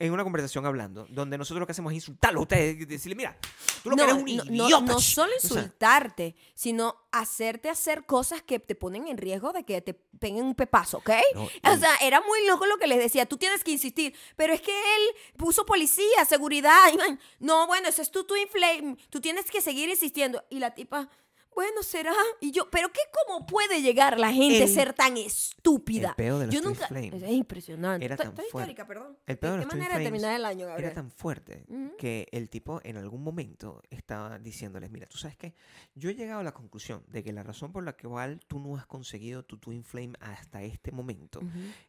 En 0.00 0.12
una 0.12 0.22
conversación 0.22 0.64
hablando, 0.64 1.06
donde 1.10 1.36
nosotros 1.36 1.58
lo 1.58 1.66
que 1.66 1.72
hacemos 1.72 1.90
es 1.92 1.96
insultarlo 1.96 2.38
a 2.38 2.42
ustedes 2.42 2.86
decirle, 2.86 3.16
mira, 3.16 3.36
tú 3.82 3.90
lo 3.90 3.96
que 3.96 4.02
eres 4.04 4.14
un 4.14 4.24
no, 4.26 4.44
no- 4.44 4.52
idiota. 4.52 4.80
no 4.92 5.00
solo 5.00 5.32
O 5.36 5.40
sea, 5.40 5.50
insultarte, 5.62 6.36
sino 6.54 6.94
hacerte 7.10 7.68
hacer 7.68 8.06
cosas 8.06 8.40
que 8.42 8.60
te 8.60 8.76
ponen 8.76 9.08
en 9.08 9.18
riesgo 9.18 9.52
de 9.52 9.64
que 9.64 9.80
te 9.82 9.94
peguen 9.94 10.44
un 10.44 10.54
pepazo, 10.54 10.98
¿ok? 10.98 11.10
No, 11.34 11.42
O 11.72 11.74
y- 11.74 11.80
sea, 11.80 11.96
era 12.00 12.20
muy 12.20 12.46
loco 12.46 12.64
lo 12.66 12.78
que 12.78 12.86
les 12.86 12.98
decía. 12.98 13.26
Tú 13.26 13.38
tienes 13.38 13.64
que 13.64 13.72
insistir. 13.72 14.14
Pero 14.36 14.52
es 14.52 14.60
que 14.60 14.70
él 14.70 15.02
puso 15.36 15.66
policía, 15.66 16.24
seguridad. 16.28 16.92
y 16.92 16.96
man, 16.96 17.18
no, 17.40 17.66
bueno, 17.66 17.88
ese 17.88 18.02
es 18.02 18.10
tu 18.12 18.22
twin 18.24 18.46
flame. 18.48 18.96
Tú 19.10 19.20
tienes 19.20 19.50
que 19.50 19.60
seguir 19.60 19.88
insistiendo. 19.88 20.44
Y 20.48 20.60
la 20.60 20.74
tipa, 20.74 21.08
bueno, 21.54 21.82
será. 21.82 22.12
Y 22.40 22.52
yo, 22.52 22.70
pero 22.70 22.92
qué 22.92 23.00
cómo 23.26 23.46
puede 23.46 23.82
llegar 23.82 24.18
la 24.18 24.32
gente 24.32 24.62
a 24.62 24.68
ser 24.68 24.92
tan 24.92 25.16
estúpida. 25.16 26.10
el 26.10 26.14
pedo 26.14 26.38
de 26.38 26.46
los 26.46 26.54
yo 26.54 26.60
nunca. 26.60 26.86
Es 26.86 27.30
impresionante. 27.30 28.04
era 28.04 28.16
tan 28.16 28.34
fuerte. 28.34 28.84
perdón. 28.84 29.18
El 29.26 29.38
pedo 29.38 29.52
de 29.52 29.58
¿Qué 29.58 29.64
los 29.64 29.70
twin 29.70 29.82
manera 29.82 29.98
de 29.98 30.04
flames 30.04 30.22
terminar 30.22 30.36
el 30.36 30.44
año, 30.44 30.68
Era 30.76 30.92
tan 30.92 31.10
fuerte 31.10 31.64
que 31.98 32.28
el 32.32 32.48
tipo 32.48 32.80
en 32.84 32.96
algún 32.96 33.22
momento 33.22 33.82
estaba 33.90 34.38
diciéndoles, 34.38 34.90
mira, 34.90 35.06
tú 35.06 35.18
sabes 35.18 35.36
qué, 35.36 35.54
yo 35.94 36.10
he 36.10 36.14
llegado 36.14 36.40
a 36.40 36.44
la 36.44 36.52
conclusión 36.52 37.04
de 37.08 37.22
que 37.22 37.32
la 37.32 37.42
razón 37.42 37.72
por 37.72 37.84
la 37.84 37.94
cual 37.94 38.40
tú 38.46 38.58
no 38.58 38.76
has 38.76 38.86
conseguido 38.86 39.44
tu 39.44 39.58
Twin 39.58 39.84
Flame 39.84 40.12
hasta 40.20 40.62
este 40.62 40.92
momento 40.92 41.40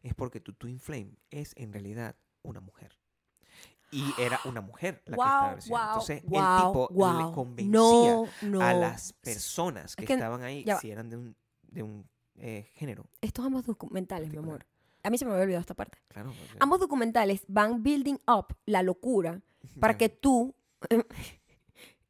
es 0.02 0.14
porque 0.14 0.40
tu 0.40 0.52
Twin 0.52 0.80
Flame 0.80 1.16
es 1.30 1.52
en 1.56 1.72
realidad 1.72 2.16
una 2.42 2.60
mujer. 2.60 2.99
Y 3.92 4.04
era 4.18 4.38
una 4.44 4.60
mujer 4.60 5.02
la 5.06 5.16
que 5.16 5.22
estaba 5.22 5.50
wow, 5.50 5.86
Entonces 5.88 6.22
wow, 6.24 6.38
el 6.40 6.56
tipo 6.66 6.88
wow. 6.92 7.28
le 7.28 7.34
convencía 7.34 7.70
No, 7.80 8.24
no. 8.42 8.60
a 8.62 8.72
las 8.72 9.12
personas 9.14 9.96
que, 9.96 10.04
Es 10.04 10.06
que- 10.08 10.14
estaban 10.14 10.42
ahí, 10.42 10.64
si 10.80 10.90
eran 10.90 11.10
de 11.10 11.16
un, 11.16 11.36
de 11.62 11.82
un 11.82 12.08
eh, 12.36 12.70
género. 12.74 13.04
Estos 13.20 13.44
ambos 13.44 13.66
documentales, 13.66 14.30
mi 14.30 14.38
amor. 14.38 14.64
A 15.02 15.10
mí 15.10 15.18
se 15.18 15.24
me 15.24 15.32
había 15.32 15.42
olvidado 15.44 15.60
esta 15.62 15.74
parte. 15.74 15.98
Claro. 16.08 16.30
porque- 16.30 16.56
Ambos 16.60 16.78
documentales 16.80 17.42
van 17.48 17.82
building 17.82 18.18
up 18.28 18.54
la 18.66 18.82
locura 18.82 19.40
para 19.80 19.96
que 19.98 20.08
tú 20.08 20.54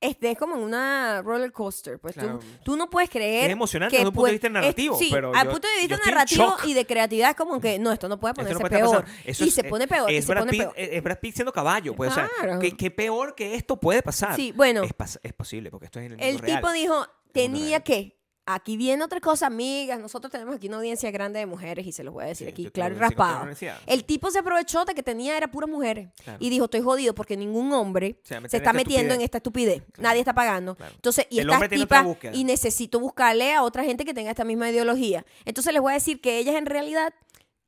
estés 0.00 0.38
como 0.38 0.56
en 0.56 0.62
una 0.62 1.20
roller 1.22 1.52
coaster. 1.52 1.98
Pues 1.98 2.14
tú- 2.14 2.20
Claro. 2.20 2.40
tú, 2.64 2.76
no 2.76 2.88
puedes 2.88 3.10
creer. 3.10 3.44
Es 3.46 3.50
emocionante 3.50 3.90
que 3.92 3.98
desde 3.98 4.08
un 4.08 4.14
punto 4.14 4.26
de 4.26 4.32
vista 4.32 4.48
narrativo, 4.48 4.94
es- 4.94 4.98
sí, 5.00 5.08
pero 5.12 5.34
al 5.34 5.44
yo- 5.46 5.50
punto 5.52 5.68
de 5.68 5.86
vista 5.86 6.00
narrativo 6.10 6.56
y 6.64 6.74
de 6.74 6.86
creatividad 6.86 7.30
es 7.30 7.36
como 7.36 7.60
que 7.60 7.78
no, 7.78 7.92
esto 7.92 8.08
no 8.08 8.18
puede 8.18 8.32
no 8.32 8.36
ponerse 8.36 8.60
puede 8.60 8.76
peor. 8.78 9.04
Eso 9.24 9.44
y 9.44 9.48
es- 9.48 9.54
se 9.54 9.64
pone 9.64 9.86
peor. 9.86 10.10
y 10.10 10.16
Es 10.16 10.24
se 10.24 10.32
Brad, 10.32 10.42
pone 10.42 10.50
Pitt, 10.52 10.60
peor. 10.62 10.74
es- 10.76 10.88
es 10.92 11.02
Brad 11.02 11.18
Pitt 11.20 11.34
siendo 11.34 11.52
caballo, 11.52 11.94
pues. 11.94 12.10
O 12.12 12.14
sea, 12.14 12.30
Claro. 12.40 12.58
¿qué, 12.60 12.76
qué 12.76 12.90
peor 12.90 13.34
que 13.34 13.54
esto 13.54 13.78
puede 13.78 14.02
pasar? 14.02 14.34
Sí, 14.36 14.52
bueno, 14.52 14.82
Es, 14.82 14.96
pas- 14.96 15.20
es 15.22 15.32
posible, 15.32 15.70
porque 15.70 15.86
esto 15.86 16.00
es 16.00 16.06
en 16.06 16.12
el 16.12 16.20
el 16.20 16.32
mundo 16.32 16.46
real. 16.46 16.56
tipo 16.60 16.72
dijo, 16.72 17.06
tenía 17.32 17.80
que. 17.80 18.19
Aquí 18.54 18.76
viene 18.76 19.02
otra 19.04 19.20
cosa, 19.20 19.46
amigas. 19.46 19.98
Nosotros 20.00 20.30
tenemos 20.30 20.56
aquí 20.56 20.68
una 20.68 20.76
audiencia 20.78 21.10
grande 21.10 21.38
de 21.38 21.46
mujeres 21.46 21.86
y 21.86 21.92
se 21.92 22.02
los 22.04 22.12
voy 22.14 22.24
a 22.24 22.26
decir 22.28 22.46
Sí, 22.48 22.52
aquí, 22.52 22.70
claro 22.70 22.94
y 22.94 22.98
raspado. 22.98 23.48
El 23.86 24.04
tipo 24.04 24.30
se 24.30 24.38
aprovechó 24.40 24.84
de 24.84 24.94
que 24.94 25.02
tenía 25.02 25.36
era 25.36 25.50
puras 25.50 25.68
mujeres 25.70 26.08
Claro. 26.24 26.38
y 26.40 26.50
dijo, 26.50 26.64
estoy 26.64 26.80
jodido 26.80 27.14
porque 27.14 27.36
ningún 27.36 27.72
hombre 27.72 28.20
Se 28.22 28.38
está 28.56 28.72
metiendo 28.72 29.14
en 29.14 29.20
esta 29.20 29.38
estupidez. 29.38 29.82
Claro. 29.92 30.02
Nadie 30.08 30.20
está 30.20 30.34
pagando. 30.34 30.74
Claro. 30.76 30.94
Entonces, 30.94 31.26
y 31.30 31.40
estas 31.40 31.68
tipas, 31.68 32.06
y 32.32 32.44
necesito 32.44 33.00
buscarle 33.00 33.54
a 33.54 33.62
otra 33.62 33.84
gente 33.84 34.04
que 34.04 34.14
tenga 34.14 34.30
esta 34.30 34.44
misma 34.44 34.70
ideología. 34.70 35.24
Entonces 35.44 35.72
les 35.72 35.82
voy 35.82 35.92
a 35.92 35.94
decir 35.94 36.20
que 36.20 36.38
ellas 36.38 36.54
en 36.56 36.66
realidad 36.66 37.12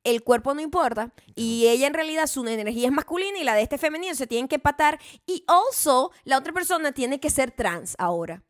el 0.03 0.21
cuerpo 0.23 0.53
no 0.53 0.59
importa 0.61 1.13
y 1.33 1.67
ella 1.67 1.87
en 1.87 1.93
realidad 1.93 2.27
su 2.27 2.45
energía 2.45 2.87
es 2.87 2.91
masculina 2.93 3.39
y 3.39 3.43
la 3.45 3.55
de 3.55 3.61
este 3.61 3.77
femenino 3.77 4.13
se 4.15 4.27
tienen 4.27 4.49
que 4.49 4.55
empatar 4.55 4.99
y 5.25 5.45
also 5.47 6.11
la 6.25 6.37
otra 6.37 6.51
persona 6.51 6.91
tiene 6.91 7.19
que 7.21 7.29
ser 7.29 7.51
trans 7.51 7.95
ahora. 7.97 8.43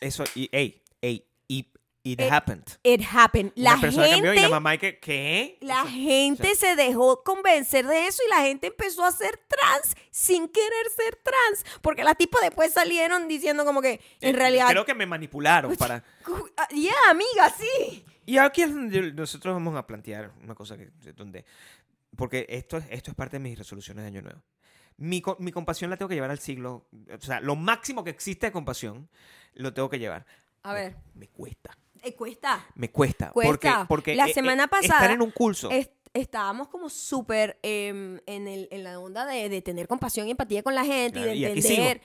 Eso, 0.00 0.24
y, 0.34 0.48
ey, 0.50 0.82
ey, 1.00 1.24
y, 2.06 2.12
It 2.12 2.20
Eh, 2.20 2.28
happened. 2.30 2.64
It 2.82 3.02
happened. 3.12 3.52
La 3.56 3.72
Una 3.72 3.80
persona 3.80 4.08
cambió 4.10 4.32
y 4.32 4.36
la 4.36 4.40
gente, 4.42 4.54
mamá 4.54 4.76
que, 4.78 4.98
¿qué? 5.00 5.58
la 5.60 5.82
O 5.82 5.86
sea, 5.86 5.92
gente 5.94 6.54
se 6.54 6.76
dejó 6.76 7.22
convencer 7.24 7.86
de 7.86 8.06
eso 8.06 8.22
y 8.26 8.30
la 8.30 8.42
gente 8.42 8.68
empezó 8.68 9.04
a 9.04 9.10
ser 9.12 9.36
trans 9.48 9.96
sin 10.10 10.48
querer 10.48 10.86
ser 10.96 11.16
trans. 11.16 11.80
Porque 11.82 12.04
las 12.04 12.16
tipas 12.16 12.42
después 12.42 12.72
salieron 12.72 13.26
diciendo 13.28 13.64
como 13.64 13.82
que 13.82 14.00
en 14.20 14.34
eh, 14.34 14.38
realidad... 14.38 14.68
Creo 14.70 14.84
que 14.84 14.94
me 14.94 15.06
manipularon 15.06 15.74
para... 15.76 16.04
Ah, 16.56 16.68
Ya, 16.72 16.94
amiga, 17.10 17.50
sí. 17.58 18.04
Y 18.24 18.38
aquí 18.38 18.62
es 18.62 18.72
donde 18.72 19.12
nosotros 19.12 19.54
vamos 19.54 19.76
a 19.76 19.86
plantear 19.86 20.32
una 20.42 20.54
cosa 20.54 20.76
que, 20.76 20.90
donde... 21.14 21.44
Porque 22.16 22.46
esto, 22.48 22.78
es- 22.78 22.86
esto 22.90 23.10
es 23.10 23.16
parte 23.16 23.36
de 23.36 23.40
mis 23.40 23.58
resoluciones 23.58 24.02
de 24.02 24.08
Año 24.08 24.22
Nuevo. 24.22 24.42
Mi, 24.96 25.22
mi 25.38 25.52
compasión 25.52 25.90
la 25.90 25.96
tengo 25.96 26.08
que 26.08 26.14
llevar 26.14 26.30
al 26.30 26.38
siglo... 26.38 26.88
O 27.12 27.20
sea, 27.20 27.40
lo 27.40 27.56
máximo 27.56 28.02
que 28.04 28.10
existe 28.10 28.46
de 28.46 28.52
compasión 28.52 29.08
lo 29.54 29.74
tengo 29.74 29.90
que 29.90 29.98
llevar. 29.98 30.24
A 30.62 30.72
ver, 30.72 30.96
Me 31.14 31.28
cuesta. 31.28 31.76
Eh, 32.06 32.14
cuesta. 32.14 32.66
Me 32.74 32.90
cuesta. 32.90 33.30
Cuesta. 33.30 33.86
Porque, 33.86 33.86
porque 33.88 34.14
La 34.16 34.26
eh, 34.26 34.34
semana 34.34 34.64
eh, 34.64 34.68
pasada 34.68 35.00
Estar 35.00 35.10
en 35.10 35.22
un 35.22 35.30
curso. 35.30 35.70
Es- 35.70 35.90
estábamos 36.14 36.68
como 36.68 36.88
súper 36.88 37.58
em, 37.62 38.18
en, 38.26 38.48
el- 38.48 38.68
en 38.70 38.84
la 38.84 38.98
onda 38.98 39.26
de, 39.26 39.48
de 39.50 39.60
tener 39.62 39.86
compasión 39.86 40.26
y 40.28 40.30
empatía 40.30 40.62
con 40.62 40.74
la 40.74 40.84
gente 40.84 41.18
Claro, 41.20 41.32
y 41.34 41.40
de 41.42 41.52
entender. 41.52 42.00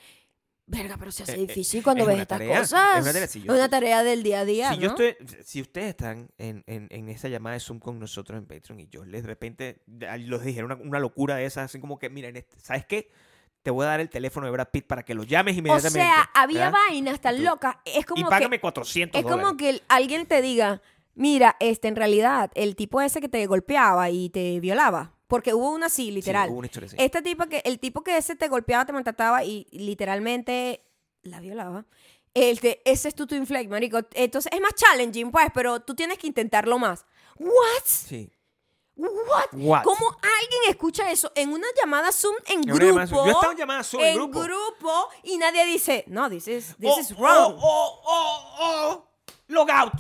Verga, 0.68 0.95
pero 0.97 1.12
se 1.12 1.24
hace 1.24 1.34
Eh, 1.34 1.43
eh, 1.43 1.47
difícil 1.47 1.84
cuando 1.84 2.04
es 2.04 2.08
ves 2.08 2.20
estas 2.20 2.38
tarea, 2.39 2.54
es 2.54 2.60
cosas. 2.62 3.02
una 3.02 3.12
tarea. 3.14 3.28
Si 3.28 3.41
yo 3.41 3.54
una 3.54 3.68
tarea 3.70 4.04
del 4.04 4.24
día 4.24 4.39
a 4.41 4.45
día, 4.45 4.74
si, 4.74 4.78
yo 4.80 4.89
estoy, 4.89 5.16
si 5.43 5.60
ustedes 5.62 5.89
están 5.89 6.30
en, 6.38 6.64
en, 6.68 6.88
en 6.91 7.10
esa 7.10 7.28
llamada 7.28 7.56
de 7.56 7.60
Zoom 7.60 7.80
con 7.80 7.99
nosotros 7.99 8.38
en 8.38 8.45
Patreon 8.45 8.80
y 8.80 8.88
yo 8.88 9.04
les 9.04 9.24
de 9.24 9.28
repente 9.28 9.82
los 10.20 10.43
dije 10.43 10.64
una, 10.64 10.76
una 10.76 10.99
locura 10.99 11.36
de 11.36 11.45
esas, 11.45 11.66
así 11.66 11.80
como 11.82 11.99
que, 11.99 12.10
miren, 12.10 12.38
este- 12.38 12.58
¿sabes 12.62 12.86
qué? 12.86 13.12
Te 13.64 13.70
voy 13.72 13.86
a 13.86 13.89
dar 13.89 13.99
el 13.99 14.09
teléfono 14.09 14.45
de 14.47 14.51
Brad 14.51 14.70
Pitt 14.70 14.88
para 14.88 15.03
que 15.03 15.14
lo 15.14 15.24
llames 15.24 15.55
O 15.55 15.59
inmediatamente. 15.59 15.99
sea, 15.99 16.30
había 16.34 16.66
¿verdad? 16.66 16.80
vainas 16.89 17.22
tan 17.22 17.43
locas. 17.43 17.76
Es 17.86 17.99
Y 17.99 18.03
como 18.03 18.24
que 18.26 18.30
págame 18.30 18.59
400 18.59 19.20
Es 19.20 19.24
como 19.24 19.38
dólares. 19.38 19.57
que 19.59 19.70
el- 19.70 19.84
alguien 19.88 20.26
te 20.26 20.41
diga, 20.41 20.82
mira, 21.14 21.57
este, 21.59 21.88
en 21.88 21.95
realidad, 21.95 22.49
el 22.55 22.76
tipo 22.76 23.01
ese 23.01 23.22
que 23.22 23.30
te 23.30 23.45
golpeaba 23.45 24.09
y 24.09 24.30
te 24.30 24.59
violaba, 24.59 25.14
porque 25.28 25.53
hubo 25.53 25.70
una 25.72 25.86
así, 25.86 26.05
Sí, 26.05 26.12
literal. 26.12 26.49
hubo 26.49 26.57
una 26.57 26.66
historia 26.68 26.88
así. 26.88 26.95
Este 26.99 27.22
tipo 27.22 27.45
que, 27.47 27.62
el 27.66 27.80
tipo 27.80 28.03
que 28.03 28.18
ese 28.18 28.36
te 28.36 28.47
golpeaba, 28.47 28.86
te 28.86 28.93
maltrataba 28.93 29.43
y 29.43 29.68
literalmente 29.72 30.84
la 31.22 31.39
violaba. 31.39 31.86
Que, 32.34 32.82
ese 32.86 33.09
es 33.09 33.16
tu 33.16 33.28
twin 33.28 33.45
flame, 33.45 33.68
marico. 33.68 33.99
Entonces 34.14 34.51
es 34.53 34.62
más 34.62 34.74
challenging, 34.74 35.32
pues, 35.32 35.47
pero 35.53 35.82
tú 35.82 35.93
tienes 35.95 36.18
que 36.18 36.28
intentarlo 36.28 36.80
más. 36.80 37.05
What? 37.38 37.84
Sí. 37.86 38.32
What? 39.02 39.49
What? 39.54 39.84
¿Cómo 39.84 40.18
alguien 40.22 40.62
escucha 40.70 41.10
eso 41.12 41.32
en 41.36 41.52
una 41.52 41.66
llamada 41.80 42.12
Zoom 42.12 42.36
en 42.47 42.62
llamada 42.62 43.06
grupo? 43.06 43.08
Zoom. 43.08 43.26
Yo 43.28 43.32
estaba 43.34 43.52
en 43.54 43.58
llamada 43.58 43.84
Zoom 43.84 44.04
en 44.04 44.16
grupo. 44.16 44.41
grupo 44.41 45.10
y 45.24 45.38
nadie 45.38 45.66
dice, 45.66 46.04
no, 46.08 46.30
this 46.30 46.47
is, 46.47 46.76
this 46.78 46.91
Oh, 46.95 46.99
is 46.99 47.12
wrong. 47.18 47.56
Oh, 47.58 47.60
oh, 47.62 48.02
oh, 48.06 48.58
oh. 48.60 49.08
Log 49.47 49.70
out. 49.72 49.93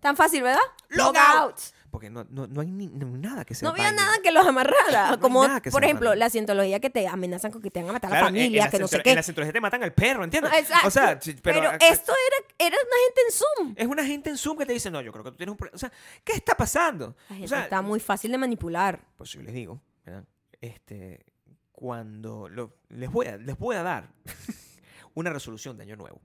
Tan 0.00 0.16
fácil, 0.16 0.42
¿verdad? 0.42 0.60
Log 0.88 1.16
out. 1.16 1.56
Porque 1.90 2.08
no, 2.08 2.24
no, 2.30 2.46
no 2.46 2.60
hay 2.60 2.70
ni, 2.70 2.86
no 2.86 3.06
nada 3.18 3.44
que 3.44 3.54
se 3.54 3.64
No 3.64 3.72
había 3.72 3.90
nada 3.90 4.12
que 4.22 4.30
los 4.30 4.46
amarrara. 4.46 5.18
Como, 5.20 5.42
que 5.60 5.70
por 5.70 5.82
ejemplo, 5.82 6.14
la 6.14 6.30
cientología 6.30 6.78
que 6.78 6.88
te 6.90 7.08
amenazan 7.08 7.50
con 7.50 7.60
que 7.60 7.70
te 7.70 7.80
van 7.80 7.90
a 7.90 7.92
matar 7.94 8.10
a 8.10 8.14
la 8.14 8.20
Claro, 8.20 8.28
en- 8.28 8.36
en 8.36 8.42
familia, 8.42 8.64
la 8.66 8.70
que 8.70 8.78
no 8.78 8.86
sé 8.88 9.02
qué. 9.02 9.10
En 9.10 9.16
la 9.16 9.22
cientología 9.24 9.52
te 9.52 9.60
matan 9.60 9.82
al 9.82 9.92
perro, 9.92 10.22
¿entiendes? 10.24 10.52
Exacto. 10.56 10.86
O 10.86 10.90
sea, 10.90 11.18
pero 11.18 11.40
pero, 11.42 11.70
esto 11.72 12.12
era, 12.12 12.66
era 12.66 12.76
una 12.76 12.96
gente 13.06 13.20
en 13.26 13.32
Zoom. 13.32 13.74
Es 13.76 13.86
una 13.88 14.04
gente 14.06 14.30
en 14.30 14.36
Zoom 14.38 14.56
que 14.58 14.66
te 14.66 14.72
dice, 14.72 14.90
no, 14.90 15.00
yo 15.00 15.10
creo 15.12 15.24
que 15.24 15.30
tú 15.32 15.36
tienes 15.36 15.50
un 15.50 15.56
problema. 15.56 15.74
O 15.74 15.78
sea, 15.78 15.90
¿qué 16.24 16.32
está 16.34 16.54
pasando? 16.56 17.16
La 17.28 17.34
gente 17.36 17.44
o 17.46 17.48
sea, 17.48 17.62
está 17.64 17.82
muy 17.82 17.98
fácil 18.00 18.30
de 18.30 18.38
manipular. 18.38 19.00
pues 19.16 19.30
yo 19.30 19.42
les 19.42 19.52
digo, 19.52 19.80
¿verdad? 20.04 20.24
Este, 20.60 21.24
cuando 21.72 22.48
lo- 22.48 22.76
les, 22.90 23.10
voy 23.10 23.26
a, 23.26 23.36
les 23.36 23.58
voy 23.58 23.76
a 23.76 23.82
dar 23.82 24.12
una 25.14 25.30
resolución 25.30 25.76
de 25.76 25.84
año 25.84 25.96
nuevo 25.96 26.20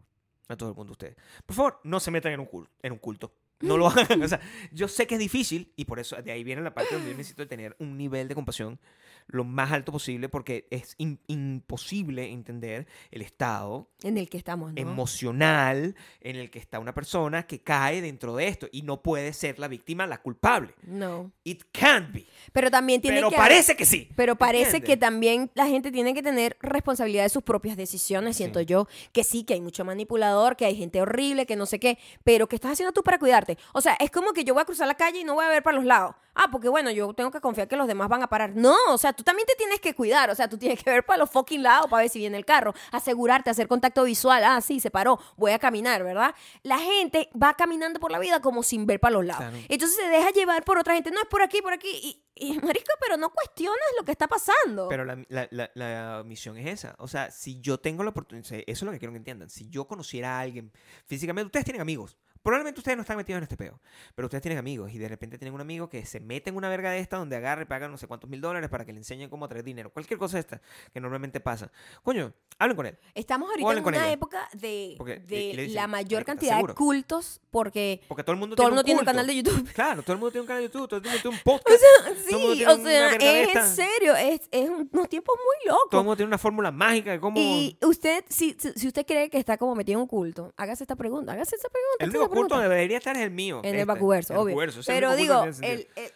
a 0.47 0.55
todo 0.55 0.70
el 0.70 0.76
mundo 0.76 0.91
ustedes. 0.91 1.16
Por 1.45 1.55
favor, 1.55 1.80
no 1.84 1.99
se 1.99 2.11
metan 2.11 2.32
en 2.34 2.39
un 2.39 2.45
culto. 2.45 2.72
En 2.82 2.91
un 2.93 2.99
culto. 2.99 3.34
No 3.62 3.78
lo 3.78 3.88
hagan. 3.88 4.22
O 4.24 4.28
sea, 4.28 4.39
yo 4.72 4.88
sé 4.88 5.08
que 5.08 5.16
es 5.16 5.20
difícil 5.20 5.72
y 5.76 5.86
por 5.86 5.99
eso 5.99 6.16
de 6.22 6.32
ahí 6.32 6.43
viene 6.43 6.62
la 6.62 6.74
parte 6.74 6.95
donde 6.95 7.12
yo 7.12 7.18
necesito 7.18 7.47
tener 7.47 7.76
un 7.80 7.97
nivel 7.97 8.28
de 8.28 8.36
compasión 8.36 8.80
lo 9.28 9.43
más 9.43 9.71
alto 9.71 9.91
posible 9.91 10.30
porque 10.30 10.67
es 10.69 10.97
im- 10.97 11.17
imposible 11.28 12.32
entender 12.32 12.88
el 13.11 13.21
estado 13.21 13.89
En 14.03 14.17
el 14.17 14.30
que 14.30 14.38
estamos, 14.38 14.73
¿no? 14.73 14.80
emocional 14.82 15.95
en 16.21 16.36
el 16.36 16.49
que 16.49 16.59
está 16.59 16.80
una 16.80 16.93
persona 16.93 17.47
que 17.47 17.59
cae 17.61 18.01
dentro 18.01 18.36
de 18.36 18.47
esto 18.47 18.67
y 18.71 18.84
no 18.84 19.01
puede 19.01 19.34
ser 19.34 19.57
la 19.59 19.67
víctima 19.67 20.05
la 20.07 20.21
culpable. 20.21 20.73
no. 20.84 21.32
It 21.43 21.63
can't 21.71 22.11
be. 22.11 22.26
Pero 22.53 22.71
también 22.71 23.01
tiene 23.01 23.17
Pero 23.17 23.30
que 23.30 23.36
parece 23.36 23.76
que 23.76 23.86
sí. 23.86 24.09
Pero 24.15 24.36
parece 24.36 24.63
¿entiendes? 24.78 24.89
que 24.89 24.97
también 24.97 25.51
la 25.53 25.67
gente 25.67 25.91
tiene 25.91 26.13
que 26.13 26.23
tener 26.23 26.57
responsabilidad 26.59 27.23
de 27.23 27.30
sus 27.30 27.43
propias 27.43 27.78
decisiones, 27.78 28.36
siento 28.38 28.59
Sí. 28.59 28.65
yo. 28.65 28.88
Que 29.11 29.23
sí, 29.23 29.43
que 29.43 29.53
hay 29.53 29.61
mucho 29.61 29.86
manipulador, 29.86 30.55
que 30.55 30.65
hay 30.65 30.76
gente 30.76 31.01
horrible, 31.01 31.45
que 31.45 31.55
no 31.55 31.65
sé 31.67 31.80
qué. 31.80 31.97
Pero 32.23 32.47
¿qué 32.47 32.55
estás 32.55 32.71
haciendo 32.73 32.93
tú 32.93 33.03
para 33.03 33.19
cuidarte? 33.19 33.57
O 33.73 33.82
sea, 33.82 33.93
es 33.99 34.09
como 34.09 34.34
que 34.34 34.43
yo 34.43 34.53
voy 34.55 34.61
a 34.61 34.65
cruzar 34.65 34.88
la 34.88 34.95
calle 34.95 35.19
y 35.19 35.23
no 35.23 35.36
voy 35.36 35.45
a 35.45 35.49
ver 35.49 35.61
para 35.63 35.76
los 35.78 35.86
lados. 35.86 36.15
Ah, 36.34 36.49
porque 36.51 36.67
bueno, 36.67 36.91
yo 36.91 37.13
tengo 37.13 37.32
que 37.32 37.39
confiar 37.39 37.67
que 37.67 37.76
los 37.78 37.88
demás 37.88 38.09
van 38.09 38.21
a 38.23 38.28
parar. 38.28 38.55
No, 38.55 38.76
o 38.89 38.97
sea, 38.97 39.13
tú 39.16 39.24
también 39.24 39.45
te 39.47 39.55
tienes 39.55 39.80
que 39.80 39.93
cuidar. 39.95 40.30
O 40.30 40.36
sea, 40.36 40.47
tú 40.49 40.57
tienes 40.57 40.84
que 40.84 40.89
ver 40.89 41.05
para 41.05 41.18
los 41.20 41.30
fucking 41.30 41.63
lados 41.63 41.88
para 41.89 42.01
ver 42.01 42.09
si 42.09 42.20
viene 42.20 42.38
el 42.38 42.45
carro. 42.45 42.74
Asegurarte, 42.91 43.49
hacer 43.49 43.68
contacto 43.68 44.03
visual. 44.03 44.43
Ah, 44.43 44.61
sí, 44.61 44.80
se 44.80 44.91
paró. 44.91 45.20
Voy 45.38 45.51
a 45.51 45.59
caminar, 45.59 46.03
¿verdad? 46.03 46.36
La 46.63 46.80
gente 46.80 47.30
va 47.41 47.53
caminando 47.55 47.99
por 47.99 48.11
la 48.11 48.20
vida 48.20 48.41
como 48.41 48.63
sin 48.63 48.86
ver 48.86 48.99
para 48.99 49.13
los 49.13 49.26
lados. 49.26 49.43
Claro. 49.49 49.57
Entonces 49.70 49.97
se 49.97 50.07
deja 50.07 50.32
llevar 50.32 50.63
por 50.63 50.78
otra 50.78 50.93
gente. 50.93 51.11
No, 51.11 51.22
es 51.22 51.28
por 51.28 51.41
aquí, 51.41 51.61
por 51.61 51.74
aquí. 51.74 51.89
Y, 51.89 52.24
y 52.53 52.59
marico, 52.59 52.91
pero 52.99 53.18
no 53.18 53.30
cuestionas 53.32 53.78
lo 53.97 54.03
que 54.05 54.11
está 54.11 54.28
pasando. 54.28 54.88
Pero 54.89 55.05
la, 55.05 55.18
la- 55.30 55.47
la- 55.51 55.72
la 55.74 56.24
misión 56.26 56.57
es 56.57 56.68
esa. 56.68 56.95
O 56.99 57.07
sea, 57.07 57.32
si 57.32 57.61
yo 57.61 57.80
tengo 57.80 58.03
la 58.03 58.09
oportunidad, 58.09 58.45
eso 58.51 58.63
es 58.68 58.82
lo 58.84 58.91
que 58.91 58.99
quiero 58.99 59.11
que 59.13 59.18
entiendan. 59.18 59.49
Si 59.49 59.70
yo 59.70 59.88
conociera 59.88 60.38
a 60.38 60.41
alguien 60.41 60.72
físicamente, 61.05 61.45
ustedes 61.47 61.66
tienen 61.66 61.82
amigos. 61.82 62.18
Probablemente 62.46 62.80
ustedes 62.80 62.96
no 62.96 63.02
están 63.02 63.18
metidos 63.18 63.39
en 63.39 63.43
este 63.43 63.58
peo, 63.58 63.80
pero 64.14 64.28
ustedes 64.28 64.43
tienen 64.43 64.60
amigos 64.60 64.91
y 64.93 65.00
de 65.00 65.08
repente 65.10 65.39
tienen 65.39 65.56
un 65.56 65.62
amigo 65.62 65.89
que 65.89 66.06
se 66.06 66.20
mete 66.20 66.52
en 66.52 66.56
una 66.58 66.70
verga 66.70 66.91
de 66.91 67.00
esta 67.00 67.18
donde 67.18 67.36
agarre 67.36 67.64
y 67.64 67.66
paga 67.66 67.88
no 67.88 67.98
sé 67.98 68.06
cuántos 68.06 68.30
mil 68.30 68.39
dólares 68.39 68.70
para 68.70 68.86
que 68.86 68.93
le 68.93 69.00
enseñen 69.00 69.32
cómo 69.32 69.48
traer 69.48 69.64
dinero. 69.64 69.89
Cualquier 69.89 70.20
cosa 70.20 70.38
esta 70.38 70.62
que 70.93 71.00
normalmente 71.02 71.39
pasa. 71.39 71.72
Coño, 72.04 72.32
hablen 72.60 72.76
con 72.78 72.86
él. 72.86 72.98
Estamos 73.16 73.50
ahorita 73.50 73.72
en 73.74 73.84
una 73.84 74.12
época 74.12 74.48
de, 74.54 74.93
Porque- 75.00 75.18
dicen, 75.26 75.74
la 75.74 75.88
mayor 75.88 75.89
"Marico, 75.89 76.20
¿estás 76.20 76.26
cantidad 76.26 76.52
de 76.52 76.58
seguro?" 76.58 76.76
cultos 76.76 77.41
porque 77.50 78.02
Porque 78.08 78.24
todo 78.24 78.34
el 78.34 78.39
mundo 78.39 78.56
todo 78.56 78.66
tiene 78.68 78.76
mundo 78.76 78.82
un 78.82 78.86
tiene 78.86 79.00
un 79.00 79.06
canal 79.06 79.26
de 79.28 79.36
YouTube. 79.36 79.74
Claro, 79.74 80.04
todo 80.04 80.14
el 80.14 80.20
mundo 80.20 80.32
tiene 80.32 80.41
un 80.43 80.48
canal 80.48 80.62
de 80.62 80.68
YouTube, 80.68 80.88
todo 80.88 80.98
el 81.00 81.04
mundo 81.04 81.20
tiene 81.22 81.36
un 81.38 81.41
podcast. 81.43 81.82
todo 81.82 82.10
el 82.10 82.16
mundo 82.16 82.54
Sí, 82.54 82.58
tiene 82.60 82.72
o 82.72 82.78
sea, 82.78 83.10
es 83.16 83.24
en 83.24 83.48
esta. 83.50 83.66
serio, 83.68 84.16
es, 84.16 84.41
es 84.52 84.70
unos 84.70 85.10
tiempos 85.10 85.36
muy 85.36 85.68
Todo 85.68 85.80
el 85.80 85.84
locos. 85.86 86.04
mundo 86.04 86.16
tiene 86.16 86.28
una 86.28 86.38
fórmula 86.38 86.72
mágica 86.72 87.12
de 87.12 87.20
cómo... 87.20 87.39
Y 87.39 87.76
usted, 87.82 88.24
si, 88.30 88.56
si, 88.76 88.88
usted 88.88 89.04
cree 89.06 89.32
que 89.32 89.39
está 89.39 89.58
como 89.58 89.74
metido 89.74 89.98
en 89.98 90.02
un 90.02 90.08
culto, 90.08 90.54
hágase 90.58 90.84
esta 90.84 90.96
pregunta, 90.96 91.32
hágase 91.32 91.56
esa 91.56 91.70
pregunta. 91.70 92.06
Culto 92.36 92.56
pregunta. 92.56 92.70
debería 92.76 92.98
estar 92.98 93.16
es 93.16 93.24
el 93.24 93.32
mío. 93.32 93.60
En 93.64 93.70
el 93.76 93.82
este, 93.82 93.86
vacuverso, 93.86 94.34
el 94.34 94.40
obvio. 94.40 94.56
vacuverso, 94.56 94.80
el 94.80 94.86
Pero 94.86 95.16
digo, 95.16 95.44
el, 95.44 95.88
el- 95.96 96.12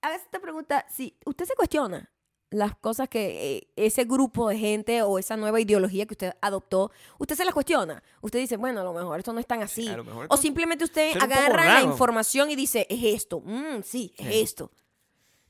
hágase 0.00 0.24
esta 0.24 0.40
pregunta, 0.40 0.86
si 0.90 1.16
usted 1.24 1.44
se 1.46 1.54
cuestiona 1.54 2.10
las 2.50 2.76
cosas 2.76 3.08
que 3.08 3.56
eh, 3.56 3.68
ese 3.76 4.04
grupo 4.04 4.48
de 4.50 4.58
gente 4.58 5.00
o 5.00 5.18
esa 5.18 5.38
nueva 5.38 5.58
ideología 5.58 6.04
que 6.04 6.12
usted 6.12 6.32
adoptó, 6.42 6.90
usted 7.18 7.34
se 7.34 7.46
las 7.46 7.54
cuestiona. 7.54 8.02
Usted 8.20 8.40
dice, 8.40 8.58
bueno, 8.58 8.82
a 8.82 8.84
lo 8.84 8.92
mejor 8.92 9.18
esto 9.18 9.32
no 9.32 9.40
es 9.40 9.46
tan 9.46 9.62
así. 9.62 9.88
a 9.88 9.96
lo 9.96 10.04
mejor 10.04 10.26
O 10.28 10.36
simplemente 10.36 10.84
usted 10.84 11.16
agarra 11.18 11.64
la 11.64 11.82
información 11.82 12.50
y 12.50 12.56
dice, 12.56 12.86
es 12.90 13.02
esto. 13.04 13.40
Mm, 13.40 13.82
sí, 13.82 14.12
es 14.18 14.26
Sí. 14.26 14.40
esto. 14.42 14.70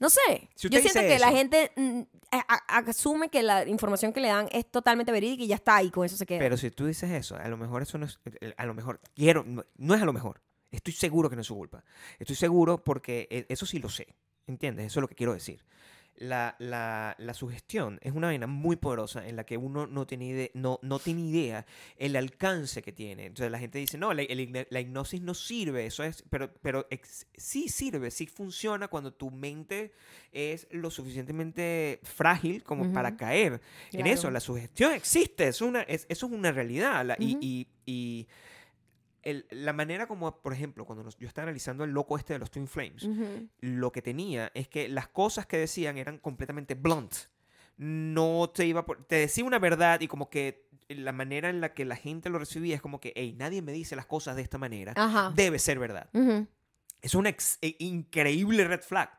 No 0.03 0.11
sé. 0.11 0.51
Si 0.57 0.69
Yo 0.69 0.81
siento 0.81 1.01
que 1.01 1.19
la 1.21 1.31
gente 1.31 1.71
mm, 1.77 2.01
a- 2.33 2.59
a- 2.69 2.79
asume 2.79 3.29
que 3.29 3.43
la 3.43 3.67
información 3.69 4.13
que 4.13 4.21
le 4.21 4.29
dan 4.29 4.49
es 4.51 4.69
totalmente 4.71 5.13
verídica 5.13 5.45
y 5.45 5.47
ya 5.47 5.55
está, 5.55 5.81
y 5.83 5.91
con 5.91 6.05
eso 6.05 6.17
se 6.17 6.27
queda. 6.27 6.41
Pero 6.41 6.57
si 6.57 6.71
tú 6.73 6.87
dices 6.87 7.09
eso, 7.11 7.37
a 7.37 7.47
lo 7.49 7.57
mejor 7.57 7.83
eso 7.83 7.99
no 7.99 8.07
es, 8.07 8.19
a 8.57 8.67
lo 8.67 8.75
mejor, 8.75 9.01
quiero, 9.15 9.45
no, 9.45 9.65
no 9.77 9.95
es 9.95 10.03
a 10.03 10.05
lo 10.05 10.13
mejor. 10.13 10.43
Estoy 10.73 10.93
seguro 10.93 11.31
que 11.31 11.37
no 11.37 11.43
es 11.43 11.47
su 11.47 11.55
culpa. 11.55 11.85
Estoy 12.19 12.35
seguro 12.35 12.83
porque 12.83 13.29
eh, 13.31 13.47
eso 13.49 13.65
sí 13.65 13.79
lo 13.79 13.89
sé. 13.89 14.09
¿Entiendes? 14.49 14.87
Eso 14.87 14.99
es 14.99 15.03
lo 15.03 15.09
que 15.09 15.15
quiero 15.15 15.35
decir. 15.35 15.65
La, 16.23 16.55
la, 16.61 17.17
la 17.19 17.35
sugestión 17.35 17.99
es 18.01 18.13
una 18.13 18.29
vaina 18.29 18.47
muy 18.47 18.77
poderosa 18.77 19.27
en 19.27 19.35
la 19.35 19.45
que 19.45 19.57
uno 19.57 19.89
no 19.89 20.07
tiene, 20.07 20.27
ide- 20.27 20.51
no, 20.55 20.79
no 20.83 21.01
tiene 21.01 21.23
idea 21.23 21.67
el 21.97 22.15
alcance 22.15 22.81
que 22.81 22.93
tiene. 22.93 23.27
Entonces 23.27 23.51
la 23.51 23.59
gente 23.59 23.79
dice, 23.81 23.99
no, 23.99 24.15
la, 24.15 24.23
la 24.71 24.81
hipnosis 24.81 25.21
no 25.21 25.35
sirve, 25.35 25.85
eso 25.87 26.05
es, 26.05 26.23
pero, 26.31 26.55
pero 26.63 26.87
ex- 26.91 27.27
sí 27.37 27.69
sirve, 27.69 28.13
sí 28.13 28.27
funciona 28.29 28.87
cuando 28.87 29.13
tu 29.13 29.33
mente 29.33 29.91
es 30.31 30.69
lo 30.71 30.91
suficientemente 30.91 31.99
frágil 32.05 32.63
como 32.63 32.93
para 32.93 33.09
Ujú. 33.11 33.17
caer 33.19 33.53
en 33.93 34.03
Claro. 34.03 34.13
eso. 34.13 34.31
La 34.31 34.41
sugestión 34.41 34.93
existe, 34.93 35.49
es 35.49 35.61
una, 35.61 35.83
es- 35.83 36.07
eso 36.09 36.27
es 36.27 36.33
una 36.33 36.53
realidad. 36.53 37.05
la- 37.05 37.17
y- 37.19 37.33
Ujú. 37.33 37.39
y, 37.43 37.67
y 37.85 38.27
el- 39.23 39.47
la 39.51 39.73
manera 39.73 40.07
como, 40.07 40.41
por 40.43 40.53
ejemplo, 40.53 40.85
cuando 40.85 41.03
nos- 41.05 41.17
yo 41.17 41.27
estaba 41.29 41.45
analizando 41.45 41.85
el 41.85 41.91
loco 41.91 42.17
este 42.19 42.33
de 42.35 42.39
los 42.39 42.51
Twin 42.51 42.67
Flames, 42.69 43.07
lo 43.61 43.93
que 43.93 44.03
tenía 44.03 44.51
es 44.55 44.69
que 44.69 44.89
las 44.89 45.09
cosas 45.09 45.47
que 45.47 45.57
decían 45.59 45.99
eran 45.99 46.19
completamente 46.19 46.75
blunt. 46.75 47.15
No 47.79 48.51
te 48.55 48.67
iba 48.67 48.85
por, 48.85 49.05
te 49.05 49.17
decía 49.17 49.45
una 49.45 49.59
verdad 49.59 50.01
y 50.01 50.09
como 50.09 50.29
que 50.29 50.69
la 50.89 51.13
manera 51.13 51.49
en 51.49 51.61
la 51.61 51.73
que 51.73 51.85
la 51.85 51.97
gente 51.97 52.29
lo 52.29 52.39
recibía 52.39 52.75
es 52.77 52.83
como 52.83 53.01
que, 53.01 53.13
hey, 53.17 53.35
nadie 53.39 53.63
me 53.63 53.73
dice 53.73 53.97
las 53.97 54.07
cosas 54.07 54.37
de 54.37 54.43
esta 54.43 54.59
manera. 54.59 54.93
Ajá. 54.97 55.33
Debe 55.35 55.59
ser 55.59 55.79
verdad. 55.79 56.09
Ujú. 56.13 56.47
Es 57.01 57.15
una 57.15 57.31
ex- 57.31 57.59
e- 57.63 57.77
increíble 57.79 58.65
red 58.65 58.81
flag. 58.83 59.11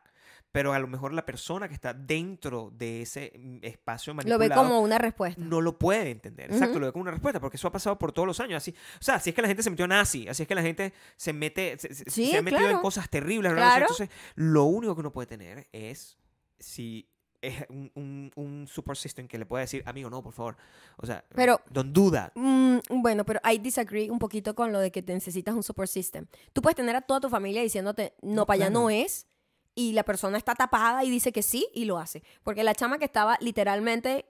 Pero 0.54 0.72
a 0.72 0.78
lo 0.78 0.86
mejor 0.86 1.12
la 1.12 1.26
persona 1.26 1.66
que 1.66 1.74
está 1.74 1.92
dentro 1.92 2.70
de 2.72 3.02
ese 3.02 3.32
mm, 3.36 3.56
espacio 3.62 4.12
Lo 4.12 4.18
manipulado 4.18 4.48
ve 4.48 4.54
como 4.54 4.80
una 4.82 4.98
respuesta. 4.98 5.42
no 5.44 5.60
lo 5.60 5.76
puede 5.80 6.10
entender. 6.12 6.48
Exacto, 6.48 6.74
Ujú. 6.74 6.78
lo 6.78 6.86
ve 6.86 6.92
como 6.92 7.02
una 7.02 7.10
respuesta, 7.10 7.40
porque 7.40 7.56
eso 7.56 7.66
ha 7.66 7.72
pasado 7.72 7.98
por 7.98 8.12
todos 8.12 8.28
los 8.28 8.38
años. 8.38 8.58
Así, 8.58 8.70
o 8.70 9.02
sea, 9.02 9.16
así 9.16 9.30
es 9.30 9.34
que 9.36 9.42
la 9.42 9.48
gente 9.48 9.64
se 9.64 9.70
metió 9.70 9.88
nazi, 9.88 10.28
así 10.28 10.42
es 10.44 10.48
que 10.48 10.54
la 10.54 10.62
gente 10.62 10.92
se 11.16 11.32
mete, 11.32 11.76
se, 11.80 11.92
Sí, 12.08 12.30
se 12.30 12.36
ha 12.38 12.42
metido 12.42 12.60
en 12.62 12.68
claro. 12.68 12.82
cosas 12.82 13.10
terribles. 13.10 13.52
Claro. 13.52 13.80
Entonces, 13.86 14.08
lo 14.36 14.62
único 14.66 14.94
que 14.94 15.00
uno 15.00 15.12
puede 15.12 15.26
tener 15.26 15.66
es 15.72 16.16
si 16.60 17.10
es 17.42 17.66
un, 17.68 17.90
un, 17.96 18.30
un 18.36 18.66
super 18.68 18.96
system 18.96 19.26
que 19.26 19.36
le 19.38 19.46
pueda 19.46 19.62
decir, 19.62 19.82
amigo, 19.86 20.08
no, 20.08 20.22
por 20.22 20.32
favor. 20.34 20.56
O 20.98 21.04
sea, 21.04 21.24
Pero- 21.34 21.60
don't 21.68 21.92
do 21.92 22.12
that. 22.12 22.30
Mm, 22.36 22.78
bueno, 23.02 23.24
pero 23.24 23.40
I 23.44 23.58
disagree 23.58 24.08
un 24.08 24.20
poquito 24.20 24.54
con 24.54 24.70
lo 24.70 24.78
de 24.78 24.92
que 24.92 25.02
te 25.02 25.12
necesitas 25.12 25.52
un 25.56 25.64
support 25.64 25.90
system. 25.90 26.26
Tú 26.52 26.62
puedes 26.62 26.76
tener 26.76 26.94
a 26.94 27.02
toda 27.02 27.18
tu 27.18 27.28
familia 27.28 27.60
diciéndote, 27.60 28.14
no, 28.22 28.34
No, 28.34 28.46
para 28.46 28.54
allá 28.66 28.70
no 28.70 28.88
es, 28.88 29.26
y 29.74 29.92
la 29.92 30.02
persona 30.04 30.38
está 30.38 30.54
tapada 30.54 31.02
y 31.04 31.10
dice 31.10 31.32
que 31.32 31.42
sí, 31.42 31.68
y 31.74 31.84
lo 31.84 31.98
hace. 31.98 32.22
Porque 32.42 32.62
la 32.64 32.74
chama 32.74 32.98
que 32.98 33.04
estaba 33.04 33.36
literalmente 33.40 34.24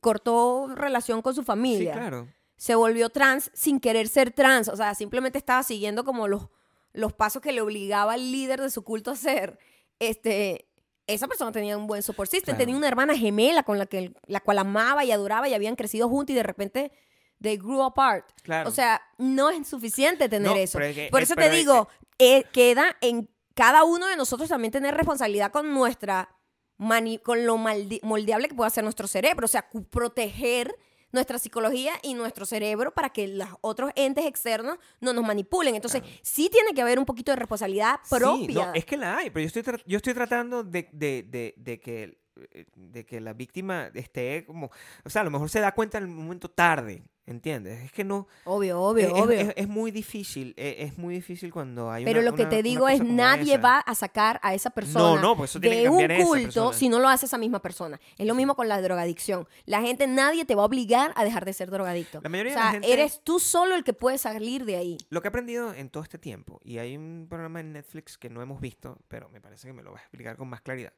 cortó 0.00 0.68
relación 0.74 1.22
con 1.22 1.34
su 1.34 1.42
Sí, 1.42 1.46
familia, 1.46 1.92
claro. 1.92 2.28
se 2.56 2.74
volvió 2.74 3.10
trans 3.10 3.50
sin 3.54 3.78
querer 3.80 4.08
ser 4.08 4.32
trans, 4.32 4.68
o 4.68 4.76
sea, 4.76 4.94
simplemente 4.94 5.38
estaba 5.38 5.62
siguiendo 5.62 6.04
como 6.04 6.26
los, 6.28 6.48
los 6.92 7.12
pasos 7.12 7.40
que 7.42 7.52
le 7.52 7.60
obligaba 7.60 8.14
el 8.16 8.32
líder 8.32 8.60
de 8.60 8.70
su 8.70 8.82
culto 8.82 9.10
a 9.10 9.14
hacer. 9.14 9.58
Este, 10.00 10.68
esa 11.06 11.28
persona 11.28 11.52
tenía 11.52 11.76
un 11.78 11.86
buen 11.86 12.02
support 12.02 12.30
system, 12.30 12.54
Claro. 12.54 12.58
tenía 12.58 12.76
una 12.76 12.88
hermana 12.88 13.16
gemela 13.16 13.62
con 13.62 13.78
la, 13.78 13.86
que, 13.86 14.12
la 14.26 14.40
cual 14.40 14.58
amaba 14.58 15.04
y 15.04 15.12
adoraba 15.12 15.48
y 15.48 15.54
habían 15.54 15.76
crecido 15.76 16.08
juntos 16.08 16.32
y 16.32 16.36
de 16.36 16.42
repente 16.42 16.90
they 17.40 17.56
grew 17.56 17.82
apart. 17.82 18.26
Claro. 18.42 18.68
O 18.68 18.72
sea, 18.72 19.00
no 19.18 19.50
es 19.50 19.68
suficiente 19.68 20.28
tener 20.28 20.50
No, 20.50 20.56
eso. 20.56 20.78
pero 20.78 20.90
es 20.90 20.96
que- 20.96 21.08
Por 21.10 21.22
es- 21.22 21.30
eso 21.30 21.36
te 21.36 21.46
es 21.46 21.52
digo, 21.52 21.88
eh, 22.18 22.44
queda 22.52 22.96
en 23.00 23.28
cada 23.54 23.84
uno 23.84 24.06
de 24.06 24.16
nosotros 24.16 24.48
también 24.48 24.72
tener 24.72 24.94
responsabilidad 24.94 25.50
con 25.52 25.72
nuestra 25.72 26.28
mani- 26.78 27.18
con 27.22 27.46
lo 27.46 27.56
moldeable 27.56 28.48
que 28.48 28.54
pueda 28.54 28.68
ser 28.70 28.82
nuestro 28.84 29.06
cerebro, 29.06 29.44
o 29.44 29.48
sea, 29.48 29.68
proteger 29.90 30.74
nuestra 31.12 31.38
psicología 31.38 31.92
y 32.02 32.14
nuestro 32.14 32.44
cerebro 32.44 32.92
para 32.92 33.10
que 33.10 33.28
los 33.28 33.48
otros 33.60 33.92
entes 33.94 34.26
externos 34.26 34.78
no 35.00 35.12
nos 35.12 35.24
manipulen. 35.24 35.76
Entonces, 35.76 36.02
sí 36.22 36.48
tiene 36.50 36.72
que 36.74 36.82
haber 36.82 36.98
un 36.98 37.04
poquito 37.04 37.30
de 37.30 37.36
responsabilidad 37.36 38.00
Sí, 38.02 38.16
propia. 38.18 38.66
no, 38.66 38.74
es 38.74 38.84
que 38.84 38.96
la 38.96 39.18
hay, 39.18 39.30
pero 39.30 39.42
yo 39.42 39.46
estoy, 39.46 39.62
tra- 39.62 39.82
yo 39.86 39.96
estoy 39.98 40.12
tratando 40.14 40.64
de, 40.64 40.88
de, 40.92 41.22
de, 41.22 41.54
de 41.56 41.78
que, 41.80 42.18
de 42.74 43.04
que 43.04 43.20
la 43.20 43.32
víctima 43.32 43.90
esté 43.94 44.44
como... 44.46 44.70
O 45.04 45.10
sea, 45.10 45.22
a 45.22 45.24
lo 45.24 45.30
mejor 45.30 45.48
se 45.50 45.60
da 45.60 45.72
cuenta 45.72 45.98
en 45.98 46.04
el 46.04 46.10
momento 46.10 46.50
tarde, 46.50 47.04
¿entiendes? 47.26 47.82
Es 47.84 47.92
que 47.92 48.02
no... 48.04 48.26
Obvio, 48.44 48.80
obvio, 48.80 49.06
es, 49.06 49.12
es- 49.14 49.20
obvio. 49.22 49.40
Es, 49.40 49.52
es 49.56 49.68
muy 49.68 49.90
difícil, 49.92 50.52
eh, 50.56 50.76
es, 50.80 50.98
muy 50.98 51.14
difícil 51.14 51.52
cuando 51.52 51.90
hay 51.90 52.04
Pero 52.04 52.20
una- 52.20 52.30
lo 52.30 52.36
que 52.36 52.42
una- 52.42 52.50
te 52.50 52.62
digo 52.62 52.88
es, 52.88 53.02
nadie 53.04 53.54
esa. 53.54 53.62
va 53.62 53.78
a 53.78 53.94
sacar 53.94 54.40
a 54.42 54.52
esa 54.54 54.70
persona 54.70 55.20
no, 55.20 55.36
pues 55.36 55.50
eso 55.50 55.60
tiene 55.60 55.76
que 55.76 55.82
de 55.82 55.88
un 55.88 55.98
cambiar 55.98 56.12
esa 56.20 56.26
culto 56.28 56.72
si 56.72 56.88
no 56.88 56.98
lo 56.98 57.08
hace 57.08 57.26
esa 57.26 57.38
misma 57.38 57.62
persona. 57.62 58.00
Es 58.18 58.26
lo 58.26 58.34
mismo 58.34 58.56
con 58.56 58.68
la 58.68 58.80
drogadicción. 58.82 59.46
La 59.64 59.80
gente, 59.80 60.06
nadie 60.06 60.44
te 60.44 60.54
va 60.54 60.62
a 60.62 60.66
obligar 60.66 61.12
a 61.16 61.24
dejar 61.24 61.44
de 61.44 61.52
ser 61.52 61.70
drogadicto. 61.70 62.20
La 62.22 62.28
mayoría 62.28 62.52
o 62.52 62.54
de 62.56 62.60
la 62.60 62.62
sea, 62.64 62.72
gente- 62.72 62.92
eres 62.92 63.20
tú 63.22 63.38
solo 63.38 63.74
el 63.76 63.84
que 63.84 63.92
puede 63.92 64.18
salir 64.18 64.64
de 64.64 64.76
ahí. 64.76 64.98
Lo 65.10 65.22
que 65.22 65.28
he 65.28 65.30
aprendido 65.30 65.72
en 65.72 65.88
todo 65.88 66.02
este 66.02 66.18
tiempo, 66.18 66.60
y 66.64 66.78
hay 66.78 66.96
un 66.96 67.26
programa 67.28 67.60
en 67.60 67.72
Netflix 67.72 68.18
que 68.18 68.28
no 68.28 68.42
hemos 68.42 68.60
visto, 68.60 68.98
pero 69.08 69.28
me 69.30 69.40
parece 69.40 69.68
que 69.68 69.72
me 69.72 69.82
lo 69.82 69.92
vas 69.92 70.00
a 70.00 70.04
explicar 70.04 70.36
con 70.36 70.48
más 70.48 70.60
claridad, 70.62 70.92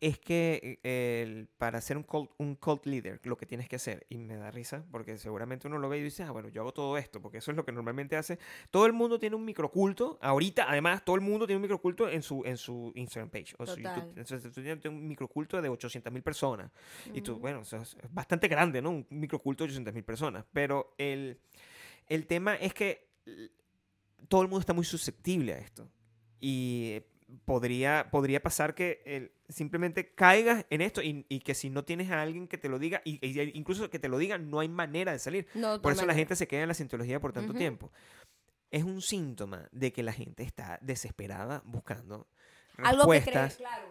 es 0.00 0.18
que 0.18 0.78
eh, 0.84 1.22
el- 1.26 1.48
para 1.58 1.80
ser 1.80 1.96
un 1.96 2.04
cult, 2.04 2.30
un 2.38 2.54
cult 2.54 2.86
leader, 2.86 3.20
lo 3.24 3.36
que 3.36 3.46
tienes 3.46 3.68
que 3.68 3.76
hacer, 3.76 4.06
y 4.08 4.18
me 4.18 4.36
da 4.36 4.50
risa, 4.50 4.84
porque 4.92 5.18
seguramente 5.18 5.66
uno 5.66 5.78
lo 5.78 5.88
ve 5.88 5.98
y 5.98 6.02
dice, 6.02 6.22
ah, 6.22 6.30
bueno, 6.30 6.48
yo 6.48 6.60
hago 6.62 6.72
todo 6.72 6.96
esto, 6.98 7.20
porque 7.20 7.38
eso 7.38 7.50
es 7.50 7.56
lo 7.56 7.64
que 7.64 7.72
normalmente 7.72 8.16
hace. 8.16 8.38
Todo 8.70 8.86
el 8.86 8.92
mundo 8.92 9.18
tiene 9.18 9.34
un 9.34 9.44
microculto, 9.44 10.18
ahorita, 10.22 10.70
además, 10.70 11.04
todo 11.04 11.16
el 11.16 11.22
mundo 11.22 11.46
tiene 11.46 11.56
un 11.56 11.62
microculto 11.62 12.08
en 12.08 12.22
su, 12.22 12.44
en 12.44 12.56
su 12.56 12.92
Instagram 12.94 13.30
page 13.30 13.54
o 13.58 13.66
su 13.66 13.74
Total. 13.76 13.96
YouTube. 13.96 14.18
Entonces, 14.18 14.52
tú 14.52 14.62
tienes 14.62 14.84
un 14.86 15.08
microculto 15.08 15.60
de 15.60 15.68
800 15.68 16.12
mil 16.12 16.22
personas. 16.22 16.70
Y 17.12 17.20
tú, 17.20 17.38
bueno, 17.38 17.62
eso 17.62 17.76
es 17.78 17.96
bastante 18.10 18.46
grande, 18.48 18.80
¿no? 18.80 18.90
Un 18.90 19.06
microculto 19.10 19.64
de 19.64 19.68
800 19.70 19.92
mil 19.94 20.04
personas. 20.04 20.44
Pero 20.52 20.94
el, 20.98 21.40
el 22.06 22.26
tema 22.26 22.54
es 22.54 22.72
que 22.72 23.08
todo 24.28 24.42
el 24.42 24.48
mundo 24.48 24.60
está 24.60 24.72
muy 24.74 24.84
susceptible 24.84 25.54
a 25.54 25.58
esto. 25.58 25.88
Y 26.40 27.00
podría, 27.44 28.08
podría 28.10 28.40
pasar 28.42 28.74
que 28.74 29.02
el- 29.04 29.32
simplemente 29.48 30.14
caigas 30.14 30.66
en 30.70 30.80
esto 30.80 31.02
y, 31.02 31.24
y 31.28 31.40
que 31.40 31.54
si 31.54 31.70
no 31.70 31.84
tienes 31.84 32.10
a 32.10 32.20
alguien 32.20 32.48
que 32.48 32.58
te 32.58 32.68
lo 32.68 32.78
diga, 32.78 33.00
y, 33.04 33.24
y 33.26 33.50
incluso 33.54 33.88
que 33.90 33.98
te 33.98 34.08
lo 34.08 34.18
diga, 34.18 34.38
no 34.38 34.60
hay 34.60 34.68
manera 34.68 35.12
de 35.12 35.18
salir. 35.18 35.46
No, 35.54 35.80
Por 35.80 35.92
eso 35.92 36.04
la 36.06 36.14
gente 36.14 36.36
se 36.36 36.46
queda 36.46 36.62
en 36.62 36.68
la 36.68 36.74
cientología 36.74 37.20
por 37.20 37.32
tanto 37.32 37.54
tiempo. 37.54 37.90
Es 38.70 38.84
un 38.84 39.00
síntoma 39.00 39.68
de 39.72 39.92
que 39.92 40.02
la 40.02 40.12
gente 40.12 40.42
está 40.42 40.78
desesperada 40.82 41.62
buscando 41.64 42.28
Algo 42.76 43.10
que 43.10 43.22
cree, 43.22 43.34
respuestas 43.34 43.56
claro. 43.56 43.86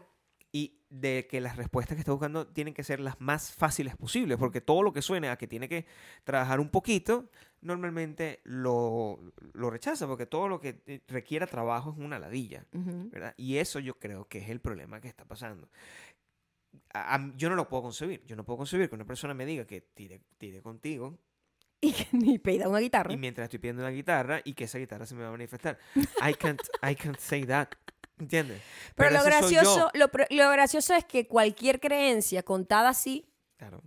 y 0.51 0.79
de 0.89 1.27
que 1.27 1.41
las 1.41 1.55
respuestas 1.55 1.95
que 1.95 2.01
está 2.01 2.11
buscando 2.11 2.47
tienen 2.47 2.75
que 2.75 2.83
ser 2.83 2.99
las 2.99 3.19
más 3.19 3.51
fáciles 3.51 3.95
posibles, 3.97 4.37
porque 4.37 4.61
todo 4.61 4.83
lo 4.83 4.93
que 4.93 5.01
suene 5.01 5.29
a 5.29 5.37
que 5.37 5.47
tiene 5.47 5.67
que 5.67 5.87
trabajar 6.23 6.59
un 6.59 6.69
poquito, 6.69 7.31
normalmente 7.67 8.39
lo, 8.45 9.19
lo 9.53 9.69
rechaza, 9.69 10.07
porque 10.07 10.25
todo 10.25 10.47
lo 10.47 10.59
que 10.59 10.81
eh, 10.87 11.01
requiera 11.07 11.45
trabajo 11.45 11.91
es 11.91 11.97
una 11.97 12.17
ladilla. 12.17 12.65
¿verdad? 12.71 13.33
Y 13.37 13.57
eso 13.57 13.79
yo 13.79 13.99
creo 13.99 14.27
que 14.27 14.39
es 14.39 14.49
el 14.49 14.59
problema 14.61 14.99
que 15.01 15.07
está 15.07 15.25
pasando. 15.25 15.69
A- 16.93 17.15
a- 17.15 17.33
yo 17.35 17.49
no 17.49 17.55
lo 17.55 17.67
puedo 17.67 17.83
concebir, 17.83 18.23
yo 18.25 18.35
no 18.35 18.43
puedo 18.45 18.57
concebir 18.57 18.89
que 18.89 18.95
una 18.95 19.05
persona 19.05 19.33
me 19.33 19.45
diga 19.45 19.65
que 19.65 19.81
tire, 19.81 20.21
tire 20.37 20.61
contigo 20.61 21.17
Y 21.81 21.93
que 21.93 22.07
ni 22.11 22.39
pida 22.39 22.67
una 22.67 22.79
guitarra. 22.79 23.13
y 23.13 23.17
mientras 23.17 23.45
estoy 23.45 23.59
pidiendo 23.59 23.83
una 23.83 23.91
guitarra 23.91 24.41
y 24.43 24.53
que 24.53 24.63
esa 24.63 24.79
guitarra 24.79 25.05
se 25.05 25.13
me 25.15 25.21
va 25.21 25.27
a 25.27 25.31
manifestar. 25.31 25.77
I 25.95 26.33
can't, 26.33 26.59
I 26.81 26.95
can't 26.95 27.19
say 27.19 27.45
that. 27.45 27.67
¿Entiendes? 28.19 28.63
Pero, 28.95 29.11
lo 29.11 29.19
soy 29.19 29.25
yo. 29.31 29.37
gracioso, 29.37 29.91
lo, 29.93 30.09
lo 30.31 30.51
gracioso 30.51 30.95
es 30.95 31.05
que 31.05 31.27
cualquier 31.27 31.79
creencia 31.79 32.41
contada 32.41 32.89
así 32.89 33.29
Claro, 33.57 33.83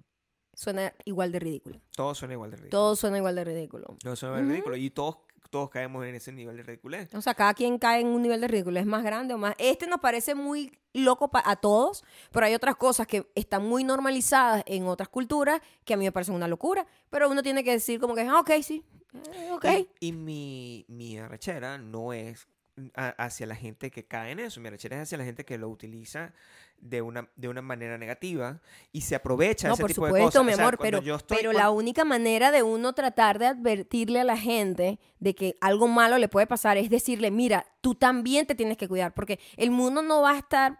suena 0.60 0.92
igual 1.06 1.32
de 1.32 1.38
ridícula. 1.38 1.80
todo 1.96 2.14
suena 2.14 2.34
igual 2.34 2.50
de 2.50 2.56
ridículo. 2.58 2.70
Todo 2.70 2.96
suena 2.96 3.16
igual 3.16 3.34
de 3.34 3.44
ridículo. 3.44 3.96
Todo 4.02 4.14
suena 4.14 4.34
igual 4.36 4.48
de 4.48 4.52
ridículo. 4.52 4.76
Y 4.76 4.90
todos, 4.90 5.16
todos 5.48 5.70
caemos 5.70 6.04
en 6.04 6.14
ese 6.14 6.32
nivel 6.32 6.58
de 6.58 6.62
ridiculez. 6.62 7.14
O 7.14 7.22
sea, 7.22 7.34
cada 7.34 7.54
quien 7.54 7.78
cae 7.78 8.02
en 8.02 8.08
un 8.08 8.20
nivel 8.20 8.42
de 8.42 8.48
ridículo. 8.48 8.78
Es 8.78 8.84
más 8.84 9.02
grande 9.02 9.32
o 9.32 9.38
más. 9.38 9.54
Este 9.56 9.86
nos 9.86 10.00
parece 10.00 10.34
muy 10.34 10.78
loco 10.92 11.30
a 11.32 11.56
todos, 11.56 12.04
pero 12.30 12.44
hay 12.44 12.54
otras 12.54 12.76
cosas 12.76 13.06
que 13.06 13.26
están 13.34 13.64
muy 13.64 13.84
normalizadas 13.84 14.62
en 14.66 14.86
otras 14.86 15.08
culturas 15.08 15.62
que 15.86 15.94
a 15.94 15.96
mí 15.96 16.04
me 16.04 16.12
parecen 16.12 16.34
una 16.34 16.46
locura. 16.46 16.86
Pero 17.08 17.30
uno 17.30 17.42
tiene 17.42 17.64
que 17.64 17.70
decir, 17.72 17.98
como 17.98 18.14
que, 18.14 18.20
ah, 18.20 18.40
ok, 18.40 18.50
sí. 18.62 18.84
eh, 19.32 19.50
ok. 19.52 19.64
Y, 20.00 20.08
y 20.08 20.12
mi, 20.12 20.84
mi 20.88 21.16
arrechera 21.18 21.78
no 21.78 22.12
es 22.12 22.46
a- 22.94 23.08
hacia 23.24 23.46
la 23.46 23.54
gente 23.56 23.90
que 23.90 24.04
cae 24.06 24.32
en 24.32 24.40
eso. 24.40 24.60
Mi 24.60 24.68
arrechera 24.68 24.96
es 24.96 25.02
hacia 25.02 25.18
la 25.18 25.24
gente 25.24 25.44
que 25.44 25.58
lo 25.58 25.68
utiliza 25.68 26.32
de 26.78 27.02
una, 27.02 27.28
de 27.36 27.48
una 27.48 27.60
manera 27.60 27.98
negativa 27.98 28.60
y 28.90 29.02
se 29.02 29.14
aprovecha 29.14 29.66
de 29.66 29.70
No, 29.70 29.74
ese 29.74 29.82
por 29.82 29.90
tipo 29.90 30.04
de 30.06 30.10
supuesto, 30.10 30.26
cosas. 30.40 30.44
mi 30.46 30.52
O 30.52 30.56
sea, 30.56 30.70
pero, 30.80 31.02
yo 31.02 31.16
estoy- 31.16 31.36
pero 31.38 31.50
cuando- 31.50 31.58
la 31.60 31.70
única 31.70 32.04
manera 32.04 32.50
de 32.50 32.62
uno 32.62 32.94
tratar 32.94 33.38
de 33.38 33.46
advertirle 33.48 34.20
a 34.20 34.24
la 34.24 34.36
gente 34.38 34.98
de 35.18 35.34
que 35.34 35.56
algo 35.60 35.88
malo 35.88 36.16
le 36.16 36.28
puede 36.28 36.46
pasar 36.46 36.78
es 36.78 36.88
decirle, 36.88 37.30
mira, 37.30 37.66
tú 37.82 37.94
también 37.94 38.46
te 38.46 38.54
tienes 38.54 38.78
que 38.78 38.88
cuidar, 38.88 39.12
porque 39.12 39.38
el 39.56 39.70
mundo 39.70 40.00
no 40.02 40.22
va 40.22 40.32
a 40.32 40.38
estar 40.38 40.78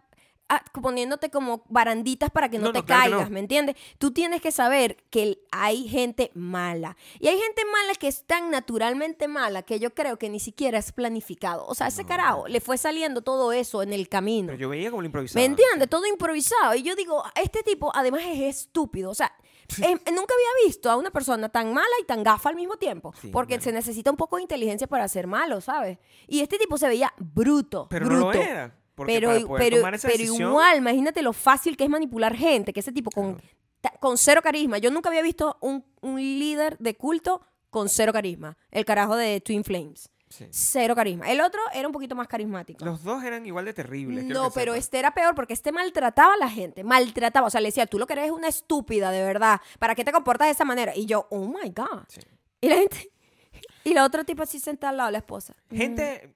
poniéndote 0.82 1.30
como 1.30 1.64
baranditas 1.68 2.30
para 2.30 2.48
que 2.48 2.58
no, 2.58 2.66
No, 2.66 2.72
te 2.72 2.80
no, 2.80 2.84
claro 2.84 3.02
que 3.02 3.10
caigas, 3.10 3.30
no. 3.30 3.34
¿me 3.34 3.40
entiendes? 3.40 3.76
Tú 3.98 4.12
tienes 4.12 4.40
que 4.40 4.52
saber 4.52 4.96
que 5.10 5.40
hay 5.50 5.88
gente 5.88 6.30
mala. 6.34 6.96
Y 7.18 7.28
hay 7.28 7.38
gente 7.38 7.62
mala 7.64 7.94
que 7.94 8.08
es 8.08 8.24
tan 8.24 8.50
naturalmente 8.50 9.28
mala 9.28 9.62
que 9.62 9.78
yo 9.78 9.94
creo 9.94 10.18
que 10.18 10.28
ni 10.28 10.40
siquiera 10.40 10.78
es 10.78 10.92
planificado. 10.92 11.66
O 11.66 11.74
sea, 11.74 11.88
ese 11.88 12.04
carajo 12.04 12.48
le 12.48 12.60
fue 12.60 12.78
saliendo 12.78 13.22
todo 13.22 13.52
eso 13.52 13.82
en 13.82 13.92
el 13.92 14.08
camino. 14.08 14.48
Pero 14.48 14.58
yo 14.58 14.68
veía 14.68 14.90
como 14.90 15.02
lo 15.02 15.06
improvisaba. 15.06 15.40
¿Me 15.40 15.46
entiendes? 15.46 15.88
Todo 15.88 16.06
improvisado. 16.06 16.74
Y 16.74 16.82
yo 16.82 16.94
digo, 16.96 17.22
este 17.34 17.62
tipo 17.62 17.92
además 17.94 18.22
es 18.26 18.40
estúpido. 18.56 19.10
O 19.10 19.14
sea, 19.14 19.32
em, 19.78 19.98
nunca 20.12 20.34
había 20.34 20.66
visto 20.66 20.90
a 20.90 20.96
una 20.96 21.10
persona 21.10 21.48
tan 21.48 21.72
mala 21.72 21.94
y 22.00 22.04
tan 22.04 22.22
gafa 22.22 22.48
al 22.48 22.56
mismo 22.56 22.76
tiempo. 22.76 23.12
Sí, 23.20 23.28
porque 23.28 23.54
bueno. 23.54 23.64
se 23.64 23.72
necesita 23.72 24.10
un 24.10 24.16
poco 24.16 24.36
de 24.36 24.42
inteligencia 24.42 24.86
para 24.86 25.06
ser 25.08 25.26
malo, 25.26 25.60
¿sabes? 25.60 25.98
Y 26.26 26.40
este 26.40 26.58
tipo 26.58 26.76
se 26.78 26.88
veía 26.88 27.12
bruto. 27.18 27.86
Pero 27.88 28.06
bruto. 28.06 28.26
no 28.26 28.32
lo 28.32 28.32
era. 28.32 28.79
Porque 29.00 29.14
Pero, 29.14 29.28
para 29.28 29.40
poder 29.46 29.64
pero, 29.64 29.76
tomar 29.78 29.94
esa 29.94 30.08
pero 30.08 30.18
decisión, 30.18 30.50
igual, 30.50 30.76
imagínate 30.78 31.22
lo 31.22 31.32
fácil 31.32 31.76
que 31.76 31.84
es 31.84 31.90
manipular 31.90 32.36
gente, 32.36 32.72
que 32.74 32.80
ese 32.80 32.92
tipo 32.92 33.10
con, 33.10 33.40
Claro. 33.80 33.96
con 33.98 34.18
cero 34.18 34.40
carisma. 34.42 34.76
Yo 34.78 34.90
nunca 34.90 35.08
había 35.08 35.22
visto 35.22 35.56
un, 35.62 35.84
un 36.02 36.16
líder 36.20 36.76
de 36.78 36.94
culto 36.96 37.40
con 37.70 37.88
cero 37.88 38.12
carisma. 38.12 38.58
El 38.70 38.84
carajo 38.84 39.16
de 39.16 39.40
Twin 39.40 39.64
Flames. 39.64 40.10
sí. 40.28 40.46
Cero 40.50 40.94
carisma. 40.94 41.30
El 41.30 41.40
otro 41.40 41.60
era 41.72 41.88
un 41.88 41.92
poquito 41.92 42.14
más 42.14 42.28
carismático. 42.28 42.84
Los 42.84 43.02
dos 43.02 43.24
eran 43.24 43.46
igual 43.46 43.64
de 43.64 43.72
terribles. 43.72 44.24
No, 44.26 44.50
pero 44.50 44.74
este 44.74 44.98
era 44.98 45.12
peor 45.14 45.34
porque 45.34 45.54
este 45.54 45.72
maltrataba 45.72 46.34
a 46.34 46.36
la 46.36 46.50
gente, 46.50 46.84
maltrataba, 46.84 47.46
o 47.46 47.50
sea, 47.50 47.60
le 47.62 47.68
decía, 47.68 47.86
tú 47.86 47.98
lo 47.98 48.06
que 48.06 48.12
eres 48.12 48.26
es 48.26 48.30
una 48.32 48.48
estúpida, 48.48 49.10
de 49.10 49.22
verdad, 49.24 49.60
¿para 49.78 49.94
qué 49.94 50.04
te 50.04 50.12
comportas 50.12 50.48
de 50.48 50.52
esa 50.52 50.64
manera? 50.66 50.94
Y 50.94 51.06
yo, 51.06 51.26
oh 51.30 51.46
my 51.46 51.70
God. 51.70 52.04
Sí. 52.08 52.20
Y 52.60 52.68
la 52.68 52.76
gente, 52.76 53.10
y 53.84 53.94
la 53.94 54.04
otra 54.04 54.24
tipo 54.24 54.42
así 54.42 54.60
sentada 54.60 54.90
al 54.90 54.96
lado 54.98 55.06
de 55.08 55.12
la 55.12 55.18
esposa. 55.18 55.54
Gente. 55.70 56.34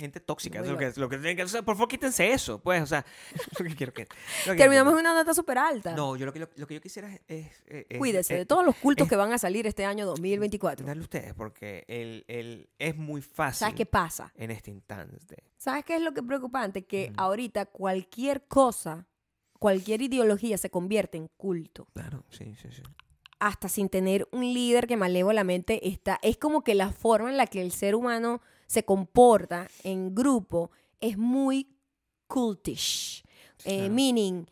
Gente 0.00 0.18
tóxica. 0.20 0.58
Eso 0.60 0.66
es 0.66 0.72
lo 0.72 0.78
que, 0.78 1.00
lo 1.00 1.08
que 1.08 1.18
tienen 1.18 1.36
que. 1.36 1.44
Por 1.62 1.76
favor, 1.76 1.88
quítense 1.88 2.32
eso, 2.32 2.58
pues. 2.60 2.82
O 2.82 2.86
sea, 2.86 3.04
es 3.34 3.60
lo 3.60 3.64
que 3.66 3.76
quiero 3.76 3.92
que. 3.92 4.06
lo 4.46 4.52
que- 4.52 4.58
Terminamos 4.58 4.92
en 4.94 4.98
una 5.00 5.14
nota 5.14 5.32
súper 5.34 5.58
alta. 5.58 5.94
No, 5.94 6.16
yo 6.16 6.26
lo 6.26 6.32
que, 6.32 6.40
lo, 6.40 6.48
lo 6.56 6.66
que 6.66 6.74
yo 6.74 6.80
quisiera 6.80 7.08
es. 7.12 7.20
es- 7.28 7.62
es- 7.66 7.86
es- 7.88 7.98
Cuídese 7.98 8.34
de 8.34 8.40
es- 8.42 8.48
todos 8.48 8.64
los 8.64 8.74
cultos 8.76 9.04
es- 9.06 9.10
que 9.10 9.16
van 9.16 9.32
a 9.32 9.38
salir 9.38 9.66
este 9.66 9.84
año 9.84 10.06
2024. 10.06 10.84
Darle 10.86 11.02
a 11.02 11.04
ustedes, 11.04 11.34
porque 11.34 11.84
el, 11.88 12.24
el, 12.28 12.68
es 12.78 12.96
muy 12.96 13.22
fácil 13.22 13.60
¿Sabes 13.60 13.74
qué 13.76 13.86
pasa? 13.86 14.32
en 14.36 14.50
este 14.50 14.70
instante. 14.70 15.36
¿Sabes 15.56 15.84
qué 15.84 15.96
es 15.96 16.02
lo 16.02 16.12
que 16.12 16.20
es 16.20 16.26
preocupante? 16.26 16.84
Que 16.84 17.12
ahorita 17.16 17.66
cualquier 17.66 18.46
cosa, 18.46 19.06
cualquier 19.58 20.00
ideología 20.02 20.56
se 20.58 20.70
convierte 20.70 21.18
en 21.18 21.28
culto. 21.36 21.86
Claro, 21.92 22.24
sí, 22.30 22.54
sí, 22.60 22.68
sí. 22.72 22.82
Hasta 23.38 23.68
sin 23.68 23.88
tener 23.88 24.28
un 24.32 24.40
líder 24.42 24.86
que 24.86 24.96
malévolamente 24.98 25.88
está. 25.88 26.18
Es 26.22 26.36
como 26.36 26.62
que 26.62 26.74
la 26.74 26.90
forma 26.92 27.30
en 27.30 27.36
la 27.38 27.46
que 27.46 27.62
el 27.62 27.72
ser 27.72 27.94
humano 27.94 28.42
se 28.70 28.84
comporta 28.84 29.66
en 29.82 30.14
grupo 30.14 30.70
es 31.00 31.18
muy 31.18 31.74
cultish. 32.28 33.24
Eh, 33.64 33.78
Claro. 33.78 33.92
meaning, 33.94 34.46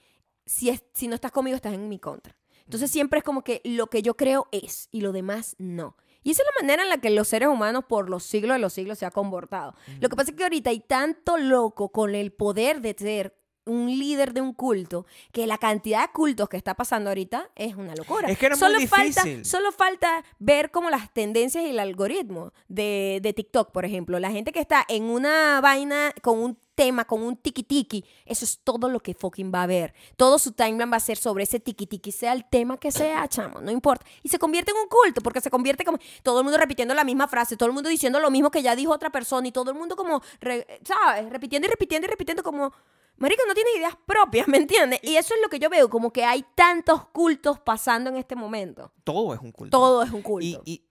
si, 0.45 0.71
es, 0.71 0.83
si 0.93 1.07
no 1.07 1.15
estás 1.15 1.31
conmigo, 1.31 1.55
estás 1.55 1.73
en 1.75 1.89
mi 1.89 2.01
contra. 2.01 2.37
Entonces 2.65 2.91
siempre 2.91 3.19
es 3.19 3.25
como 3.25 3.43
que 3.45 3.61
lo 3.65 3.87
que 3.87 4.03
yo 4.03 4.17
creo 4.17 4.49
es 4.51 4.89
y 4.91 5.03
lo 5.03 5.13
demás 5.13 5.55
no. 5.59 5.97
Y 6.25 6.33
esa 6.33 6.43
es 6.43 6.49
la 6.57 6.63
manera 6.67 6.83
en 6.83 6.89
la 6.89 6.99
que 6.99 7.11
los 7.11 7.29
seres 7.29 7.49
humanos 7.49 7.85
por 7.89 8.11
los 8.11 8.25
siglos 8.25 8.57
de 8.57 8.59
los 8.59 8.73
siglos 8.73 8.99
se 8.99 9.07
ha 9.07 9.13
comportado. 9.13 9.75
Lo 10.01 10.09
que 10.09 10.17
pasa 10.17 10.33
es 10.33 10.37
que 10.37 10.43
ahorita 10.43 10.71
hay 10.71 10.81
tanto 10.81 11.39
loco 11.39 11.91
con 11.91 12.17
el 12.17 12.33
poder 12.33 12.81
de 12.81 12.97
ser 12.99 13.39
un 13.69 13.87
líder 13.89 14.33
de 14.33 14.41
un 14.41 14.53
culto 14.53 15.07
que 15.33 15.47
la 15.47 15.59
cantidad 15.59 16.07
de 16.07 16.13
cultos 16.13 16.49
que 16.49 16.57
está 16.57 16.75
pasando 16.75 17.11
ahorita 17.11 17.51
es 17.55 17.77
una 17.77 17.95
locura. 17.95 18.29
Es 18.29 18.39
que 18.39 18.49
muy 18.49 18.59
solo 18.59 18.81
falta, 18.87 19.23
difícil. 19.23 19.45
solo 19.45 19.71
falta 19.73 20.25
ver 20.39 20.71
como 20.71 20.91
las 20.91 21.13
tendencias 21.13 21.65
y 21.65 21.69
el 21.69 21.79
algoritmo 21.79 22.53
de, 22.69 23.21
de 23.23 23.33
TikTok, 23.33 23.71
por 23.71 23.85
ejemplo. 23.85 24.19
La 24.19 24.31
gente 24.31 24.53
que 24.53 24.61
está 24.61 24.85
en 24.89 25.05
una 25.05 25.61
vaina 25.61 26.13
con 26.23 26.39
un 26.39 26.59
tema, 26.75 27.05
con 27.05 27.25
un 27.25 27.37
tiki 27.37 27.65
tiki, 27.65 28.05
eso 28.25 28.45
es 28.45 28.61
todo 28.63 28.89
lo 28.89 29.01
que 29.01 29.13
fucking 29.13 29.51
va 29.53 29.65
a 29.65 29.67
ver. 29.67 29.95
Todo 30.17 30.39
su 30.39 30.53
timeline 30.53 30.93
va 30.93 30.99
a 30.99 31.01
ser 31.01 31.17
sobre 31.19 31.43
ese 31.43 31.59
tiki 31.59 31.89
tiki, 31.89 32.13
sea 32.13 32.33
el 32.33 32.45
tema 32.49 32.79
que 32.79 32.93
sea, 32.93 33.27
chamo, 33.27 33.61
no 33.61 33.73
importa. 33.73 34.07
Y 34.23 34.29
se 34.29 34.39
convierte 34.39 34.71
en 34.71 34.77
un 34.77 34.89
culto, 34.89 35.21
porque 35.21 35.41
se 35.41 35.51
convierte 35.51 35.85
como 35.85 35.99
todo 36.23 36.39
el 36.39 36.45
mundo 36.45 36.57
repitiendo 36.57 36.95
la 36.95 37.03
misma 37.03 37.27
frase, 37.27 37.57
todo 37.57 37.69
el 37.69 37.75
mundo 37.75 37.89
diciendo 37.89 38.21
lo 38.21 38.31
mismo 38.31 38.53
que 38.53 38.63
ya 38.63 38.77
dijo 38.77 38.93
otra 38.93 39.11
persona 39.11 39.49
y 39.49 39.51
todo 39.51 39.73
el 39.73 39.77
mundo 39.77 39.97
como, 39.97 40.23
re- 40.41 40.67
¿sabes? 40.85 41.29
Repitiendo 41.31 41.67
y 41.67 41.71
repitiendo 41.71 42.07
y 42.07 42.11
repitiendo 42.11 42.45
como... 42.45 42.73
Marico, 43.19 43.43
no 43.47 43.55
tiene 43.55 43.71
ideas 43.77 43.97
propias, 44.07 44.49
¿me 44.49 44.59
entiendes? 44.59 45.01
Y 45.03 45.17
eso 45.17 45.35
es 45.35 45.41
lo 45.43 45.49
que 45.49 45.59
yo 45.59 45.69
veo, 45.69 45.89
como 45.91 46.13
que 46.13 46.25
hay 46.25 46.45
tantos 46.55 47.09
cultos 47.09 47.59
pasando 47.61 48.11
en 48.11 48.17
este 48.17 48.37
momento. 48.37 48.93
Todo 49.05 49.35
es 49.35 49.41
un 49.41 49.53
culto. 49.53 49.77
Todo 49.77 50.03
es 50.03 50.11
un 50.11 50.23
culto. 50.23 50.63
Y, 50.65 50.73
y 50.73 50.89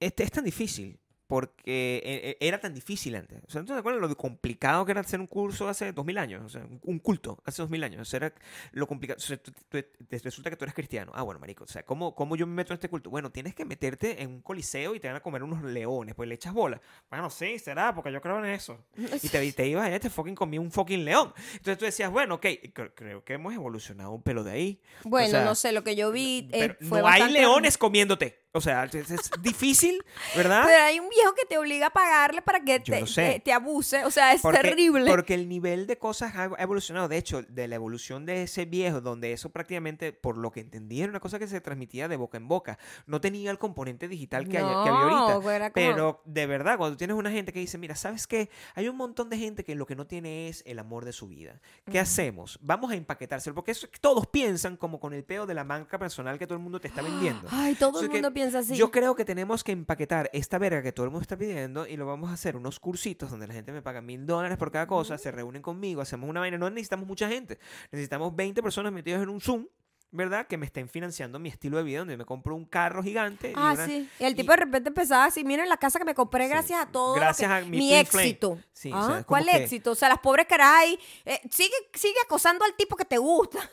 este 0.00 0.24
es 0.24 0.30
tan 0.30 0.44
difícil 0.44 1.00
porque 1.34 1.96
eh, 2.04 2.20
eh, 2.30 2.36
era 2.38 2.60
tan 2.60 2.72
difícil 2.72 3.16
antes. 3.16 3.42
O 3.44 3.50
sea, 3.50 3.60
¿no 3.62 3.66
te 3.66 3.72
acuerdas 3.74 4.00
lo 4.08 4.16
complicado 4.16 4.84
que 4.86 4.92
era 4.92 5.00
hacer 5.00 5.18
un 5.18 5.26
curso 5.26 5.68
hace 5.68 5.90
dos 5.92 6.06
mil 6.06 6.16
años? 6.16 6.44
O 6.44 6.48
sea, 6.48 6.64
un- 6.82 7.00
culto 7.00 7.42
hace 7.44 7.60
dos 7.60 7.70
mil 7.72 7.82
años. 7.82 8.02
O 8.02 8.04
sea, 8.04 8.18
era 8.18 8.34
lo 8.70 8.86
complicado. 8.86 9.16
O 9.18 9.20
sea, 9.20 9.36
tú- 9.36 9.50
tú- 9.50 9.82
te 10.08 10.18
resulta 10.20 10.48
que 10.48 10.54
tú 10.56 10.64
eres 10.64 10.74
cristiano. 10.76 11.10
Ah, 11.12 11.22
bueno, 11.22 11.40
marico. 11.40 11.64
O 11.64 11.66
sea, 11.66 11.82
¿cómo, 11.84 12.14
¿cómo 12.14 12.36
yo 12.36 12.46
me 12.46 12.54
meto 12.54 12.72
en 12.72 12.74
este 12.76 12.88
culto? 12.88 13.10
Bueno, 13.10 13.32
tienes 13.32 13.52
que 13.54 13.64
meterte 13.64 14.22
en 14.22 14.30
un 14.30 14.42
coliseo 14.42 14.94
y 14.94 15.00
te 15.00 15.08
van 15.08 15.16
a 15.16 15.20
comer 15.20 15.42
unos 15.42 15.64
leones. 15.64 16.14
Pues 16.14 16.28
le 16.28 16.36
echas 16.36 16.54
bola. 16.54 16.80
Bueno, 17.10 17.28
sí, 17.30 17.58
será, 17.58 17.92
porque 17.92 18.12
yo 18.12 18.20
creo 18.20 18.38
en 18.38 18.52
eso. 18.52 18.78
Y 18.96 19.28
te, 19.28 19.52
te 19.52 19.66
ibas 19.66 19.86
allá 19.86 19.96
y 19.96 20.00
te 20.00 20.10
fucking 20.10 20.36
comí 20.36 20.58
un 20.58 20.70
fucking 20.70 21.04
león. 21.04 21.32
Entonces 21.54 21.78
tú 21.78 21.84
decías, 21.84 22.12
bueno, 22.12 22.36
ok, 22.36 22.44
cre- 22.72 22.92
creo 22.94 23.24
que 23.24 23.32
hemos 23.32 23.52
evolucionado 23.52 24.12
un 24.12 24.22
pelo 24.22 24.44
de 24.44 24.52
ahí. 24.52 24.80
Bueno, 25.02 25.26
O 25.26 25.30
sea, 25.32 25.44
no 25.44 25.54
sé, 25.56 25.72
lo 25.72 25.82
que 25.82 25.96
yo 25.96 26.12
vi 26.12 26.48
eh, 26.52 26.58
Pero 26.60 26.76
fue 26.88 27.00
no 27.00 27.08
hay 27.08 27.32
leones 27.32 27.76
comiéndote. 27.78 28.43
O 28.56 28.60
sea, 28.60 28.84
es, 28.84 29.10
es 29.10 29.30
difícil, 29.42 30.00
¿verdad? 30.36 30.62
Pero 30.64 30.84
hay 30.84 31.00
un 31.00 31.08
viejo 31.08 31.34
que 31.34 31.44
te 31.44 31.58
obliga 31.58 31.88
a 31.88 31.90
pagarle 31.90 32.40
para 32.40 32.60
que 32.64 32.78
te, 32.78 33.02
te- 33.02 33.40
te 33.40 33.52
abuse. 33.52 34.04
O 34.04 34.12
sea, 34.12 34.32
es 34.32 34.42
Porque- 34.42 34.60
terrible. 34.60 35.10
Porque 35.10 35.34
el 35.34 35.48
nivel 35.48 35.88
de 35.88 35.98
cosas 35.98 36.36
ha 36.36 36.44
evolucionado. 36.62 37.08
De 37.08 37.16
hecho, 37.16 37.42
de 37.42 37.66
la 37.66 37.74
evolución 37.74 38.24
de 38.26 38.42
ese 38.44 38.64
viejo, 38.64 39.00
donde 39.00 39.32
eso 39.32 39.50
prácticamente, 39.50 40.12
por 40.12 40.36
lo 40.38 40.52
que 40.52 40.60
entendí, 40.60 41.00
era 41.02 41.10
una 41.10 41.18
cosa 41.18 41.40
que 41.40 41.48
se 41.48 41.60
transmitía 41.60 42.06
de 42.06 42.16
boca 42.16 42.36
en 42.38 42.46
boca. 42.46 42.78
No 43.06 43.20
tenía 43.20 43.50
el 43.50 43.58
componente 43.58 44.06
digital 44.06 44.44
que, 44.48 44.58
hay- 44.58 44.62
que 44.62 44.68
había 44.70 44.90
No, 44.90 45.18
ahorita. 45.30 45.56
era 45.56 45.70
como- 45.72 45.74
Pero 45.86 46.22
de 46.24 46.46
verdad, 46.46 46.78
cuando 46.78 46.96
tienes 46.96 47.16
una 47.16 47.32
gente 47.32 47.52
que 47.52 47.58
dice, 47.58 47.76
mira, 47.76 47.96
¿sabes 47.96 48.28
qué? 48.28 48.50
Hay 48.76 48.86
un 48.88 48.96
montón 48.96 49.30
de 49.30 49.36
gente 49.36 49.64
que 49.64 49.74
lo 49.74 49.84
que 49.84 49.96
no 49.96 50.06
tiene 50.06 50.48
es 50.48 50.62
el 50.64 50.78
amor 50.78 51.04
de 51.04 51.12
su 51.12 51.26
vida. 51.26 51.60
¿Qué 51.90 51.98
hacemos? 51.98 52.60
Vamos 52.62 52.92
a 52.92 52.94
empaquetárselo. 52.94 53.54
Porque 53.56 53.72
eso, 53.72 53.88
todos 54.00 54.28
piensan 54.28 54.76
como 54.76 55.00
con 55.00 55.12
el 55.12 55.24
peo 55.24 55.44
de 55.44 55.54
la 55.54 55.64
marca 55.64 55.98
personal 55.98 56.38
que 56.38 56.46
todo 56.46 56.56
el 56.56 56.62
mundo 56.62 56.80
te 56.80 56.86
está 56.86 57.02
vendiendo. 57.02 57.48
Ay, 57.50 57.74
todo 57.74 58.00
el 58.00 58.06
que 58.08 58.12
mundo 58.14 58.32
piensa 58.44 58.58
así. 58.60 58.76
Yo 58.76 58.90
creo 58.90 59.14
que 59.14 59.24
tenemos 59.24 59.64
que 59.64 59.72
empaquetar 59.72 60.30
esta 60.32 60.58
verga 60.58 60.82
que 60.82 60.92
todo 60.92 61.04
el 61.04 61.10
mundo 61.10 61.22
está 61.22 61.36
pidiendo 61.36 61.86
y 61.86 61.96
lo 61.96 62.06
vamos 62.06 62.30
a 62.30 62.34
hacer 62.34 62.56
unos 62.56 62.78
cursitos 62.80 63.30
donde 63.30 63.46
la 63.46 63.54
gente 63.54 63.72
me 63.72 63.82
paga 63.82 64.00
mil 64.00 64.26
dólares 64.26 64.56
por 64.58 64.70
cada 64.70 64.86
cosa, 64.86 65.18
se 65.18 65.30
reúnen 65.30 65.62
conmigo, 65.62 66.00
hacemos 66.00 66.28
una 66.30 66.40
vaina. 66.40 66.58
No 66.58 66.70
necesitamos 66.70 67.06
mucha 67.06 67.28
gente, 67.28 67.58
necesitamos 67.90 68.34
20 68.34 68.62
personas 68.62 68.92
metidas 68.92 69.22
en 69.22 69.28
un 69.28 69.40
Zoom, 69.40 69.66
¿verdad? 70.10 70.46
Que 70.46 70.56
me 70.56 70.66
estén 70.66 70.88
financiando 70.88 71.40
mi 71.40 71.48
estilo 71.48 71.76
de 71.76 71.82
vida, 71.82 71.98
donde 71.98 72.16
me 72.16 72.24
compro 72.24 72.54
un 72.54 72.64
carro 72.66 73.02
gigante. 73.02 73.50
y 73.50 73.54
Ah, 73.56 73.72
una- 73.74 73.86
sí. 73.86 74.08
Y 74.20 74.24
el 74.24 74.32
y- 74.32 74.36
tipo 74.36 74.52
de 74.52 74.58
repente 74.58 74.88
empezaba 74.90 75.24
así, 75.24 75.42
miren 75.42 75.68
la 75.68 75.76
casa 75.76 75.98
que 75.98 76.04
me 76.04 76.14
compré 76.14 76.44
Sí, 76.44 76.50
gracias 76.50 76.80
a 76.80 76.86
todo. 76.86 77.14
gracias 77.14 77.48
que- 77.50 77.54
a 77.56 77.60
mi 77.62 77.78
mi 77.78 77.88
twin 77.90 78.06
flame". 78.06 78.24
éxito. 78.28 78.58
Sí, 78.72 78.92
o 78.92 78.96
Ah, 78.96 78.98
sea, 79.06 79.18
es 79.18 79.24
como 79.24 79.26
¿Cuál 79.26 79.44
que- 79.46 79.56
éxito? 79.64 79.90
O 79.90 79.94
sea, 79.96 80.08
las 80.08 80.18
pobres 80.20 80.46
caras 80.46 80.68
ahí. 80.72 80.98
eh, 81.24 81.40
sigue, 81.50 81.74
sigue 81.94 82.14
acosando 82.24 82.64
al 82.64 82.74
tipo 82.76 82.94
que 82.96 83.04
te 83.04 83.18
gusta. 83.18 83.58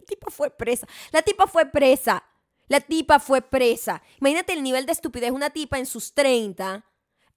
El 0.00 0.04
tipo 0.06 0.30
fue 0.30 0.50
presa. 0.50 0.86
La 1.12 1.22
tipa 1.22 1.46
fue 1.46 1.66
presa. 1.66 2.24
La 2.68 2.80
tipa 2.80 3.18
fue 3.20 3.42
presa. 3.42 4.02
Imagínate 4.20 4.52
el 4.52 4.62
nivel 4.62 4.86
de 4.86 4.92
estupidez. 4.92 5.30
Una 5.30 5.50
tipa 5.50 5.78
en 5.78 5.86
sus 5.86 6.12
30. 6.14 6.84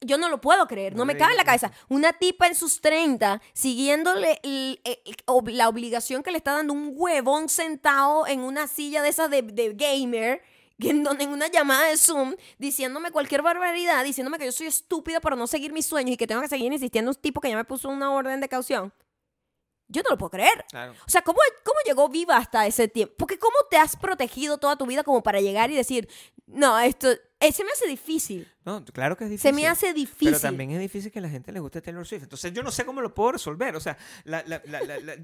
Yo 0.02 0.18
no 0.18 0.30
lo 0.30 0.40
puedo 0.40 0.66
creer, 0.66 0.96
no 0.96 1.04
me 1.06 1.18
cabe 1.18 1.32
en 1.34 1.38
la 1.38 1.44
cabeza. 1.44 1.72
Una 1.90 2.14
tipa 2.14 2.48
en 2.48 2.56
sus 2.56 2.80
30 2.80 3.42
siguiéndole 3.54 4.40
el- 4.44 4.80
el- 4.86 4.98
ob- 5.26 5.52
la 5.52 5.68
obligación 5.68 6.24
que 6.24 6.32
le 6.32 6.38
está 6.38 6.54
dando 6.54 6.74
un 6.74 6.94
huevón 6.96 7.50
sentado 7.50 8.26
en 8.26 8.40
una 8.40 8.68
silla 8.68 9.02
de 9.02 9.10
esas 9.10 9.30
de, 9.30 9.42
de 9.42 9.74
gamer, 9.74 10.42
que 10.80 10.92
en, 10.92 11.04
donde, 11.04 11.26
en 11.26 11.32
una 11.32 11.48
llamada 11.48 11.88
de 11.90 11.98
Zoom, 11.98 12.36
diciéndome 12.58 13.12
cualquier 13.12 13.42
barbaridad, 13.42 14.02
diciéndome 14.06 14.38
que 14.40 14.46
yo 14.46 14.54
soy 14.54 14.68
estúpida 14.68 15.20
por 15.20 15.36
no 15.38 15.46
seguir 15.48 15.74
mis 15.74 15.86
sueños 15.86 16.14
y 16.14 16.18
que 16.18 16.28
tengo 16.28 16.40
que 16.42 16.48
seguir 16.48 16.72
insistiendo 16.72 17.12
en 17.12 17.18
un 17.18 17.22
tipo 17.22 17.42
que 17.42 17.50
ya 17.50 17.58
me 17.58 17.66
puso 17.66 17.90
una 17.90 18.10
orden 18.14 18.40
de 18.40 18.48
caución. 18.48 18.94
Yo 19.90 20.02
no 20.04 20.12
lo 20.12 20.18
puedo 20.18 20.30
creer. 20.30 20.66
Claro. 20.70 20.94
O 21.06 21.10
sea, 21.10 21.22
¿cómo, 21.24 21.40
¿cómo 21.64 21.78
llegó 21.86 22.08
viva 22.10 22.38
hasta 22.38 22.66
ese 22.68 22.88
tiempo? 22.88 23.16
Porque 23.18 23.38
¿cómo 23.40 23.56
te 23.70 23.78
has 23.78 23.96
protegido 23.96 24.58
toda 24.60 24.76
tu 24.78 24.86
vida 24.86 25.04
como 25.04 25.22
para 25.24 25.42
llegar 25.42 25.72
y 25.72 25.76
decir, 25.76 26.08
no, 26.46 26.80
esto, 26.80 27.10
eh, 27.40 27.52
se 27.52 27.64
me 27.64 27.72
hace 27.72 27.88
difícil. 27.88 28.48
No, 28.66 28.84
claro 28.86 29.18
que 29.18 29.24
es 29.26 29.30
difícil. 29.32 29.50
Se 29.50 29.56
me 29.56 29.68
hace 29.68 29.94
difícil. 29.94 30.28
Pero 30.30 30.40
también 30.40 30.72
es 30.72 30.80
difícil 30.80 31.12
que 31.12 31.20
a 31.20 31.22
la 31.24 31.30
gente 31.30 31.52
le 31.52 31.60
guste 31.60 31.82
Taylor 31.82 32.06
Swift. 32.06 32.24
Entonces 32.24 32.54
yo 32.54 32.62
no 32.64 32.72
sé 32.72 32.86
cómo 32.86 33.02
lo 33.02 33.14
puedo 33.14 33.32
resolver. 33.34 33.76
O 33.76 33.80
sea, 33.80 33.98
la- 34.26 34.44
la- 34.46 34.62
la- 34.66 34.82
la- 34.84 35.00
la- 35.00 35.16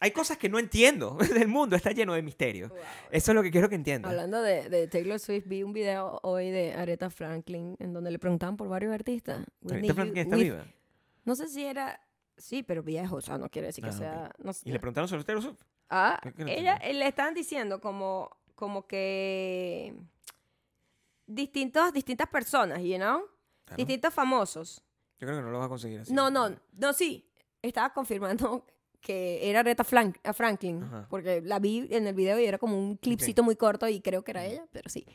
hay 0.00 0.10
cosas 0.10 0.36
que 0.36 0.48
no 0.48 0.58
entiendo. 0.58 1.16
El 1.36 1.46
mundo 1.46 1.76
está 1.76 1.92
lleno 1.92 2.14
de 2.14 2.22
misterios. 2.22 2.72
Eso 3.12 3.30
es 3.30 3.34
lo 3.36 3.42
que 3.44 3.52
quiero 3.52 3.68
que 3.68 3.76
entiendan. 3.76 4.10
Hablando 4.10 4.42
de, 4.42 4.68
de 4.68 4.88
Taylor 4.88 5.20
Swift, 5.20 5.46
vi 5.46 5.62
un 5.62 5.72
video 5.72 6.18
hoy 6.24 6.50
de 6.50 6.74
Aretha 6.74 7.08
Franklin 7.08 7.76
en 7.78 7.92
donde 7.92 8.10
le 8.10 8.18
preguntaban 8.18 8.56
por 8.56 8.68
varios 8.68 8.92
artistas. 8.92 9.44
¿Esta 9.70 9.94
Franklin 9.94 10.24
está 10.24 10.34
viva? 10.36 10.64
No 11.24 11.36
sé 11.36 11.48
si 11.48 11.64
era... 11.64 12.00
Sí, 12.36 12.62
pero 12.62 12.82
viejo, 12.82 13.16
o 13.16 13.20
sea, 13.20 13.38
no 13.38 13.48
quiere 13.48 13.68
decir 13.68 13.84
que 13.84 13.90
Ah, 13.90 13.92
sea... 13.92 14.32
no. 14.38 14.52
Y 14.64 14.72
le 14.72 14.78
preguntaron 14.80 15.08
sobre 15.08 15.24
Taylor 15.24 15.42
Swift. 15.42 15.60
Ah, 15.90 16.18
¿Qué- 16.22 16.32
qué 16.32 16.44
no 16.44 16.50
ella, 16.50 16.76
eh, 16.76 16.94
le 16.94 17.06
estaban 17.06 17.34
diciendo 17.34 17.80
como, 17.80 18.30
como 18.54 18.86
que 18.86 19.94
distintos, 21.26 21.92
distintas 21.92 22.28
personas, 22.28 22.80
you 22.82 22.96
know? 22.96 23.22
Claro. 23.64 23.76
Distintos 23.76 24.12
famosos. 24.14 24.82
Yo 25.18 25.26
creo 25.26 25.38
que 25.38 25.42
no 25.44 25.50
lo 25.50 25.58
vas 25.58 25.66
a 25.66 25.68
conseguir 25.68 26.00
así. 26.00 26.12
No, 26.12 26.30
no, 26.30 26.54
no, 26.72 26.92
sí. 26.92 27.28
Estaba 27.62 27.92
confirmando 27.92 28.66
que 29.00 29.48
era 29.48 29.60
Aretha 29.60 29.84
Flan- 29.84 30.18
a 30.24 30.32
Franklin, 30.32 30.82
Ajá. 30.82 31.06
porque 31.08 31.40
la 31.42 31.58
vi 31.58 31.86
en 31.90 32.06
el 32.06 32.14
video 32.14 32.38
y 32.40 32.44
era 32.46 32.58
como 32.58 32.78
un 32.78 32.96
clipcito 32.96 33.42
muy 33.42 33.56
corto 33.56 33.88
y 33.88 34.00
creo 34.00 34.24
que 34.24 34.32
era 34.32 34.44
ella, 34.44 34.66
pero 34.72 34.88
sí. 34.90 35.06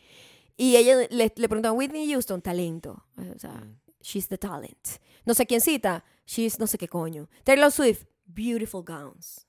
Y 0.55 0.76
ella 0.76 1.07
le, 1.09 1.32
le 1.36 1.49
preguntaban, 1.49 1.78
Whitney 1.78 2.09
Houston, 2.11 2.41
talento. 2.41 3.03
O 3.36 3.39
sea, 3.39 3.51
Mm. 3.51 3.80
she's 4.01 4.28
the 4.28 4.38
talent. 4.38 4.88
No 5.26 5.34
sé 5.34 5.45
quién 5.45 5.61
cita, 5.61 6.03
she's 6.28 6.59
no 6.59 6.67
sé 6.67 6.78
qué 6.78 6.88
coño. 6.88 7.28
Taylor 7.43 7.71
Swift, 7.71 8.03
beautiful 8.25 8.84
gowns. 8.84 9.47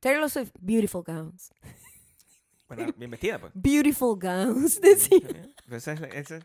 Taylor 0.00 0.30
Swift, 0.30 0.52
beautiful 0.60 1.02
gowns. 1.04 1.50
Bueno, 2.68 2.92
bien 2.96 3.10
vestida, 3.10 3.38
pues. 3.40 3.52
Beautiful 3.54 4.16
gowns, 4.20 4.80
decía. 4.80 5.50
Esa 5.70 5.92
es 5.92 6.00
la- 6.00 6.08
esa 6.08 6.36
es- 6.36 6.44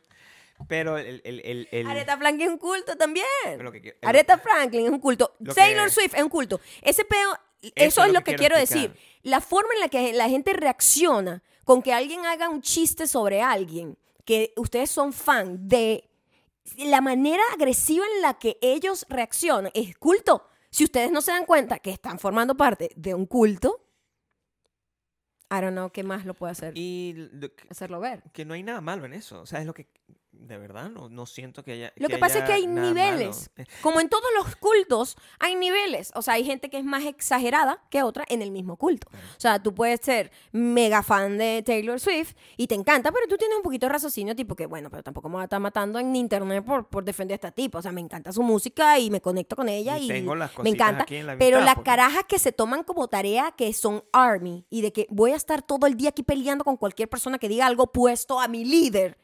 Pero 0.68 0.98
el... 0.98 1.22
el, 1.26 1.42
el, 1.42 1.68
el- 1.72 1.88
Aretha 1.88 2.18
Franklin 2.18 2.48
es 2.48 2.54
un 2.54 2.58
culto 2.58 2.96
también. 2.96 3.26
lo 3.60 3.72
que 3.72 3.82
quiero- 3.82 3.98
Aretha 4.02 4.38
Franklin 4.38 4.86
es 4.86 4.92
un 4.92 5.00
culto. 5.00 5.36
Lo 5.40 5.54
Taylor 5.54 5.92
Swift 5.92 6.14
es 6.16 6.24
un 6.24 6.30
culto. 6.30 6.62
Ese 6.82 7.04
peo, 7.04 7.38
eso, 7.76 8.04
es 8.06 8.14
lo 8.14 8.24
que, 8.24 8.36
quiero, 8.36 8.56
explicar. 8.56 8.92
decir. 8.94 9.20
La 9.24 9.42
forma 9.42 9.74
en 9.76 9.80
la 9.82 9.90
que 9.90 10.14
la 10.14 10.30
gente 10.30 10.54
reacciona 10.54 11.44
con 11.66 11.82
que 11.82 11.94
alguien 11.94 12.26
haga 12.26 12.50
un 12.50 12.62
chiste 12.62 13.08
sobre 13.08 13.42
alguien 13.42 13.98
que 14.26 14.54
ustedes 14.56 14.90
son 14.90 15.12
fan 15.12 15.68
de 15.68 16.10
la 16.78 17.02
manera 17.02 17.44
agresiva 17.54 18.06
en 18.16 18.22
la 18.22 18.36
que 18.36 18.58
ellos 18.62 19.06
reaccionan 19.10 19.72
es 19.74 19.96
culto. 19.98 20.48
Si 20.70 20.84
ustedes 20.84 21.12
no 21.12 21.22
se 21.22 21.32
dan 21.32 21.46
cuenta 21.46 21.80
que 21.80 21.92
están 21.92 22.18
formando 22.20 22.56
parte 22.56 22.90
de 22.96 23.14
un 23.14 23.26
culto, 23.26 23.80
I 25.52 25.62
don't 25.62 25.74
know 25.74 25.92
qué 25.92 26.04
más 26.04 26.26
lo 26.26 26.34
puede 26.34 26.52
hacer. 26.54 26.74
Y 26.76 27.14
lo 27.34 27.54
que- 27.54 27.68
hacerlo 27.70 28.00
ver. 28.00 28.24
que 28.34 28.44
no 28.46 28.54
hay 28.56 28.64
nada 28.64 28.82
malo 28.82 29.06
en 29.06 29.14
eso. 29.14 29.42
O 29.42 29.46
sea, 29.46 29.60
es 29.60 29.68
lo 29.68 29.74
que 29.74 29.88
de 30.44 30.58
verdad 30.58 30.90
no, 30.90 31.10
no 31.10 31.26
siento 31.26 31.64
que 31.64 31.72
haya. 31.74 31.94
Lo 31.96 32.08
que 32.10 32.18
pasa 32.18 32.40
es 32.40 32.44
que 32.46 32.54
hay 32.54 32.68
niveles. 32.68 33.50
malo. 33.56 33.70
Eh, 33.70 33.74
Como 33.82 34.00
en 34.02 34.10
todos 34.10 34.24
los 34.38 34.56
cultos, 34.58 35.16
hay 35.40 35.56
niveles. 35.56 36.12
O 36.16 36.22
sea, 36.22 36.36
hay 36.36 36.44
gente 36.46 36.70
que 36.70 36.78
es 36.78 36.84
más 36.84 37.04
exagerada 37.06 37.82
que 37.90 38.04
otra 38.04 38.26
en 38.28 38.42
el 38.42 38.52
mismo 38.52 38.78
culto. 38.78 39.08
O 39.14 39.40
sea, 39.40 39.62
tú 39.62 39.74
puedes 39.74 40.02
ser 40.02 40.32
mega 40.52 41.02
fan 41.04 41.38
de 41.38 41.64
Taylor 41.66 42.00
Swift 42.00 42.34
y 42.58 42.68
te 42.68 42.76
encanta, 42.76 43.12
pero 43.12 43.28
tú 43.28 43.38
tienes 43.38 43.58
un 43.58 43.64
poquito 43.64 43.86
de 43.86 43.94
raciocinio, 43.94 44.36
tipo 44.36 44.56
que, 44.56 44.66
bueno, 44.66 44.90
pero 44.90 45.04
tampoco 45.04 45.30
me 45.30 45.36
va 45.36 45.42
a 45.42 45.44
estar 45.46 45.60
matando 45.60 46.00
en 46.00 46.16
internet 46.16 46.64
por, 46.66 46.88
por 46.90 47.04
defender 47.04 47.34
a 47.34 47.36
esta 47.36 47.52
tipa. 47.52 47.80
O 47.80 47.82
sea, 47.82 47.92
me 47.92 48.02
encanta 48.02 48.32
su 48.32 48.44
música 48.44 49.00
y 49.00 49.10
me 49.10 49.22
conecto 49.22 49.56
con 49.56 49.70
ella 49.70 49.98
Y 49.98 50.06
y, 50.06 50.08
tengo 50.10 50.36
las 50.36 50.52
me 50.60 50.70
encanta. 50.70 51.04
aquí 51.04 51.16
en 51.18 51.28
la 51.28 51.38
pero 51.38 51.60
las 51.62 51.76
porque- 51.76 51.90
carajas 51.90 52.24
que 52.28 52.38
se 52.40 52.52
toman 52.52 52.84
como 52.84 53.08
tarea 53.08 53.54
que 53.58 53.72
son 53.74 54.04
army 54.12 54.66
y 54.70 54.82
de 54.82 54.92
que 54.92 55.08
voy 55.10 55.32
a 55.32 55.36
estar 55.36 55.62
todo 55.62 55.88
el 55.88 55.96
día 55.96 56.10
aquí 56.10 56.24
peleando 56.24 56.64
con 56.64 56.78
cualquier 56.78 57.10
persona 57.10 57.38
que 57.40 57.48
diga 57.50 57.66
algo 57.66 57.88
puesto 57.92 58.40
a 58.40 58.48
mi 58.48 58.66
líder. 58.66 59.18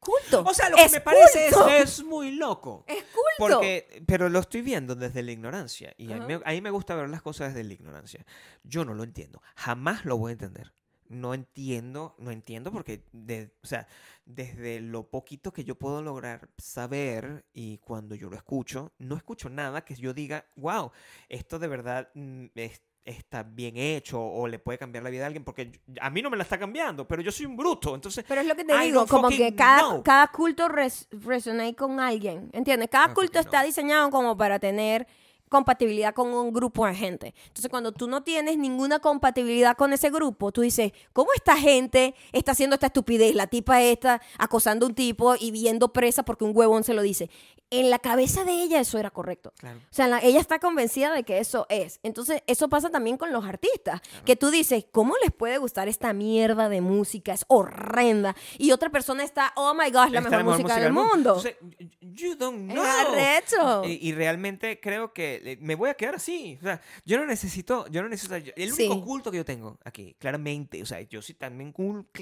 Culto. 0.00 0.42
O 0.44 0.54
sea, 0.54 0.70
lo 0.70 0.76
que 0.76 0.84
Es 0.84 0.92
me 0.92 1.00
parece 1.02 1.48
es, 1.48 1.54
es 1.82 2.04
muy 2.04 2.32
loco. 2.32 2.84
Es 2.88 3.04
culto. 3.04 3.20
Porque, 3.38 4.02
pero 4.06 4.28
lo 4.28 4.38
estoy 4.40 4.62
viendo 4.62 4.94
desde 4.94 5.22
la 5.22 5.30
ignorancia. 5.32 5.94
Y 5.98 6.12
a 6.12 6.16
mí, 6.18 6.34
a 6.44 6.50
mí 6.50 6.60
me 6.60 6.70
gusta 6.70 6.94
ver 6.94 7.08
las 7.10 7.22
cosas 7.22 7.54
desde 7.54 7.66
la 7.68 7.74
ignorancia. 7.74 8.24
Yo 8.64 8.84
no 8.84 8.94
lo 8.94 9.04
entiendo. 9.04 9.42
Jamás 9.56 10.04
lo 10.04 10.16
voy 10.16 10.30
a 10.30 10.32
entender. 10.32 10.72
No 11.08 11.34
entiendo, 11.34 12.14
no 12.18 12.30
entiendo 12.30 12.70
porque, 12.70 13.02
de, 13.12 13.52
o 13.62 13.66
sea, 13.66 13.88
desde 14.24 14.80
lo 14.80 15.10
poquito 15.10 15.52
que 15.52 15.64
yo 15.64 15.74
puedo 15.74 16.02
lograr 16.02 16.48
saber 16.56 17.44
y 17.52 17.78
cuando 17.78 18.14
yo 18.14 18.30
lo 18.30 18.36
escucho, 18.36 18.92
no 18.98 19.16
escucho 19.16 19.48
nada 19.50 19.84
que 19.84 19.96
yo 19.96 20.14
diga, 20.14 20.46
wow, 20.54 20.92
esto 21.28 21.58
de 21.58 21.66
verdad 21.66 22.10
mm, 22.14 22.46
es- 22.54 22.82
está 23.04 23.42
bien 23.42 23.76
hecho 23.76 24.20
o 24.20 24.46
le 24.46 24.58
puede 24.58 24.78
cambiar 24.78 25.04
la 25.04 25.10
vida 25.10 25.24
a 25.24 25.26
alguien 25.26 25.44
porque 25.44 25.80
a 26.00 26.10
mí 26.10 26.22
no 26.22 26.30
me 26.30 26.36
la 26.36 26.42
está 26.42 26.58
cambiando, 26.58 27.06
pero 27.06 27.22
yo 27.22 27.32
soy 27.32 27.46
un 27.46 27.56
bruto. 27.56 27.94
Entonces, 27.94 28.24
Pero 28.26 28.40
es 28.40 28.46
lo 28.46 28.54
que 28.54 28.64
te 28.64 28.74
I 28.74 28.86
digo, 28.86 29.06
como 29.06 29.28
que 29.28 29.54
cada, 29.54 29.80
know. 29.80 30.02
cada 30.02 30.28
culto 30.28 30.68
res, 30.68 31.08
resonate 31.10 31.74
con 31.74 32.00
alguien, 32.00 32.50
¿entiendes? 32.52 32.88
Cada 32.90 33.12
culto 33.14 33.38
está 33.38 33.62
diseñado 33.62 34.10
como 34.10 34.36
para 34.36 34.58
tener 34.58 35.06
compatibilidad 35.50 36.14
con 36.14 36.32
un 36.32 36.52
grupo 36.52 36.86
de 36.86 36.94
gente. 36.94 37.34
Entonces, 37.48 37.68
cuando 37.68 37.92
tú 37.92 38.06
no 38.06 38.22
tienes 38.22 38.56
ninguna 38.56 39.00
compatibilidad 39.00 39.76
con 39.76 39.92
ese 39.92 40.08
grupo, 40.08 40.52
tú 40.52 40.60
dices, 40.60 40.92
¿cómo 41.12 41.30
esta 41.34 41.56
gente 41.56 42.14
está 42.32 42.52
haciendo 42.52 42.74
esta 42.74 42.86
estupidez? 42.86 43.34
La 43.34 43.48
tipa 43.48 43.82
está 43.82 44.22
acosando 44.38 44.86
a 44.86 44.88
un 44.88 44.94
tipo 44.94 45.34
y 45.38 45.50
viendo 45.50 45.92
presa 45.92 46.22
porque 46.22 46.44
un 46.44 46.52
huevón 46.54 46.84
se 46.84 46.94
lo 46.94 47.02
dice. 47.02 47.28
En 47.70 47.88
la 47.90 47.98
cabeza 48.00 48.44
de 48.44 48.52
ella 48.62 48.80
eso 48.80 48.98
era 48.98 49.10
correcto. 49.10 49.52
claro. 49.58 49.78
O 49.78 49.94
sea, 49.94 50.08
la- 50.08 50.18
ella 50.20 50.40
está 50.40 50.58
convencida 50.58 51.12
de 51.14 51.22
que 51.22 51.38
eso 51.38 51.66
es. 51.68 52.00
Entonces, 52.02 52.42
eso 52.46 52.68
pasa 52.68 52.90
también 52.90 53.16
con 53.16 53.32
los 53.32 53.44
artistas. 53.44 54.00
Que 54.24 54.34
tú 54.36 54.50
dices, 54.50 54.86
¿cómo 54.90 55.14
les 55.22 55.32
puede 55.32 55.58
gustar 55.58 55.88
esta 55.88 56.12
mierda 56.12 56.68
de 56.68 56.80
música? 56.80 57.32
Es 57.32 57.44
horrenda. 57.48 58.34
Y 58.58 58.72
otra 58.72 58.90
persona 58.90 59.22
está, 59.24 59.52
oh 59.56 59.72
my 59.74 59.90
gosh, 59.90 60.10
la 60.10 60.18
Esta 60.20 60.36
es 60.38 60.44
mejor, 60.44 60.44
música, 60.60 60.80
del 60.80 60.92
mundo. 60.92 61.36
Entonces, 61.36 61.56
you 62.00 62.34
don't 62.34 62.70
know. 62.70 62.84
arrecho. 62.84 63.84
Y, 63.84 64.08
y 64.08 64.12
realmente 64.12 64.80
creo 64.80 65.12
que 65.12 65.40
eh, 65.44 65.58
me 65.60 65.74
voy 65.74 65.90
a 65.90 65.94
quedar 65.94 66.16
así. 66.16 66.58
O 66.60 66.64
sea, 66.64 66.80
yo 67.04 67.18
no 67.18 67.26
necesito, 67.26 67.86
yo 67.88 68.02
no 68.02 68.08
necesito, 68.08 68.34
el 68.34 68.72
único 68.72 68.94
Sí. 68.94 69.00
culto 69.04 69.30
que 69.30 69.36
yo 69.38 69.44
tengo 69.44 69.78
aquí, 69.84 70.14
claramente, 70.18 70.82
o 70.82 70.86
sea, 70.86 71.00
yo 71.02 71.22
sí 71.22 71.34
también 71.34 71.72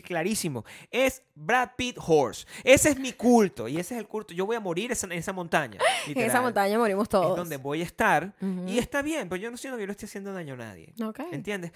clarísimo, 0.04 0.64
es 0.90 1.22
Brad 1.34 1.70
Pitt 1.76 1.96
Horse. 2.04 2.46
Ese 2.64 2.90
es 2.90 2.98
mi 2.98 3.12
culto 3.12 3.68
y 3.68 3.78
ese 3.78 3.94
es 3.94 4.00
el 4.00 4.06
culto. 4.08 4.34
Yo 4.34 4.46
voy 4.46 4.56
a 4.56 4.60
morir 4.60 4.92
en 5.00 5.12
esa 5.12 5.32
montaña. 5.38 5.78
en 6.06 6.18
esa 6.18 6.40
montaña 6.42 6.78
morimos 6.78 7.04
Es 7.04 7.08
todos. 7.08 7.36
donde 7.36 7.56
voy 7.56 7.80
a 7.80 7.84
estar 7.84 8.34
y 8.66 8.78
está 8.78 9.02
bien, 9.02 9.28
pero 9.28 9.40
yo 9.40 9.50
no 9.50 9.56
siento 9.56 9.76
que 9.76 9.82
yo 9.82 9.86
le 9.86 9.92
esté 9.92 10.06
haciendo 10.06 10.32
daño 10.32 10.54
a 10.54 10.58
nadie. 10.58 10.92
¿Entiendes? 11.32 11.72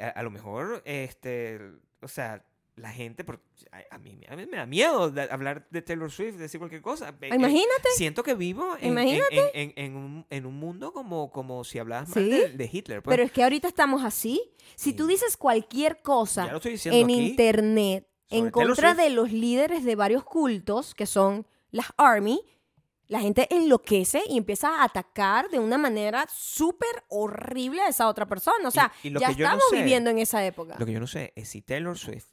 A, 0.00 0.06
a 0.08 0.22
lo 0.22 0.30
mejor, 0.30 0.82
este, 0.84 1.60
o 2.02 2.08
sea, 2.08 2.44
la 2.76 2.92
gente, 2.92 3.24
por- 3.24 3.40
a, 3.72 3.96
a 3.96 3.98
mí, 3.98 4.20
a 4.28 4.36
mí 4.36 4.46
me 4.46 4.56
da 4.56 4.64
miedo 4.64 5.10
de 5.10 5.22
hablar 5.22 5.66
de 5.70 5.82
Taylor 5.82 6.12
Swift, 6.12 6.36
decir 6.36 6.60
cualquier 6.60 6.80
cosa. 6.80 7.08
Eh, 7.08 7.14
eh, 7.30 7.34
Imagínate. 7.34 7.88
Siento 7.96 8.22
que 8.22 8.34
vivo 8.34 8.76
en, 8.80 8.90
Imagínate. 8.92 9.50
en- 9.84 9.96
un, 9.96 10.26
en 10.30 10.46
un 10.46 10.54
mundo 10.54 10.92
como, 10.92 11.32
como 11.32 11.64
si 11.64 11.80
hablas 11.80 12.08
Sí. 12.12 12.30
de, 12.30 12.50
de 12.50 12.70
Hitler. 12.72 13.02
pues. 13.02 13.12
Pero 13.12 13.24
es 13.24 13.32
que 13.32 13.42
ahorita 13.42 13.66
estamos 13.66 14.04
así. 14.04 14.40
Si 14.76 14.90
Sí. 14.90 14.96
tú 14.96 15.08
dices 15.08 15.36
cualquier 15.36 16.02
cosa 16.02 16.48
en 16.84 17.04
aquí 17.04 17.14
internet 17.20 18.06
en 18.30 18.50
contra 18.50 18.92
Swift. 18.94 19.02
de 19.02 19.10
los 19.10 19.32
líderes 19.32 19.82
de 19.84 19.96
varios 19.96 20.22
cultos, 20.22 20.94
que 20.94 21.06
son 21.06 21.46
las 21.72 21.86
Army, 21.96 22.40
la 23.08 23.20
gente 23.20 23.46
enloquece 23.50 24.22
y 24.28 24.36
empieza 24.36 24.68
a 24.80 24.84
atacar 24.84 25.48
de 25.50 25.58
una 25.58 25.78
manera 25.78 26.26
súper 26.30 27.04
horrible 27.08 27.80
a 27.82 27.88
esa 27.88 28.08
otra 28.08 28.26
persona. 28.26 28.68
O 28.68 28.70
sea, 28.70 28.92
y 29.02 29.10
ya 29.18 29.28
no 29.28 29.32
estamos 29.32 29.64
sé- 29.70 29.76
viviendo 29.76 30.10
en 30.10 30.18
esa 30.18 30.44
época. 30.44 30.76
Lo 30.78 30.86
que 30.86 30.92
yo 30.92 31.00
no 31.00 31.06
sé 31.06 31.32
es 31.34 31.48
si 31.48 31.62
Taylor 31.62 31.96
Swift, 31.98 32.26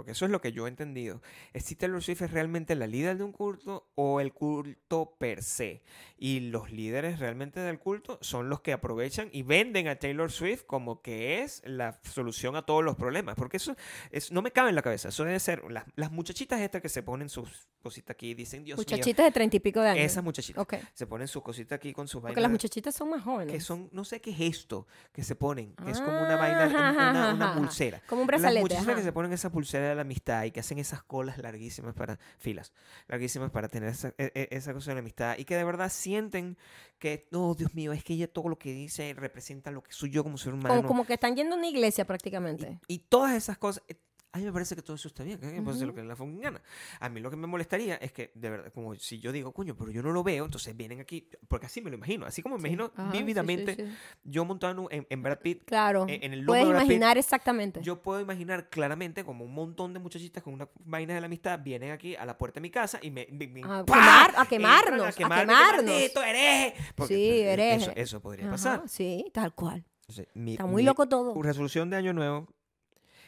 porque 0.00 0.12
eso 0.12 0.24
es 0.24 0.30
lo 0.30 0.40
que 0.40 0.50
yo 0.52 0.64
he 0.66 0.70
entendido, 0.70 1.20
es 1.52 1.64
si 1.64 1.74
Taylor 1.76 2.02
Swift 2.02 2.22
es 2.22 2.30
realmente 2.30 2.74
la 2.74 2.86
líder 2.86 3.18
de 3.18 3.24
un 3.24 3.32
culto 3.32 3.90
o 3.96 4.18
el 4.22 4.32
culto 4.32 5.14
per 5.18 5.42
se. 5.42 5.82
Y 6.16 6.40
los 6.40 6.70
líderes 6.72 7.18
realmente 7.18 7.60
del 7.60 7.78
culto 7.78 8.18
son 8.22 8.48
los 8.48 8.60
que 8.62 8.72
aprovechan 8.72 9.28
y 9.32 9.42
venden 9.42 9.88
a 9.88 9.96
Taylor 9.96 10.30
Swift 10.32 10.62
como 10.66 11.02
que 11.02 11.42
es 11.42 11.60
la 11.66 11.98
solución 12.02 12.56
a 12.56 12.62
todos 12.62 12.82
los 12.84 12.96
problemas. 12.96 13.34
Porque 13.36 13.58
eso 13.58 13.76
es, 14.10 14.32
no 14.32 14.40
me 14.42 14.50
cabe 14.52 14.70
en 14.70 14.74
la 14.74 14.82
cabeza. 14.82 15.08
Eso 15.10 15.24
debe 15.24 15.38
ser 15.40 15.70
las, 15.70 15.84
las 15.96 16.10
muchachitas 16.12 16.60
estas 16.60 16.80
que 16.80 16.88
se 16.88 17.02
ponen 17.02 17.28
sus 17.28 17.68
cositas 17.82 18.14
aquí 18.14 18.30
y 18.30 18.34
dicen, 18.34 18.64
Dios 18.64 18.78
mío, 18.78 18.84
Muchachitas 18.86 19.24
de 19.26 19.32
treinta 19.32 19.56
y 19.56 19.60
pico 19.60 19.80
de 19.80 19.88
años. 19.90 20.04
esas 20.04 20.22
muchachitas 20.24 20.66
se 20.94 21.06
ponen 21.06 21.28
sus 21.28 21.42
cositas 21.42 21.76
aquí 21.76 21.92
con 21.92 22.06
sus 22.08 22.20
Porque 22.20 22.34
vainas 22.34 22.42
las 22.42 22.50
muchachitas 22.50 22.94
son 22.94 23.10
más 23.10 23.22
jóvenes. 23.22 23.52
que 23.54 23.60
son, 23.60 23.88
no 23.92 24.04
sé 24.04 24.20
qué 24.20 24.30
es 24.30 24.40
esto 24.40 24.86
que 25.12 25.22
se 25.22 25.34
ponen, 25.36 25.74
que 25.84 25.90
es 25.90 26.00
como 26.00 26.18
una 26.20 26.36
vaina, 26.36 26.64
Ajá, 26.64 26.90
un- 26.90 27.16
una, 27.16 27.34
una 27.34 27.44
ajá. 27.50 27.58
pulsera. 27.58 28.02
Como 28.06 28.22
un 28.22 28.28
Las 28.28 28.40
brazalete. 28.42 28.60
muchachas 28.60 28.86
ajá. 28.88 28.96
que 28.96 29.02
se 29.02 29.12
ponen 29.12 29.32
esa 29.32 29.50
pulsera 29.50 29.89
de 29.90 29.96
la 29.96 30.02
amistad 30.02 30.44
y 30.44 30.50
que 30.50 30.60
hacen 30.60 30.78
esas 30.78 31.02
colas 31.02 31.38
larguísimas 31.38 31.94
para, 31.94 32.18
filas, 32.38 32.72
larguísimas 33.08 33.50
para 33.50 33.68
tener 33.68 33.90
esa, 33.90 34.08
e- 34.18 34.32
e- 34.34 34.48
esa 34.50 34.72
cosa 34.72 34.90
de 34.90 34.94
la 34.96 35.00
amistad 35.00 35.36
y 35.38 35.44
que 35.44 35.56
de 35.56 35.64
verdad 35.64 35.90
sienten 35.90 36.56
que, 36.98 37.26
no, 37.30 37.54
Dios 37.54 37.74
mío, 37.74 37.92
es 37.92 38.04
que 38.04 38.14
ella 38.14 38.32
todo 38.32 38.48
lo 38.48 38.58
que 38.58 38.72
dice 38.72 39.14
representa 39.16 39.70
lo 39.70 39.82
que 39.82 39.92
soy 39.92 40.10
yo 40.10 40.22
como 40.22 40.38
ser 40.38 40.54
humano. 40.54 40.76
Como, 40.76 40.88
como 40.88 41.04
que 41.04 41.14
están 41.14 41.36
yendo 41.36 41.54
a 41.54 41.58
una 41.58 41.68
iglesia 41.68 42.04
prácticamente. 42.04 42.80
Y, 42.88 42.94
y 42.94 42.98
todas 42.98 43.34
esas 43.34 43.58
cosas. 43.58 43.82
A 44.32 44.38
mí 44.38 44.44
me 44.44 44.52
parece 44.52 44.76
que 44.76 44.82
todo 44.82 44.94
eso 44.94 45.08
está 45.08 45.24
bien, 45.24 45.40
que 45.40 45.60
puede 45.60 45.76
hacer 45.76 45.88
lo 45.88 45.94
que 45.94 46.02
le 46.02 46.06
da 46.08 46.14
fucking 46.14 46.40
gana. 46.40 46.62
A 47.00 47.08
mí 47.08 47.18
lo 47.18 47.30
que 47.30 47.36
me 47.36 47.48
molestaría 47.48 47.96
es 47.96 48.12
que, 48.12 48.30
de 48.36 48.48
verdad, 48.50 48.72
como 48.72 48.94
si 48.94 49.18
yo 49.18 49.32
digo, 49.32 49.52
coño, 49.52 49.74
pero 49.76 49.90
yo 49.90 50.04
no 50.04 50.12
lo 50.12 50.22
veo, 50.22 50.44
entonces 50.44 50.76
vienen 50.76 51.00
aquí, 51.00 51.28
porque 51.48 51.66
así 51.66 51.80
me 51.80 51.90
lo 51.90 51.96
imagino, 51.96 52.26
así 52.26 52.40
como 52.40 52.56
me 52.56 52.68
imagino 52.68 52.92
sí, 53.10 53.18
vívidamente 53.18 53.74
sí. 53.74 53.84
yo 54.22 54.44
montado 54.44 54.86
en 54.92 55.04
en, 55.10 55.22
Brad 55.24 55.40
Pitt, 55.40 55.64
Claro. 55.64 56.06
en- 56.08 56.22
en 56.22 56.32
el 56.32 56.44
Puedes 56.44 56.64
de 56.64 56.70
Brad 56.70 56.80
Pitt, 56.82 56.90
imaginar 56.90 57.18
exactamente. 57.18 57.80
yo 57.82 58.00
puedo 58.02 58.20
imaginar 58.20 58.68
claramente 58.70 59.24
como 59.24 59.44
un 59.44 59.52
montón 59.52 59.92
de 59.94 59.98
muchachitas 59.98 60.44
con 60.44 60.54
una 60.54 60.68
vaina 60.84 61.14
de 61.14 61.20
la 61.20 61.26
amistad 61.26 61.58
vienen 61.60 61.90
aquí 61.90 62.14
a 62.14 62.24
la 62.24 62.38
puerta 62.38 62.60
de 62.60 62.62
mi 62.62 62.70
casa 62.70 63.00
y 63.02 63.10
me, 63.10 63.26
me- 63.32 63.48
me- 63.48 63.64
A 63.64 63.84
quemar- 63.84 64.34
a 64.36 64.46
quemarnos, 64.46 65.06
a 65.08 65.12
quemarme, 65.12 65.12
que 65.12 65.48
quemarnos. 65.56 65.84
maldito 65.86 66.22
hereje. 66.22 66.74
Porque, 66.94 67.14
Sí, 67.14 67.40
hereje. 67.40 67.74
Eso, 67.82 67.92
eso 67.96 68.20
podría 68.20 68.44
Ajá, 68.44 68.52
pasar. 68.52 68.82
Sí, 68.88 69.24
tal 69.34 69.52
cual. 69.56 69.84
Entonces, 70.02 70.28
mi- 70.34 70.52
Está 70.52 70.66
muy 70.66 70.82
mi- 70.82 70.86
loco 70.86 71.08
todo. 71.08 71.40
resolución 71.42 71.90
de 71.90 71.96
año 71.96 72.12
nuevo 72.12 72.46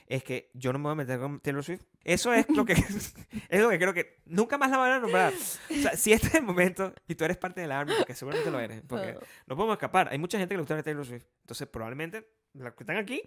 es 0.07 0.25
que 0.25 0.51
yo 0.55 0.73
no 0.73 0.79
me 0.79 0.85
voy 0.85 0.93
a 0.93 0.97
meter 0.97 1.19
con 1.19 1.41
Taylor 1.41 1.65
Swift. 1.65 1.85
Eso 2.05 2.33
es 2.33 2.49
lo 2.49 2.65
que 2.65 2.73
es 3.49 3.61
lo 3.61 3.71
que 3.71 3.79
creo 3.79 3.95
que 3.95 4.21
nunca 4.27 4.59
más 4.59 4.71
la 4.71 4.79
van 4.79 4.93
a 4.93 4.99
nombrar. 4.99 5.33
O 5.33 5.75
sea, 5.75 5.97
si 5.97 6.13
este 6.13 6.29
es 6.29 6.35
el 6.35 6.43
momento 6.43 6.93
y 7.09 7.15
tú 7.15 7.25
eres 7.25 7.37
parte 7.37 7.61
de 7.61 7.67
la 7.67 7.81
ARMY, 7.81 7.95
porque 7.99 8.15
seguramente 8.15 8.51
lo 8.51 8.61
eres, 8.61 8.83
porque 8.87 9.19
no 9.47 9.57
podemos 9.57 9.75
escapar. 9.75 10.09
Hay 10.11 10.19
mucha 10.19 10.39
gente 10.39 10.55
que 10.55 10.57
le 10.57 10.63
gusta 10.63 10.83
Taylor 10.83 11.07
Swift. 11.07 11.27
Entonces, 11.43 11.69
probablemente 11.69 12.29
los 12.55 12.75
que 12.75 12.83
están 12.83 12.97
aquí 12.97 13.23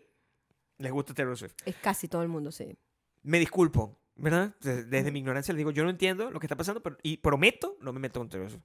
les 0.78 0.92
gusta 0.92 1.14
Taylor 1.14 1.38
Swift. 1.38 1.56
Es 1.66 1.76
casi 1.78 2.08
todo 2.08 2.22
el 2.22 2.28
mundo, 2.28 2.52
sí. 2.52 2.78
Me 3.24 3.40
disculpo, 3.40 4.00
¿verdad? 4.18 4.56
Desde, 4.62 5.12
mi 5.12 5.20
ignorancia 5.20 5.54
les 5.54 5.58
digo, 5.58 5.72
yo 5.72 5.84
no 5.84 5.90
entiendo 5.90 6.32
lo 6.32 6.40
que 6.40 6.46
está 6.48 6.56
pasando, 6.56 6.82
pero, 6.82 6.98
y 7.04 7.18
prometo 7.18 7.78
no 7.82 7.92
me 7.94 8.00
meto 8.00 8.20
con 8.20 8.30
Taylor 8.30 8.50
Swift. 8.50 8.64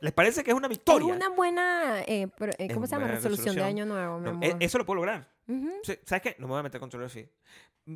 ¿Les 0.00 0.12
parece 0.12 0.42
que 0.42 0.50
es 0.50 0.56
una 0.56 0.68
victoria? 0.68 1.10
Es 1.12 1.16
una 1.16 1.28
buena, 1.28 2.00
eh, 2.06 2.28
pero, 2.38 2.52
eh, 2.52 2.66
Es 2.66 2.74
¿cómo 2.74 2.86
se 2.86 2.92
llama? 2.92 3.04
buena 3.04 3.16
Resolución 3.16 3.54
de 3.56 3.62
resolución. 3.62 3.66
año 3.66 3.86
nuevo, 3.86 4.18
mi 4.18 4.24
No, 4.24 4.30
amor. 4.30 4.44
e- 4.44 4.56
eso 4.64 4.78
lo 4.78 4.86
puedo 4.86 4.96
lograr. 4.96 5.30
Ujú. 5.48 5.70
Sí, 5.82 5.98
¿Sabes 6.04 6.22
qué? 6.22 6.36
No 6.38 6.46
me 6.46 6.52
voy 6.52 6.60
a 6.60 6.62
meter 6.64 6.80
con 6.80 6.90
Taylor 6.90 7.10
Swift. 7.10 7.28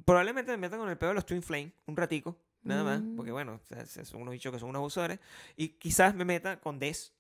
Probablemente 0.05 0.51
me 0.53 0.59
meta 0.59 0.77
con 0.79 0.89
el 0.89 0.97
pedo 0.99 1.11
de 1.11 1.15
los 1.15 1.27
Twin 1.27 1.43
Flame 1.43 1.73
un 1.87 1.97
ratico, 1.97 2.37
nada 2.63 2.85
más, 2.85 3.01
Mm. 3.01 3.17
porque 3.17 3.33
bueno, 3.33 3.61
son 4.05 4.23
unos 4.23 4.33
bichos 4.33 4.53
que 4.53 4.59
son 4.61 4.69
unos 4.69 4.81
abusadores. 4.81 5.19
Y 5.57 5.71
quizás 5.71 6.15
me 6.15 6.25
meta 6.25 6.61
con 6.61 6.79
Des, 6.79 7.13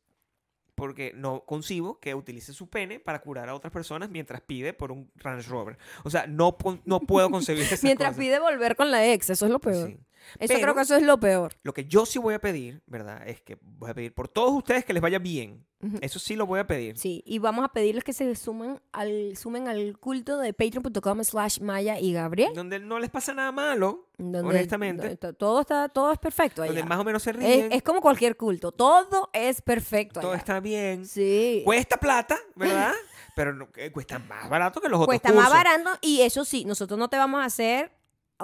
porque 0.80 1.12
no 1.14 1.44
concibo 1.44 2.00
que 2.00 2.14
utilice 2.14 2.54
su 2.54 2.68
pene 2.68 3.00
para 3.00 3.20
curar 3.20 3.50
a 3.50 3.54
otras 3.54 3.70
personas 3.70 4.08
mientras 4.08 4.40
pide 4.40 4.72
por 4.72 4.90
un 4.90 5.10
Range 5.16 5.46
Rover. 5.48 5.76
O 6.04 6.10
sea, 6.10 6.26
no, 6.26 6.56
no 6.86 7.00
puedo 7.00 7.30
concebir 7.30 7.64
esas 7.64 7.82
Mientras 7.84 8.12
cosas. 8.12 8.18
pide 8.24 8.40
volver 8.40 8.76
con 8.76 8.90
la 8.90 9.06
ex, 9.06 9.28
eso 9.28 9.44
es 9.44 9.52
lo 9.52 9.58
peor. 9.58 9.88
Sí. 9.88 9.98
Eso 10.38 10.48
Pero- 10.54 10.60
creo 10.62 10.74
que 10.74 10.80
eso 10.82 10.96
es 10.96 11.02
lo 11.02 11.18
peor. 11.18 11.54
Lo 11.62 11.72
que 11.74 11.84
yo 11.86 12.06
sí 12.06 12.18
voy 12.18 12.34
a 12.34 12.38
pedir, 12.40 12.82
¿verdad? 12.86 13.26
Es 13.26 13.40
que 13.40 13.58
voy 13.62 13.90
a 13.90 13.94
pedir 13.94 14.14
por 14.14 14.28
todos 14.28 14.52
ustedes 14.52 14.84
que 14.84 14.92
les 14.92 15.02
vaya 15.02 15.18
bien. 15.18 15.66
Eso 16.02 16.18
sí 16.18 16.36
lo 16.36 16.44
voy 16.44 16.60
a 16.60 16.66
pedir. 16.66 16.98
Sí, 16.98 17.22
y 17.24 17.38
vamos 17.38 17.64
a 17.64 17.68
pedirles 17.68 18.04
que 18.04 18.12
se 18.12 18.34
sumen 18.36 18.82
al, 18.92 19.34
sumen 19.38 19.66
al 19.66 19.96
culto 19.98 20.38
de 20.38 20.52
patreon.com 20.52 21.24
slash 21.24 21.60
Maya 21.60 21.98
y 21.98 22.12
Gabriel. 22.12 22.52
Donde 22.54 22.78
no 22.78 22.98
les 22.98 23.08
pasa 23.08 23.32
nada 23.32 23.50
malo, 23.50 24.06
Donde, 24.18 24.40
honestamente. 24.40 25.02
donde 25.04 25.16
to- 25.16 25.32
todo, 25.32 25.62
está, 25.62 25.88
todo 25.88 26.12
es 26.12 26.18
perfecto 26.18 26.62
donde 26.62 26.80
allá. 26.80 26.86
más 26.86 26.98
o 26.98 27.04
menos 27.04 27.22
se 27.22 27.32
ríen, 27.32 27.72
Es, 27.72 27.78
es 27.78 27.82
como 27.82 28.02
cualquier 28.02 28.36
culto. 28.36 28.72
Todo 28.72 29.30
es 29.32 29.62
perfecto 29.62 30.20
todo 30.20 30.32
allá. 30.32 30.38
está 30.40 30.60
bien. 30.60 31.06
Sí. 31.06 31.62
Cuesta 31.64 31.96
plata, 31.96 32.36
¿verdad? 32.56 32.92
Pero 33.34 33.54
no- 33.54 33.68
eh, 33.76 33.90
cuesta 33.90 34.18
más 34.18 34.50
barato 34.50 34.82
que 34.82 34.88
los 34.90 34.98
otros 35.00 35.06
Cuesta 35.06 35.32
más 35.32 35.48
barato 35.48 35.92
y 36.02 36.20
eso 36.20 36.44
sí, 36.44 36.66
nosotros 36.66 36.98
no 36.98 37.08
te 37.08 37.16
vamos 37.16 37.40
a 37.40 37.46
hacer 37.46 37.90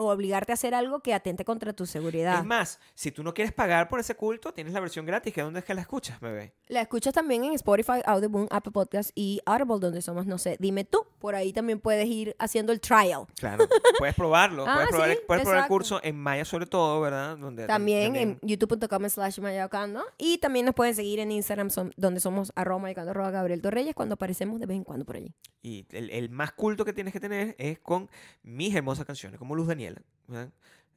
obligarte 0.04 0.52
a 0.52 0.54
hacer 0.54 0.74
algo 0.74 1.00
que 1.00 1.14
atente 1.14 1.44
contra 1.44 1.72
tu 1.72 1.86
seguridad. 1.86 2.38
Es 2.38 2.44
más, 2.44 2.80
si 2.94 3.10
tú 3.12 3.22
no 3.22 3.32
quieres 3.34 3.52
pagar 3.52 3.88
por 3.88 4.00
ese 4.00 4.14
culto, 4.14 4.52
tienes 4.52 4.72
la 4.72 4.80
versión 4.80 5.06
gratis, 5.06 5.32
que 5.34 5.42
dónde 5.42 5.60
es 5.60 5.64
que 5.64 5.74
la 5.74 5.80
escuchas, 5.80 6.20
bebé. 6.20 6.54
La 6.68 6.80
escuchas 6.82 7.12
también 7.14 7.44
en 7.44 7.52
Spotify, 7.54 8.00
Audible, 8.04 8.46
Apple 8.50 8.72
Podcast 8.72 9.10
y 9.14 9.40
Audible, 9.46 9.78
donde 9.80 10.02
somos, 10.02 10.26
no 10.26 10.38
sé, 10.38 10.56
dime 10.60 10.84
tú. 10.84 10.98
Por 11.18 11.34
ahí 11.34 11.52
también 11.52 11.80
puedes 11.80 12.06
ir 12.06 12.36
haciendo 12.38 12.72
el 12.72 12.80
trial. 12.80 13.26
Claro, 13.38 13.66
puedes 13.98 14.14
probarlo, 14.14 14.64
Ah, 14.68 14.74
puedes 14.74 14.88
probar, 14.90 15.10
sí, 15.12 15.18
puedes 15.26 15.42
probar 15.44 15.62
el 15.62 15.68
curso 15.68 16.00
en 16.02 16.16
Maya 16.18 16.44
sobre 16.44 16.66
todo, 16.66 17.00
¿verdad? 17.00 17.36
Donde, 17.36 17.66
También, 17.66 18.12
también- 18.12 18.38
en 18.42 18.48
youtube.com 18.48 19.08
slash 19.08 19.40
mayocando. 19.40 20.02
Y 20.18 20.38
también 20.38 20.66
nos 20.66 20.74
pueden 20.74 20.94
seguir 20.94 21.20
en 21.20 21.30
Instagram, 21.32 21.70
son- 21.70 21.92
donde 21.96 22.20
somos 22.20 22.52
arroba 22.54 22.80
mayocando, 22.80 23.10
arroba 23.12 23.30
Gabriel 23.30 23.62
Torreyes, 23.62 23.94
cuando 23.94 24.14
aparecemos 24.14 24.60
de 24.60 24.66
vez 24.66 24.76
en 24.76 24.84
cuando 24.84 25.04
por 25.04 25.16
allí. 25.16 25.32
Y 25.62 25.86
el, 25.90 26.10
el 26.10 26.30
más 26.30 26.52
culto 26.52 26.84
que 26.84 26.92
tienes 26.92 27.12
que 27.12 27.20
tener 27.20 27.56
es 27.58 27.78
con 27.80 28.08
mis 28.42 28.74
hermosas 28.74 29.04
canciones, 29.04 29.38
como 29.38 29.54
Luz 29.56 29.66
Daniela. 29.94 30.02
¿verdad? 30.28 30.52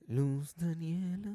Luz 0.07 0.55
Daniela. 0.55 1.31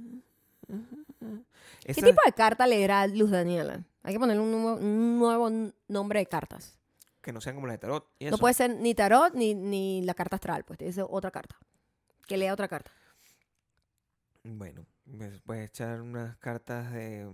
¿Qué 1.85 1.95
tipo 1.95 2.21
de 2.25 2.33
carta 2.33 2.67
leerá 2.67 3.07
Luz 3.07 3.31
Daniela? 3.31 3.85
Hay 4.03 4.15
que 4.15 4.19
ponerle 4.21 4.43
un 4.43 4.51
nuevo, 4.51 4.75
un 4.81 5.19
nuevo 5.19 5.49
n- 5.49 5.73
nombre 5.89 6.19
de 6.21 6.27
cartas. 6.27 6.79
Que 7.21 7.33
no 7.33 7.41
sean 7.41 7.55
como 7.55 7.67
las 7.67 7.75
de 7.75 7.79
tarot. 7.79 8.07
y 8.19 8.27
No 8.27 8.39
puede 8.39 8.55
ser 8.55 8.71
ni 8.71 8.95
tarot 8.95 9.35
ni, 9.35 9.55
ni 9.55 10.03
la 10.03 10.15
carta 10.15 10.37
astral, 10.37 10.65
pues 10.65 10.79
ser 10.95 11.07
otra 11.09 11.31
carta. 11.31 11.57
Que 12.27 12.37
lea 12.37 12.53
otra 12.53 12.69
carta. 12.69 12.91
Bueno, 14.43 14.85
puedes 15.45 15.69
echar 15.71 16.01
unas 16.03 16.37
cartas 16.37 16.93
de... 16.93 17.31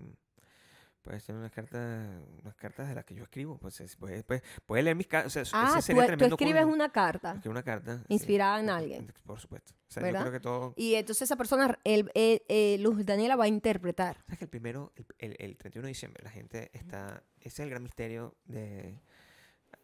Puedes 1.03 1.23
echar 1.23 1.37
unas 1.37 1.51
cartas, 1.51 2.09
unas 2.43 2.55
cartas 2.57 2.89
de 2.89 2.95
las 2.95 3.05
que 3.07 3.15
yo 3.15 3.23
escribo. 3.23 3.57
Pues, 3.59 3.81
es- 3.81 3.97
puedes, 3.97 4.23
puedes- 4.23 4.43
puedes 4.67 4.85
leer 4.85 4.97
mis 4.97 5.07
cartas. 5.07 5.35
O 5.35 5.45
sea, 5.45 5.61
Ah, 5.61 5.81
tú, 5.81 5.95
tú 6.19 6.25
escribes 6.35 6.65
una 6.67 6.91
carta 6.93 7.33
Escribo 7.35 7.53
una 7.53 7.63
carta. 7.63 7.99
sí. 7.99 8.05
inspirada 8.09 8.61
en 8.61 8.69
alguien. 8.71 9.13
Por 9.25 9.41
supuesto. 9.41 9.73
O 9.89 9.93
sea, 9.93 10.03
yo 10.11 10.19
creo 10.21 10.33
que 10.33 10.41
todo... 10.41 10.75
Y 10.77 10.95
entonces 10.95 11.23
esa 11.23 11.37
persona, 11.37 11.79
el, 11.85 12.11
el- 12.15 12.43
eh, 12.49 12.77
Luz 12.81 13.05
Daniela 13.05 13.35
va 13.37 13.45
a 13.45 13.49
interpretar. 13.49 14.19
¿Sabes 14.27 14.39
que 14.39 14.45
el 14.45 14.51
primero, 14.51 14.93
el, 14.95 15.07
el- 15.19 15.37
el 15.41 15.57
31 15.57 15.87
de 15.87 15.91
diciembre, 15.91 16.23
la 16.23 16.31
gente 16.31 16.71
está. 16.75 17.23
Ese 17.39 17.49
es 17.49 17.61
el 17.61 17.71
gran 17.71 17.83
misterio 17.83 18.37
de. 18.45 19.01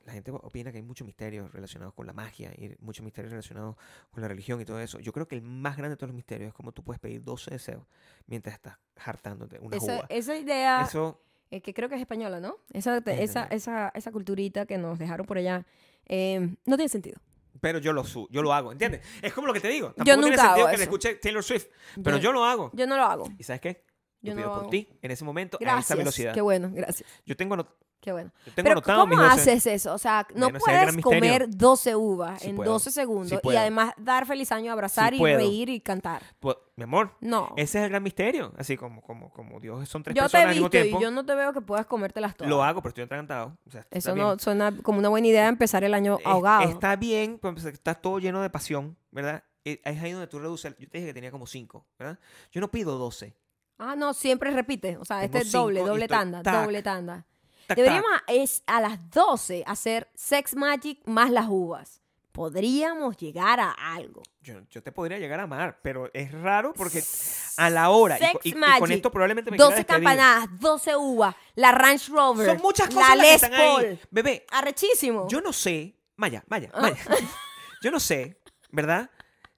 La 0.07 0.12
gente 0.12 0.31
opina 0.31 0.70
que 0.70 0.78
hay 0.78 0.85
muchos 0.85 1.05
misterios 1.05 1.53
relacionados 1.53 1.93
con 1.93 2.07
la 2.07 2.12
magia 2.12 2.53
y 2.57 2.77
muchos 2.78 3.05
misterios 3.05 3.33
relacionados 3.33 3.74
con 4.12 4.23
la 4.23 4.28
religión 4.28 4.61
y 4.61 4.65
todo 4.65 4.78
eso. 4.81 5.01
Yo 5.01 5.12
creo 5.12 5.27
que 5.27 5.35
el 5.35 5.43
más 5.43 5.77
grande 5.77 5.95
de 5.95 5.97
todos 5.97 6.11
los 6.11 6.15
misterios 6.16 6.49
es 6.49 6.55
cómo 6.55 6.70
tú 6.70 6.85
puedes 6.85 7.01
pedir 7.01 7.23
12 7.24 7.51
deseos 7.51 7.83
mientras 8.27 8.55
estás 8.55 8.78
hartándote 9.05 9.59
una 9.59 9.77
Esa, 9.77 9.97
uva. 9.97 10.07
esa 10.09 10.37
idea, 10.37 10.83
Eso, 10.83 11.20
eh, 11.51 11.61
que 11.61 11.74
creo 11.74 11.89
que 11.89 11.97
es 11.97 12.01
española, 12.01 12.39
¿no? 12.41 12.57
Esa, 12.73 12.99
Es 12.99 13.05
esa, 13.31 13.45
esa, 13.47 13.91
esa 13.97 14.12
culturita 14.12 14.65
que 14.65 14.78
nos 14.78 14.97
dejaron 14.99 15.27
por 15.27 15.39
allá, 15.39 15.66
eh, 16.07 16.55
no 16.65 16.77
tiene 16.77 16.89
sentido. 16.89 17.20
pero 17.61 17.81
yo 17.81 17.93
lo 17.93 18.05
su, 18.05 18.28
yo 18.31 18.43
lo 18.43 18.53
hago, 18.53 18.70
¿entiendes? 18.70 19.03
Es 19.23 19.33
como 19.33 19.49
lo 19.49 19.53
que 19.53 19.61
te 19.61 19.69
digo. 19.69 19.89
Tampoco 19.89 20.05
Yo 20.05 20.15
tiene 20.15 20.23
nunca 20.31 20.43
sentido 20.43 20.66
hago 20.66 20.70
que 20.70 20.77
le 20.78 20.83
escuche 20.85 21.15
Taylor 21.16 21.43
Swift, 21.43 21.66
pero 22.05 22.19
yo 22.19 22.31
lo 22.31 22.45
hago. 22.45 22.70
Yo 22.74 22.87
no 22.87 22.97
lo 22.97 23.03
hago. 23.03 23.28
¿Y 23.39 23.43
sabes 23.43 23.61
qué? 23.61 23.83
Yo 24.23 24.31
Yo 24.31 24.35
no 24.35 24.37
pido 24.37 24.47
lo 24.49 24.55
por 24.55 24.61
hago. 24.62 24.70
ti 24.70 24.89
en 25.03 25.11
ese 25.11 25.24
momento 25.24 25.59
a 25.66 25.78
esa 25.81 25.95
velocidad. 25.97 26.33
Qué 26.33 26.41
bueno, 26.41 26.70
gracias. 26.73 27.09
Yo 27.27 27.37
tengo, 27.37 27.57
Qué 28.01 28.12
bueno. 28.12 28.31
Pero 28.55 28.70
anotado 28.73 29.01
¿cómo 29.09 29.16
12. 29.20 29.27
haces 29.40 29.66
eso? 29.66 29.93
O 29.94 29.98
sea, 29.98 30.27
no 30.35 30.51
Bueno, 30.51 30.59
puedes 30.64 30.97
comer 30.98 31.47
12 31.48 31.97
uvas 31.97 32.40
Sí 32.40 32.51
en 32.51 32.56
puedo. 32.56 32.73
12 32.74 32.93
segundos 32.93 33.40
Sí 33.43 33.48
y 33.51 33.56
además 33.56 33.94
dar 33.97 34.27
feliz 34.27 34.52
año, 34.52 34.70
abrazar 34.70 35.10
Sí 35.10 35.16
y 35.16 35.18
puedo. 35.18 35.36
reír 35.39 35.68
y 35.70 35.81
cantar. 35.81 36.23
Pues, 36.39 36.56
mi 36.77 36.85
amor, 36.85 37.16
No. 37.20 37.52
ese 37.56 37.78
es 37.78 37.85
el 37.85 37.90
gran 37.90 38.02
misterio. 38.05 38.52
Así 38.59 38.77
como, 38.77 39.02
como, 39.02 39.31
como 39.32 39.59
Dios 39.59 39.89
son 39.89 40.02
tres 40.05 40.14
Yo 40.14 40.23
te 40.23 40.24
personas 40.24 40.44
he 40.44 40.48
al 40.48 40.55
mismo 40.55 40.68
visto 40.68 40.78
y 40.78 40.82
tiempo. 40.82 41.01
yo 41.01 41.10
no 41.10 41.27
te 41.27 41.35
veo 41.35 41.52
que 41.52 41.60
puedas 41.62 41.86
comértelas 41.86 42.36
todas. 42.36 42.48
Lo 42.48 42.62
hago, 42.62 42.81
pero 42.81 42.90
estoy 42.90 43.05
atragantado. 43.05 43.59
O 43.66 43.70
sea, 43.70 43.81
está 43.81 43.98
Eso 43.98 44.14
bien. 44.14 44.27
no 44.27 44.39
suena 44.39 44.73
como 44.82 44.98
una 45.01 45.09
buena 45.09 45.27
idea 45.27 45.48
empezar 45.48 45.82
el 45.82 45.94
año 45.94 46.18
ahogado. 46.24 46.62
Está 46.68 46.94
bien, 46.97 47.39
pues, 47.40 47.64
está 47.64 47.94
todo 47.94 48.18
lleno 48.20 48.40
de 48.40 48.51
pasión, 48.51 48.97
¿verdad? 49.10 49.43
Eh, 49.64 49.81
Es 49.85 50.01
ahí 50.01 50.12
donde 50.12 50.28
tú 50.28 50.39
reduces. 50.39 50.77
Yo 50.78 50.89
te 50.89 50.98
dije 50.98 51.09
que 51.09 51.14
tenía 51.14 51.32
como 51.32 51.47
cinco, 51.48 51.86
¿verdad? 51.98 52.20
Yo 52.52 52.60
no 52.60 52.70
pido 52.70 52.98
12. 52.98 53.35
Ah, 53.78 53.97
no, 53.97 54.14
siempre 54.14 54.51
repite. 54.52 54.97
O 54.98 55.05
sea, 55.05 55.16
Tengo 55.23 55.24
este 55.35 55.39
es 55.48 55.52
doble, 55.52 55.81
doble 55.81 56.05
estoy 56.05 56.16
tanda, 56.18 56.43
tac, 56.43 56.62
doble 56.64 56.82
tanda. 56.82 57.27
Tac, 57.67 57.77
Deberíamos 57.77 58.11
tac. 58.11 58.23
es 58.29 58.63
a 58.67 58.81
las 58.81 59.11
12 59.11 59.65
hacer 59.67 60.09
Sex 60.15 60.55
Magic 60.55 61.01
más 61.07 61.31
las 61.31 61.47
uvas. 61.49 62.01
Podríamos 62.33 63.17
llegar 63.17 63.59
a 63.61 63.71
algo. 63.95 64.23
Yo, 64.43 64.61
yo 64.71 64.83
te 64.83 64.93
podría 64.93 65.19
llegar 65.19 65.41
a 65.41 65.45
amar, 65.45 65.81
pero 65.83 66.11
es 66.13 66.31
raro 66.33 66.75
porque 66.75 67.03
a 67.57 67.71
la 67.71 67.89
hora. 67.89 68.17
y 68.17 68.21
Sex 68.21 68.33
co- 68.35 68.41
y, 68.45 68.49
y 68.49 68.53
con 68.53 68.61
Magic, 68.61 68.91
esto 68.97 69.11
probablemente 69.11 69.51
me 69.51 69.57
quiera 69.57 69.71
12 69.71 69.77
despedir. 69.79 70.05
campanadas, 70.05 70.61
12 70.61 70.97
uvas, 70.97 71.35
la 71.55 71.73
Range 71.73 72.11
Rover, 72.13 72.47
Son 72.47 72.59
muchas 72.59 72.89
cosas 72.89 73.09
la 73.09 73.15
las 73.17 73.25
que 73.27 73.33
Les 73.33 73.43
están 73.43 73.55
ahí. 73.61 73.67
Paul. 73.75 74.01
Bebé, 74.11 74.47
Arrechísimo. 74.51 75.27
yo 75.29 75.41
no 75.41 75.53
sé. 75.53 75.97
Vaya, 76.19 76.45
vaya, 76.47 76.71
Ah. 76.75 76.81
vaya. 76.83 76.97
yo 77.83 77.91
no 77.91 77.99
sé, 78.01 78.39
¿verdad? 78.71 79.11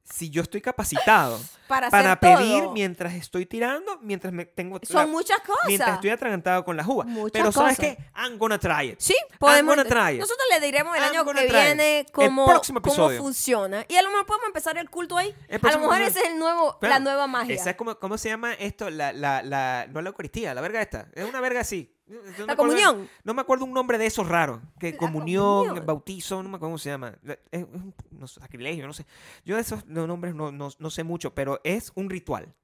Si 0.04 0.30
yo 0.30 0.42
estoy 0.42 0.60
capacitado 0.60 1.38
para 1.68 1.90
para 1.90 2.12
hacer 2.12 2.18
pedir 2.38 2.62
todo. 2.64 2.72
mientras 2.72 3.14
estoy 3.14 3.46
tirando, 3.46 3.98
mientras 4.02 4.32
me 4.32 4.46
tengo. 4.46 4.80
Son 4.82 4.96
la- 4.96 5.06
muchas 5.06 5.38
cosas. 5.40 5.64
mientras 5.66 5.94
estoy 5.94 6.10
atragantado 6.10 6.64
con 6.64 6.76
las 6.76 6.86
uvas. 6.86 7.06
Muchas 7.06 7.32
Pero 7.32 7.52
¿sabes 7.52 7.78
qué? 7.78 7.98
I'm 8.16 8.38
gonna 8.38 8.58
try 8.58 8.90
it. 8.90 8.96
Sí, 8.98 9.14
podemos. 9.38 9.76
gonna 9.76 9.88
try 9.88 10.14
it. 10.16 10.20
Nosotros 10.20 10.46
le 10.50 10.60
diremos 10.60 10.96
el 10.96 11.02
I'm 11.04 11.10
año 11.12 11.24
que 11.32 11.46
viene 11.46 12.06
cómo, 12.12 12.46
cómo 12.82 13.10
funciona. 13.10 13.84
Y 13.88 13.94
a 13.96 14.02
lo 14.02 14.08
mejor 14.10 14.26
podemos 14.26 14.46
empezar 14.48 14.76
el 14.78 14.90
culto 14.90 15.16
ahí. 15.16 15.34
El 15.48 15.60
A 15.64 15.72
lo 15.72 15.78
mejor 15.80 16.00
ese 16.00 16.20
es 16.20 16.26
el 16.26 16.38
nuevo, 16.38 16.78
Claro. 16.78 16.94
la 16.94 17.00
nueva 17.00 17.26
magia. 17.26 17.54
Esa 17.54 17.70
es 17.70 17.76
como, 17.76 17.98
¿Cómo 17.98 18.16
se 18.18 18.28
llama 18.30 18.54
esto? 18.54 18.90
La, 18.90 19.12
la, 19.12 19.42
la, 19.42 19.86
no 19.92 20.00
la 20.00 20.08
Eucaristía, 20.08 20.54
la 20.54 20.60
verga 20.60 20.80
esta. 20.80 21.08
Es 21.14 21.28
una 21.28 21.40
verga 21.40 21.60
así. 21.60 21.94
No 22.06 22.16
La 22.46 22.54
acuerdo- 22.54 22.56
comunión. 22.56 23.10
No 23.22 23.34
me 23.34 23.42
acuerdo 23.42 23.66
un 23.66 23.74
nombre 23.74 23.98
de 23.98 24.06
esos 24.06 24.26
raros. 24.26 24.60
Que 24.80 24.92
La 24.92 24.96
comunión, 24.96 25.58
comunión. 25.66 25.84
bautizo, 25.86 26.42
no 26.42 26.48
me 26.48 26.56
acuerdo 26.56 26.68
cómo 26.70 26.78
se 26.78 26.88
llama. 26.88 27.14
La- 27.22 27.38
Es, 27.50 27.64
un 27.64 27.94
no 28.12 28.26
sacrilegio, 28.26 28.86
no 28.86 28.94
sé. 28.94 29.04
Yo 29.44 29.56
de 29.56 29.60
esos 29.60 29.84
no- 29.84 30.06
nombres 30.06 30.34
no, 30.34 30.50
no, 30.50 30.70
no 30.78 30.90
sé 30.90 31.04
mucho, 31.04 31.34
pero 31.34 31.57
es 31.64 31.92
un 31.94 32.10
ritual 32.10 32.54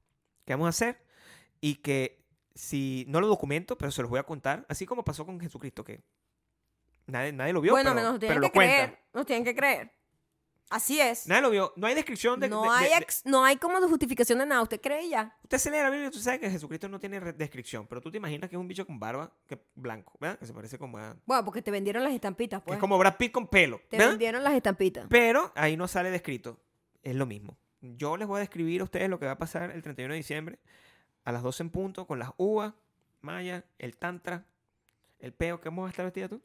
que 0.45 0.53
vamos 0.53 0.67
a 0.67 0.69
hacer 0.69 1.01
y 1.61 1.75
que 1.75 2.23
si 2.53 3.05
no 3.07 3.19
lo 3.21 3.27
documento, 3.27 3.77
pero 3.77 3.91
se 3.91 4.01
los 4.01 4.09
voy 4.09 4.19
a 4.19 4.23
contar, 4.23 4.65
así 4.69 4.85
como 4.85 5.03
pasó 5.03 5.25
con 5.25 5.39
Jesucristo, 5.39 5.83
que 5.83 6.03
nadie, 7.07 7.31
nadie 7.33 7.53
lo 7.53 7.61
vio, 7.61 7.71
bueno, 7.73 7.93
pero, 7.93 8.01
nos 8.11 8.19
pero 8.19 8.19
tienen 8.19 8.41
lo 8.41 8.47
que 8.51 8.57
creer. 8.59 8.99
Nos 9.13 9.25
tienen 9.25 9.43
que 9.43 9.55
creer. 9.55 9.91
Así 10.69 10.99
es. 10.99 11.27
Nadie 11.27 11.43
lo 11.43 11.51
vio. 11.51 11.73
No 11.75 11.85
hay 11.85 11.93
descripción 11.93 12.39
de... 12.39 12.49
no, 12.49 12.63
de- 12.63 12.69
hay 12.69 12.83
de- 12.85 12.89
de- 12.95 13.01
ex- 13.01 13.23
no 13.25 13.45
hay 13.45 13.57
como 13.57 13.79
de 13.79 13.87
justificación 13.87 14.39
de 14.39 14.47
nada. 14.47 14.63
Usted 14.63 14.81
cree 14.81 15.07
ya. 15.07 15.37
Usted 15.43 15.59
se 15.59 15.69
lee 15.69 15.77
la 15.77 15.91
Biblia 15.91 16.07
y 16.07 16.11
tú 16.11 16.17
sabes 16.17 16.39
que 16.39 16.49
Jesucristo 16.49 16.89
no 16.89 16.99
tiene 16.99 17.19
descripción, 17.33 17.85
pero 17.85 18.01
tú 18.01 18.09
te 18.09 18.17
imaginas 18.17 18.49
que 18.49 18.55
es 18.55 18.59
un 18.59 18.67
bicho 18.67 18.83
con 18.87 18.99
barba, 18.99 19.31
que 19.47 19.61
blanco, 19.75 20.17
¿verdad? 20.19 20.39
Que 20.39 20.47
se 20.47 20.53
parece 20.53 20.79
como 20.79 20.97
a... 20.97 21.15
Bueno, 21.25 21.45
porque 21.45 21.61
te 21.61 21.69
vendieron 21.69 22.03
las 22.03 22.13
estampitas, 22.13 22.63
pues. 22.63 22.77
es 22.77 22.81
como 22.81 22.97
Brad 22.97 23.15
Pitt 23.15 23.31
con 23.31 23.47
pelo, 23.47 23.79
Te 23.89 23.97
¿verdad? 23.97 24.13
vendieron 24.13 24.43
las 24.43 24.53
estampitas. 24.55 25.05
Pero 25.07 25.51
ahí 25.55 25.77
no 25.77 25.87
sale 25.87 26.09
descrito. 26.09 26.59
Es 27.03 27.13
lo 27.15 27.27
mismo. 27.27 27.59
Yo 27.97 28.17
les 28.17 28.27
voy 28.27 28.37
a 28.37 28.39
describir 28.39 28.81
a 28.81 28.83
ustedes 28.85 29.09
lo 29.09 29.19
que 29.19 29.25
va 29.25 29.33
a 29.33 29.37
pasar 29.37 29.71
el 29.71 29.81
31 29.83 30.13
de 30.13 30.17
diciembre 30.17 30.59
a 31.23 31.31
las 31.31 31.43
12 31.43 31.63
en 31.63 31.69
punto 31.69 32.05
con 32.07 32.19
las 32.19 32.31
uvas, 32.37 32.73
Maya, 33.21 33.63
el 33.79 33.97
tantra, 33.97 34.45
el 35.19 35.33
peo. 35.33 35.59
¿Cómo 35.61 35.81
vas 35.83 35.89
a 35.89 35.91
estar 35.91 36.05
vestida 36.05 36.27
tú? 36.29 36.41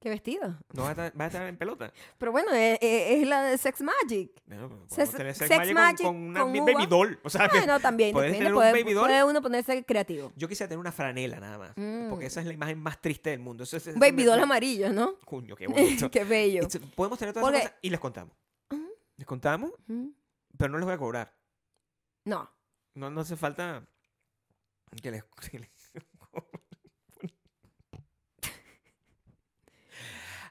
Qué 0.00 0.10
vestido. 0.10 0.54
¿No 0.74 0.82
vas 0.82 0.88
a 0.88 1.06
estar, 1.06 1.12
vas 1.14 1.24
a 1.24 1.26
estar 1.28 1.48
en 1.48 1.56
pelota? 1.56 1.90
Pero 2.18 2.30
bueno, 2.30 2.52
es, 2.52 2.78
es- 2.82 3.22
es 3.22 3.26
la 3.26 3.42
de 3.44 3.58
Sex 3.58 3.80
Magic. 3.82 4.30
Bueno, 4.46 4.68
Sex- 4.88 5.10
tener 5.12 5.34
sex 5.34 5.48
sex 5.48 5.58
magic 5.58 5.74
magic 5.74 6.02
con, 6.06 6.14
con 6.14 6.22
una 6.28 6.40
con 6.40 6.52
baby 6.74 6.86
doll. 6.86 7.18
O 7.24 7.30
sea, 7.30 7.48
Bueno, 7.48 7.80
también 7.80 8.12
¿Puedes 8.12 8.32
depende. 8.32 8.38
tener 8.50 8.52
un 8.54 8.58
Puede, 8.72 8.82
baby 8.82 8.92
doll? 8.94 9.06
puede 9.06 9.24
uno 9.24 9.42
ponerse 9.42 9.84
creativo. 9.84 10.32
yo 10.36 10.48
quisiera 10.48 10.68
tener 10.68 10.78
una 10.80 10.92
franela 10.92 11.40
nada 11.40 11.58
más. 11.58 11.68
Porque 12.10 12.24
Mm. 12.24 12.28
esa 12.28 12.40
es 12.40 12.46
la 12.46 12.52
imagen 12.52 12.78
más 12.78 13.00
triste 13.00 13.30
del 13.30 13.40
mundo. 13.40 13.64
Eso 13.64 13.76
es- 13.78 13.86
eso 13.86 13.98
Baby 13.98 14.24
doll 14.24 14.40
amarillo, 14.40 14.92
¿no? 14.92 15.14
Coño, 15.24 15.56
qué 15.56 15.66
bonito. 15.66 16.10
Qué 16.10 16.24
bello. 16.24 16.62
Entonces, 16.62 16.82
Podemos 16.94 17.18
tener 17.18 17.32
todas 17.34 17.44
Porque- 17.44 17.58
esas 17.58 17.70
cosas 17.70 17.78
y 17.82 17.90
les 17.90 18.00
contamos. 18.00 18.34
Les 19.16 19.26
contamos. 19.26 19.72
Pero 20.58 20.70
no 20.72 20.78
les 20.78 20.84
voy 20.86 20.94
a 20.94 20.98
cobrar. 20.98 21.36
No. 22.24 22.50
No, 22.94 23.10
no 23.10 23.20
hace 23.20 23.36
falta 23.36 23.86
que 25.02 25.10
les... 25.10 25.24
que 25.50 25.58
les- 25.58 25.92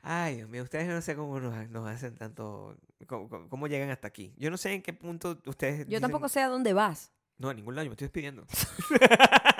Ay, 0.07 0.35
Dios 0.35 0.49
mío, 0.49 0.61
ustedes 0.63 0.87
no 0.87 1.01
sé 1.01 1.15
cómo 1.15 1.39
nos, 1.39 1.69
nos 1.69 1.89
hacen 1.89 2.15
tanto... 2.15 2.77
Cómo, 3.07 3.49
cómo- 3.49 3.67
llegan 3.67 3.89
hasta 3.89 4.07
aquí. 4.07 4.33
Yo 4.37 4.51
no 4.51 4.57
sé 4.57 4.73
en 4.73 4.83
qué 4.83 4.93
punto 4.93 5.41
ustedes... 5.47 5.79
Yo 5.79 5.85
dicen, 5.85 6.01
tampoco 6.01 6.29
sé 6.29 6.41
a 6.41 6.47
dónde 6.47 6.73
vas. 6.73 7.11
No, 7.37 7.49
a 7.49 7.53
ningún 7.53 7.73
lado, 7.75 7.85
yo 7.85 7.89
me 7.89 7.93
estoy 7.93 8.05
despidiendo. 8.05 8.45